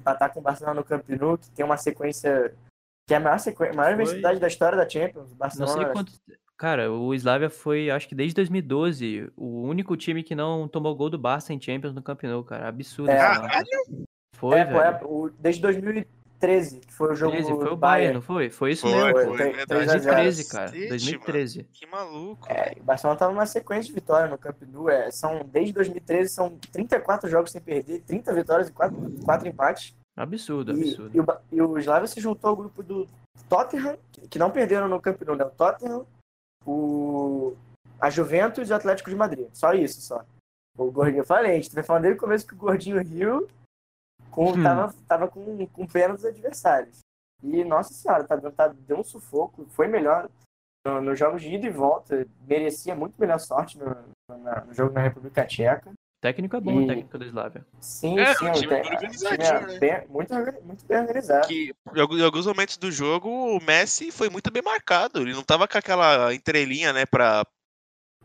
empatar 0.00 0.32
com 0.32 0.40
o 0.40 0.42
Barcelona 0.42 0.80
no 0.80 0.84
Camp 0.84 1.08
Nou, 1.08 1.38
que 1.38 1.50
tem 1.50 1.64
uma 1.64 1.76
sequência 1.76 2.54
que 3.06 3.14
é 3.14 3.16
a 3.16 3.20
maior, 3.20 3.38
sequência, 3.38 3.74
maior 3.74 3.96
velocidade 3.96 4.38
da 4.38 4.46
história 4.46 4.78
da 4.78 4.88
Champions. 4.88 5.32
Barcelona, 5.32 5.76
não 5.76 5.82
sei 5.82 5.92
quanto... 5.92 6.12
Cara, 6.56 6.92
o 6.92 7.14
Slavia 7.14 7.48
foi, 7.48 7.90
acho 7.90 8.06
que 8.06 8.14
desde 8.14 8.34
2012, 8.34 9.32
o 9.34 9.62
único 9.62 9.96
time 9.96 10.22
que 10.22 10.34
não 10.34 10.68
tomou 10.68 10.94
gol 10.94 11.08
do 11.08 11.18
Barça 11.18 11.54
em 11.54 11.60
Champions 11.60 11.94
no 11.94 12.02
Campeonato, 12.02 12.44
cara. 12.44 12.68
Absurdo. 12.68 13.10
É. 13.10 13.18
Foi, 14.36 14.58
é, 14.58 14.64
velho. 14.66 14.98
Pô, 14.98 15.28
é, 15.28 15.32
desde 15.38 15.62
2012. 15.62 16.06
13, 16.40 16.80
que 16.80 16.92
foi 16.92 17.12
o 17.12 17.14
jogo 17.14 17.32
13, 17.32 17.48
foi 17.54 17.70
o 17.70 17.76
Bayern, 17.76 18.14
não 18.14 18.22
foi? 18.22 18.48
Foi 18.48 18.72
isso 18.72 18.88
foi, 18.88 18.94
mesmo. 18.94 19.12
Foi, 19.12 19.36
foi. 19.36 19.60
É 19.60 19.66
2013, 19.66 20.48
cara. 20.48 20.70
2013. 20.70 21.58
Mano, 21.58 21.68
que 21.72 21.86
maluco. 21.86 22.46
É, 22.50 22.74
o 22.80 22.82
Barcelona 22.82 23.18
tava 23.18 23.32
numa 23.32 23.46
sequência 23.46 23.84
de 23.84 23.92
vitória 23.92 24.28
no 24.28 24.38
Camp 24.38 24.56
Nou. 24.62 24.88
É, 24.88 25.10
são, 25.10 25.44
desde 25.44 25.74
2013 25.74 26.30
são 26.30 26.58
34 26.72 27.28
jogos 27.28 27.52
sem 27.52 27.60
perder, 27.60 28.00
30 28.00 28.32
vitórias 28.32 28.68
e 28.68 28.72
4, 28.72 28.96
4 29.22 29.48
empates. 29.48 29.94
Absurdo, 30.16 30.72
e, 30.72 30.80
absurdo. 30.80 31.10
E 31.14 31.20
o, 31.20 31.26
e 31.52 31.62
o 31.62 31.78
Slavia 31.78 32.08
se 32.08 32.20
juntou 32.20 32.50
ao 32.50 32.56
grupo 32.56 32.82
do 32.82 33.06
Tottenham, 33.48 33.98
que 34.30 34.38
não 34.38 34.50
perderam 34.50 34.88
no 34.88 35.00
Camp 35.00 35.20
Nou, 35.22 35.36
né? 35.36 35.44
O 35.44 35.50
Tottenham, 35.50 36.06
o, 36.64 37.54
a 38.00 38.08
Juventus 38.08 38.68
e 38.68 38.72
o 38.72 38.76
Atlético 38.76 39.10
de 39.10 39.16
Madrid. 39.16 39.46
Só 39.52 39.74
isso, 39.74 40.00
só. 40.00 40.24
O 40.78 40.90
Gordinho, 40.90 41.20
eu 41.20 41.26
falei, 41.26 41.52
a 41.52 41.54
gente 41.56 41.74
vai 41.74 41.84
falando 41.84 42.04
desde 42.04 42.18
o 42.18 42.20
começo 42.20 42.46
que 42.46 42.54
o 42.54 42.58
Gordinho 42.58 43.02
riu 43.02 43.46
com, 44.30 44.50
Hum. 44.52 44.62
tava, 44.62 44.94
tava 45.08 45.28
com, 45.28 45.66
com 45.66 45.86
pena 45.86 46.14
dos 46.14 46.24
adversários. 46.24 46.98
E, 47.42 47.64
nossa 47.64 47.92
senhora, 47.94 48.24
tá, 48.24 48.36
dando- 48.36 48.54
tá, 48.54 48.68
deu 48.68 48.98
um 48.98 49.04
sufoco, 49.04 49.66
foi 49.70 49.88
melhor 49.88 50.28
no- 50.86 51.00
nos 51.00 51.18
jogos 51.18 51.42
de 51.42 51.54
ida 51.54 51.66
e 51.66 51.70
volta, 51.70 52.26
merecia 52.46 52.94
muito 52.94 53.14
melhor 53.18 53.38
sorte 53.38 53.78
no, 53.78 53.86
na- 54.38 54.64
no 54.64 54.74
jogo 54.74 54.92
na 54.94 55.00
República 55.02 55.44
Tcheca. 55.46 55.92
Técnico 56.22 56.54
é 56.56 56.60
bom, 56.60 56.82
E- 56.82 56.86
técnico 56.86 57.16
do 57.18 57.24
Slavia. 57.24 57.64
Sim, 57.80 58.18
É, 58.18 58.34
sim, 58.34 58.46
um 58.46 58.52
time 58.52 58.74
organizadinho, 58.74 59.48
é 59.48 59.66
né? 59.66 59.78
bem- 59.78 60.06
muito, 60.08 60.34
muito 60.64 60.84
bem 60.86 60.98
organizado. 60.98 61.48
Que 61.48 61.72
em 61.96 62.22
alguns 62.22 62.46
momentos 62.46 62.76
do 62.76 62.92
jogo 62.92 63.28
o 63.30 63.58
Messi 63.64 64.10
foi 64.12 64.28
muito 64.28 64.50
bem 64.50 64.62
marcado. 64.62 65.20
Ele 65.22 65.32
não 65.32 65.42
tava 65.42 65.66
com 65.66 65.78
aquela 65.78 66.34
entrelinha, 66.34 66.92
né, 66.92 67.06
pra, 67.06 67.42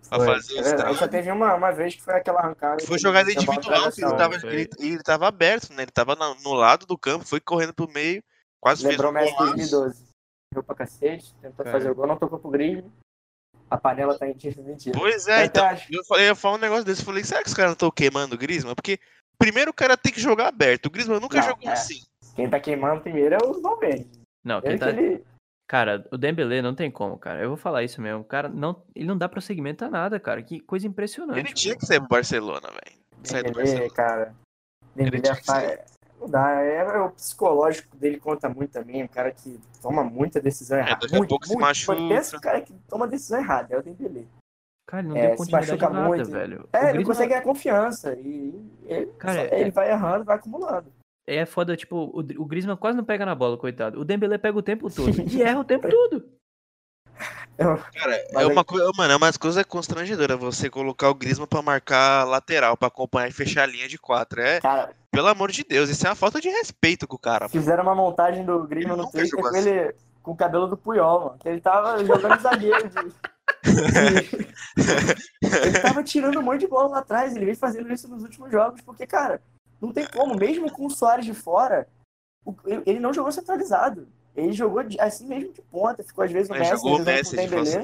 pra 0.10 0.18
Foi, 0.20 0.28
fazer 0.28 0.52
é 0.52 0.54
o 0.54 0.64
verdade. 0.64 0.76
estrago. 0.76 0.98
Só 0.98 1.08
teve 1.08 1.32
uma, 1.32 1.54
uma 1.56 1.72
vez 1.72 1.96
que 1.96 2.02
foi 2.02 2.14
aquela 2.16 2.40
arrancada. 2.40 2.84
Foi 2.86 2.98
jogada 3.00 3.32
individual, 3.32 3.92
que 3.92 4.04
ele 4.04 4.16
tava, 4.16 4.36
ele, 4.36 4.70
ele 4.80 5.04
tava 5.04 5.28
aberto, 5.28 5.74
né? 5.74 5.84
Ele 5.84 5.92
tava 5.92 6.16
na- 6.16 6.36
no 6.44 6.54
lado 6.54 6.86
do 6.86 6.98
campo, 6.98 7.26
foi 7.26 7.40
correndo 7.40 7.74
pro 7.74 7.90
meio, 7.92 8.24
quase 8.62 8.86
Lembrou 8.88 9.12
o 9.12 9.14
fez 9.14 9.26
Messi 9.26 9.34
um 9.34 9.38
golaço. 9.38 9.56
2012. 9.58 10.06
Jogou 10.54 10.64
pra 10.64 10.76
cacete, 10.76 11.34
tentou 11.42 11.66
Cara. 11.66 11.72
fazer 11.78 11.92
o 11.92 11.96
gol, 11.96 12.08
não 12.08 12.18
tocou 12.18 12.40
pro 12.40 12.50
Grêmio. 12.52 12.92
A 13.70 13.78
panela 13.78 14.18
tá 14.18 14.28
em 14.28 14.36
mentira. 14.60 14.98
Pois 14.98 15.28
é, 15.28 15.46
então, 15.46 15.68
eu, 15.92 16.04
falei, 16.06 16.26
eu 16.26 16.28
ia 16.30 16.36
falar 16.36 16.56
um 16.56 16.60
negócio 16.60 16.86
desse, 16.86 17.02
eu 17.02 17.06
falei, 17.06 17.24
será 17.24 17.42
que 17.42 17.48
os 17.50 17.54
caras 17.54 17.70
não 17.70 17.74
estão 17.74 17.90
queimando 17.92 18.36
o 18.36 18.38
Griezmann? 18.38 18.76
Porque 18.76 19.00
primeiro 19.40 19.72
o 19.72 19.74
cara 19.74 19.98
tem 19.98 20.14
que 20.14 20.22
jogar 20.22 20.48
aberto, 20.48 20.86
o 20.86 20.90
Griezmann 20.92 21.20
nunca 21.20 21.40
Não, 21.40 21.48
jogou 21.48 21.68
é. 21.68 21.74
assim. 21.74 22.02
Quem 22.36 22.48
tá 22.50 22.60
queimando 22.60 23.02
primeiro 23.02 23.36
é 23.36 23.38
o 23.44 23.60
Valverde. 23.62 24.08
Não, 24.44 24.62
quem 24.62 24.72
Ele 24.72 24.80
tá... 24.80 24.94
que 24.94 25.00
ele... 25.00 25.26
Cara, 25.68 26.06
o 26.12 26.18
Dembele 26.18 26.62
não 26.62 26.76
tem 26.76 26.92
como, 26.92 27.18
cara. 27.18 27.42
Eu 27.42 27.48
vou 27.50 27.58
falar 27.58 27.84
isso 27.84 28.00
mesmo. 28.02 28.22
O 28.22 28.26
cara 28.26 28.48
não, 28.48 28.84
ele 28.96 29.08
não 29.08 29.18
dá 29.18 29.28
prosseguimento 29.28 29.84
a 29.84 29.90
nada, 29.90 30.20
cara. 30.20 30.42
Que 30.44 30.60
coisa 30.60 30.86
impressionante. 30.88 31.40
Ele 31.40 31.54
tinha 31.54 31.76
que 31.76 31.86
sair 31.86 32.00
pro 32.00 32.10
Barcelona, 32.10 32.68
velho. 32.70 32.98
Sair 33.24 33.44
do 33.44 33.48
Dembélé, 33.52 33.80
Barcelona. 33.88 33.94
cara. 33.96 34.36
Dembélé. 34.96 35.86
Não 36.20 36.30
dá, 36.30 36.62
é, 36.62 36.78
é 36.78 37.00
o 37.02 37.10
psicológico 37.10 37.96
dele 37.98 38.18
conta 38.20 38.48
muito 38.48 38.72
também, 38.72 39.04
um 39.04 39.08
cara 39.08 39.32
que 39.32 39.60
toma 39.82 40.04
muita 40.04 40.40
decisão 40.40 40.78
errada. 40.78 40.94
É, 40.94 41.00
daqui 41.00 41.16
a 41.16 41.18
muito, 41.18 41.30
pouco 41.30 41.46
se 41.46 41.54
muito. 41.54 41.62
machuca. 41.66 41.98
Pensa 42.08 42.38
o 42.38 42.42
cara 42.42 42.62
que 42.62 42.74
toma 42.88 43.08
decisão 43.08 43.40
errada, 43.40 43.76
é 43.76 43.78
o 43.80 43.84
Dembélé. 43.84 44.24
Cara, 44.88 45.02
ele 45.04 45.10
não 45.10 45.18
É, 45.18 45.22
tem 45.22 45.32
se 45.32 45.38
continuidade 45.38 45.72
machuca 45.72 45.90
nada, 45.90 46.08
muito. 46.08 46.32
velho. 46.32 46.70
É, 46.72 46.90
ele 46.90 46.98
não 47.00 47.04
consegue 47.06 47.30
ganhar 47.30 47.42
confiança. 47.42 48.14
E 48.16 48.72
ele, 48.86 49.08
Cara, 49.18 49.50
só- 49.50 49.56
é- 49.56 49.60
ele 49.62 49.72
vai 49.72 49.92
errando, 49.92 50.24
vai 50.24 50.36
acumulando. 50.38 50.94
É 51.28 51.46
foda, 51.46 51.76
tipo, 51.76 51.96
o, 51.96 52.20
o 52.20 52.46
Griezmann 52.46 52.78
quase 52.78 52.98
não 52.98 53.04
pega 53.04 53.26
na 53.26 53.34
bola, 53.36 53.58
coitado. 53.58 54.00
O 54.00 54.06
Dembele 54.06 54.38
pega 54.38 54.58
o 54.58 54.62
tempo 54.62 54.90
todo 54.94 55.10
e 55.32 55.42
erra 55.42 55.60
o 55.60 55.64
tempo 55.64 55.88
todo. 55.90 56.26
Cara, 57.58 58.22
Mas 58.34 58.44
é 58.44 58.48
uma 58.48 58.66
coisa, 58.66 58.92
mano, 58.98 59.14
é 59.14 59.16
uma 59.16 59.32
coisa 59.32 59.64
constrangedora 59.64 60.36
você 60.36 60.70
colocar 60.70 61.10
o 61.10 61.16
Griezmann 61.16 61.48
pra 61.48 61.62
marcar 61.62 62.26
lateral, 62.26 62.76
pra 62.76 62.90
acompanhar 62.90 63.30
e 63.30 63.34
fechar 63.34 63.64
a 63.64 63.66
linha 63.66 63.88
de 63.88 63.98
quatro. 63.98 64.42
É, 64.42 64.60
Cara, 64.60 64.94
pelo 65.10 65.28
amor 65.30 65.50
de 65.52 65.64
Deus, 65.64 65.90
isso 65.90 66.06
é 66.06 66.10
uma 66.10 66.16
falta 66.16 66.42
de 66.42 66.50
respeito 66.50 67.08
com 67.08 67.16
o 67.16 67.20
cara. 67.20 67.48
Fizeram 67.48 67.84
uma 67.84 67.96
montagem 67.96 68.44
do 68.46 68.68
Griezmann 68.68 68.96
Ele 68.96 69.02
no 69.04 69.10
Twitter 69.12 69.40
com 69.40 69.48
assim. 69.48 69.70
ele 69.70 69.96
com 70.22 70.32
o 70.32 70.36
cabelo 70.36 70.68
do 70.68 70.76
Puyol, 70.76 71.20
mano. 71.28 71.38
Que 71.40 71.48
ele 71.48 71.62
tava 71.62 72.04
jogando 72.04 72.42
zagueiro. 72.42 72.90
de- 72.90 73.14
ele 75.66 75.80
tava 75.80 76.04
tirando 76.04 76.40
um 76.40 76.42
monte 76.44 76.62
de 76.62 76.68
bola 76.68 76.90
lá 76.90 77.00
atrás. 77.00 77.34
Ele 77.36 77.46
vem 77.46 77.56
fazendo 77.56 77.92
isso 77.94 78.08
nos 78.10 78.24
últimos 78.24 78.52
jogos, 78.52 78.82
porque, 78.82 79.08
cara, 79.08 79.42
não 79.82 79.92
tem 79.92 80.06
como. 80.08 80.36
Mesmo 80.36 80.72
com 80.72 80.86
o 80.86 80.90
Soares 80.90 81.26
de 81.26 81.34
fora, 81.34 81.88
ele 82.86 83.00
não 83.00 83.14
jogou 83.14 83.32
centralizado. 83.32 84.08
Ele 84.36 84.52
jogou 84.52 84.84
assim 85.00 85.26
mesmo 85.26 85.54
de 85.54 85.62
ponta. 85.62 86.04
Ficou 86.04 86.24
às 86.24 86.32
vezes 86.32 86.50
o 86.50 86.54
Messi, 86.54 86.72
jogou 86.72 86.98
o 86.98 87.04
Messi 87.04 87.36
Dembélé. 87.36 87.84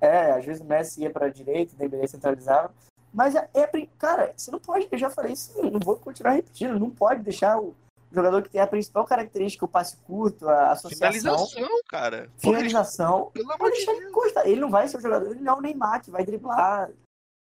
É, 0.00 0.32
às 0.32 0.44
vezes 0.44 0.60
o 0.60 0.64
Messi 0.64 1.02
ia 1.02 1.10
pra 1.10 1.28
direita, 1.28 1.74
o 1.74 1.78
Dembélé 1.78 2.06
centralizava. 2.06 2.72
Mas 3.12 3.34
é, 3.34 3.48
é 3.54 3.68
cara, 3.98 4.32
você 4.36 4.50
não 4.50 4.58
pode, 4.58 4.88
eu 4.90 4.98
já 4.98 5.10
falei 5.10 5.32
isso, 5.32 5.52
não 5.70 5.78
vou 5.78 5.96
continuar 5.96 6.32
repetindo, 6.32 6.78
não 6.78 6.88
pode 6.88 7.22
deixar 7.22 7.60
o 7.60 7.74
jogador 8.10 8.42
que 8.42 8.50
tem 8.50 8.60
a 8.60 8.66
principal 8.66 9.04
característica, 9.04 9.64
o 9.64 9.68
passe 9.68 9.96
curto, 9.98 10.48
a 10.48 10.72
associação, 10.72 11.46
Finalização, 11.46 11.80
cara. 11.88 12.30
Finalização, 12.38 13.30
Pelo 13.32 13.52
amor 13.52 13.70
de 13.70 13.84
Deus. 13.84 14.32
Ele 14.44 14.60
não 14.60 14.70
vai 14.70 14.88
ser 14.88 14.98
o 14.98 15.00
jogador, 15.00 15.30
ele 15.30 15.40
não 15.40 15.54
é 15.54 15.56
o 15.56 15.60
Neymar 15.60 16.02
que 16.02 16.10
vai 16.10 16.24
driblar 16.24 16.90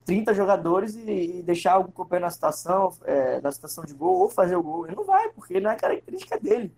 30 0.07 0.33
jogadores 0.33 0.95
e, 0.95 1.39
e 1.39 1.43
deixar 1.43 1.73
algum 1.73 1.91
companheiro 1.91 2.25
na 2.25 2.31
situação, 2.31 2.93
é, 3.03 3.41
na 3.41 3.51
situação 3.51 3.83
de 3.83 3.93
gol 3.93 4.19
ou 4.21 4.29
fazer 4.29 4.55
o 4.55 4.63
gol. 4.63 4.87
Ele 4.87 4.95
não 4.95 5.03
vai, 5.03 5.29
porque 5.29 5.59
não 5.59 5.69
é 5.69 5.75
característica 5.75 6.39
dele. 6.39 6.73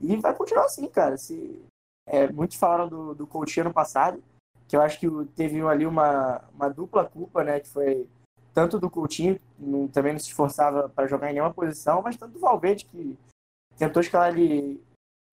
E 0.00 0.16
vai 0.16 0.32
continuar 0.32 0.66
assim, 0.66 0.86
cara. 0.88 1.16
Se, 1.18 1.60
é, 2.06 2.30
muitos 2.30 2.56
falaram 2.56 2.88
do, 2.88 3.16
do 3.16 3.26
Coutinho 3.26 3.66
ano 3.66 3.74
passado, 3.74 4.22
que 4.68 4.76
eu 4.76 4.80
acho 4.80 5.00
que 5.00 5.08
o- 5.08 5.26
teve 5.26 5.60
ali 5.62 5.84
uma, 5.84 6.40
uma 6.54 6.68
dupla 6.68 7.04
culpa, 7.04 7.42
né? 7.42 7.58
Que 7.58 7.68
foi 7.68 8.08
tanto 8.54 8.78
do 8.78 8.88
Coutinho, 8.88 9.34
que 9.38 9.88
também 9.92 10.12
não 10.12 10.20
se 10.20 10.26
esforçava 10.26 10.88
para 10.88 11.08
jogar 11.08 11.30
em 11.30 11.34
nenhuma 11.34 11.52
posição, 11.52 12.00
mas 12.00 12.16
tanto 12.16 12.34
do 12.34 12.38
Valverde, 12.38 12.84
que 12.84 13.18
tentou 13.76 14.00
escalar 14.00 14.28
ele 14.28 14.80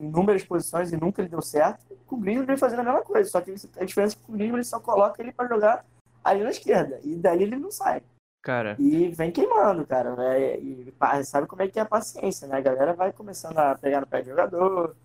em 0.01 0.07
inúmeras 0.07 0.43
posições 0.43 0.91
e 0.91 0.97
nunca 0.97 1.21
ele 1.21 1.29
deu 1.29 1.43
certo. 1.43 1.85
Com 2.07 2.15
o 2.15 2.19
Griezmann 2.19 2.47
vem 2.47 2.57
fazendo 2.57 2.79
a 2.79 2.83
mesma 2.83 3.03
coisa, 3.03 3.29
só 3.29 3.39
que 3.39 3.51
a 3.51 3.85
diferença 3.85 4.15
é 4.15 4.25
que 4.25 4.31
o 4.31 4.33
Griezmann 4.33 4.57
ele 4.57 4.63
só 4.63 4.79
coloca 4.79 5.21
ele 5.21 5.31
para 5.31 5.47
jogar 5.47 5.85
ali 6.25 6.43
na 6.43 6.49
esquerda, 6.49 6.99
e 7.03 7.15
daí 7.15 7.43
ele 7.43 7.55
não 7.55 7.71
sai. 7.71 8.03
Cara, 8.41 8.75
E 8.77 9.07
vem 9.09 9.31
queimando, 9.31 9.87
cara. 9.87 10.15
Né? 10.15 10.59
E 10.59 10.93
sabe 11.23 11.47
como 11.47 11.63
é 11.63 11.67
que 11.67 11.79
é 11.79 11.81
a 11.81 11.85
paciência, 11.85 12.47
né? 12.47 12.57
A 12.57 12.61
galera 12.61 12.93
vai 12.93 13.11
começando 13.11 13.57
a 13.57 13.75
pegar 13.75 14.01
no 14.01 14.07
pé 14.07 14.21
do 14.21 14.29
jogador, 14.29 14.95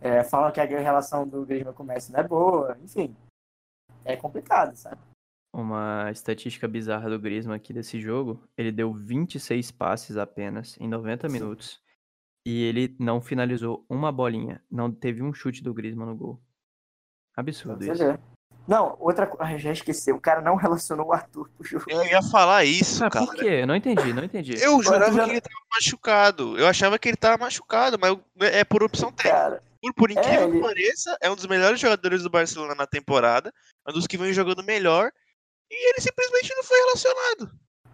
é, 0.00 0.24
falam 0.24 0.50
que 0.50 0.60
a 0.60 0.64
relação 0.64 1.28
do 1.28 1.46
Griezmann 1.46 1.74
com 1.74 1.84
o 1.84 1.86
Messi 1.86 2.10
não 2.10 2.18
é 2.18 2.26
boa, 2.26 2.76
enfim. 2.82 3.14
É 4.04 4.16
complicado, 4.16 4.74
sabe? 4.74 4.98
uma 5.52 6.10
estatística 6.10 6.68
bizarra 6.68 7.10
do 7.10 7.18
Griezmann 7.18 7.56
aqui 7.56 7.72
desse 7.72 8.00
jogo, 8.00 8.42
ele 8.56 8.70
deu 8.70 8.92
26 8.92 9.70
passes 9.72 10.16
apenas 10.16 10.76
em 10.78 10.88
90 10.88 11.28
Sim. 11.28 11.32
minutos. 11.32 11.80
E 12.46 12.62
ele 12.62 12.96
não 12.98 13.20
finalizou 13.20 13.84
uma 13.88 14.10
bolinha. 14.10 14.62
Não 14.70 14.90
teve 14.90 15.22
um 15.22 15.32
chute 15.32 15.62
do 15.62 15.74
Griezmann 15.74 16.08
no 16.08 16.16
gol. 16.16 16.42
Absurdo 17.36 17.84
isso. 17.84 18.02
ver. 18.02 18.20
Não, 18.68 18.96
outra 19.00 19.26
coisa, 19.26 19.58
já 19.58 19.72
esqueci, 19.72 20.12
o 20.12 20.20
cara 20.20 20.40
não 20.40 20.54
relacionou 20.54 21.08
o 21.08 21.12
Arthur 21.12 21.48
pro 21.58 21.66
jogo. 21.66 21.84
Eu 21.88 22.04
ia 22.04 22.22
falar 22.22 22.64
isso, 22.64 22.98
Cara, 23.00 23.10
cara. 23.10 23.26
por 23.26 23.34
quê? 23.34 23.46
Eu 23.62 23.66
não 23.66 23.74
entendi, 23.74 24.12
não 24.12 24.22
entendi. 24.22 24.54
Eu 24.62 24.80
jurava 24.82 25.12
já- 25.12 25.24
que 25.24 25.30
ele 25.30 25.40
tava 25.40 25.60
machucado. 25.74 26.58
Eu 26.58 26.66
achava 26.68 26.98
que 26.98 27.08
ele 27.08 27.16
tava 27.16 27.38
machucado, 27.38 27.98
mas 27.98 28.16
é 28.38 28.62
por 28.64 28.82
opção 28.82 29.10
técnica. 29.10 29.36
Cara, 29.36 29.62
Por, 29.82 29.94
por 29.94 30.10
incrível 30.10 30.42
ele- 30.48 30.52
que 30.52 30.60
pareça, 30.60 31.16
é 31.20 31.30
um 31.30 31.34
dos 31.34 31.46
melhores 31.46 31.80
jogadores 31.80 32.22
do 32.22 32.30
Barcelona 32.30 32.74
na 32.74 32.86
temporada. 32.86 33.52
É 33.86 33.90
um 33.90 33.94
dos 33.94 34.06
que 34.06 34.16
vem 34.18 34.32
jogando 34.32 34.62
melhor. 34.62 35.10
E 35.70 35.88
ele 35.90 36.00
simplesmente 36.00 36.54
não 36.54 36.62
foi 36.62 36.78
relacionado. 36.78 37.50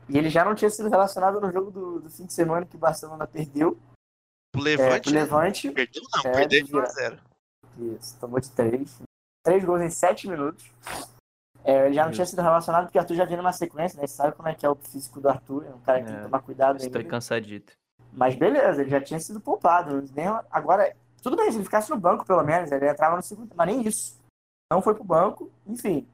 e 0.09 0.17
ele 0.19 0.31
já 0.31 0.45
não 0.45 0.55
tinha 0.55 0.71
sido 0.71 0.89
relacionado 0.89 1.41
no 1.41 1.51
jogo 1.51 1.71
do, 1.71 2.01
do 2.01 2.11
fim 2.11 2.27
de 2.27 2.33
semana 2.33 2.65
que 2.67 2.77
o 2.77 2.79
Barcelona 2.79 3.27
perdeu. 3.27 3.79
Pro 4.53 4.61
É, 4.63 4.77
Levante. 4.77 5.03
pro 5.05 5.13
né? 5.13 5.21
Levante. 5.23 5.71
Perdeu 5.71 6.03
não, 6.15 6.31
É, 6.31 6.35
perdeu 6.35 6.65
de 6.65 6.71
vira. 6.71 6.87
1x0. 6.87 7.19
Isso, 8.01 8.17
tomou 8.21 8.41
de 8.41 8.51
três. 8.51 8.99
Três 9.47 9.65
gols 9.65 9.81
em 9.81 9.91
sete 9.91 10.29
minutos. 10.29 10.69
É, 11.65 11.87
ele 11.87 11.95
já 11.95 12.05
não 12.05 12.11
tinha 12.11 12.27
sido 12.27 12.43
relacionado 12.43 12.85
porque 12.87 12.99
o 12.99 13.01
Arthur 13.01 13.15
já 13.15 13.25
vinha 13.25 13.37
numa 13.37 13.53
sequência, 13.53 14.01
né? 14.01 14.07
Você 14.09 14.15
sabe 14.17 14.35
como 14.35 14.49
é 14.49 14.55
que 14.55 14.67
é 14.67 14.69
o 14.69 14.75
físico 14.75 15.21
do 15.21 15.29
Arthur, 15.29 15.65
é 15.67 15.71
um 15.75 15.79
cara 15.79 16.01
que 16.01 16.07
tem 16.07 16.15
É, 16.15 16.19
que 16.19 16.25
tomar 16.25 16.41
cuidado 16.43 16.77
Estou 16.79 16.99
ainda. 16.99 17.09
cansadito. 17.11 17.73
Mas 18.13 18.35
beleza, 18.35 18.81
ele 18.83 18.91
já 18.91 19.01
tinha 19.01 19.21
sido 19.21 19.41
poupado. 19.41 20.03
Nem, 20.15 20.27
agora, 20.51 20.93
tudo 21.23 21.37
bem, 21.37 21.49
se 21.51 21.57
ele 21.59 21.65
ficasse 21.65 21.89
no 21.91 21.97
banco, 21.97 22.27
pelo 22.27 22.43
menos, 22.43 22.73
ele 22.73 22.89
entrava 22.89 23.15
no 23.17 23.23
segundo 23.23 23.45
tempo, 23.47 23.57
mas 23.57 23.67
nem 23.69 23.87
isso. 23.87 24.19
Não 24.73 24.83
foi 24.83 24.95
pro 24.97 25.05
banco, 25.05 25.49
enfim. 25.65 26.09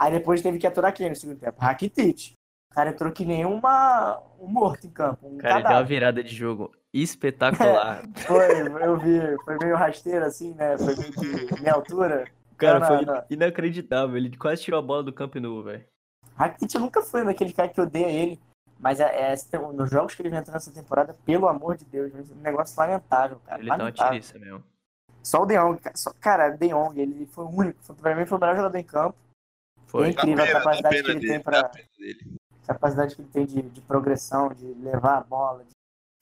Aí 0.00 0.10
depois 0.12 0.40
teve 0.40 0.58
que 0.58 0.66
aturar 0.66 0.94
quem 0.94 1.10
no 1.10 1.16
segundo 1.16 1.38
tempo? 1.40 1.60
Rakitic. 1.60 2.32
O 2.70 2.74
cara 2.74 2.90
entrou 2.90 3.10
que 3.12 3.24
nem 3.24 3.44
uma, 3.44 4.22
um 4.38 4.46
morto 4.46 4.86
em 4.86 4.90
campo, 4.90 5.26
um 5.26 5.36
Cara, 5.38 5.54
ele 5.54 5.62
deu 5.62 5.62
uma 5.62 5.62
cadáver. 5.62 5.88
virada 5.88 6.22
de 6.22 6.34
jogo 6.34 6.70
espetacular. 6.94 8.02
Foi, 8.26 8.60
eu 8.86 8.96
vi, 8.98 9.20
foi 9.44 9.58
meio 9.58 9.74
rasteiro 9.76 10.24
assim, 10.24 10.54
né? 10.54 10.76
Foi 10.78 10.94
meio 10.96 11.12
que 11.12 11.60
minha 11.60 11.72
altura. 11.74 12.26
Cara, 12.58 12.84
foi 12.86 12.98
inacreditável. 13.30 14.16
Ele 14.16 14.36
quase 14.36 14.62
tirou 14.62 14.78
a 14.78 14.82
bola 14.82 15.02
do 15.02 15.12
Camp 15.12 15.34
Nou, 15.36 15.62
velho. 15.62 15.84
Rakitic 16.36 16.74
nunca 16.80 17.02
foi 17.02 17.24
daquele 17.24 17.52
cara 17.52 17.68
que 17.68 17.80
odeia 17.80 18.08
ele. 18.10 18.38
Mas 18.80 19.00
é, 19.00 19.32
é- 19.32 19.58
nos 19.72 19.90
jogos 19.90 20.14
que 20.14 20.22
ele 20.22 20.28
vem 20.30 20.38
entrando 20.38 20.54
nessa 20.54 20.70
temporada, 20.72 21.12
pelo 21.24 21.48
amor 21.48 21.76
de 21.76 21.84
Deus, 21.84 22.12
um 22.30 22.40
negócio 22.42 22.78
lamentável, 22.78 23.40
cara. 23.44 23.60
Ele 23.60 23.68
tá 23.68 23.74
uma 23.74 23.84
lamentável. 23.84 24.12
tiriça 24.12 24.38
mesmo. 24.38 24.62
Só 25.22 25.42
o 25.42 25.46
De 25.46 25.56
Jong, 25.58 25.80
cara, 25.80 25.96
só, 25.96 26.12
cara, 26.20 26.48
De 26.50 26.68
Jong, 26.68 27.00
ele 27.00 27.26
foi 27.26 27.44
o 27.44 27.48
único, 27.48 27.78
foi, 27.82 27.96
pra 27.96 28.14
mim 28.14 28.24
foi 28.24 28.38
o 28.38 28.40
melhor 28.40 28.54
jogador 28.56 28.78
em 28.78 28.84
campo. 28.84 29.16
Foi. 29.88 30.06
Hein? 30.06 30.12
Incrível 30.12 30.44
a 30.44 30.46
Dá 30.46 30.52
pena, 30.52 30.58
capacidade 30.60 30.82
dá 30.82 30.88
que 30.90 31.02
pena 31.02 31.10
ele 31.10 31.20
dele, 31.20 31.32
tem 31.32 31.42
pra- 31.42 31.68
pena 31.68 31.88
dele. 31.98 32.34
capacidade 32.66 33.16
que 33.16 33.22
ele 33.22 33.28
tem 33.30 33.46
de, 33.46 33.62
de 33.62 33.80
progressão, 33.80 34.48
de 34.50 34.66
levar 34.74 35.18
a 35.18 35.20
bola, 35.22 35.64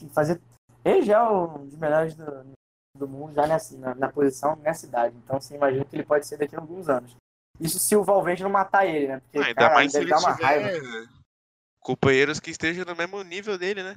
de 0.00 0.08
fazer. 0.08 0.40
Ele 0.82 1.02
já 1.02 1.18
é 1.18 1.28
um 1.28 1.66
dos 1.66 1.76
melhores 1.76 2.14
do, 2.14 2.24
do 2.96 3.08
mundo, 3.08 3.34
já 3.34 3.46
nessa, 3.46 3.76
na, 3.78 3.94
na 3.94 4.08
posição, 4.08 4.56
nessa 4.56 4.86
idade. 4.86 5.14
Então 5.24 5.40
você 5.40 5.54
imagina 5.54 5.84
que 5.84 5.94
ele 5.96 6.04
pode 6.04 6.26
ser 6.26 6.36
daqui 6.36 6.56
a 6.56 6.58
alguns 6.58 6.88
anos. 6.88 7.14
Isso 7.60 7.78
se 7.78 7.96
o 7.96 8.04
Valverde 8.04 8.42
não 8.42 8.50
matar 8.50 8.86
ele, 8.86 9.08
né? 9.08 9.20
Porque, 9.20 9.38
Ah, 9.38 9.46
ainda 9.46 9.60
cara, 9.60 9.74
mais 9.74 9.92
se 9.92 9.98
ele 9.98 10.10
dar 10.10 10.18
uma 10.18 10.32
raiva. 10.32 10.68
companheiros 11.80 12.40
que 12.40 12.50
estejam 12.50 12.84
no 12.84 12.96
mesmo 12.96 13.22
nível 13.22 13.56
dele, 13.56 13.82
né? 13.82 13.96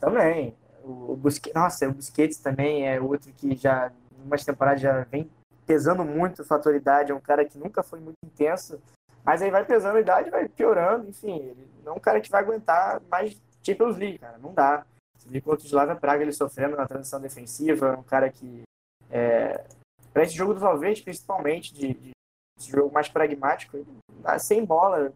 Também. 0.00 0.56
O, 0.82 1.12
o 1.12 1.16
Busquets, 1.16 1.54
nossa, 1.54 1.88
o 1.88 1.92
Busquets 1.92 2.38
também 2.38 2.88
é 2.88 3.00
outro 3.00 3.32
que 3.32 3.54
já, 3.56 3.92
em 4.18 4.22
umas 4.24 4.44
temporadas, 4.44 4.80
já 4.80 5.00
vem 5.04 5.30
pesando 5.66 6.04
muito 6.04 6.42
a 6.42 6.44
fator 6.44 6.74
idade. 6.74 7.12
É 7.12 7.14
um 7.14 7.20
cara 7.20 7.44
que 7.44 7.58
nunca 7.58 7.82
foi 7.82 8.00
muito 8.00 8.16
intenso, 8.24 8.80
mas 9.24 9.42
aí 9.42 9.50
vai 9.50 9.64
pesando 9.64 9.96
a 9.96 10.00
idade, 10.00 10.30
vai 10.30 10.48
piorando. 10.48 11.08
Enfim, 11.08 11.36
ele 11.36 11.68
não 11.84 11.92
é 11.92 11.96
um 11.96 12.00
cara 12.00 12.20
que 12.20 12.30
vai 12.30 12.42
aguentar 12.42 13.00
mais 13.10 13.36
Champions 13.62 13.96
League, 13.96 14.18
cara. 14.18 14.38
Não 14.38 14.52
dá. 14.54 14.84
Viu 15.28 15.42
contra 15.42 15.64
o 15.64 15.68
Slava 15.68 15.96
Praga 15.96 16.22
ele 16.22 16.32
sofrendo 16.32 16.76
na 16.76 16.86
transição 16.86 17.20
defensiva. 17.20 17.96
Um 17.98 18.02
cara 18.02 18.30
que, 18.30 18.62
é, 19.10 19.64
para 20.12 20.22
esse 20.22 20.34
jogo 20.34 20.54
do 20.54 20.60
Valverde, 20.60 21.02
principalmente, 21.02 21.72
de, 21.74 21.94
de 21.94 22.10
esse 22.58 22.70
jogo 22.70 22.92
mais 22.92 23.08
pragmático, 23.08 23.78
dá 24.20 24.38
sem 24.38 24.64
bola, 24.64 25.12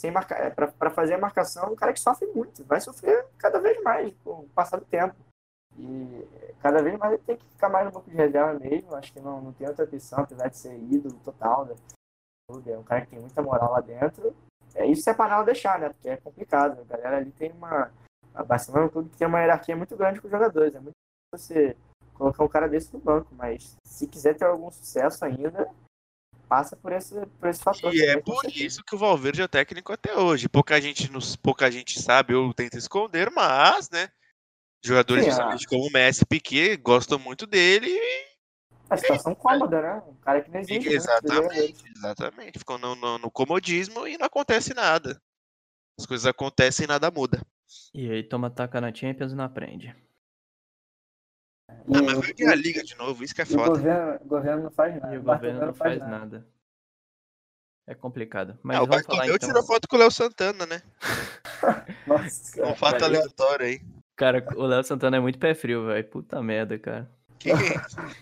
sem 0.00 0.10
marcar, 0.10 0.54
para 0.54 0.90
fazer 0.90 1.14
a 1.14 1.18
marcação, 1.18 1.64
é 1.64 1.70
um 1.70 1.76
cara 1.76 1.92
que 1.92 2.00
sofre 2.00 2.26
muito, 2.28 2.64
vai 2.64 2.80
sofrer 2.80 3.26
cada 3.36 3.58
vez 3.58 3.82
mais 3.82 4.14
com 4.24 4.30
o 4.30 4.48
passar 4.50 4.78
do 4.78 4.86
tempo. 4.86 5.14
E 5.76 6.26
cada 6.60 6.82
vez 6.82 6.98
mais 6.98 7.12
ele 7.12 7.22
tem 7.22 7.36
que 7.36 7.44
ficar 7.44 7.68
mais 7.68 7.86
no 7.86 7.92
banco 7.92 8.10
de 8.10 8.16
reserva 8.16 8.58
mesmo. 8.58 8.94
Acho 8.94 9.12
que 9.12 9.20
não, 9.20 9.40
não 9.40 9.52
tem 9.52 9.68
outra 9.68 9.84
opção, 9.84 10.20
apesar 10.20 10.48
de 10.48 10.56
ser 10.56 10.74
ídolo 10.74 11.18
total. 11.24 11.66
Né? 11.66 11.74
É 12.66 12.78
um 12.78 12.82
cara 12.82 13.02
que 13.02 13.10
tem 13.10 13.20
muita 13.20 13.42
moral 13.42 13.72
lá 13.72 13.80
dentro. 13.80 14.34
É, 14.74 14.86
isso 14.86 15.08
é 15.08 15.14
para 15.14 15.36
não 15.36 15.44
deixar, 15.44 15.78
né? 15.78 15.90
Porque 15.90 16.08
é 16.08 16.16
complicado. 16.16 16.80
A 16.80 16.84
galera 16.84 17.18
ali 17.18 17.30
tem 17.32 17.52
uma. 17.52 17.92
A 18.34 18.42
Barcelona 18.44 18.84
é 18.84 18.86
um 18.86 18.90
clube 18.90 19.10
que 19.10 19.16
tem 19.16 19.26
uma 19.26 19.40
hierarquia 19.40 19.76
muito 19.76 19.96
grande 19.96 20.20
com 20.20 20.26
os 20.28 20.30
jogadores. 20.30 20.74
É 20.74 20.80
muito 20.80 20.94
difícil 21.34 21.54
você 21.56 21.76
colocar 22.14 22.44
um 22.44 22.48
cara 22.48 22.68
desse 22.68 22.92
no 22.92 23.00
banco. 23.00 23.34
Mas 23.34 23.76
se 23.84 24.06
quiser 24.06 24.36
ter 24.36 24.44
algum 24.44 24.70
sucesso 24.70 25.24
ainda, 25.24 25.68
passa 26.48 26.76
por 26.76 26.92
esse, 26.92 27.14
por 27.40 27.48
esse 27.48 27.62
fator. 27.62 27.94
E 27.94 28.02
é 28.02 28.20
por 28.20 28.44
isso 28.46 28.82
que 28.84 28.94
o 28.94 28.98
Valverde 28.98 29.40
é 29.42 29.44
o 29.44 29.48
técnico 29.48 29.92
até 29.92 30.16
hoje. 30.16 30.48
Pouca 30.48 30.80
gente, 30.80 31.10
nos, 31.10 31.34
pouca 31.36 31.70
gente 31.70 32.00
sabe 32.00 32.34
ou 32.34 32.54
tenta 32.54 32.78
esconder, 32.78 33.30
mas, 33.30 33.90
né? 33.90 34.08
Jogadores 34.84 35.24
Sim, 35.24 35.30
justamente 35.30 35.66
como 35.66 35.86
o 35.88 35.90
Messi 35.92 36.24
Piquet 36.24 36.76
gostam 36.76 37.18
muito 37.18 37.46
dele. 37.46 37.88
e- 37.88 38.28
É 38.90 38.96
situação 38.96 39.34
cômoda, 39.34 39.82
né? 39.82 40.02
Um 40.06 40.14
cara 40.14 40.40
que 40.40 40.50
não 40.50 40.60
existe. 40.60 40.88
dos 40.88 41.02
jogadores. 41.02 41.50
Exatamente, 41.58 41.92
exatamente. 41.96 42.58
Ficam 42.60 42.78
no, 42.78 42.94
no- 42.94 43.18
no 43.18 43.30
comodismo 43.30 44.06
e 44.06 44.16
não 44.16 44.24
acontece 44.26 44.72
nada. 44.72 45.20
As 45.98 46.06
coisas 46.06 46.24
acontecem 46.26 46.84
e 46.84 46.86
nada 46.86 47.10
muda. 47.10 47.42
E 47.94 48.10
aí 48.10 48.22
toma 48.22 48.50
taca 48.50 48.80
na 48.80 48.92
Champions 48.94 49.32
e 49.32 49.34
não 49.34 49.44
aprende. 49.44 49.94
Ah, 51.70 52.02
mas 52.02 52.18
vai 52.18 52.32
ganhar 52.32 52.52
a 52.52 52.56
liga 52.56 52.82
de 52.82 52.94
novo, 52.96 53.22
isso 53.22 53.34
que 53.34 53.42
é 53.42 53.44
E 53.44 53.48
o 53.48 53.50
foda. 53.50 53.70
governo, 53.70 54.14
o 54.22 54.28
governo 54.28 54.62
não 54.64 54.70
faz 54.70 54.94
nada. 55.00 55.14
E 55.14 55.18
o 55.18 55.22
governo 55.22 55.66
não 55.66 55.74
faz 55.74 55.98
nada. 56.00 56.46
É 57.86 57.94
complicado. 57.94 58.58
Mas 58.62 58.76
Ah, 58.78 58.82
o 58.82 58.86
vamos 58.86 59.04
falar 59.04 59.18
Bartomeu 59.18 59.36
então. 59.36 59.48
tirou 59.48 59.62
foto 59.66 59.88
com 59.88 59.96
o 59.96 59.98
Léo 59.98 60.10
Santana, 60.10 60.66
né? 60.66 60.82
Nossa, 62.06 62.60
É 62.60 62.66
um 62.66 62.74
fato 62.76 63.04
aleatório 63.04 63.66
aí. 63.66 63.80
Cara, 64.16 64.46
o 64.56 64.66
Léo 64.66 64.82
Santana 64.84 65.16
é 65.16 65.20
muito 65.20 65.38
pé 65.38 65.54
frio, 65.54 65.86
velho. 65.86 66.08
Puta 66.08 66.42
merda, 66.42 66.78
cara. 66.78 67.10
Que- 67.38 67.50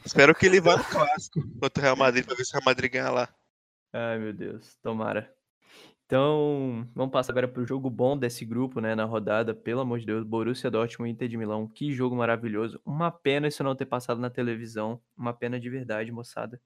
Espero 0.04 0.34
que 0.34 0.46
ele 0.46 0.60
vá 0.60 0.76
no 0.76 0.84
clássico 0.84 1.40
contra 1.58 1.80
o 1.80 1.84
Real 1.84 1.96
Madrid 1.96 2.24
pra 2.24 2.34
ver 2.36 2.44
se 2.44 2.50
o 2.50 2.54
Real 2.54 2.64
Madrid 2.64 2.92
ganha 2.92 3.10
lá. 3.10 3.28
Ai, 3.92 4.18
meu 4.18 4.32
Deus. 4.32 4.76
Tomara. 4.82 5.34
Então, 6.06 6.88
vamos 6.94 7.10
passar 7.10 7.32
agora 7.32 7.48
para 7.48 7.60
o 7.60 7.66
jogo 7.66 7.90
bom 7.90 8.16
desse 8.16 8.44
grupo, 8.44 8.80
né, 8.80 8.94
na 8.94 9.04
rodada. 9.04 9.52
Pelo 9.52 9.80
amor 9.80 9.98
de 9.98 10.06
Deus, 10.06 10.24
Borussia 10.24 10.70
Dortmund 10.70 11.10
e 11.10 11.12
Inter 11.12 11.28
de 11.28 11.36
Milão. 11.36 11.66
Que 11.66 11.92
jogo 11.92 12.14
maravilhoso. 12.14 12.80
Uma 12.86 13.10
pena 13.10 13.48
isso 13.48 13.64
não 13.64 13.74
ter 13.74 13.86
passado 13.86 14.20
na 14.20 14.30
televisão. 14.30 15.00
Uma 15.16 15.32
pena 15.32 15.58
de 15.58 15.68
verdade, 15.68 16.12
moçada. 16.12 16.60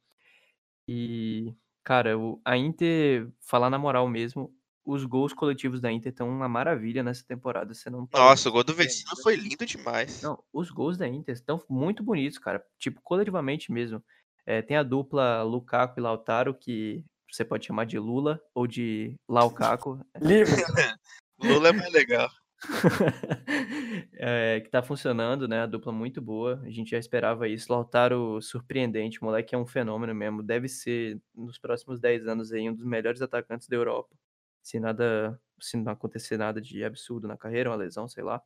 E, 0.86 1.54
cara, 1.82 2.18
o, 2.18 2.38
a 2.44 2.54
Inter, 2.58 3.30
falar 3.40 3.70
na 3.70 3.78
moral 3.78 4.06
mesmo, 4.06 4.54
os 4.84 5.06
gols 5.06 5.32
coletivos 5.32 5.80
da 5.80 5.90
Inter 5.90 6.12
estão 6.12 6.28
uma 6.28 6.48
maravilha 6.48 7.02
nessa 7.02 7.24
temporada. 7.26 7.72
Você 7.72 7.88
não 7.88 8.06
Nossa, 8.12 8.50
o 8.50 8.52
gol 8.52 8.62
do 8.62 8.74
Vecino 8.74 9.16
foi 9.22 9.36
lindo 9.36 9.64
demais. 9.64 10.20
Não, 10.20 10.42
os 10.52 10.70
gols 10.70 10.98
da 10.98 11.08
Inter 11.08 11.34
estão 11.34 11.62
muito 11.66 12.02
bonitos, 12.02 12.38
cara. 12.38 12.62
Tipo, 12.78 13.00
coletivamente 13.00 13.72
mesmo. 13.72 14.04
É, 14.44 14.60
tem 14.60 14.76
a 14.76 14.82
dupla 14.82 15.42
Lukaku 15.42 15.98
e 15.98 16.02
Lautaro, 16.02 16.54
que 16.54 17.02
você 17.30 17.44
pode 17.44 17.66
chamar 17.66 17.86
de 17.86 17.98
Lula 17.98 18.40
ou 18.54 18.66
de 18.66 19.14
Laucaco. 19.28 20.00
Livre. 20.20 20.52
Lula 21.40 21.68
é 21.68 21.72
mais 21.72 21.92
legal. 21.92 22.28
é, 24.14 24.60
que 24.60 24.68
tá 24.68 24.82
funcionando, 24.82 25.48
né? 25.48 25.62
A 25.62 25.66
dupla 25.66 25.92
muito 25.92 26.20
boa. 26.20 26.60
A 26.64 26.70
gente 26.70 26.90
já 26.90 26.98
esperava 26.98 27.48
isso. 27.48 27.72
Lautaro 27.72 28.40
surpreendente, 28.42 29.20
o 29.20 29.24
moleque 29.24 29.54
é 29.54 29.58
um 29.58 29.66
fenômeno 29.66 30.14
mesmo. 30.14 30.42
Deve 30.42 30.68
ser, 30.68 31.20
nos 31.34 31.58
próximos 31.58 31.98
10 32.00 32.26
anos, 32.26 32.52
aí, 32.52 32.68
um 32.68 32.74
dos 32.74 32.84
melhores 32.84 33.22
atacantes 33.22 33.68
da 33.68 33.76
Europa. 33.76 34.14
Se 34.62 34.78
nada, 34.78 35.40
se 35.58 35.76
não 35.76 35.92
acontecer 35.92 36.36
nada 36.36 36.60
de 36.60 36.84
absurdo 36.84 37.26
na 37.26 37.36
carreira, 37.36 37.70
uma 37.70 37.76
lesão, 37.76 38.08
sei 38.08 38.22
lá. 38.22 38.42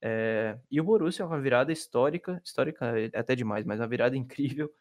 É, 0.00 0.58
e 0.70 0.80
o 0.80 0.84
Borussia 0.84 1.24
é 1.24 1.26
uma 1.26 1.40
virada 1.40 1.72
histórica, 1.72 2.40
histórica 2.44 2.86
é 2.98 3.18
até 3.18 3.34
demais, 3.34 3.64
mas 3.64 3.80
uma 3.80 3.88
virada 3.88 4.16
incrível. 4.18 4.72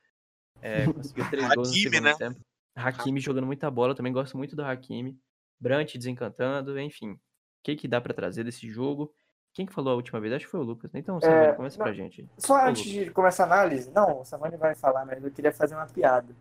É, 0.61 0.91
conseguiu 0.91 1.29
três 1.29 1.53
gols 1.53 1.69
no 1.69 1.75
segundo 1.75 2.03
né? 2.03 2.15
tempo. 2.15 2.39
Hakimi 2.77 3.19
jogando 3.19 3.45
muita 3.47 3.69
bola, 3.71 3.95
também 3.95 4.13
gosto 4.13 4.37
muito 4.37 4.55
do 4.55 4.63
Hakimi. 4.63 5.19
Brant 5.59 5.95
desencantando, 5.95 6.79
enfim. 6.79 7.13
O 7.13 7.19
que, 7.63 7.75
que 7.75 7.87
dá 7.87 7.99
para 7.99 8.13
trazer 8.13 8.43
desse 8.43 8.69
jogo? 8.69 9.13
Quem 9.53 9.65
que 9.65 9.73
falou 9.73 9.93
a 9.93 9.95
última 9.95 10.19
vez? 10.19 10.33
Acho 10.33 10.45
que 10.45 10.51
foi 10.51 10.59
o 10.59 10.63
Lucas, 10.63 10.91
né? 10.91 10.99
Então, 10.99 11.19
Savani, 11.19 11.47
é, 11.47 11.53
começa 11.53 11.77
não, 11.77 11.83
pra 11.83 11.93
gente. 11.93 12.29
Só 12.37 12.55
antes 12.67 12.85
Lucas. 12.85 13.05
de 13.05 13.11
começar 13.11 13.43
a 13.43 13.47
análise, 13.47 13.89
não, 13.91 14.21
o 14.21 14.25
Savani 14.25 14.55
vai 14.55 14.75
falar, 14.75 15.03
mas 15.05 15.23
eu 15.23 15.31
queria 15.31 15.51
fazer 15.51 15.73
uma 15.73 15.87
piada. 15.87 16.35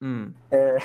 Hum. 0.00 0.32
É, 0.50 0.76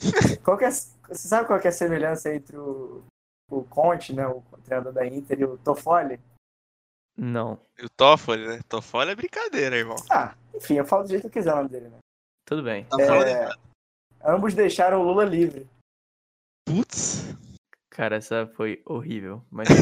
qual 0.42 0.60
é, 0.60 0.70
você 0.70 1.28
sabe 1.28 1.46
qual 1.46 1.60
é 1.60 1.68
a 1.68 1.72
semelhança 1.72 2.34
entre 2.34 2.56
o, 2.56 3.04
o 3.48 3.62
Conte, 3.64 4.12
né, 4.12 4.26
o 4.26 4.42
treinador 4.64 4.92
da 4.92 5.06
Inter, 5.06 5.40
e 5.40 5.44
o 5.44 5.56
Toffoli? 5.58 6.18
Não. 7.16 7.60
E 7.78 7.84
o 7.84 7.90
Toffoli, 7.90 8.46
né? 8.46 8.60
Toffoli 8.68 9.10
é 9.12 9.14
brincadeira, 9.14 9.76
irmão. 9.76 9.96
Ah, 10.10 10.34
enfim, 10.54 10.74
eu 10.74 10.84
falo 10.84 11.04
do 11.04 11.10
jeito 11.10 11.22
que 11.22 11.26
eu 11.28 11.32
quiser 11.32 11.52
o 11.52 11.56
nome 11.56 11.68
dele, 11.68 11.88
né? 11.88 11.98
Tudo 12.44 12.62
bem. 12.62 12.84
Tá 12.86 13.00
é, 13.00 13.50
Ambos 14.24 14.54
deixaram 14.54 15.00
o 15.00 15.04
Lula 15.04 15.24
livre. 15.24 15.68
Putz. 16.64 17.34
Cara, 17.90 18.16
essa 18.16 18.46
foi 18.56 18.80
horrível, 18.86 19.44
mas. 19.50 19.68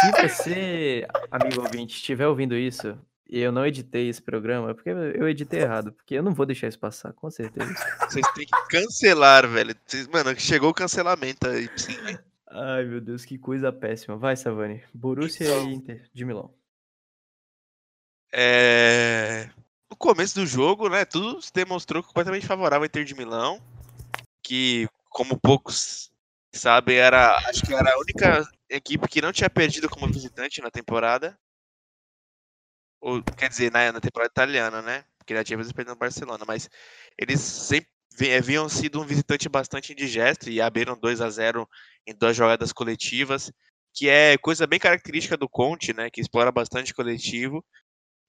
Se 0.00 0.12
você, 0.12 1.06
amigo 1.30 1.62
ouvinte, 1.62 1.96
estiver 1.96 2.26
ouvindo 2.26 2.54
isso 2.54 2.98
e 3.26 3.40
eu 3.40 3.50
não 3.50 3.64
editei 3.64 4.08
esse 4.08 4.20
programa, 4.20 4.70
é 4.70 4.74
porque 4.74 4.90
eu 4.90 5.26
editei 5.26 5.60
errado, 5.60 5.92
porque 5.92 6.14
eu 6.14 6.22
não 6.22 6.34
vou 6.34 6.44
deixar 6.44 6.68
isso 6.68 6.78
passar, 6.78 7.12
com 7.14 7.30
certeza. 7.30 7.72
Vocês 8.00 8.26
têm 8.34 8.46
que 8.46 8.68
cancelar, 8.68 9.48
velho. 9.48 9.74
Vocês, 9.86 10.06
mano, 10.08 10.38
chegou 10.38 10.70
o 10.70 10.74
cancelamento 10.74 11.48
aí, 11.48 11.70
sim. 11.76 11.96
Ai, 12.48 12.84
meu 12.84 13.00
Deus, 13.00 13.24
que 13.24 13.38
coisa 13.38 13.72
péssima. 13.72 14.16
Vai, 14.16 14.36
Savani. 14.36 14.82
Borussia 14.92 15.48
e 15.48 15.74
Inter 15.74 16.08
de 16.12 16.24
Milão. 16.24 16.54
É 18.32 19.48
no 19.94 19.96
começo 19.96 20.34
do 20.34 20.44
jogo, 20.44 20.88
né, 20.88 21.04
tudo 21.04 21.40
se 21.40 21.52
demonstrou 21.52 22.02
completamente 22.02 22.46
favorável 22.46 22.82
ao 22.82 22.86
Inter 22.86 23.04
de 23.04 23.14
Milão, 23.14 23.62
que, 24.42 24.88
como 25.08 25.38
poucos 25.38 26.10
sabem, 26.52 26.96
era, 26.96 27.36
acho 27.48 27.62
que 27.62 27.72
era 27.72 27.94
a 27.94 27.98
única 27.98 28.44
equipe 28.68 29.08
que 29.08 29.22
não 29.22 29.32
tinha 29.32 29.48
perdido 29.48 29.88
como 29.88 30.12
visitante 30.12 30.60
na 30.60 30.70
temporada. 30.70 31.38
Ou, 33.00 33.22
quer 33.22 33.48
dizer, 33.48 33.70
na, 33.70 33.92
na 33.92 34.00
temporada 34.00 34.32
italiana, 34.32 34.82
né? 34.82 35.04
Porque 35.16 35.34
já 35.34 35.44
tinha 35.44 35.58
perdido 35.58 35.90
no 35.90 35.96
Barcelona, 35.96 36.44
mas 36.46 36.68
eles 37.16 37.40
sempre 37.40 37.88
haviam 38.36 38.68
sido 38.68 39.00
um 39.00 39.06
visitante 39.06 39.48
bastante 39.48 39.92
indigesto 39.92 40.50
e 40.50 40.60
abriram 40.60 40.98
2 40.98 41.20
a 41.20 41.30
0 41.30 41.68
em 42.04 42.14
duas 42.14 42.36
jogadas 42.36 42.72
coletivas, 42.72 43.52
que 43.92 44.08
é 44.08 44.36
coisa 44.38 44.66
bem 44.66 44.80
característica 44.80 45.36
do 45.36 45.48
Conte, 45.48 45.92
né, 45.92 46.10
que 46.10 46.20
explora 46.20 46.50
bastante 46.50 46.92
coletivo 46.92 47.64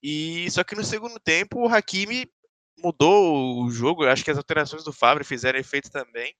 e 0.08 0.48
só 0.52 0.62
que 0.62 0.76
no 0.76 0.84
segundo 0.84 1.18
tempo 1.18 1.58
o 1.58 1.66
Hakimi 1.66 2.32
mudou 2.78 3.64
o 3.64 3.68
jogo. 3.72 4.04
Eu 4.04 4.10
acho 4.10 4.22
que 4.22 4.30
as 4.30 4.36
alterações 4.36 4.84
do 4.84 4.92
Fabre 4.92 5.24
fizeram 5.24 5.58
efeito 5.58 5.90
também. 5.90 6.32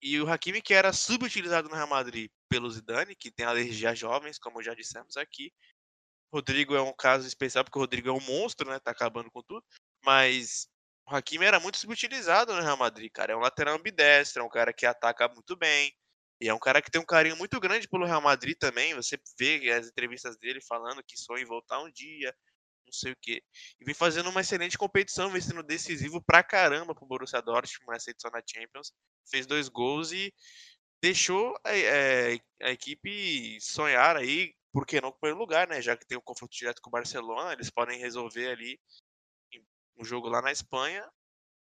E 0.00 0.18
o 0.18 0.26
Hakimi, 0.26 0.62
que 0.62 0.72
era 0.72 0.90
subutilizado 0.90 1.68
no 1.68 1.74
Real 1.74 1.86
Madrid 1.86 2.30
pelo 2.48 2.70
Zidane, 2.70 3.14
que 3.14 3.30
tem 3.30 3.44
alergia 3.44 3.90
a 3.90 3.94
jovens, 3.94 4.38
como 4.38 4.62
já 4.62 4.72
dissemos 4.72 5.18
aqui. 5.18 5.52
Rodrigo 6.32 6.74
é 6.74 6.80
um 6.80 6.94
caso 6.94 7.28
especial, 7.28 7.64
porque 7.64 7.78
o 7.78 7.82
Rodrigo 7.82 8.08
é 8.08 8.12
um 8.12 8.20
monstro, 8.20 8.70
né? 8.70 8.78
Tá 8.78 8.92
acabando 8.92 9.30
com 9.30 9.42
tudo. 9.42 9.62
Mas 10.02 10.66
o 11.06 11.14
Hakimi 11.14 11.44
era 11.44 11.60
muito 11.60 11.76
subutilizado 11.76 12.54
no 12.54 12.62
Real 12.62 12.78
Madrid, 12.78 13.12
cara. 13.12 13.34
É 13.34 13.36
um 13.36 13.40
lateral 13.40 13.76
ambidestro, 13.76 14.42
é 14.42 14.46
um 14.46 14.48
cara 14.48 14.72
que 14.72 14.86
ataca 14.86 15.28
muito 15.28 15.54
bem. 15.54 15.94
E 16.40 16.48
é 16.48 16.54
um 16.54 16.58
cara 16.58 16.80
que 16.80 16.90
tem 16.90 16.98
um 16.98 17.04
carinho 17.04 17.36
muito 17.36 17.60
grande 17.60 17.86
pelo 17.86 18.06
Real 18.06 18.22
Madrid 18.22 18.56
também. 18.56 18.94
Você 18.94 19.18
vê 19.38 19.70
as 19.70 19.86
entrevistas 19.86 20.38
dele 20.38 20.62
falando 20.62 21.04
que 21.04 21.18
sonha 21.18 21.42
em 21.42 21.46
voltar 21.46 21.82
um 21.82 21.90
dia, 21.90 22.34
sei 22.94 23.12
o 23.12 23.16
quê. 23.20 23.42
E 23.80 23.84
vem 23.84 23.94
fazendo 23.94 24.30
uma 24.30 24.40
excelente 24.40 24.78
competição, 24.78 25.30
vem 25.30 25.40
sendo 25.40 25.62
decisivo 25.62 26.22
pra 26.22 26.42
caramba 26.42 26.94
pro 26.94 27.06
Borussia 27.06 27.42
Dortmund 27.42 27.92
nessa 27.92 28.10
edição 28.10 28.30
da 28.30 28.42
Champions. 28.46 28.92
Fez 29.30 29.46
dois 29.46 29.68
gols 29.68 30.12
e 30.12 30.32
deixou 31.02 31.54
a, 31.64 31.76
é, 31.76 32.38
a 32.62 32.70
equipe 32.70 33.58
sonhar 33.60 34.16
aí, 34.16 34.54
por 34.72 34.86
que 34.86 35.00
não 35.00 35.10
com 35.10 35.18
o 35.18 35.20
primeiro 35.20 35.38
lugar, 35.38 35.68
né? 35.68 35.82
Já 35.82 35.96
que 35.96 36.06
tem 36.06 36.16
um 36.16 36.22
confronto 36.22 36.56
direto 36.56 36.80
com 36.80 36.88
o 36.88 36.92
Barcelona, 36.92 37.52
eles 37.52 37.70
podem 37.70 37.98
resolver 37.98 38.48
ali 38.48 38.80
um 39.96 40.04
jogo 40.04 40.28
lá 40.28 40.42
na 40.42 40.50
Espanha 40.50 41.06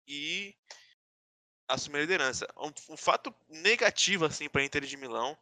e 0.06 0.54
assumir 1.68 1.98
a 1.98 2.00
liderança. 2.02 2.46
Um, 2.56 2.92
um 2.92 2.96
fato 2.96 3.34
negativo, 3.48 4.24
assim, 4.24 4.48
pra 4.48 4.64
Inter 4.64 4.84
de 4.84 4.96
Milão 4.96 5.38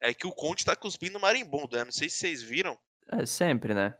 é 0.00 0.12
que 0.12 0.26
o 0.26 0.32
Conte 0.32 0.64
tá 0.64 0.76
cuspindo 0.76 1.18
marimbondo, 1.18 1.76
né? 1.76 1.84
Não 1.84 1.92
sei 1.92 2.10
se 2.10 2.16
vocês 2.16 2.42
viram. 2.42 2.78
É 3.08 3.24
sempre, 3.24 3.72
né? 3.72 3.96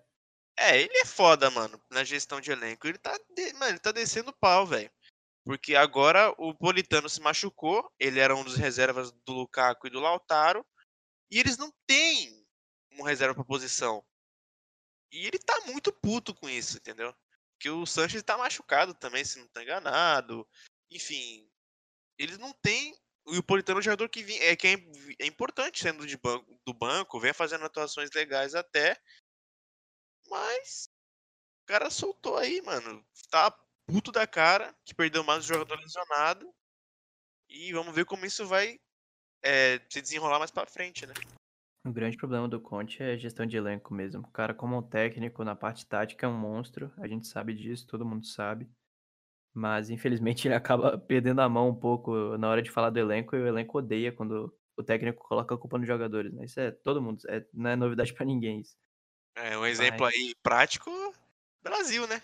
É, 0.56 0.80
ele 0.80 0.96
é 0.98 1.04
foda, 1.04 1.50
mano, 1.50 1.80
na 1.90 2.04
gestão 2.04 2.40
de 2.40 2.50
elenco. 2.50 2.86
Ele 2.86 2.98
tá, 2.98 3.18
de... 3.34 3.52
mano, 3.54 3.72
ele 3.72 3.78
tá 3.78 3.92
descendo 3.92 4.32
pau, 4.32 4.66
velho. 4.66 4.90
Porque 5.44 5.74
agora 5.74 6.32
o 6.38 6.54
Politano 6.54 7.08
se 7.08 7.20
machucou, 7.20 7.90
ele 7.98 8.20
era 8.20 8.34
um 8.34 8.44
dos 8.44 8.56
reservas 8.56 9.10
do 9.10 9.32
Lukaku 9.32 9.88
e 9.88 9.90
do 9.90 9.98
Lautaro, 9.98 10.64
e 11.30 11.38
eles 11.38 11.56
não 11.56 11.72
têm 11.86 12.46
um 12.92 13.02
reserva 13.02 13.34
pra 13.34 13.44
posição. 13.44 14.04
E 15.10 15.26
ele 15.26 15.38
tá 15.38 15.60
muito 15.66 15.92
puto 15.92 16.34
com 16.34 16.48
isso, 16.48 16.76
entendeu? 16.76 17.14
Porque 17.54 17.68
o 17.70 17.84
Sanches 17.84 18.22
tá 18.22 18.36
machucado 18.38 18.94
também, 18.94 19.24
se 19.24 19.38
não 19.38 19.48
tá 19.48 19.62
enganado. 19.62 20.48
Enfim, 20.90 21.48
eles 22.18 22.38
não 22.38 22.52
têm. 22.54 22.96
E 23.28 23.38
o 23.38 23.42
Politano 23.42 23.78
é 23.78 23.80
um 23.80 23.82
jogador 23.82 24.08
que, 24.08 24.20
é, 24.40 24.56
que 24.56 24.68
é, 24.68 24.74
é 25.20 25.26
importante 25.26 25.80
sendo 25.80 26.06
de 26.06 26.16
banco, 26.16 26.58
do 26.66 26.74
banco, 26.74 27.20
vem 27.20 27.32
fazendo 27.32 27.64
atuações 27.64 28.10
legais 28.14 28.54
até. 28.54 29.00
Mas 30.32 30.88
o 31.62 31.66
cara 31.66 31.90
soltou 31.90 32.38
aí, 32.38 32.62
mano. 32.62 33.04
Tá 33.30 33.54
puto 33.86 34.10
da 34.10 34.26
cara, 34.26 34.74
que 34.82 34.94
perdeu 34.94 35.22
mais 35.22 35.44
um 35.44 35.54
jogador 35.54 35.78
lesionado. 35.78 36.50
E 37.50 37.70
vamos 37.74 37.94
ver 37.94 38.06
como 38.06 38.24
isso 38.24 38.46
vai 38.46 38.80
é, 39.44 39.78
se 39.90 40.00
desenrolar 40.00 40.38
mais 40.38 40.50
pra 40.50 40.64
frente, 40.64 41.06
né? 41.06 41.12
O 41.84 41.92
grande 41.92 42.16
problema 42.16 42.48
do 42.48 42.58
Conte 42.58 43.02
é 43.02 43.12
a 43.12 43.16
gestão 43.16 43.44
de 43.44 43.58
elenco 43.58 43.92
mesmo. 43.92 44.22
O 44.22 44.30
cara, 44.30 44.54
como 44.54 44.78
um 44.78 44.82
técnico, 44.82 45.44
na 45.44 45.54
parte 45.54 45.84
tática, 45.84 46.24
é 46.24 46.28
um 46.28 46.38
monstro. 46.38 46.90
A 46.96 47.06
gente 47.06 47.26
sabe 47.26 47.52
disso, 47.52 47.86
todo 47.86 48.06
mundo 48.06 48.24
sabe. 48.24 48.66
Mas 49.52 49.90
infelizmente 49.90 50.46
ele 50.48 50.54
acaba 50.54 50.96
perdendo 50.96 51.42
a 51.42 51.48
mão 51.48 51.68
um 51.68 51.74
pouco 51.74 52.38
na 52.38 52.48
hora 52.48 52.62
de 52.62 52.70
falar 52.70 52.88
do 52.88 52.98
elenco 52.98 53.36
e 53.36 53.40
o 53.42 53.46
elenco 53.46 53.76
odeia 53.76 54.10
quando 54.12 54.56
o 54.78 54.82
técnico 54.82 55.28
coloca 55.28 55.54
a 55.54 55.58
culpa 55.58 55.76
nos 55.76 55.86
jogadores, 55.86 56.32
né? 56.32 56.46
Isso 56.46 56.58
é 56.58 56.70
todo 56.70 57.02
mundo, 57.02 57.22
é, 57.28 57.44
não 57.52 57.68
é 57.68 57.76
novidade 57.76 58.14
para 58.14 58.24
ninguém 58.24 58.60
isso. 58.60 58.74
É, 59.34 59.56
um 59.56 59.66
exemplo 59.66 60.02
Mas... 60.02 60.14
aí 60.14 60.34
prático, 60.42 60.90
Brasil, 61.62 62.06
né? 62.06 62.22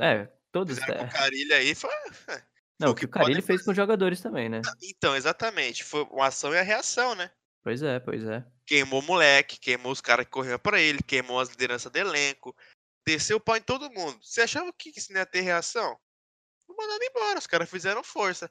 É, 0.00 0.28
todos. 0.52 0.78
é. 0.78 1.02
o 1.02 1.10
Carilho 1.10 1.54
aí 1.54 1.74
foi. 1.74 1.90
Não, 2.80 2.90
o 2.90 2.94
que 2.94 3.04
o 3.04 3.08
Carilho 3.08 3.42
fez 3.42 3.62
com 3.62 3.72
os 3.72 3.76
jogadores 3.76 4.20
também, 4.20 4.48
né? 4.48 4.62
Então, 4.80 5.16
exatamente. 5.16 5.82
Foi 5.82 6.02
uma 6.04 6.28
ação 6.28 6.54
e 6.54 6.58
a 6.58 6.62
reação, 6.62 7.14
né? 7.16 7.28
Pois 7.62 7.82
é, 7.82 7.98
pois 7.98 8.24
é. 8.24 8.44
Queimou 8.64 9.00
o 9.00 9.04
moleque, 9.04 9.58
queimou 9.58 9.90
os 9.90 10.00
caras 10.00 10.24
que 10.24 10.30
corriam 10.30 10.58
pra 10.58 10.80
ele, 10.80 11.02
queimou 11.02 11.40
as 11.40 11.48
lideranças 11.48 11.90
do 11.90 11.96
elenco, 11.96 12.56
desceu 13.04 13.38
o 13.38 13.40
pau 13.40 13.56
em 13.56 13.60
todo 13.60 13.90
mundo. 13.90 14.18
Você 14.22 14.42
achava 14.42 14.72
que 14.72 14.92
isso 14.96 15.12
não 15.12 15.18
ia 15.18 15.26
ter 15.26 15.40
reação? 15.40 15.98
mandado 16.78 17.02
embora. 17.02 17.38
Os 17.38 17.46
caras 17.46 17.68
fizeram 17.68 18.04
força. 18.04 18.50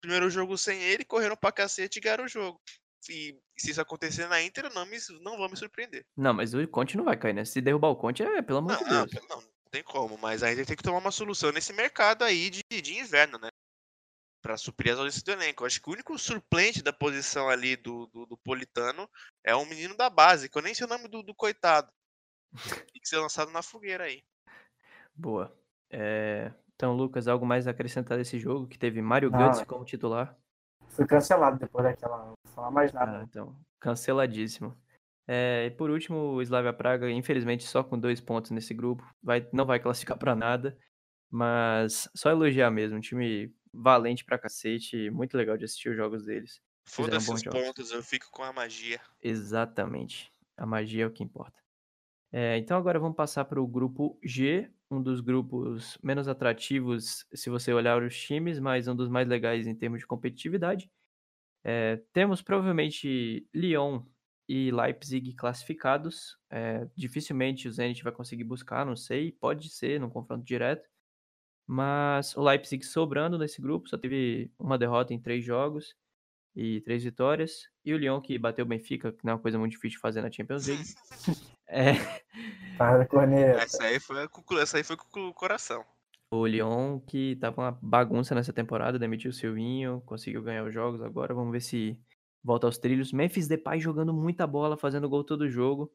Primeiro 0.00 0.30
jogo 0.30 0.56
sem 0.56 0.82
ele, 0.82 1.04
correram 1.04 1.36
pra 1.36 1.52
cacete 1.52 1.98
e 1.98 2.02
ganharam 2.02 2.24
o 2.24 2.28
jogo. 2.28 2.60
E 3.08 3.38
se 3.56 3.70
isso 3.70 3.80
acontecer 3.80 4.26
na 4.28 4.42
Inter, 4.42 4.72
não, 4.72 4.86
me, 4.86 4.96
não 5.20 5.36
vão 5.36 5.48
me 5.48 5.56
surpreender. 5.56 6.04
Não, 6.16 6.34
mas 6.34 6.54
o 6.54 6.68
Conte 6.68 6.96
não 6.96 7.04
vai 7.04 7.16
cair, 7.16 7.34
né? 7.34 7.44
Se 7.44 7.60
derrubar 7.60 7.88
o 7.88 7.96
Conte, 7.96 8.22
é 8.22 8.42
pelo 8.42 8.58
amor 8.58 8.72
não, 8.72 8.78
de 8.78 8.84
Deus. 8.88 9.28
Não, 9.28 9.36
não, 9.36 9.42
não 9.42 9.70
tem 9.70 9.82
como. 9.82 10.18
Mas 10.18 10.42
a 10.42 10.52
Inter 10.52 10.66
tem 10.66 10.76
que 10.76 10.82
tomar 10.82 10.98
uma 10.98 11.10
solução 11.10 11.52
nesse 11.52 11.72
mercado 11.72 12.24
aí 12.24 12.50
de, 12.50 12.62
de 12.82 12.98
inverno, 12.98 13.38
né? 13.38 13.48
para 14.46 14.56
suprir 14.56 14.92
as 14.92 14.98
ausências 15.00 15.24
do 15.24 15.32
elenco. 15.32 15.64
Eu 15.64 15.66
acho 15.66 15.82
que 15.82 15.90
o 15.90 15.92
único 15.92 16.16
suplente 16.16 16.80
da 16.80 16.92
posição 16.92 17.48
ali 17.48 17.74
do, 17.74 18.06
do, 18.06 18.26
do, 18.26 18.36
Politano 18.38 19.10
é 19.44 19.56
um 19.56 19.66
menino 19.66 19.96
da 19.96 20.08
base, 20.08 20.48
que 20.48 20.56
eu 20.56 20.62
nem 20.62 20.72
sei 20.72 20.86
o 20.86 20.88
nome 20.88 21.08
do, 21.08 21.20
do 21.20 21.34
coitado. 21.34 21.90
Tem 22.92 23.02
que 23.02 23.08
ser 23.08 23.18
lançado 23.18 23.50
na 23.50 23.60
fogueira 23.60 24.04
aí. 24.04 24.22
Boa. 25.12 25.52
É... 25.90 26.52
Então, 26.76 26.92
Lucas, 26.92 27.26
algo 27.26 27.44
mais 27.44 27.66
a 27.66 27.72
acrescentar 27.72 28.18
desse 28.18 28.38
jogo? 28.38 28.68
Que 28.68 28.78
teve 28.78 29.02
Mário 29.02 29.30
Götze 29.30 29.66
como 29.66 29.84
titular? 29.84 30.38
Foi 30.90 31.06
cancelado 31.06 31.58
depois 31.58 31.84
daquela. 31.84 32.32
Não 32.56 32.64
vou 32.64 32.64
falar 32.64 32.70
mais 32.70 32.92
nada. 32.92 33.18
Ah, 33.18 33.22
então, 33.22 33.56
canceladíssimo. 33.78 34.76
É, 35.28 35.66
e 35.66 35.70
por 35.70 35.90
último, 35.90 36.16
o 36.34 36.42
Slavia 36.42 36.72
Praga, 36.72 37.10
infelizmente, 37.10 37.64
só 37.64 37.82
com 37.82 37.98
dois 37.98 38.20
pontos 38.20 38.50
nesse 38.50 38.72
grupo. 38.72 39.04
Vai, 39.22 39.46
não 39.52 39.66
vai 39.66 39.78
classificar 39.78 40.16
para 40.16 40.34
nada. 40.34 40.78
Mas 41.30 42.08
só 42.14 42.30
elogiar 42.30 42.70
mesmo. 42.70 42.96
Um 42.96 43.00
time 43.00 43.52
valente 43.72 44.24
pra 44.24 44.38
cacete. 44.38 45.10
Muito 45.10 45.36
legal 45.36 45.56
de 45.56 45.64
assistir 45.64 45.90
os 45.90 45.96
jogos 45.96 46.24
deles. 46.24 46.60
Foda-se 46.88 47.32
os 47.32 47.42
pontos, 47.42 47.90
eu 47.90 48.02
fico 48.02 48.26
com 48.30 48.44
a 48.44 48.52
magia. 48.52 49.00
Exatamente. 49.20 50.30
A 50.56 50.64
magia 50.64 51.04
é 51.04 51.06
o 51.06 51.10
que 51.10 51.24
importa. 51.24 51.60
É, 52.32 52.56
então 52.58 52.76
agora 52.76 52.98
vamos 52.98 53.16
passar 53.16 53.44
para 53.44 53.60
o 53.60 53.66
grupo 53.66 54.18
G, 54.22 54.70
um 54.90 55.02
dos 55.02 55.20
grupos 55.20 55.98
menos 56.02 56.28
atrativos 56.28 57.26
se 57.34 57.50
você 57.50 57.72
olhar 57.72 58.02
os 58.02 58.16
times, 58.16 58.60
mas 58.60 58.86
um 58.86 58.94
dos 58.94 59.08
mais 59.08 59.26
legais 59.26 59.66
em 59.66 59.74
termos 59.74 60.00
de 60.00 60.06
competitividade. 60.06 60.90
É, 61.68 61.96
temos 62.12 62.40
provavelmente 62.40 63.44
Lyon 63.52 64.00
e 64.48 64.70
Leipzig 64.70 65.34
classificados. 65.34 66.38
É, 66.48 66.86
dificilmente 66.94 67.66
o 67.66 67.72
Zenit 67.72 68.04
vai 68.04 68.12
conseguir 68.12 68.44
buscar, 68.44 68.86
não 68.86 68.94
sei. 68.94 69.32
Pode 69.32 69.68
ser 69.70 69.98
num 69.98 70.08
confronto 70.08 70.44
direto. 70.44 70.88
Mas 71.66 72.36
o 72.36 72.40
Leipzig 72.40 72.86
sobrando 72.86 73.36
nesse 73.36 73.60
grupo, 73.60 73.88
só 73.88 73.98
teve 73.98 74.48
uma 74.56 74.78
derrota 74.78 75.12
em 75.12 75.20
três 75.20 75.44
jogos 75.44 75.96
e 76.54 76.80
três 76.82 77.02
vitórias. 77.02 77.68
E 77.84 77.92
o 77.92 77.98
Lyon 77.98 78.20
que 78.20 78.38
bateu 78.38 78.64
o 78.64 78.68
Benfica, 78.68 79.10
que 79.10 79.24
não 79.24 79.32
é 79.32 79.34
uma 79.34 79.42
coisa 79.42 79.58
muito 79.58 79.72
difícil 79.72 79.96
de 79.96 80.02
fazer 80.02 80.22
na 80.22 80.30
Champions 80.30 80.68
League. 80.68 80.84
é. 81.66 81.94
Para 82.78 83.06
corneta. 83.06 83.62
Essa 83.62 83.82
aí 83.82 83.98
foi, 83.98 84.28
essa 84.60 84.76
aí 84.76 84.84
foi 84.84 84.96
com 84.96 85.26
o 85.26 85.34
coração. 85.34 85.84
O 86.36 86.46
Lyon, 86.46 87.00
que 87.00 87.36
tava 87.36 87.62
uma 87.62 87.78
bagunça 87.82 88.34
nessa 88.34 88.52
temporada, 88.52 88.98
demitiu 88.98 89.30
o 89.30 89.34
Silvinho, 89.34 90.02
conseguiu 90.04 90.42
ganhar 90.42 90.64
os 90.64 90.72
jogos 90.72 91.00
agora. 91.00 91.34
Vamos 91.34 91.52
ver 91.52 91.60
se 91.60 91.98
volta 92.42 92.66
aos 92.66 92.78
trilhos. 92.78 93.12
Memphis 93.12 93.48
Depay 93.48 93.80
jogando 93.80 94.12
muita 94.12 94.46
bola, 94.46 94.76
fazendo 94.76 95.08
gol 95.08 95.24
todo 95.24 95.48
jogo. 95.48 95.92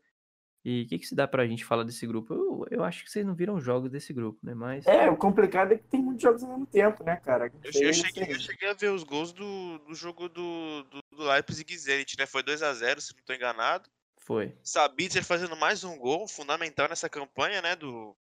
E 0.63 0.83
o 0.83 0.87
que, 0.87 0.99
que 0.99 1.07
se 1.07 1.15
dá 1.15 1.27
pra 1.27 1.47
gente 1.47 1.65
falar 1.65 1.83
desse 1.83 2.05
grupo? 2.05 2.33
Eu, 2.33 2.65
eu 2.69 2.83
acho 2.83 3.03
que 3.03 3.09
vocês 3.09 3.25
não 3.25 3.33
viram 3.33 3.59
jogos 3.59 3.89
desse 3.89 4.13
grupo, 4.13 4.39
né? 4.43 4.53
Mas. 4.53 4.85
É, 4.85 5.09
o 5.09 5.17
complicado 5.17 5.71
é 5.71 5.77
que 5.77 5.83
tem 5.85 6.01
muitos 6.01 6.21
jogos 6.21 6.43
ao 6.43 6.49
mesmo 6.49 6.67
tempo, 6.67 7.03
né, 7.03 7.15
cara? 7.15 7.51
Eu, 7.63 7.81
eu, 7.81 7.93
cheguei, 7.93 8.31
eu 8.31 8.39
cheguei, 8.39 8.69
a 8.69 8.73
ver 8.73 8.89
os 8.89 9.03
gols 9.03 9.33
do, 9.33 9.79
do 9.79 9.95
jogo 9.95 10.29
do, 10.29 10.83
do, 10.83 10.99
do 11.17 11.23
Leipzig 11.23 11.75
Zenit, 11.75 12.15
né? 12.17 12.27
Foi 12.27 12.43
2 12.43 12.61
a 12.61 12.73
0 12.73 13.01
se 13.01 13.15
não 13.15 13.23
tô 13.23 13.33
enganado. 13.33 13.89
Foi. 14.19 14.55
Sabitzer 14.63 15.25
fazendo 15.25 15.55
mais 15.55 15.83
um 15.83 15.97
gol, 15.97 16.27
fundamental 16.27 16.87
nessa 16.87 17.09
campanha, 17.09 17.59
né? 17.59 17.75
Do, 17.75 18.15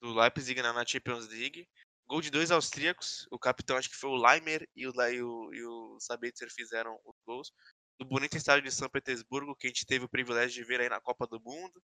do 0.00 0.12
Leipzig 0.12 0.60
na, 0.62 0.72
na 0.72 0.86
Champions 0.86 1.28
League. 1.28 1.68
Gol 2.06 2.20
de 2.20 2.30
dois 2.30 2.50
austríacos. 2.50 3.26
O 3.30 3.38
capitão, 3.38 3.76
acho 3.76 3.88
que 3.88 3.96
foi 3.96 4.10
o 4.10 4.16
Leimer 4.16 4.68
e 4.76 4.86
o, 4.86 4.92
e 4.92 5.22
o, 5.22 5.54
e 5.54 5.64
o 5.64 5.98
Sabitzer 6.00 6.52
fizeram 6.52 6.98
os 7.04 7.14
gols 7.26 7.52
do 7.98 8.04
bonito 8.04 8.36
estádio 8.36 8.64
de 8.64 8.72
São 8.72 8.88
Petersburgo, 8.88 9.56
que 9.56 9.66
a 9.66 9.70
gente 9.70 9.86
teve 9.86 10.04
o 10.04 10.08
privilégio 10.08 10.54
de 10.54 10.64
ver 10.64 10.80
aí 10.80 10.88
na 10.88 11.00
Copa 11.00 11.26
do 11.26 11.40
Mundo. 11.40 11.82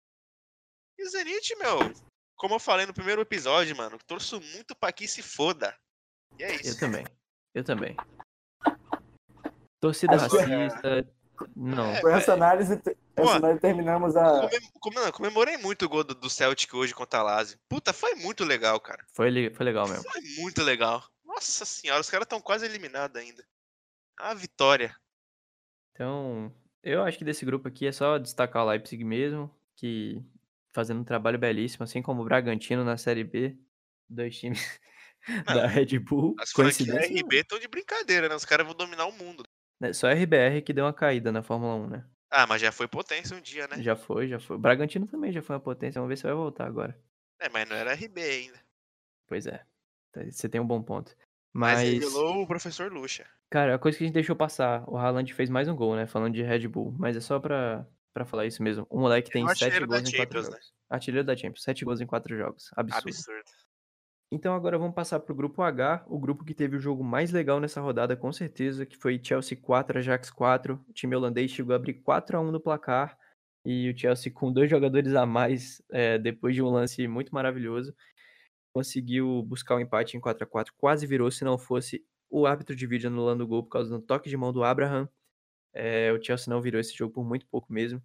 E 0.98 1.04
o 1.04 1.08
Zenit, 1.08 1.54
meu, 1.56 1.78
como 2.36 2.54
eu 2.54 2.60
falei 2.60 2.86
no 2.86 2.94
primeiro 2.94 3.22
episódio, 3.22 3.76
mano, 3.76 3.98
torço 4.06 4.40
muito 4.40 4.74
pra 4.74 4.92
que 4.92 5.06
se 5.06 5.22
foda. 5.22 5.76
E 6.38 6.42
é 6.42 6.54
isso. 6.56 6.70
Eu 6.70 6.78
também. 6.78 7.06
Eu 7.54 7.64
também. 7.64 7.96
Torcida 9.80 10.16
Acho 10.16 10.36
racista. 10.36 11.14
Não. 11.56 11.92
É, 11.92 12.00
Com 12.00 12.08
essa 12.08 12.32
análise, 12.32 12.80
essa 13.16 13.36
análise 13.36 13.60
terminamos 13.60 14.16
a. 14.16 14.48
comemorei 15.12 15.56
muito 15.56 15.84
o 15.84 15.88
gol 15.88 16.04
do, 16.04 16.14
do 16.14 16.30
Celtic 16.30 16.72
hoje 16.74 16.94
contra 16.94 17.20
a 17.20 17.22
Lazio. 17.22 17.58
Puta, 17.68 17.92
foi 17.92 18.14
muito 18.14 18.44
legal, 18.44 18.78
cara. 18.80 19.04
Foi, 19.12 19.50
foi 19.50 19.64
legal 19.64 19.88
mesmo. 19.88 20.02
Foi 20.10 20.20
muito 20.38 20.62
legal. 20.62 21.02
Nossa 21.24 21.64
senhora, 21.64 22.00
os 22.00 22.10
caras 22.10 22.26
estão 22.26 22.40
quase 22.40 22.66
eliminados 22.66 23.16
ainda. 23.16 23.44
A 24.18 24.34
vitória. 24.34 24.94
Então, 25.92 26.52
eu 26.82 27.02
acho 27.02 27.18
que 27.18 27.24
desse 27.24 27.44
grupo 27.44 27.68
aqui 27.68 27.86
é 27.86 27.92
só 27.92 28.18
destacar 28.18 28.64
o 28.64 28.68
Leipzig 28.68 29.04
mesmo, 29.04 29.50
que 29.76 30.22
fazendo 30.72 31.00
um 31.00 31.04
trabalho 31.04 31.38
belíssimo, 31.38 31.84
assim 31.84 32.02
como 32.02 32.22
o 32.22 32.24
Bragantino 32.24 32.84
na 32.84 32.96
Série 32.96 33.24
B, 33.24 33.56
dois 34.08 34.38
times 34.38 34.80
Não, 35.46 35.54
da 35.54 35.66
Red 35.66 35.98
Bull. 35.98 36.34
As 36.38 36.50
franquias 36.50 36.88
RB 36.88 37.36
estão 37.36 37.58
de 37.58 37.68
brincadeira, 37.68 38.28
né? 38.28 38.34
Os 38.34 38.44
caras 38.44 38.66
vão 38.66 38.74
dominar 38.74 39.06
o 39.06 39.12
mundo. 39.12 39.44
É, 39.82 39.92
só 39.92 40.08
a 40.08 40.12
RBR 40.12 40.62
que 40.62 40.72
deu 40.72 40.84
uma 40.84 40.92
caída 40.92 41.32
na 41.32 41.42
Fórmula 41.42 41.74
1, 41.74 41.86
né? 41.88 42.04
Ah, 42.30 42.46
mas 42.46 42.62
já 42.62 42.72
foi 42.72 42.88
potência 42.88 43.36
um 43.36 43.40
dia, 43.40 43.66
né? 43.68 43.82
Já 43.82 43.96
foi, 43.96 44.28
já 44.28 44.38
foi. 44.38 44.56
Bragantino 44.56 45.06
também 45.06 45.32
já 45.32 45.42
foi 45.42 45.56
uma 45.56 45.60
potência, 45.60 46.00
vamos 46.00 46.08
ver 46.08 46.16
se 46.16 46.22
vai 46.22 46.32
voltar 46.32 46.66
agora. 46.66 46.98
É, 47.40 47.48
mas 47.48 47.68
não 47.68 47.76
era 47.76 47.92
RB 47.92 48.22
ainda. 48.22 48.58
Pois 49.26 49.46
é. 49.46 49.64
Você 50.30 50.48
tem 50.48 50.60
um 50.60 50.66
bom 50.66 50.82
ponto. 50.82 51.14
Mas, 51.52 51.80
mas 51.80 51.92
revelou 51.92 52.42
o 52.42 52.46
professor 52.46 52.90
Lucha. 52.90 53.26
Cara, 53.50 53.74
a 53.74 53.78
coisa 53.78 53.98
que 53.98 54.04
a 54.04 54.06
gente 54.06 54.14
deixou 54.14 54.34
passar, 54.34 54.88
o 54.88 54.96
Haaland 54.96 55.34
fez 55.34 55.50
mais 55.50 55.68
um 55.68 55.76
gol, 55.76 55.94
né? 55.94 56.06
Falando 56.06 56.32
de 56.32 56.42
Red 56.42 56.66
Bull, 56.68 56.94
mas 56.98 57.16
é 57.16 57.20
só 57.20 57.38
pra, 57.38 57.86
pra 58.14 58.24
falar 58.24 58.46
isso 58.46 58.62
mesmo. 58.62 58.86
O 58.88 58.98
moleque 58.98 59.30
tem 59.30 59.44
é 59.44 59.54
sete 59.54 59.84
gols 59.84 60.08
em 60.08 60.16
quatro 60.16 60.42
né? 60.42 60.44
jogos. 60.46 60.72
Artilheiro 60.88 61.26
da 61.26 61.36
Champions, 61.36 61.62
sete 61.62 61.84
gols 61.84 62.00
em 62.00 62.06
quatro 62.06 62.36
jogos. 62.36 62.70
Absurdo. 62.74 63.08
Absurdo. 63.08 63.50
Então 64.34 64.54
agora 64.54 64.78
vamos 64.78 64.94
passar 64.94 65.20
pro 65.20 65.34
grupo 65.34 65.60
H, 65.60 66.06
o 66.08 66.18
grupo 66.18 66.42
que 66.42 66.54
teve 66.54 66.74
o 66.74 66.80
jogo 66.80 67.04
mais 67.04 67.30
legal 67.30 67.60
nessa 67.60 67.82
rodada, 67.82 68.16
com 68.16 68.32
certeza, 68.32 68.86
que 68.86 68.96
foi 68.96 69.20
Chelsea 69.22 69.58
4, 69.60 69.98
Ajax 69.98 70.30
4. 70.30 70.82
O 70.88 70.92
time 70.94 71.14
holandês 71.14 71.50
chegou 71.50 71.74
a 71.74 71.76
abrir 71.76 72.00
4 72.00 72.38
a 72.38 72.40
1 72.40 72.50
no 72.50 72.58
placar. 72.58 73.18
E 73.62 73.90
o 73.90 73.98
Chelsea, 73.98 74.32
com 74.32 74.50
dois 74.50 74.70
jogadores 74.70 75.14
a 75.14 75.26
mais, 75.26 75.82
é, 75.90 76.16
depois 76.18 76.54
de 76.54 76.62
um 76.62 76.70
lance 76.70 77.06
muito 77.06 77.30
maravilhoso, 77.34 77.94
conseguiu 78.74 79.42
buscar 79.42 79.74
o 79.74 79.78
um 79.78 79.80
empate 79.82 80.16
em 80.16 80.20
4 80.20 80.44
a 80.44 80.46
4 80.46 80.72
quase 80.78 81.06
virou, 81.06 81.30
se 81.30 81.44
não 81.44 81.58
fosse 81.58 82.02
o 82.30 82.46
árbitro 82.46 82.74
de 82.74 82.86
vídeo 82.86 83.08
anulando 83.10 83.42
o 83.42 83.46
gol 83.46 83.62
por 83.62 83.70
causa 83.70 83.90
do 83.90 84.00
toque 84.00 84.30
de 84.30 84.36
mão 84.38 84.50
do 84.50 84.64
Abraham. 84.64 85.10
É, 85.74 86.10
o 86.10 86.22
Chelsea 86.22 86.52
não 86.52 86.62
virou 86.62 86.80
esse 86.80 86.96
jogo 86.96 87.12
por 87.12 87.24
muito 87.24 87.46
pouco 87.48 87.70
mesmo. 87.70 88.02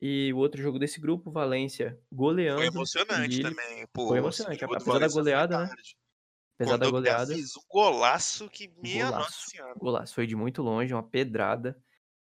E 0.00 0.32
o 0.32 0.36
outro 0.36 0.62
jogo 0.62 0.78
desse 0.78 1.00
grupo, 1.00 1.30
Valência, 1.30 1.98
goleando. 2.12 2.58
Foi 2.58 2.66
emocionante 2.68 3.42
também. 3.42 3.86
Pô, 3.92 4.08
foi 4.08 4.18
emocionante, 4.18 4.64
apesar 4.64 4.98
da 4.98 5.08
goleada, 5.08 5.58
né? 5.64 5.74
Apesar 6.54 6.76
da 6.76 6.90
goleada. 6.90 7.34
Fez 7.34 7.56
um 7.56 7.62
golaço 7.68 8.48
que, 8.48 8.68
minha 8.82 9.06
golaço, 9.06 9.24
nossa 9.24 9.50
senhora. 9.50 9.74
Golaço, 9.76 10.14
foi 10.14 10.26
de 10.26 10.36
muito 10.36 10.62
longe, 10.62 10.94
uma 10.94 11.02
pedrada. 11.02 11.76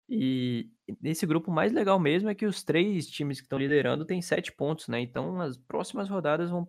E 0.08 0.70
nesse 1.00 1.26
grupo 1.26 1.50
mais 1.50 1.72
legal 1.72 1.98
mesmo 1.98 2.28
é 2.28 2.34
que 2.34 2.46
os 2.46 2.62
três 2.62 3.08
times 3.08 3.38
que 3.40 3.46
estão 3.46 3.58
liderando 3.58 4.04
têm 4.04 4.20
sete 4.20 4.52
pontos, 4.52 4.86
né? 4.86 5.00
Então 5.00 5.40
as 5.40 5.56
próximas 5.56 6.08
rodadas 6.08 6.50
vão 6.50 6.68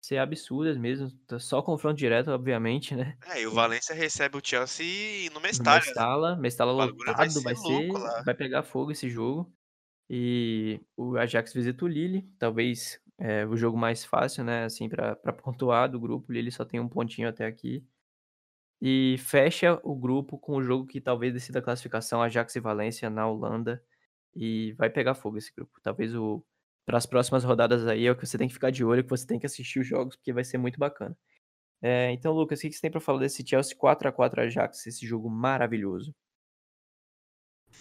ser 0.00 0.18
absurdas 0.18 0.76
mesmo. 0.78 1.10
Tá 1.26 1.38
só 1.38 1.62
confronto 1.62 1.96
direto, 1.96 2.30
obviamente, 2.30 2.94
né? 2.94 3.16
É, 3.26 3.42
e 3.42 3.46
o 3.46 3.52
Valência 3.52 3.94
recebe 3.94 4.38
o 4.38 4.40
Chelsea 4.42 5.30
no 5.30 5.40
Mestalla. 5.40 5.78
No 5.78 5.86
Mestalla, 5.86 6.36
Mestalla 6.36 6.72
lotado, 6.72 7.16
vai 7.16 7.28
ser, 7.28 7.42
vai, 7.42 7.54
ser 7.54 8.24
vai 8.24 8.34
pegar 8.34 8.62
fogo 8.62 8.92
esse 8.92 9.08
jogo. 9.10 9.52
E 10.10 10.80
o 10.96 11.16
Ajax 11.16 11.52
visita 11.52 11.84
o 11.84 11.88
Lille, 11.88 12.22
talvez 12.38 13.00
é, 13.18 13.44
o 13.46 13.56
jogo 13.56 13.76
mais 13.76 14.04
fácil, 14.04 14.44
né, 14.44 14.64
assim, 14.64 14.88
para 14.88 15.16
pontuar 15.42 15.90
do 15.90 16.00
grupo. 16.00 16.30
O 16.30 16.32
Lille 16.32 16.50
só 16.50 16.64
tem 16.64 16.80
um 16.80 16.88
pontinho 16.88 17.28
até 17.28 17.46
aqui. 17.46 17.84
E 18.80 19.16
fecha 19.18 19.80
o 19.82 19.94
grupo 19.96 20.38
com 20.38 20.56
o 20.56 20.62
jogo 20.62 20.86
que 20.86 21.00
talvez 21.00 21.32
decida 21.32 21.58
a 21.58 21.62
classificação, 21.62 22.22
Ajax 22.22 22.54
e 22.56 22.60
Valência 22.60 23.10
na 23.10 23.28
Holanda. 23.28 23.82
E 24.34 24.72
vai 24.74 24.88
pegar 24.88 25.14
fogo 25.14 25.38
esse 25.38 25.52
grupo. 25.54 25.80
Talvez 25.82 26.14
o 26.14 26.44
para 26.86 26.96
as 26.96 27.04
próximas 27.04 27.44
rodadas 27.44 27.86
aí 27.86 28.06
é 28.06 28.10
o 28.10 28.16
que 28.16 28.26
você 28.26 28.38
tem 28.38 28.48
que 28.48 28.54
ficar 28.54 28.70
de 28.70 28.82
olho, 28.82 29.04
que 29.04 29.10
você 29.10 29.26
tem 29.26 29.38
que 29.38 29.44
assistir 29.44 29.78
os 29.78 29.86
jogos, 29.86 30.16
porque 30.16 30.32
vai 30.32 30.42
ser 30.42 30.56
muito 30.56 30.78
bacana. 30.78 31.14
É, 31.82 32.10
então, 32.12 32.32
Lucas, 32.32 32.60
o 32.60 32.62
que 32.62 32.72
você 32.72 32.80
tem 32.80 32.90
para 32.90 32.98
falar 32.98 33.18
desse 33.18 33.46
Chelsea 33.46 33.76
4 33.76 34.08
a 34.08 34.12
4 34.12 34.40
Ajax, 34.40 34.86
esse 34.86 35.06
jogo 35.06 35.28
maravilhoso? 35.28 36.14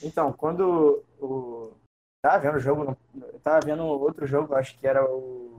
Então, 0.03 0.33
quando 0.33 1.05
o 1.19 1.73
tava 2.27 2.39
vendo 2.39 2.55
o 2.55 2.59
jogo, 2.59 2.97
eu 3.15 3.39
tava 3.39 3.65
vendo 3.65 3.85
outro 3.85 4.27
jogo, 4.27 4.55
acho 4.55 4.77
que 4.77 4.85
era 4.85 5.03
o 5.05 5.55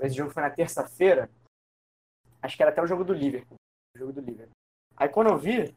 esse 0.00 0.16
jogo 0.16 0.30
foi 0.30 0.42
na 0.42 0.50
terça-feira. 0.50 1.30
Acho 2.42 2.56
que 2.56 2.62
era 2.62 2.72
até 2.72 2.82
o 2.82 2.86
jogo 2.86 3.04
do 3.04 3.12
Liverpool, 3.12 3.56
o 3.94 3.98
jogo 3.98 4.12
do 4.12 4.20
Liverpool. 4.20 4.56
Aí 4.96 5.08
quando 5.08 5.30
eu 5.30 5.38
vi, 5.38 5.74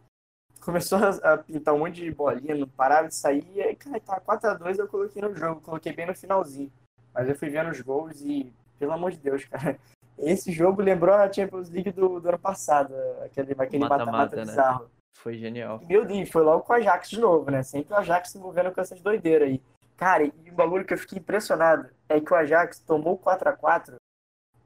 começou 0.59 0.97
a 1.23 1.37
pintar 1.37 1.73
um 1.73 1.79
monte 1.79 2.01
de 2.01 2.11
bolinha, 2.11 2.55
não 2.55 2.67
parava 2.67 3.07
de 3.07 3.15
sair, 3.15 3.45
e 3.53 3.61
aí, 3.61 3.75
cara, 3.75 3.99
tá 3.99 4.19
4x2 4.19 4.79
eu 4.79 4.87
coloquei 4.87 5.21
no 5.21 5.35
jogo, 5.35 5.61
coloquei 5.61 5.93
bem 5.93 6.07
no 6.07 6.15
finalzinho. 6.15 6.71
Mas 7.13 7.29
eu 7.29 7.35
fui 7.35 7.49
vendo 7.49 7.69
os 7.69 7.79
gols 7.79 8.21
e, 8.21 8.51
pelo 8.77 8.91
amor 8.91 9.11
de 9.11 9.17
Deus, 9.17 9.45
cara, 9.45 9.79
esse 10.17 10.51
jogo 10.51 10.81
lembrou 10.81 11.13
a 11.13 11.31
Champions 11.31 11.69
League 11.69 11.91
do, 11.91 12.19
do 12.19 12.27
ano 12.27 12.39
passado, 12.39 12.93
aquele 13.23 13.55
mata-mata 13.55 14.35
né? 14.35 14.45
bizarro. 14.45 14.89
Foi 15.17 15.37
genial. 15.37 15.81
Meu 15.87 16.05
Deus, 16.05 16.29
foi 16.29 16.43
logo 16.43 16.63
com 16.63 16.73
o 16.73 16.75
Ajax 16.75 17.09
de 17.09 17.19
novo, 17.19 17.49
né? 17.49 17.63
Sempre 17.63 17.93
o 17.93 17.97
Ajax 17.97 18.29
se 18.29 18.37
envolvendo 18.37 18.71
com 18.71 18.79
essas 18.79 19.01
doideiras 19.01 19.49
aí. 19.49 19.61
Cara, 19.97 20.23
e 20.23 20.31
o 20.51 20.53
bagulho 20.53 20.85
que 20.85 20.93
eu 20.93 20.97
fiquei 20.97 21.17
impressionado 21.17 21.89
é 22.07 22.21
que 22.21 22.31
o 22.31 22.35
Ajax 22.35 22.79
tomou 22.79 23.17
4x4 23.17 23.95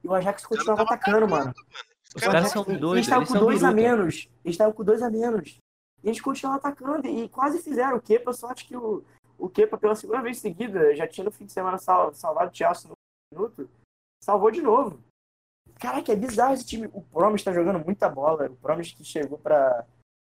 e 0.03 0.07
o 0.07 0.13
Ajax 0.13 0.45
continuava 0.45 0.81
atacando, 0.81 1.25
atacando, 1.25 1.29
mano. 1.29 1.53
Os 2.13 2.21
caras 2.21 2.49
são 2.49 2.65
Eles 2.67 2.81
doidos, 2.81 3.07
estavam 3.07 3.23
eles 3.23 3.33
com 3.33 3.39
dois 3.39 3.63
a 3.63 3.71
menos. 3.71 4.29
Eles 4.43 4.53
estavam 4.53 4.73
com 4.73 4.83
dois 4.83 5.01
a 5.01 5.09
menos. 5.09 5.57
E 6.03 6.07
eles 6.07 6.19
continuaram 6.19 6.59
atacando 6.59 7.07
e 7.07 7.29
quase 7.29 7.61
fizeram. 7.61 7.95
O 7.95 8.01
Kepa, 8.01 8.33
sorte 8.33 8.65
que 8.65 8.75
o, 8.75 9.05
o 9.37 9.49
Kepa, 9.49 9.77
pela 9.77 9.95
segunda 9.95 10.21
vez 10.21 10.39
seguida, 10.39 10.93
já 10.95 11.07
tinha 11.07 11.23
no 11.23 11.31
fim 11.31 11.45
de 11.45 11.53
semana 11.53 11.77
sal, 11.77 12.13
salvado 12.13 12.51
o 12.51 12.55
Chelsea 12.55 12.89
no 12.89 12.95
minuto, 13.33 13.69
salvou 14.21 14.51
de 14.51 14.61
novo. 14.61 14.99
Caraca, 15.79 16.11
é 16.11 16.15
bizarro 16.15 16.53
esse 16.53 16.65
time. 16.65 16.89
O 16.91 17.01
Promes 17.01 17.41
tá 17.41 17.53
jogando 17.53 17.83
muita 17.83 18.09
bola. 18.09 18.47
O 18.47 18.55
Promes 18.57 18.91
que 18.91 19.05
chegou 19.05 19.37
pra 19.37 19.85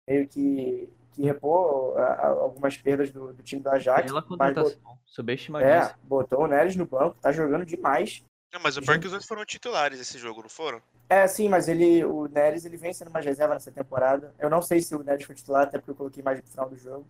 meio 0.10 0.28
que, 0.28 0.90
que 1.14 1.22
repor 1.22 1.98
algumas 1.98 2.76
perdas 2.76 3.12
do, 3.12 3.32
do 3.34 3.44
time 3.44 3.62
do 3.62 3.70
Ajax. 3.70 4.08
Pela 4.08 4.22
contratação, 4.22 5.00
subestimadíssimo. 5.06 5.80
é, 5.80 5.96
botou 6.04 6.42
o 6.42 6.48
Neres 6.48 6.76
no 6.76 6.86
banco, 6.86 7.18
tá 7.22 7.32
jogando 7.32 7.66
demais. 7.66 8.24
Não, 8.52 8.60
mas 8.62 8.78
o 8.78 8.82
pior 8.82 8.96
é 8.96 9.00
que 9.00 9.06
os 9.06 9.12
dois 9.12 9.28
foram 9.28 9.46
titulares 9.46 10.00
esse 10.00 10.18
jogo, 10.18 10.42
não 10.42 10.50
foram? 10.50 10.82
É, 11.08 11.28
sim, 11.28 11.48
mas 11.48 11.68
ele, 11.68 12.04
o 12.04 12.28
Neres 12.28 12.66
ele 12.66 12.78
vem 12.78 12.92
sendo 12.92 13.12
mais 13.12 13.24
reserva 13.24 13.54
nessa 13.54 13.72
temporada. 13.72 14.34
Eu 14.40 14.50
não 14.50 14.62
sei 14.62 14.82
se 14.82 14.96
o 14.96 15.04
Neres 15.04 15.26
foi 15.26 15.36
titular, 15.36 15.64
até 15.64 15.78
porque 15.78 15.92
eu 15.92 15.96
coloquei 15.96 16.24
mais 16.24 16.42
no 16.42 16.48
final 16.48 16.68
do 16.68 16.76
jogo. 16.76 17.08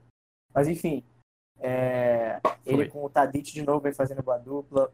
Mas 0.53 0.67
enfim, 0.67 1.03
é, 1.59 2.41
ele 2.65 2.89
com 2.89 3.03
o 3.03 3.09
Tadic 3.09 3.53
de 3.53 3.61
novo 3.61 3.79
vem 3.79 3.93
fazendo 3.93 4.21
boa 4.21 4.37
dupla. 4.37 4.91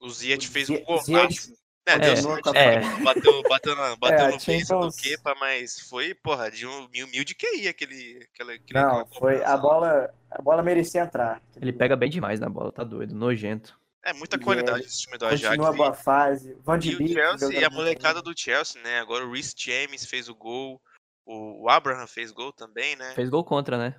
O 0.00 0.06
O 0.06 0.10
fez 0.10 0.70
um 0.70 0.82
golaço. 0.84 1.52
É, 1.88 1.94
É, 1.94 1.98
deu 1.98 2.16
sorte, 2.18 2.50
é. 2.56 2.80
Bateu, 3.02 3.42
bateu, 3.48 3.74
na, 3.76 3.96
bateu 3.96 4.18
É, 4.26 4.30
no 4.30 4.38
peito 4.40 4.60
do 4.62 4.66
Champions- 4.66 4.96
Kepa, 5.00 5.34
mas 5.40 5.80
foi, 5.88 6.14
porra, 6.14 6.50
de 6.50 6.66
um 6.66 6.86
mil, 6.88 7.06
mil 7.08 7.24
de 7.24 7.34
QI 7.34 7.66
aquele. 7.68 8.28
aquele, 8.32 8.52
aquele 8.54 8.78
Não, 8.78 9.00
aquela 9.00 9.06
foi 9.18 9.42
a 9.42 9.56
bola, 9.56 10.10
a 10.30 10.42
bola 10.42 10.62
merecia 10.62 11.02
entrar. 11.02 11.40
Ele 11.60 11.72
pega 11.72 11.96
bem 11.96 12.10
demais 12.10 12.38
na 12.38 12.48
bola, 12.48 12.70
tá 12.70 12.84
doido, 12.84 13.14
nojento. 13.14 13.78
É 14.04 14.12
muita 14.12 14.38
qualidade 14.38 14.84
esse 14.84 15.02
time 15.02 15.18
do 15.18 15.26
Ajax. 15.26 15.48
Continua 15.48 15.68
a 15.68 15.72
boa 15.72 15.92
fase. 15.94 16.56
Van 16.64 16.76
E 16.76 16.80
de 16.80 16.94
o 16.94 16.98
Beek 16.98 17.12
Chelsea, 17.14 17.60
e 17.60 17.64
a 17.64 17.70
molecada 17.70 18.22
do 18.22 18.32
Chelsea, 18.38 18.80
né? 18.82 19.00
Agora 19.00 19.26
o 19.26 19.32
Reece 19.32 19.54
James 19.56 20.04
fez 20.06 20.28
o 20.28 20.34
gol. 20.34 20.80
O 21.26 21.64
o 21.64 21.68
Abraham 21.68 22.06
fez 22.06 22.30
gol 22.32 22.52
também, 22.52 22.96
né? 22.96 23.12
Fez 23.14 23.28
gol 23.28 23.44
contra, 23.44 23.76
né? 23.76 23.94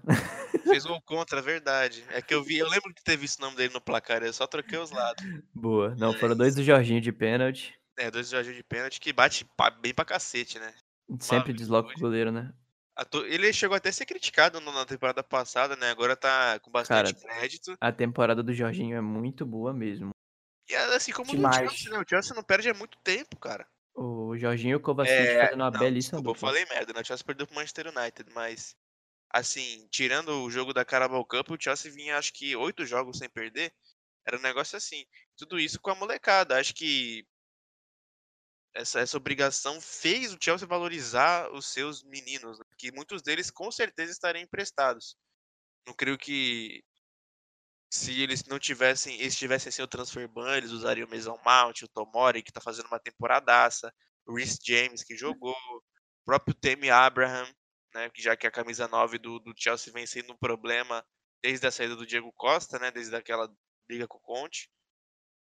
Fez 0.64 0.84
gol 0.86 1.00
contra, 1.02 1.42
verdade. 1.42 2.04
É 2.12 2.22
que 2.24 2.34
eu 2.34 2.44
vi, 2.44 2.58
eu 2.58 2.68
lembro 2.68 2.92
de 2.94 3.04
ter 3.04 3.18
visto 3.18 3.38
o 3.40 3.42
nome 3.44 3.56
dele 3.56 3.72
no 3.74 3.82
placar, 3.82 4.24
eu 4.24 4.34
só 4.34 4.48
troquei 4.48 4.80
os 4.80 4.90
lados. 4.90 5.24
Boa. 5.54 5.94
Não, 6.00 6.12
foram 6.14 6.36
dois 6.36 6.56
do 6.56 6.64
Jorginho 6.64 7.02
de 7.02 7.12
pênalti. 7.12 7.79
É, 8.00 8.10
dois 8.10 8.30
jogadores 8.30 8.56
de 8.56 8.64
pênalti 8.64 9.00
que 9.00 9.12
bate 9.12 9.46
bem 9.82 9.94
pra 9.94 10.06
cacete, 10.06 10.58
né? 10.58 10.74
Sempre 11.20 11.52
desloca 11.52 11.90
o 11.90 12.00
goleiro, 12.00 12.32
né? 12.32 12.54
Ele 13.26 13.52
chegou 13.54 13.76
até 13.76 13.90
a 13.90 13.94
ser 13.94 14.06
criticado 14.06 14.60
na 14.60 14.86
temporada 14.86 15.22
passada, 15.22 15.76
né? 15.76 15.90
Agora 15.90 16.16
tá 16.16 16.60
com 16.60 16.72
bastante 16.72 17.14
Cara, 17.14 17.36
crédito. 17.36 17.78
A 17.80 17.92
temporada 17.92 18.42
do 18.42 18.54
Jorginho 18.54 18.98
é 18.98 19.02
muito 19.02 19.46
boa 19.46 19.74
mesmo. 19.74 20.12
E 20.70 20.76
assim 20.76 21.12
como 21.12 21.32
Demais. 21.32 21.58
o 21.58 21.70
Chelsea, 21.70 21.92
né? 21.92 22.00
O 22.00 22.08
Chelsea 22.08 22.36
não 22.36 22.44
perde 22.44 22.70
há 22.70 22.74
muito 22.74 22.98
tempo, 23.00 23.38
cara. 23.38 23.68
O 23.96 24.38
Jorginho 24.38 24.74
e 24.74 24.76
o 24.76 24.80
Kovacic 24.80 25.14
É, 25.14 25.42
fazendo 25.42 25.62
uma 25.62 25.72
não, 25.72 25.80
belíssima 25.80 26.22
desculpa, 26.22 26.30
eu 26.30 26.34
dupla. 26.34 26.50
falei 26.50 26.66
merda, 26.66 26.94
né? 26.94 27.02
O 27.02 27.06
Chelsea 27.06 27.26
perdeu 27.26 27.48
pro 27.48 27.56
Manchester 27.56 27.88
United, 27.88 28.30
mas 28.34 28.76
assim, 29.30 29.88
tirando 29.90 30.30
o 30.44 30.50
jogo 30.50 30.74
da 30.74 30.86
Carabao 30.86 31.26
Cup, 31.26 31.50
o 31.52 31.58
Chelsea 31.62 31.92
vinha 31.92 32.18
acho 32.18 32.34
que 32.34 32.56
oito 32.56 32.86
jogos 32.86 33.18
sem 33.18 33.30
perder. 33.30 33.74
Era 34.26 34.38
um 34.38 34.42
negócio 34.42 34.78
assim. 34.78 35.06
Tudo 35.36 35.60
isso 35.60 35.80
com 35.82 35.90
a 35.90 35.96
molecada. 35.96 36.60
Acho 36.60 36.74
que 36.76 37.26
essa, 38.74 39.00
essa 39.00 39.18
obrigação 39.18 39.80
fez 39.82 40.34
o 40.34 40.38
Chelsea 40.42 40.68
valorizar 40.68 41.52
os 41.52 41.68
seus 41.68 42.04
meninos, 42.04 42.60
né? 42.60 42.66
que 42.78 42.92
muitos 42.92 43.22
deles 43.22 43.50
com 43.50 43.72
certeza 43.72 44.12
estariam 44.12 44.44
emprestados. 44.44 45.16
Não 45.88 45.94
creio 45.94 46.18
que 46.18 46.84
se 47.92 48.22
eles 48.22 48.44
não 48.46 48.60
tivessem, 48.60 49.20
eles 49.20 49.36
tivessem 49.36 49.72
sem 49.72 49.84
o 49.84 49.88
transfer 49.88 50.28
ban, 50.28 50.56
eles 50.56 50.72
usariam 50.72 51.08
o 51.08 51.10
Mason 51.10 51.40
Mount, 51.44 51.82
o 51.82 51.88
Tomori, 51.88 52.44
que 52.44 52.52
tá 52.52 52.62
fazendo 52.62 52.86
uma 52.88 53.00
temporadaça, 53.00 53.92
o 54.28 54.36
Reece 54.36 54.60
James, 54.64 55.04
que 55.04 55.18
jogou, 55.18 55.56
o 55.56 55.84
próprio 56.24 56.54
Temi 56.54 56.92
Abraham, 56.92 57.52
né, 57.94 58.10
que 58.12 58.22
já 58.22 58.38
que 58.38 58.46
a 58.46 58.52
camisa 58.52 58.88
9 58.88 59.18
do, 59.18 59.40
do 59.40 59.54
Chelsea 59.58 59.92
vem 59.92 60.06
sendo 60.06 60.34
um 60.34 60.38
problema 60.38 61.04
desde 61.42 61.66
a 61.66 61.72
saída 61.72 61.96
do 61.96 62.06
Diego 62.06 62.32
Costa, 62.34 62.78
né, 62.78 62.92
desde 62.92 63.16
aquela 63.16 63.52
briga 63.88 64.08
com 64.08 64.20
o 64.20 64.22
Conte. 64.22 64.70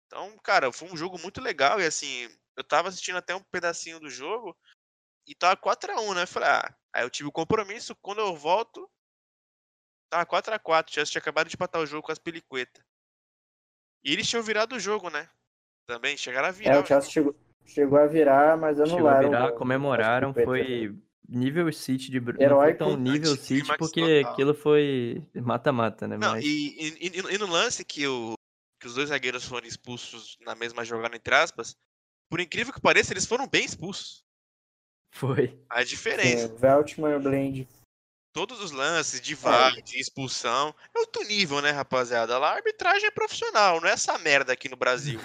Então, 0.06 0.38
cara, 0.38 0.72
foi 0.72 0.88
um 0.90 0.96
jogo 0.96 1.18
muito 1.18 1.40
legal 1.40 1.80
e 1.80 1.84
assim, 1.84 2.28
eu 2.56 2.64
tava 2.64 2.88
assistindo 2.88 3.16
até 3.16 3.34
um 3.34 3.42
pedacinho 3.42 3.98
do 4.00 4.10
jogo 4.10 4.56
e 5.26 5.34
tava 5.34 5.56
4x1, 5.56 6.14
né? 6.14 6.22
Eu 6.22 6.26
falei, 6.28 6.48
ah, 6.48 6.74
aí 6.92 7.04
eu 7.04 7.10
tive 7.10 7.28
o 7.28 7.32
compromisso, 7.32 7.94
quando 7.96 8.20
eu 8.20 8.34
volto, 8.36 8.90
tava 10.10 10.26
4x4, 10.26 10.88
o 10.88 10.92
Chelsea 10.92 11.12
tinha 11.12 11.20
acabado 11.20 11.48
de 11.48 11.54
empatar 11.56 11.80
o 11.80 11.86
jogo 11.86 12.02
com 12.06 12.12
as 12.12 12.18
pelicuetas. 12.18 12.84
E 14.04 14.12
eles 14.12 14.28
tinham 14.28 14.42
virado 14.42 14.74
o 14.74 14.80
jogo, 14.80 15.08
né? 15.10 15.28
Também, 15.86 16.16
chegaram 16.16 16.48
a 16.48 16.50
virar. 16.50 16.74
É, 16.74 16.78
o 16.80 16.86
Chelsea 16.86 17.10
chegou, 17.10 17.36
chegou 17.64 17.98
a 17.98 18.06
virar, 18.06 18.56
mas 18.56 18.76
Chegou 18.78 18.96
a 19.08 19.18
anularam. 19.18 19.28
virar, 19.28 19.52
comemoraram, 19.52 20.34
foi 20.34 20.94
nível 21.28 21.72
City 21.72 22.10
de 22.10 22.18
Bruno. 22.20 22.38
Não 22.40 22.44
Heróico. 22.46 22.78
tão 22.78 22.96
nível 22.96 23.36
City 23.36 23.72
porque 23.78 24.20
total. 24.22 24.32
aquilo 24.32 24.54
foi 24.54 25.26
mata-mata, 25.34 26.06
né? 26.08 26.16
Não, 26.16 26.32
Mas 26.32 26.44
e, 26.44 26.98
e- 26.98 27.08
e- 27.08 27.34
e 27.34 27.38
no 27.38 27.46
lance 27.46 27.84
que, 27.84 28.06
o, 28.06 28.34
que 28.80 28.86
os 28.88 28.94
dois 28.94 29.08
zagueiros 29.08 29.44
foram 29.44 29.66
expulsos 29.66 30.36
na 30.40 30.54
mesma 30.54 30.84
jogada, 30.84 31.14
entre 31.16 31.34
aspas, 31.34 31.76
por 32.32 32.40
incrível 32.40 32.72
que 32.72 32.80
pareça, 32.80 33.12
eles 33.12 33.26
foram 33.26 33.46
bem 33.46 33.62
expulsos. 33.62 34.24
foi. 35.14 35.54
A 35.68 35.84
diferença. 35.84 36.50
O 36.50 36.56
Veltman 36.56 37.14
e 37.14 37.18
Blend. 37.18 37.68
Todos 38.32 38.58
os 38.62 38.70
lances 38.72 39.20
de 39.20 39.34
VAR, 39.34 39.74
de 39.82 40.00
expulsão, 40.00 40.74
é 40.96 40.98
outro 40.98 41.22
nível, 41.24 41.60
né, 41.60 41.70
rapaziada? 41.72 42.38
Lá 42.38 42.52
a 42.52 42.54
arbitragem 42.54 43.06
é 43.06 43.10
profissional, 43.10 43.82
não 43.82 43.86
é 43.86 43.92
essa 43.92 44.16
merda 44.16 44.50
aqui 44.50 44.66
no 44.70 44.76
Brasil. 44.78 45.20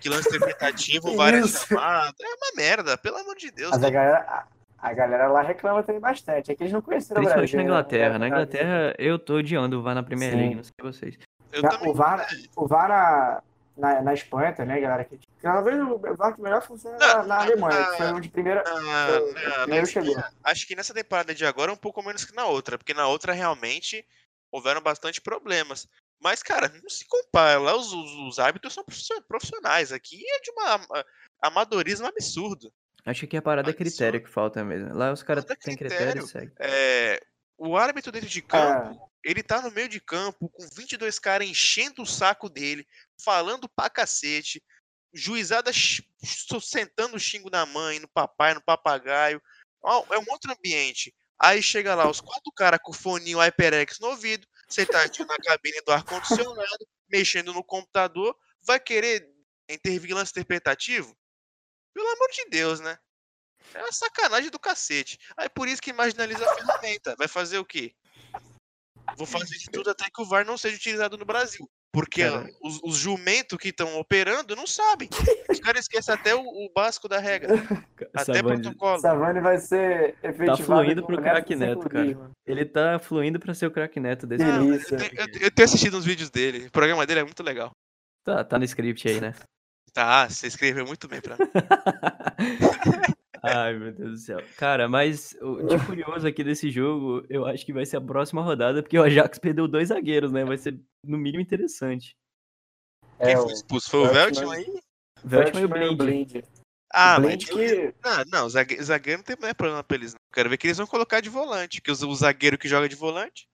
Que 0.00 0.08
lance 0.08 0.26
interpretativo, 0.26 1.12
várias 1.16 1.50
isso? 1.50 1.66
chamadas. 1.66 2.14
É 2.18 2.26
uma 2.26 2.52
merda, 2.56 2.96
pelo 2.96 3.18
amor 3.18 3.36
de 3.36 3.50
Deus. 3.50 3.70
Mas 3.72 3.84
a 3.84 3.90
galera, 3.90 4.18
a, 4.20 4.88
a 4.88 4.92
galera 4.94 5.28
lá 5.28 5.42
reclama 5.42 5.82
também 5.82 6.00
bastante. 6.00 6.50
É 6.50 6.54
que 6.54 6.62
eles 6.62 6.72
não 6.72 6.80
conheceram 6.80 7.20
o 7.20 7.24
Principalmente 7.24 7.50
Brasil. 7.50 7.58
na 7.58 7.62
né? 7.62 7.68
Inglaterra. 7.68 8.18
Na 8.18 8.24
é- 8.24 8.28
Inglaterra, 8.28 8.94
eu 8.98 9.18
tô 9.18 9.34
odiando 9.34 9.78
o 9.78 9.82
VAR 9.82 9.94
na 9.94 10.02
Premier 10.02 10.30
Sim. 10.30 10.38
League, 10.38 10.54
não 10.54 10.62
sei 10.64 10.72
vocês. 10.80 11.18
Eu 11.52 11.60
Já- 11.60 11.68
também. 11.68 11.90
O 11.90 11.92
VAR, 11.94 12.26
o 12.56 12.66
VAR 12.66 13.44
na, 13.78 14.02
na, 14.02 14.14
Espanha 14.14 14.52
também, 14.52 14.80
galera. 14.80 15.04
Que, 15.04 15.18
cada 15.40 15.60
vez 15.60 15.78
o 15.80 15.98
VAR 16.16 16.34
que 16.34 16.42
melhor 16.42 16.62
funciona 16.62 16.96
é 16.96 16.98
na, 16.98 17.22
na 17.22 17.42
Alemanha, 17.42 17.90
que 17.90 17.96
foi 17.96 18.06
onde 18.08 18.28
primeiro, 18.28 18.62
Na- 18.64 19.62
primeiro 19.62 19.86
na 19.86 19.92
chegou. 19.92 20.16
Acho 20.44 20.66
que 20.66 20.76
nessa 20.76 20.92
temporada 20.92 21.34
de 21.34 21.46
agora 21.46 21.70
é 21.70 21.74
um 21.74 21.78
pouco 21.78 22.02
menos 22.02 22.24
que 22.24 22.34
na 22.34 22.46
outra, 22.46 22.76
porque 22.76 22.92
na 22.94 23.06
outra 23.06 23.32
realmente 23.32 24.04
houveram 24.50 24.80
bastante 24.80 25.20
problemas. 25.20 25.88
Mas, 26.20 26.42
cara, 26.42 26.68
não 26.82 26.88
se 26.90 27.06
compara. 27.06 27.60
Lá 27.60 27.76
os, 27.76 27.92
os, 27.92 28.10
os 28.28 28.38
árbitros 28.38 28.74
são 28.74 28.82
profissio- 28.84 29.22
profissionais. 29.28 29.92
Aqui 29.92 30.20
é 30.28 30.40
de 30.40 30.50
um 30.50 31.02
amadorismo 31.40 32.06
absurdo. 32.06 32.72
Acho 33.06 33.20
que 33.20 33.26
aqui 33.26 33.36
a 33.36 33.42
parada 33.42 33.70
é 33.70 33.72
critério 33.74 34.22
que 34.22 34.28
falta 34.28 34.64
mesmo. 34.64 34.92
Lá 34.94 35.12
os 35.12 35.22
caras 35.22 35.44
têm 35.44 35.76
critério. 35.76 36.24
critério 36.24 36.24
e 36.24 36.28
segue. 36.28 36.52
É, 36.58 37.20
o 37.56 37.76
árbitro 37.76 38.10
dentro 38.12 38.28
de 38.28 38.42
campo, 38.42 39.10
ele 39.30 39.42
tá 39.42 39.60
no 39.60 39.70
meio 39.70 39.90
de 39.90 40.00
campo 40.00 40.48
com 40.48 40.66
22 40.74 41.18
caras 41.18 41.46
enchendo 41.46 42.00
o 42.00 42.06
saco 42.06 42.48
dele, 42.48 42.88
falando 43.22 43.68
pra 43.68 43.90
cacete, 43.90 44.64
juizada 45.12 45.70
sentando 46.62 47.14
o 47.14 47.20
xingo 47.20 47.50
na 47.50 47.66
mãe, 47.66 47.98
no 47.98 48.08
papai, 48.08 48.54
no 48.54 48.62
papagaio. 48.62 49.38
É 49.84 50.18
um 50.18 50.24
outro 50.30 50.50
ambiente. 50.50 51.14
Aí 51.38 51.62
chega 51.62 51.94
lá 51.94 52.08
os 52.08 52.22
quatro 52.22 52.50
caras 52.56 52.80
com 52.82 52.90
o 52.90 52.94
foninho 52.94 53.38
HyperX 53.38 53.98
no 54.00 54.08
ouvido, 54.08 54.48
sentadinho 54.66 55.28
na 55.28 55.36
cabine 55.36 55.82
do 55.82 55.92
ar-condicionado, 55.92 56.88
mexendo 57.06 57.52
no 57.52 57.62
computador, 57.62 58.34
vai 58.62 58.80
querer 58.80 59.28
intervir 59.68 60.14
lance 60.16 60.32
interpretativo? 60.32 61.14
Pelo 61.92 62.08
amor 62.08 62.30
de 62.30 62.46
Deus, 62.46 62.80
né? 62.80 62.98
É 63.74 63.82
uma 63.82 63.92
sacanagem 63.92 64.48
do 64.48 64.58
cacete. 64.58 65.18
Aí 65.36 65.50
por 65.50 65.68
isso 65.68 65.82
que 65.82 65.92
marginaliza 65.92 66.50
a 66.50 66.54
ferramenta. 66.54 67.14
Vai 67.18 67.28
fazer 67.28 67.58
o 67.58 67.64
quê? 67.64 67.94
Vou 69.16 69.26
fazer 69.26 69.56
de 69.56 69.66
tudo 69.70 69.90
até 69.90 70.04
que 70.12 70.20
o 70.22 70.24
VAR 70.24 70.44
não 70.44 70.58
seja 70.58 70.76
utilizado 70.76 71.16
no 71.16 71.24
Brasil. 71.24 71.68
Porque 71.90 72.22
Cara. 72.22 72.46
os, 72.62 72.78
os 72.84 72.96
jumentos 72.98 73.56
que 73.58 73.68
estão 73.70 73.98
operando 73.98 74.54
não 74.54 74.66
sabem. 74.66 75.08
Os 75.50 75.58
caras 75.58 75.82
esquecem 75.84 76.14
até 76.14 76.34
o, 76.34 76.40
o 76.40 76.70
básico 76.74 77.08
da 77.08 77.18
regra. 77.18 77.54
Até 78.14 78.34
Savani, 78.34 78.62
protocolo. 78.62 79.00
Savani 79.00 79.40
vai 79.40 79.58
ser 79.58 80.14
efetivado. 80.22 80.62
fluindo 80.62 81.02
como 81.02 81.14
pro 81.16 81.22
craque 81.24 81.56
Neto, 81.56 81.88
cara. 81.88 82.30
ele 82.46 82.64
tá 82.66 82.98
fluindo 82.98 83.40
pra 83.40 83.54
ser 83.54 83.66
o 83.66 83.70
craque 83.70 83.98
neto 83.98 84.26
desse. 84.26 84.44
Não, 84.44 84.66
Delícia. 84.66 84.96
eu, 84.96 85.24
eu- 85.26 85.40
eu 85.40 85.50
tenho 85.50 85.64
assistido 85.64 85.96
uns 85.96 86.04
vídeos 86.04 86.28
dele. 86.30 86.66
O 86.66 86.70
programa 86.70 87.06
dele 87.06 87.20
é 87.20 87.24
muito 87.24 87.42
legal. 87.42 87.70
Tá, 88.22 88.44
tá 88.44 88.58
no 88.58 88.64
script 88.64 89.08
aí, 89.08 89.20
né? 89.20 89.34
Tá, 89.94 90.28
você 90.28 90.46
escreveu 90.46 90.86
muito 90.86 91.08
bem 91.08 91.20
pra 91.22 91.36
mim. 91.38 91.44
Ai, 93.42 93.74
meu 93.78 93.92
Deus 93.92 94.10
do 94.12 94.16
céu. 94.18 94.38
Cara, 94.56 94.88
mas 94.88 95.36
o 95.40 95.62
de 95.62 95.84
curioso 95.86 96.26
aqui 96.26 96.42
desse 96.42 96.70
jogo, 96.70 97.24
eu 97.28 97.46
acho 97.46 97.64
que 97.64 97.72
vai 97.72 97.84
ser 97.86 97.96
a 97.96 98.00
próxima 98.00 98.42
rodada, 98.42 98.82
porque 98.82 98.98
o 98.98 99.02
Ajax 99.02 99.38
perdeu 99.38 99.68
dois 99.68 99.88
zagueiros, 99.88 100.32
né? 100.32 100.44
Vai 100.44 100.58
ser, 100.58 100.78
no 101.04 101.16
mínimo, 101.18 101.40
interessante. 101.42 102.16
Quem 103.18 103.28
É, 103.32 103.36
foi 103.36 103.46
o 103.46 103.50
expulso? 103.52 103.90
Foi 103.90 104.00
o 104.00 104.12
Veltman- 104.12 104.56
aí? 104.56 104.80
Veltman 105.24 105.60
e 105.62 105.64
o 105.64 105.68
Blind. 105.68 105.98
Blind. 105.98 106.44
Ah, 106.92 107.16
o 107.18 107.22
mas. 107.22 107.44
Blind 107.44 107.46
que 107.48 107.94
Ah, 108.02 108.24
não, 108.32 108.48
zague- 108.48 108.82
zagueiro 108.82 109.18
não 109.18 109.24
tem 109.24 109.36
não 109.40 109.48
é 109.48 109.54
problema 109.54 109.84
pra 109.84 109.96
eles. 109.96 110.14
Não. 110.14 110.18
Quero 110.32 110.48
ver 110.50 110.56
que 110.56 110.66
eles 110.66 110.78
vão 110.78 110.86
colocar 110.86 111.20
de 111.20 111.28
volante. 111.28 111.80
Que 111.82 111.90
o 111.90 112.14
zagueiro 112.14 112.56
que 112.58 112.68
joga 112.68 112.88
de 112.88 112.96
volante. 112.96 113.46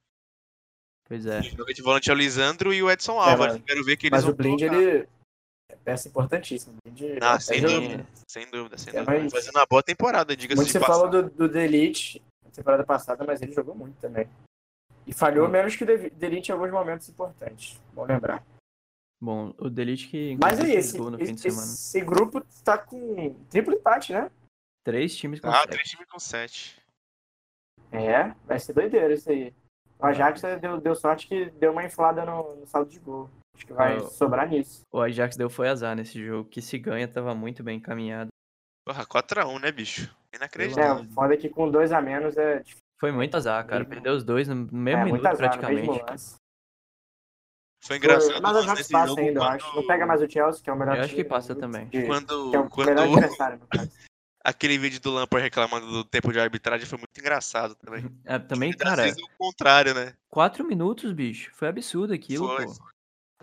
Pois 1.09 1.27
é. 1.27 1.41
Quem 1.43 1.51
joga 1.57 1.75
de 1.75 1.83
volante 1.83 2.11
é 2.11 2.13
o 2.13 2.17
Lisandro 2.17 2.73
e 2.73 2.83
o 2.83 2.91
Edson 2.91 3.13
É, 3.23 3.31
Álvares. 3.31 3.55
mas- 3.57 3.65
Quero 3.65 3.85
ver 3.85 3.97
que 3.97 4.07
eles 4.07 4.17
Mas 4.19 4.25
vão 4.25 4.33
o 4.33 4.37
Blind, 4.37 4.61
colocar. 4.61 4.81
ele. 4.81 5.09
Peça 5.85 6.09
importantíssima. 6.09 6.75
De, 6.91 7.19
Ah, 7.21 7.39
sem 7.39 7.61
dúvida. 7.61 8.07
Sem 8.29 8.51
dúvida, 8.51 8.79
sem 8.79 8.91
É, 8.95 9.01
dúvida. 9.05 9.23
mas- 9.23 9.33
Fazendo 9.33 9.57
uma 9.57 9.67
boa 9.67 9.83
temporada, 9.83 10.37
diga-se 10.37 10.57
Muito 10.57 10.73
de 10.73 10.79
passagem. 10.81 11.03
falou 11.03 11.23
do, 11.23 11.31
do 11.31 11.49
Delete 11.49 12.23
na 12.43 12.51
temporada 12.51 12.85
passada, 12.85 13.25
mas 13.25 13.43
ele 13.43 13.53
jogou 13.53 13.75
muito 13.75 13.97
também. 14.01 14.29
E 15.07 15.13
falhou 15.13 15.47
Hum. 15.47 15.51
menos 15.51 15.77
que 15.77 15.85
o 15.85 15.87
De- 15.87 16.11
Delete 16.11 16.49
em 16.49 16.53
alguns 16.53 16.71
momentos 16.71 17.09
importantes. 17.09 17.79
Bom 17.93 18.05
lembrar. 18.05 18.43
Bom, 19.21 19.55
o 19.59 19.71
Delete 19.71 20.09
que 20.09 20.37
Mas 20.41 20.59
fez 20.59 20.87
esse, 20.87 20.99
no 20.99 21.19
fim 21.19 21.25
de 21.27 21.33
esse, 21.33 21.51
semana. 21.51 21.63
esse 21.73 22.01
grupo 22.01 22.41
tá 22.65 22.77
com 22.79 23.35
triplo 23.51 23.75
empate, 23.75 24.13
né? 24.13 24.31
Três 24.85 25.17
times 25.17 25.41
com 25.41 25.49
Ah, 25.49 25.61
sete. 25.61 25.71
três 25.71 25.89
times 25.89 26.07
com 26.09 26.19
sete. 26.19 26.83
É, 27.93 28.35
vai 28.47 28.59
ser 28.59 28.73
doideira 28.73 29.15
isso 29.15 29.31
aí. 29.31 29.55
O 29.99 30.07
Ajax 30.07 30.43
deu, 30.61 30.81
deu 30.81 30.95
sorte 30.95 31.27
que 31.29 31.49
deu 31.51 31.73
uma 31.73 31.85
inflada 31.85 32.25
no, 32.25 32.57
no 32.57 32.67
saldo 32.67 32.91
de 32.91 32.99
gol. 32.99 33.31
Acho 33.55 33.67
que 33.67 33.73
vai 33.73 33.97
Ah, 33.97 34.01
sobrar 34.01 34.49
nisso. 34.49 34.83
O 34.93 35.01
Ajax 35.01 35.37
deu 35.37 35.49
foi 35.49 35.69
azar 35.69 35.95
nesse 35.97 36.25
jogo, 36.25 36.49
que 36.49 36.61
se 36.61 36.79
ganha 36.79 37.07
tava 37.09 37.35
muito 37.35 37.63
bem 37.63 37.79
encaminhado. 37.79 38.29
Porra, 38.87 39.07
4x1, 39.07 39.59
né, 39.61 39.73
bicho? 39.73 40.03
É, 40.33 40.37
Inacreditável. 40.37 41.05
o 41.05 41.09
foda 41.13 41.35
é 41.35 41.37
que 41.37 41.49
com 41.49 41.71
dois 41.71 41.93
a 41.93 42.03
menos 42.03 42.37
é. 42.37 42.63
Foi 43.01 43.13
muito 43.13 43.37
azar, 43.37 43.65
cara. 43.67 43.81
Mesmo- 43.81 43.91
Perdeu 43.95 44.15
os 44.15 44.25
dois 44.25 44.49
no 44.49 44.55
mesmo 44.57 45.01
é 45.01 45.05
minuto, 45.05 45.27
azar 45.27 45.37
praticamente. 45.37 46.37
Foi 47.85 47.97
engraçado 47.99 48.41
Mas 48.43 48.57
o 48.57 48.59
Ajax 48.61 48.89
passa 48.89 49.07
jogo 49.09 49.21
ainda, 49.21 49.33
eu 49.39 49.43
quando, 49.43 49.55
acho. 49.55 49.77
Não 49.77 49.87
pega 49.87 50.07
mais 50.07 50.23
o 50.23 50.31
Chelsea, 50.31 50.63
que 50.63 50.71
é 50.71 50.73
o 50.73 50.77
melhor 50.77 50.97
Eu 50.97 51.03
acho 51.03 51.11
que 51.11 51.17
time 51.17 51.29
passa 51.29 51.55
também. 51.55 51.87
de- 51.89 52.07
quando, 52.07 52.51
que 52.51 52.57
é 52.57 52.61
o 52.61 52.69
quando 52.71 52.89
melhor 52.89 53.09
adversário, 53.09 53.59
no 53.59 53.67
caso. 53.67 53.91
aquele 54.45 54.79
vídeo 54.79 55.01
do 55.01 55.11
Lampard 55.13 55.43
reclamando 55.43 55.87
do 55.87 56.05
tempo 56.05 56.33
de 56.33 56.41
arbitragem 56.41 56.87
foi 56.87 56.99
muito 56.99 57.19
engraçado 57.19 57.75
também. 57.77 58.05
É, 58.25 58.39
também, 58.39 58.73
cara, 58.73 59.03
vezes 59.03 59.19
é 59.19 59.23
o 59.25 59.29
contrário, 59.39 59.95
né? 59.95 60.15
quatro 60.31 60.65
minutos, 60.67 61.13
bicho. 61.13 61.51
Foi 61.55 61.69
absurdo 61.69 62.13
aquilo, 62.15 62.47
Foi. 62.49 62.65
pô. 62.67 62.94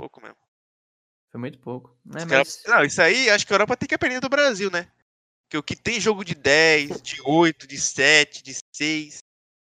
Pouco 0.02 0.20
mesmo. 0.20 0.38
Foi 1.32 1.39
muito 1.39 1.60
pouco. 1.60 1.95
É, 2.16 2.26
mas... 2.26 2.64
Não, 2.68 2.84
isso 2.84 2.99
aí 3.02 3.30
acho 3.30 3.45
que 3.45 3.54
a 3.54 3.56
Europa 3.56 3.78
tem 3.78 3.88
que 3.88 3.93
aprender 3.93 4.20
do 4.20 4.28
Brasil, 4.28 4.72
né? 4.72 4.88
Que 5.47 5.58
o 5.58 5.62
que 5.64 5.76
tem 5.76 5.99
jogo 5.99 6.26
de 6.26 6.34
10, 6.34 6.99
de 7.04 7.22
8, 7.24 7.68
de 7.68 7.80
7, 7.80 8.41
de 8.43 8.56
6. 8.74 9.20
O 9.20 9.22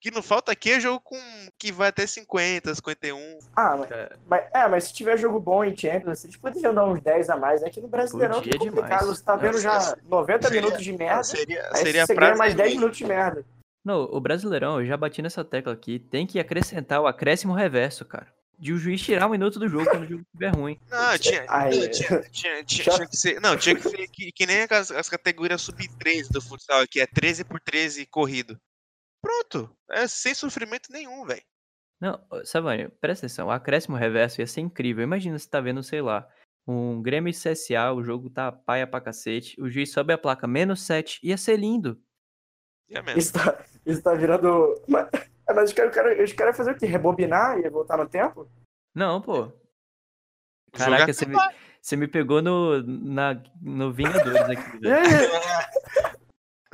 que 0.01 0.09
não 0.09 0.23
falta 0.23 0.51
aqui 0.51 0.71
é 0.71 0.79
jogo 0.79 0.99
com 1.01 1.15
que 1.59 1.71
vai 1.71 1.89
até 1.89 2.07
50, 2.07 2.73
51. 2.73 3.37
Ah, 3.55 3.77
mas, 3.77 3.91
É. 3.91 4.09
mas- 4.25 4.49
é, 4.53 4.67
mas 4.67 4.83
se 4.85 4.93
tiver 4.93 5.15
jogo 5.17 5.39
bom 5.39 5.63
em 5.63 5.77
Champions, 5.77 6.23
eles 6.23 6.35
poderiam 6.37 6.73
dar 6.73 6.85
uns 6.85 7.01
10 7.01 7.29
a 7.29 7.37
mais. 7.37 7.61
É 7.61 7.69
que 7.69 7.79
no 7.81 7.87
Brasileirão 7.87 8.35
Podia 8.35 8.55
é 8.55 8.57
complicado. 8.57 8.87
demais. 8.99 9.05
Você 9.17 9.23
tá 9.23 9.35
vendo 9.35 9.59
já 9.61 9.95
90 10.05 10.47
seria- 10.47 10.61
minutos 10.61 10.83
de 10.83 10.91
merda, 10.91 11.23
Seria, 11.23 11.69
aí 11.71 11.75
seria 11.77 12.05
você 12.07 12.15
ganha 12.15 12.35
mais 12.35 12.55
10 12.55 12.55
prazeroso. 12.55 12.79
minutos 12.79 12.97
de 12.97 13.05
merda. 13.05 13.45
Não, 13.85 14.01
o 14.03 14.19
Brasileirão, 14.19 14.79
eu 14.81 14.85
já 14.87 14.97
bati 14.97 15.21
nessa 15.21 15.45
tecla 15.45 15.71
aqui, 15.71 15.99
tem 15.99 16.25
que 16.25 16.39
acrescentar 16.39 16.99
o 16.99 17.05
acréscimo 17.07 17.53
reverso, 17.53 18.03
cara. 18.03 18.33
De 18.57 18.73
o 18.73 18.77
juiz 18.77 19.01
tirar 19.01 19.27
um 19.27 19.31
minuto 19.31 19.59
do 19.59 19.67
jogo 19.67 19.89
quando 19.89 20.03
o 20.03 20.07
jogo 20.07 20.23
estiver 20.23 20.55
ruim. 20.55 20.79
Não, 20.89 21.17
tinha, 21.17 21.45
Aí- 21.49 21.79
não, 21.79 21.91
tinha, 21.91 22.21
tinha, 22.29 22.63
tinha, 22.63 22.83
tinha 22.95 23.07
que 23.07 23.17
ser. 23.17 23.41
Não, 23.41 23.57
tinha 23.57 23.75
que 23.75 23.89
ser 23.89 24.07
que, 24.07 24.31
que 24.31 24.45
nem 24.45 24.65
as, 24.69 24.91
as 24.91 25.09
categorias 25.09 25.61
sub-13 25.61 26.31
do 26.31 26.41
futsal 26.41 26.81
aqui, 26.81 26.99
é 27.01 27.07
13 27.07 27.43
por 27.43 27.59
13 27.59 28.05
corrido. 28.05 28.59
Pronto. 29.21 29.75
É 29.89 30.07
sem 30.07 30.33
sofrimento 30.33 30.91
nenhum, 30.91 31.25
velho. 31.25 31.43
Não, 31.99 32.19
Savani, 32.43 32.89
presta 33.01 33.25
atenção, 33.25 33.47
o 33.47 33.51
acréscimo 33.51 33.95
reverso 33.95 34.41
ia 34.41 34.47
ser 34.47 34.61
incrível. 34.61 35.03
Imagina 35.03 35.39
você 35.39 35.49
tá 35.49 35.59
vendo, 35.61 35.81
sei 35.81 36.01
lá, 36.01 36.27
um 36.67 37.01
Grêmio 37.01 37.33
CSA, 37.33 37.91
o 37.93 38.03
jogo 38.03 38.29
tá 38.29 38.51
paia 38.51 38.85
pra 38.85 39.01
cacete, 39.01 39.59
o 39.61 39.69
juiz 39.69 39.91
sobe 39.91 40.13
a 40.13 40.17
placa 40.17 40.47
menos 40.47 40.81
7, 40.81 41.19
ia 41.23 41.37
ser 41.37 41.57
lindo. 41.57 41.99
É 42.89 43.01
mesmo. 43.01 43.19
Isso 43.19 43.33
tá, 43.33 43.65
isso 43.85 44.01
tá 44.03 44.13
virando. 44.13 44.79
Mas, 45.47 45.49
é, 45.49 45.53
mas 45.53 45.69
os 45.69 45.73
caras 45.75 45.93
cara, 45.93 46.23
os 46.23 46.33
cara 46.33 46.53
fazer 46.53 46.71
o 46.71 46.77
quê? 46.77 46.85
Rebobinar 46.85 47.57
e 47.59 47.69
voltar 47.69 47.97
no 47.97 48.07
tempo? 48.07 48.47
Não, 48.93 49.21
pô. 49.21 49.51
Jogar 50.73 50.91
Caraca, 50.91 51.13
você 51.13 51.25
me, 51.25 51.35
você 51.81 51.95
me 51.95 52.07
pegou 52.07 52.41
no, 52.41 52.81
na, 52.83 53.41
no 53.61 53.91
Vingadores 53.93 54.41
aqui, 54.41 54.63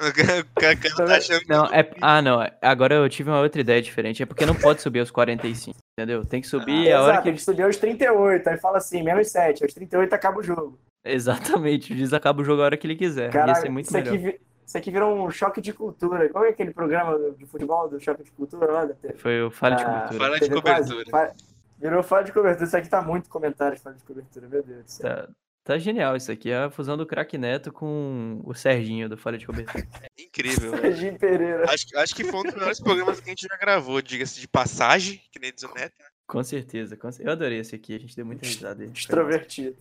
cara, 0.56 0.76
cara 0.76 0.96
tá 0.96 1.18
achando 1.18 1.42
que 1.42 1.48
Não, 1.50 1.66
é. 1.66 1.92
Ah, 2.02 2.22
não. 2.22 2.40
Agora 2.62 2.96
eu 2.96 3.08
tive 3.10 3.30
uma 3.30 3.40
outra 3.42 3.62
ideia 3.62 3.82
diferente. 3.82 4.24
É 4.24 4.26
porque 4.26 4.46
não 4.46 4.56
pode 4.56 4.82
subir 4.82 5.00
aos 5.00 5.12
45, 5.12 5.78
entendeu? 5.98 6.26
Tem 6.26 6.42
que 6.42 6.48
subir 6.48 6.92
Ah, 6.92 6.98
a 6.98 7.02
hora 7.02 7.12
Exato, 7.12 7.24
que. 7.24 7.30
ele 7.30 7.38
subiu 7.38 7.66
aos 7.68 7.78
38, 7.78 8.48
aí 8.48 8.58
fala 8.58 8.78
assim, 8.80 9.04
menos 9.04 9.30
7, 9.30 9.64
aos 9.64 9.74
38 9.74 10.12
acaba 10.14 10.40
o 10.40 10.44
jogo. 10.44 10.80
Exatamente, 11.06 11.94
o 11.94 11.98
juiz 11.98 12.14
acaba 12.14 12.42
o 12.42 12.46
jogo 12.46 12.62
a 12.62 12.66
hora 12.66 12.78
que 12.78 12.88
ele 12.88 12.96
quiser. 12.96 13.26
Ia 13.28 13.32
Caralho, 13.32 13.56
ser 13.62 13.70
muito 13.70 13.88
isso, 13.88 13.98
aqui, 13.98 14.10
melhor. 14.12 14.32
vi- 14.32 14.42
isso 14.72 14.78
aqui 14.78 14.90
virou 14.90 15.14
um 15.14 15.30
choque 15.30 15.60
de 15.60 15.74
cultura. 15.74 16.30
Qual 16.30 16.46
é 16.46 16.50
aquele 16.50 16.72
programa 16.72 17.20
de 17.34 17.46
futebol 17.46 17.90
do 17.90 18.00
choque 18.00 18.24
de 18.24 18.32
cultura 18.32 18.72
lá 18.72 18.86
da 18.86 18.94
TV? 18.94 19.16
Foi 19.18 19.42
o 19.44 19.52
falha 19.52 19.76
de 19.76 19.84
Ah, 19.84 19.86
cobertura. 20.08 20.20
Fala 20.20 20.40
de 20.40 20.50
quase. 20.50 20.90
cobertura. 20.96 21.36
Virou 21.78 22.04
fala 22.04 22.24
de 22.24 22.32
cobertura. 22.32 22.66
Isso 22.66 22.78
aqui 22.78 22.88
tá 22.90 23.02
muito 23.02 23.28
comentário 23.30 23.76
de 23.76 23.82
fala 23.84 23.96
de 23.98 24.04
cobertura, 24.04 24.48
meu 24.48 24.64
Deus 24.64 24.84
do 24.86 24.90
céu. 24.92 25.10
Tá, 25.10 25.30
tá 25.66 25.78
genial 25.78 26.16
isso 26.16 26.32
aqui. 26.32 26.50
É 26.52 26.64
a 26.64 26.70
fusão 26.70 26.96
do 26.96 27.06
craque 27.06 27.38
Neto 27.38 27.72
com 27.74 28.40
o 28.46 28.54
Serginho 28.54 29.10
do 29.10 29.18
Falha 29.18 29.38
de 29.38 29.46
Cobertura. 29.46 29.86
Incrível, 30.18 30.72
velho. 30.72 30.82
Serginho 30.84 31.20
Pereira. 31.20 31.66
Acho, 31.70 31.86
acho 31.98 32.16
que 32.16 32.24
foi 32.24 32.40
um 32.40 32.44
dos 32.44 32.54
melhores 32.54 32.80
programas 32.80 33.20
que 33.20 33.30
a 33.30 33.32
gente 33.32 33.46
já 33.52 33.58
gravou, 33.58 34.02
diga-se 34.02 34.40
de 34.40 34.48
passagem, 34.48 35.22
que 35.32 35.38
nem 35.40 35.52
diz 35.54 35.64
o 35.66 35.74
Neto. 35.74 35.96
Com 36.26 36.42
certeza, 36.46 36.96
com 36.96 37.12
cer- 37.12 37.26
Eu 37.26 37.34
adorei 37.34 37.60
esse 37.60 37.76
aqui, 37.76 37.94
a 37.94 38.00
gente 38.00 38.16
deu 38.16 38.26
muita 38.26 38.46
risada. 38.46 38.86
Extrovertido. 38.86 39.76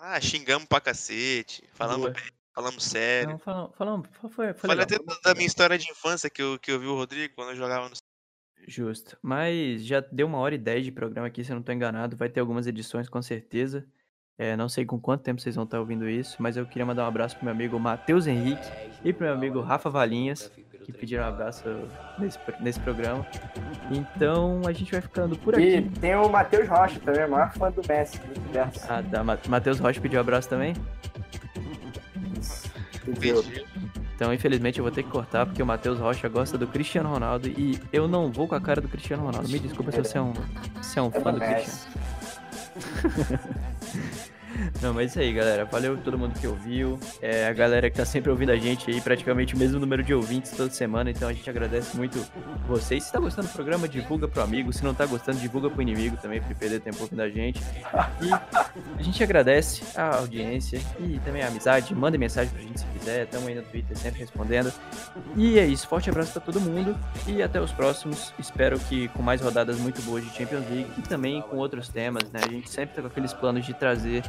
Ah, 0.00 0.20
xingamos 0.20 0.66
pra 0.66 0.80
cacete, 0.80 1.62
falamos 1.72 2.02
Boa. 2.06 2.10
bem, 2.12 2.22
falamos 2.58 2.82
sério. 2.84 3.30
Não, 3.30 3.38
falamos, 3.38 3.70
falamos, 3.76 4.08
foi, 4.20 4.28
foi, 4.30 4.54
Falei 4.54 4.76
legal. 4.76 4.82
até 4.84 4.98
da- 5.04 5.20
da 5.30 5.34
minha 5.34 5.46
história 5.46 5.78
de 5.78 5.90
infância 5.90 6.28
que 6.28 6.42
eu, 6.42 6.58
que 6.58 6.70
eu 6.72 6.78
vi 6.80 6.86
o 6.86 6.94
Rodrigo 6.94 7.34
quando 7.36 7.50
eu 7.50 7.56
jogava 7.56 7.88
no. 7.88 7.94
Justo. 8.66 9.16
Mas 9.22 9.84
já 9.84 10.00
deu 10.00 10.26
uma 10.26 10.38
hora 10.38 10.54
e 10.54 10.58
dez 10.58 10.84
de 10.84 10.90
programa 10.92 11.26
aqui, 11.28 11.44
se 11.44 11.50
eu 11.52 11.56
não 11.56 11.62
tô 11.62 11.72
enganado. 11.72 12.16
Vai 12.16 12.28
ter 12.28 12.40
algumas 12.40 12.66
edições 12.66 13.08
com 13.08 13.22
certeza. 13.22 13.86
É, 14.36 14.56
não 14.56 14.68
sei 14.68 14.84
com 14.84 15.00
quanto 15.00 15.22
tempo 15.22 15.40
vocês 15.40 15.54
vão 15.54 15.64
estar 15.64 15.80
ouvindo 15.80 16.08
isso, 16.08 16.36
mas 16.40 16.56
eu 16.56 16.64
queria 16.66 16.86
mandar 16.86 17.04
um 17.04 17.08
abraço 17.08 17.34
pro 17.36 17.44
meu 17.44 17.52
amigo 17.54 17.78
Matheus 17.78 18.26
Henrique 18.26 18.68
e 19.04 19.12
pro 19.12 19.24
meu 19.26 19.34
amigo 19.34 19.60
Rafa 19.60 19.90
Valinhas, 19.90 20.48
que 20.84 20.92
pediram 20.92 21.24
um 21.24 21.28
abraço 21.28 21.64
nesse, 22.18 22.38
nesse 22.60 22.80
programa. 22.80 23.26
Então 23.90 24.62
a 24.66 24.72
gente 24.72 24.92
vai 24.92 25.00
ficando 25.00 25.36
por 25.38 25.58
E 25.58 25.76
aqui. 25.78 25.90
tem 26.00 26.14
o 26.14 26.28
Matheus 26.28 26.68
Rocha 26.68 27.00
também, 27.00 27.24
o 27.24 27.30
maior 27.30 27.52
fã 27.52 27.70
do 27.70 27.82
Messi 27.88 28.18
do 28.20 28.40
universo. 28.40 28.80
Ah, 28.88 29.02
tá. 29.02 29.24
Ma- 29.24 29.38
Matheus 29.48 29.78
Rocha 29.80 30.00
pediu 30.00 30.18
um 30.18 30.22
abraço 30.22 30.48
também. 30.48 30.74
Então, 34.14 34.34
infelizmente, 34.34 34.78
eu 34.78 34.84
vou 34.84 34.92
ter 34.92 35.02
que 35.02 35.10
cortar, 35.10 35.46
porque 35.46 35.62
o 35.62 35.66
Matheus 35.66 35.98
Rocha 35.98 36.28
gosta 36.28 36.58
do 36.58 36.66
Cristiano 36.66 37.08
Ronaldo 37.08 37.48
e 37.48 37.80
eu 37.92 38.08
não 38.08 38.32
vou 38.32 38.48
com 38.48 38.54
a 38.54 38.60
cara 38.60 38.80
do 38.80 38.88
Cristiano 38.88 39.24
Ronaldo. 39.24 39.48
Me 39.48 39.58
desculpa 39.58 39.92
se 39.92 39.98
você 39.98 40.18
é 40.18 40.20
um, 40.20 40.32
se 40.82 40.98
é 40.98 41.02
um 41.02 41.10
fã 41.10 41.32
do. 41.32 41.40
Cristiano. 41.40 41.78
Não, 44.80 44.94
mas 44.94 45.04
é 45.04 45.06
isso 45.06 45.20
aí, 45.20 45.32
galera. 45.32 45.64
Valeu 45.64 45.96
todo 45.98 46.18
mundo 46.18 46.38
que 46.38 46.46
ouviu. 46.46 46.98
É, 47.20 47.46
a 47.46 47.52
galera 47.52 47.90
que 47.90 47.96
tá 47.96 48.04
sempre 48.04 48.30
ouvindo 48.30 48.50
a 48.50 48.56
gente 48.56 48.90
aí, 48.90 49.00
praticamente 49.00 49.54
o 49.54 49.58
mesmo 49.58 49.78
número 49.78 50.02
de 50.02 50.14
ouvintes 50.14 50.52
toda 50.52 50.70
semana. 50.70 51.10
Então 51.10 51.28
a 51.28 51.32
gente 51.32 51.48
agradece 51.48 51.96
muito 51.96 52.24
vocês. 52.66 53.04
Se 53.04 53.12
tá 53.12 53.18
gostando 53.18 53.48
do 53.48 53.52
programa, 53.52 53.88
divulga 53.88 54.28
pro 54.28 54.42
amigo. 54.42 54.72
Se 54.72 54.84
não 54.84 54.94
tá 54.94 55.06
gostando, 55.06 55.38
divulga 55.38 55.70
pro 55.70 55.82
inimigo 55.82 56.16
também, 56.16 56.40
pra 56.40 56.48
ele 56.48 56.58
perder 56.58 56.80
tempo 56.80 57.00
ouvindo 57.00 57.20
a 57.20 57.28
gente. 57.28 57.60
E 58.20 58.32
a 58.32 59.02
gente 59.02 59.22
agradece 59.22 59.82
a 59.96 60.16
audiência 60.16 60.80
e 60.98 61.18
também 61.24 61.42
a 61.42 61.48
amizade. 61.48 61.94
Mandem 61.94 62.18
mensagem 62.18 62.52
pra 62.52 62.62
gente 62.62 62.80
se 62.80 62.86
quiser. 62.86 63.26
Tamo 63.26 63.48
aí 63.48 63.54
no 63.54 63.62
Twitter 63.62 63.96
sempre 63.96 64.20
respondendo. 64.20 64.72
E 65.36 65.58
é 65.58 65.66
isso. 65.66 65.86
Forte 65.86 66.10
abraço 66.10 66.32
pra 66.32 66.40
todo 66.40 66.60
mundo. 66.60 66.96
E 67.26 67.42
até 67.42 67.60
os 67.60 67.72
próximos. 67.72 68.32
Espero 68.38 68.78
que 68.78 69.08
com 69.08 69.22
mais 69.22 69.40
rodadas 69.40 69.78
muito 69.78 70.00
boas 70.02 70.24
de 70.24 70.30
Champions 70.30 70.64
League 70.70 70.90
e 70.98 71.02
também 71.02 71.42
com 71.42 71.56
outros 71.56 71.88
temas, 71.88 72.30
né? 72.30 72.40
A 72.44 72.48
gente 72.48 72.70
sempre 72.70 72.96
tá 72.96 73.02
com 73.02 73.08
aqueles 73.08 73.32
planos 73.32 73.64
de 73.64 73.74
trazer 73.74 74.22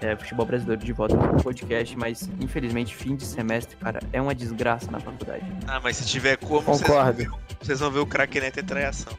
é, 0.00 0.16
futebol 0.16 0.46
brasileiro 0.46 0.84
de 0.84 0.92
volta 0.92 1.16
no 1.16 1.42
podcast, 1.42 1.96
mas 1.96 2.28
infelizmente 2.40 2.94
fim 2.94 3.16
de 3.16 3.24
semestre, 3.24 3.76
cara, 3.76 4.00
é 4.12 4.20
uma 4.20 4.34
desgraça 4.34 4.90
na 4.90 5.00
faculdade. 5.00 5.44
Ah, 5.66 5.80
mas 5.82 5.96
se 5.96 6.06
tiver 6.06 6.36
como, 6.36 6.60
vocês 6.62 6.88
vão, 6.88 7.12
ver, 7.12 7.30
vocês 7.60 7.80
vão 7.80 7.90
ver 7.90 7.98
o 8.00 8.06
craque 8.06 8.40
Neto 8.40 8.60
em 8.60 8.64
traiação. 8.64 9.12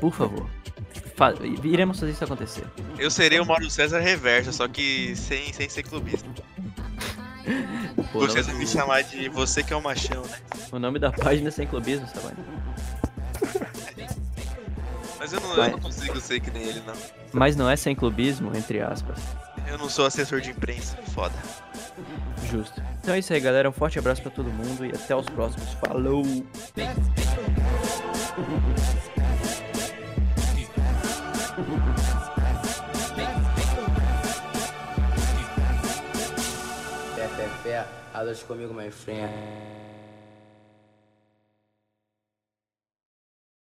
Por 0.00 0.12
favor. 0.12 0.48
Fa- 1.16 1.34
iremos 1.62 2.00
fazer 2.00 2.12
isso 2.12 2.24
acontecer. 2.24 2.64
Eu 2.98 3.10
serei 3.10 3.38
o 3.40 3.44
Mauro 3.46 3.68
César 3.70 4.00
reverso, 4.00 4.52
só 4.52 4.66
que 4.66 5.14
sem, 5.14 5.52
sem 5.52 5.68
ser 5.68 5.82
clubista. 5.82 6.28
Pô, 8.12 8.18
o, 8.18 8.26
Vocês 8.26 8.46
vão 8.46 8.54
nome, 8.54 8.64
me 8.64 8.70
chamar 8.70 9.02
de 9.02 9.28
você 9.28 9.62
que 9.62 9.72
é 9.72 9.76
o 9.76 9.82
machão, 9.82 10.22
né? 10.22 10.38
o 10.72 10.78
nome 10.78 10.98
da 10.98 11.12
página 11.12 11.48
é 11.48 11.50
sem 11.50 11.66
clubismo, 11.66 12.06
Savani. 12.08 12.36
Mas 15.18 15.32
eu 15.32 15.40
não, 15.40 15.50
eu 15.50 15.56
Vai. 15.56 15.70
não 15.70 15.78
consigo 15.78 16.18
ser 16.20 16.40
que 16.40 16.50
nem 16.50 16.62
ele, 16.62 16.82
não. 16.86 16.94
Mas 17.32 17.54
não 17.54 17.68
é 17.68 17.76
sem 17.76 17.94
clubismo, 17.94 18.56
entre 18.56 18.80
aspas. 18.80 19.18
Eu 19.66 19.78
não 19.78 19.88
sou 19.88 20.06
assessor 20.06 20.40
de 20.40 20.50
imprensa, 20.50 20.96
foda. 21.14 21.34
Justo. 22.50 22.82
Então 23.00 23.14
é 23.14 23.18
isso 23.18 23.32
aí, 23.32 23.40
galera. 23.40 23.68
Um 23.68 23.72
forte 23.72 23.98
abraço 23.98 24.22
pra 24.22 24.30
todo 24.30 24.50
mundo 24.50 24.84
e 24.84 24.90
até 24.90 25.14
os 25.14 25.26
próximos. 25.26 25.72
Falou! 25.74 26.24
Fé, 37.14 37.28
fé, 37.28 37.48
fé. 37.62 37.86
Comigo, 38.46 38.74
my 38.74 38.90
friend. 38.90 39.79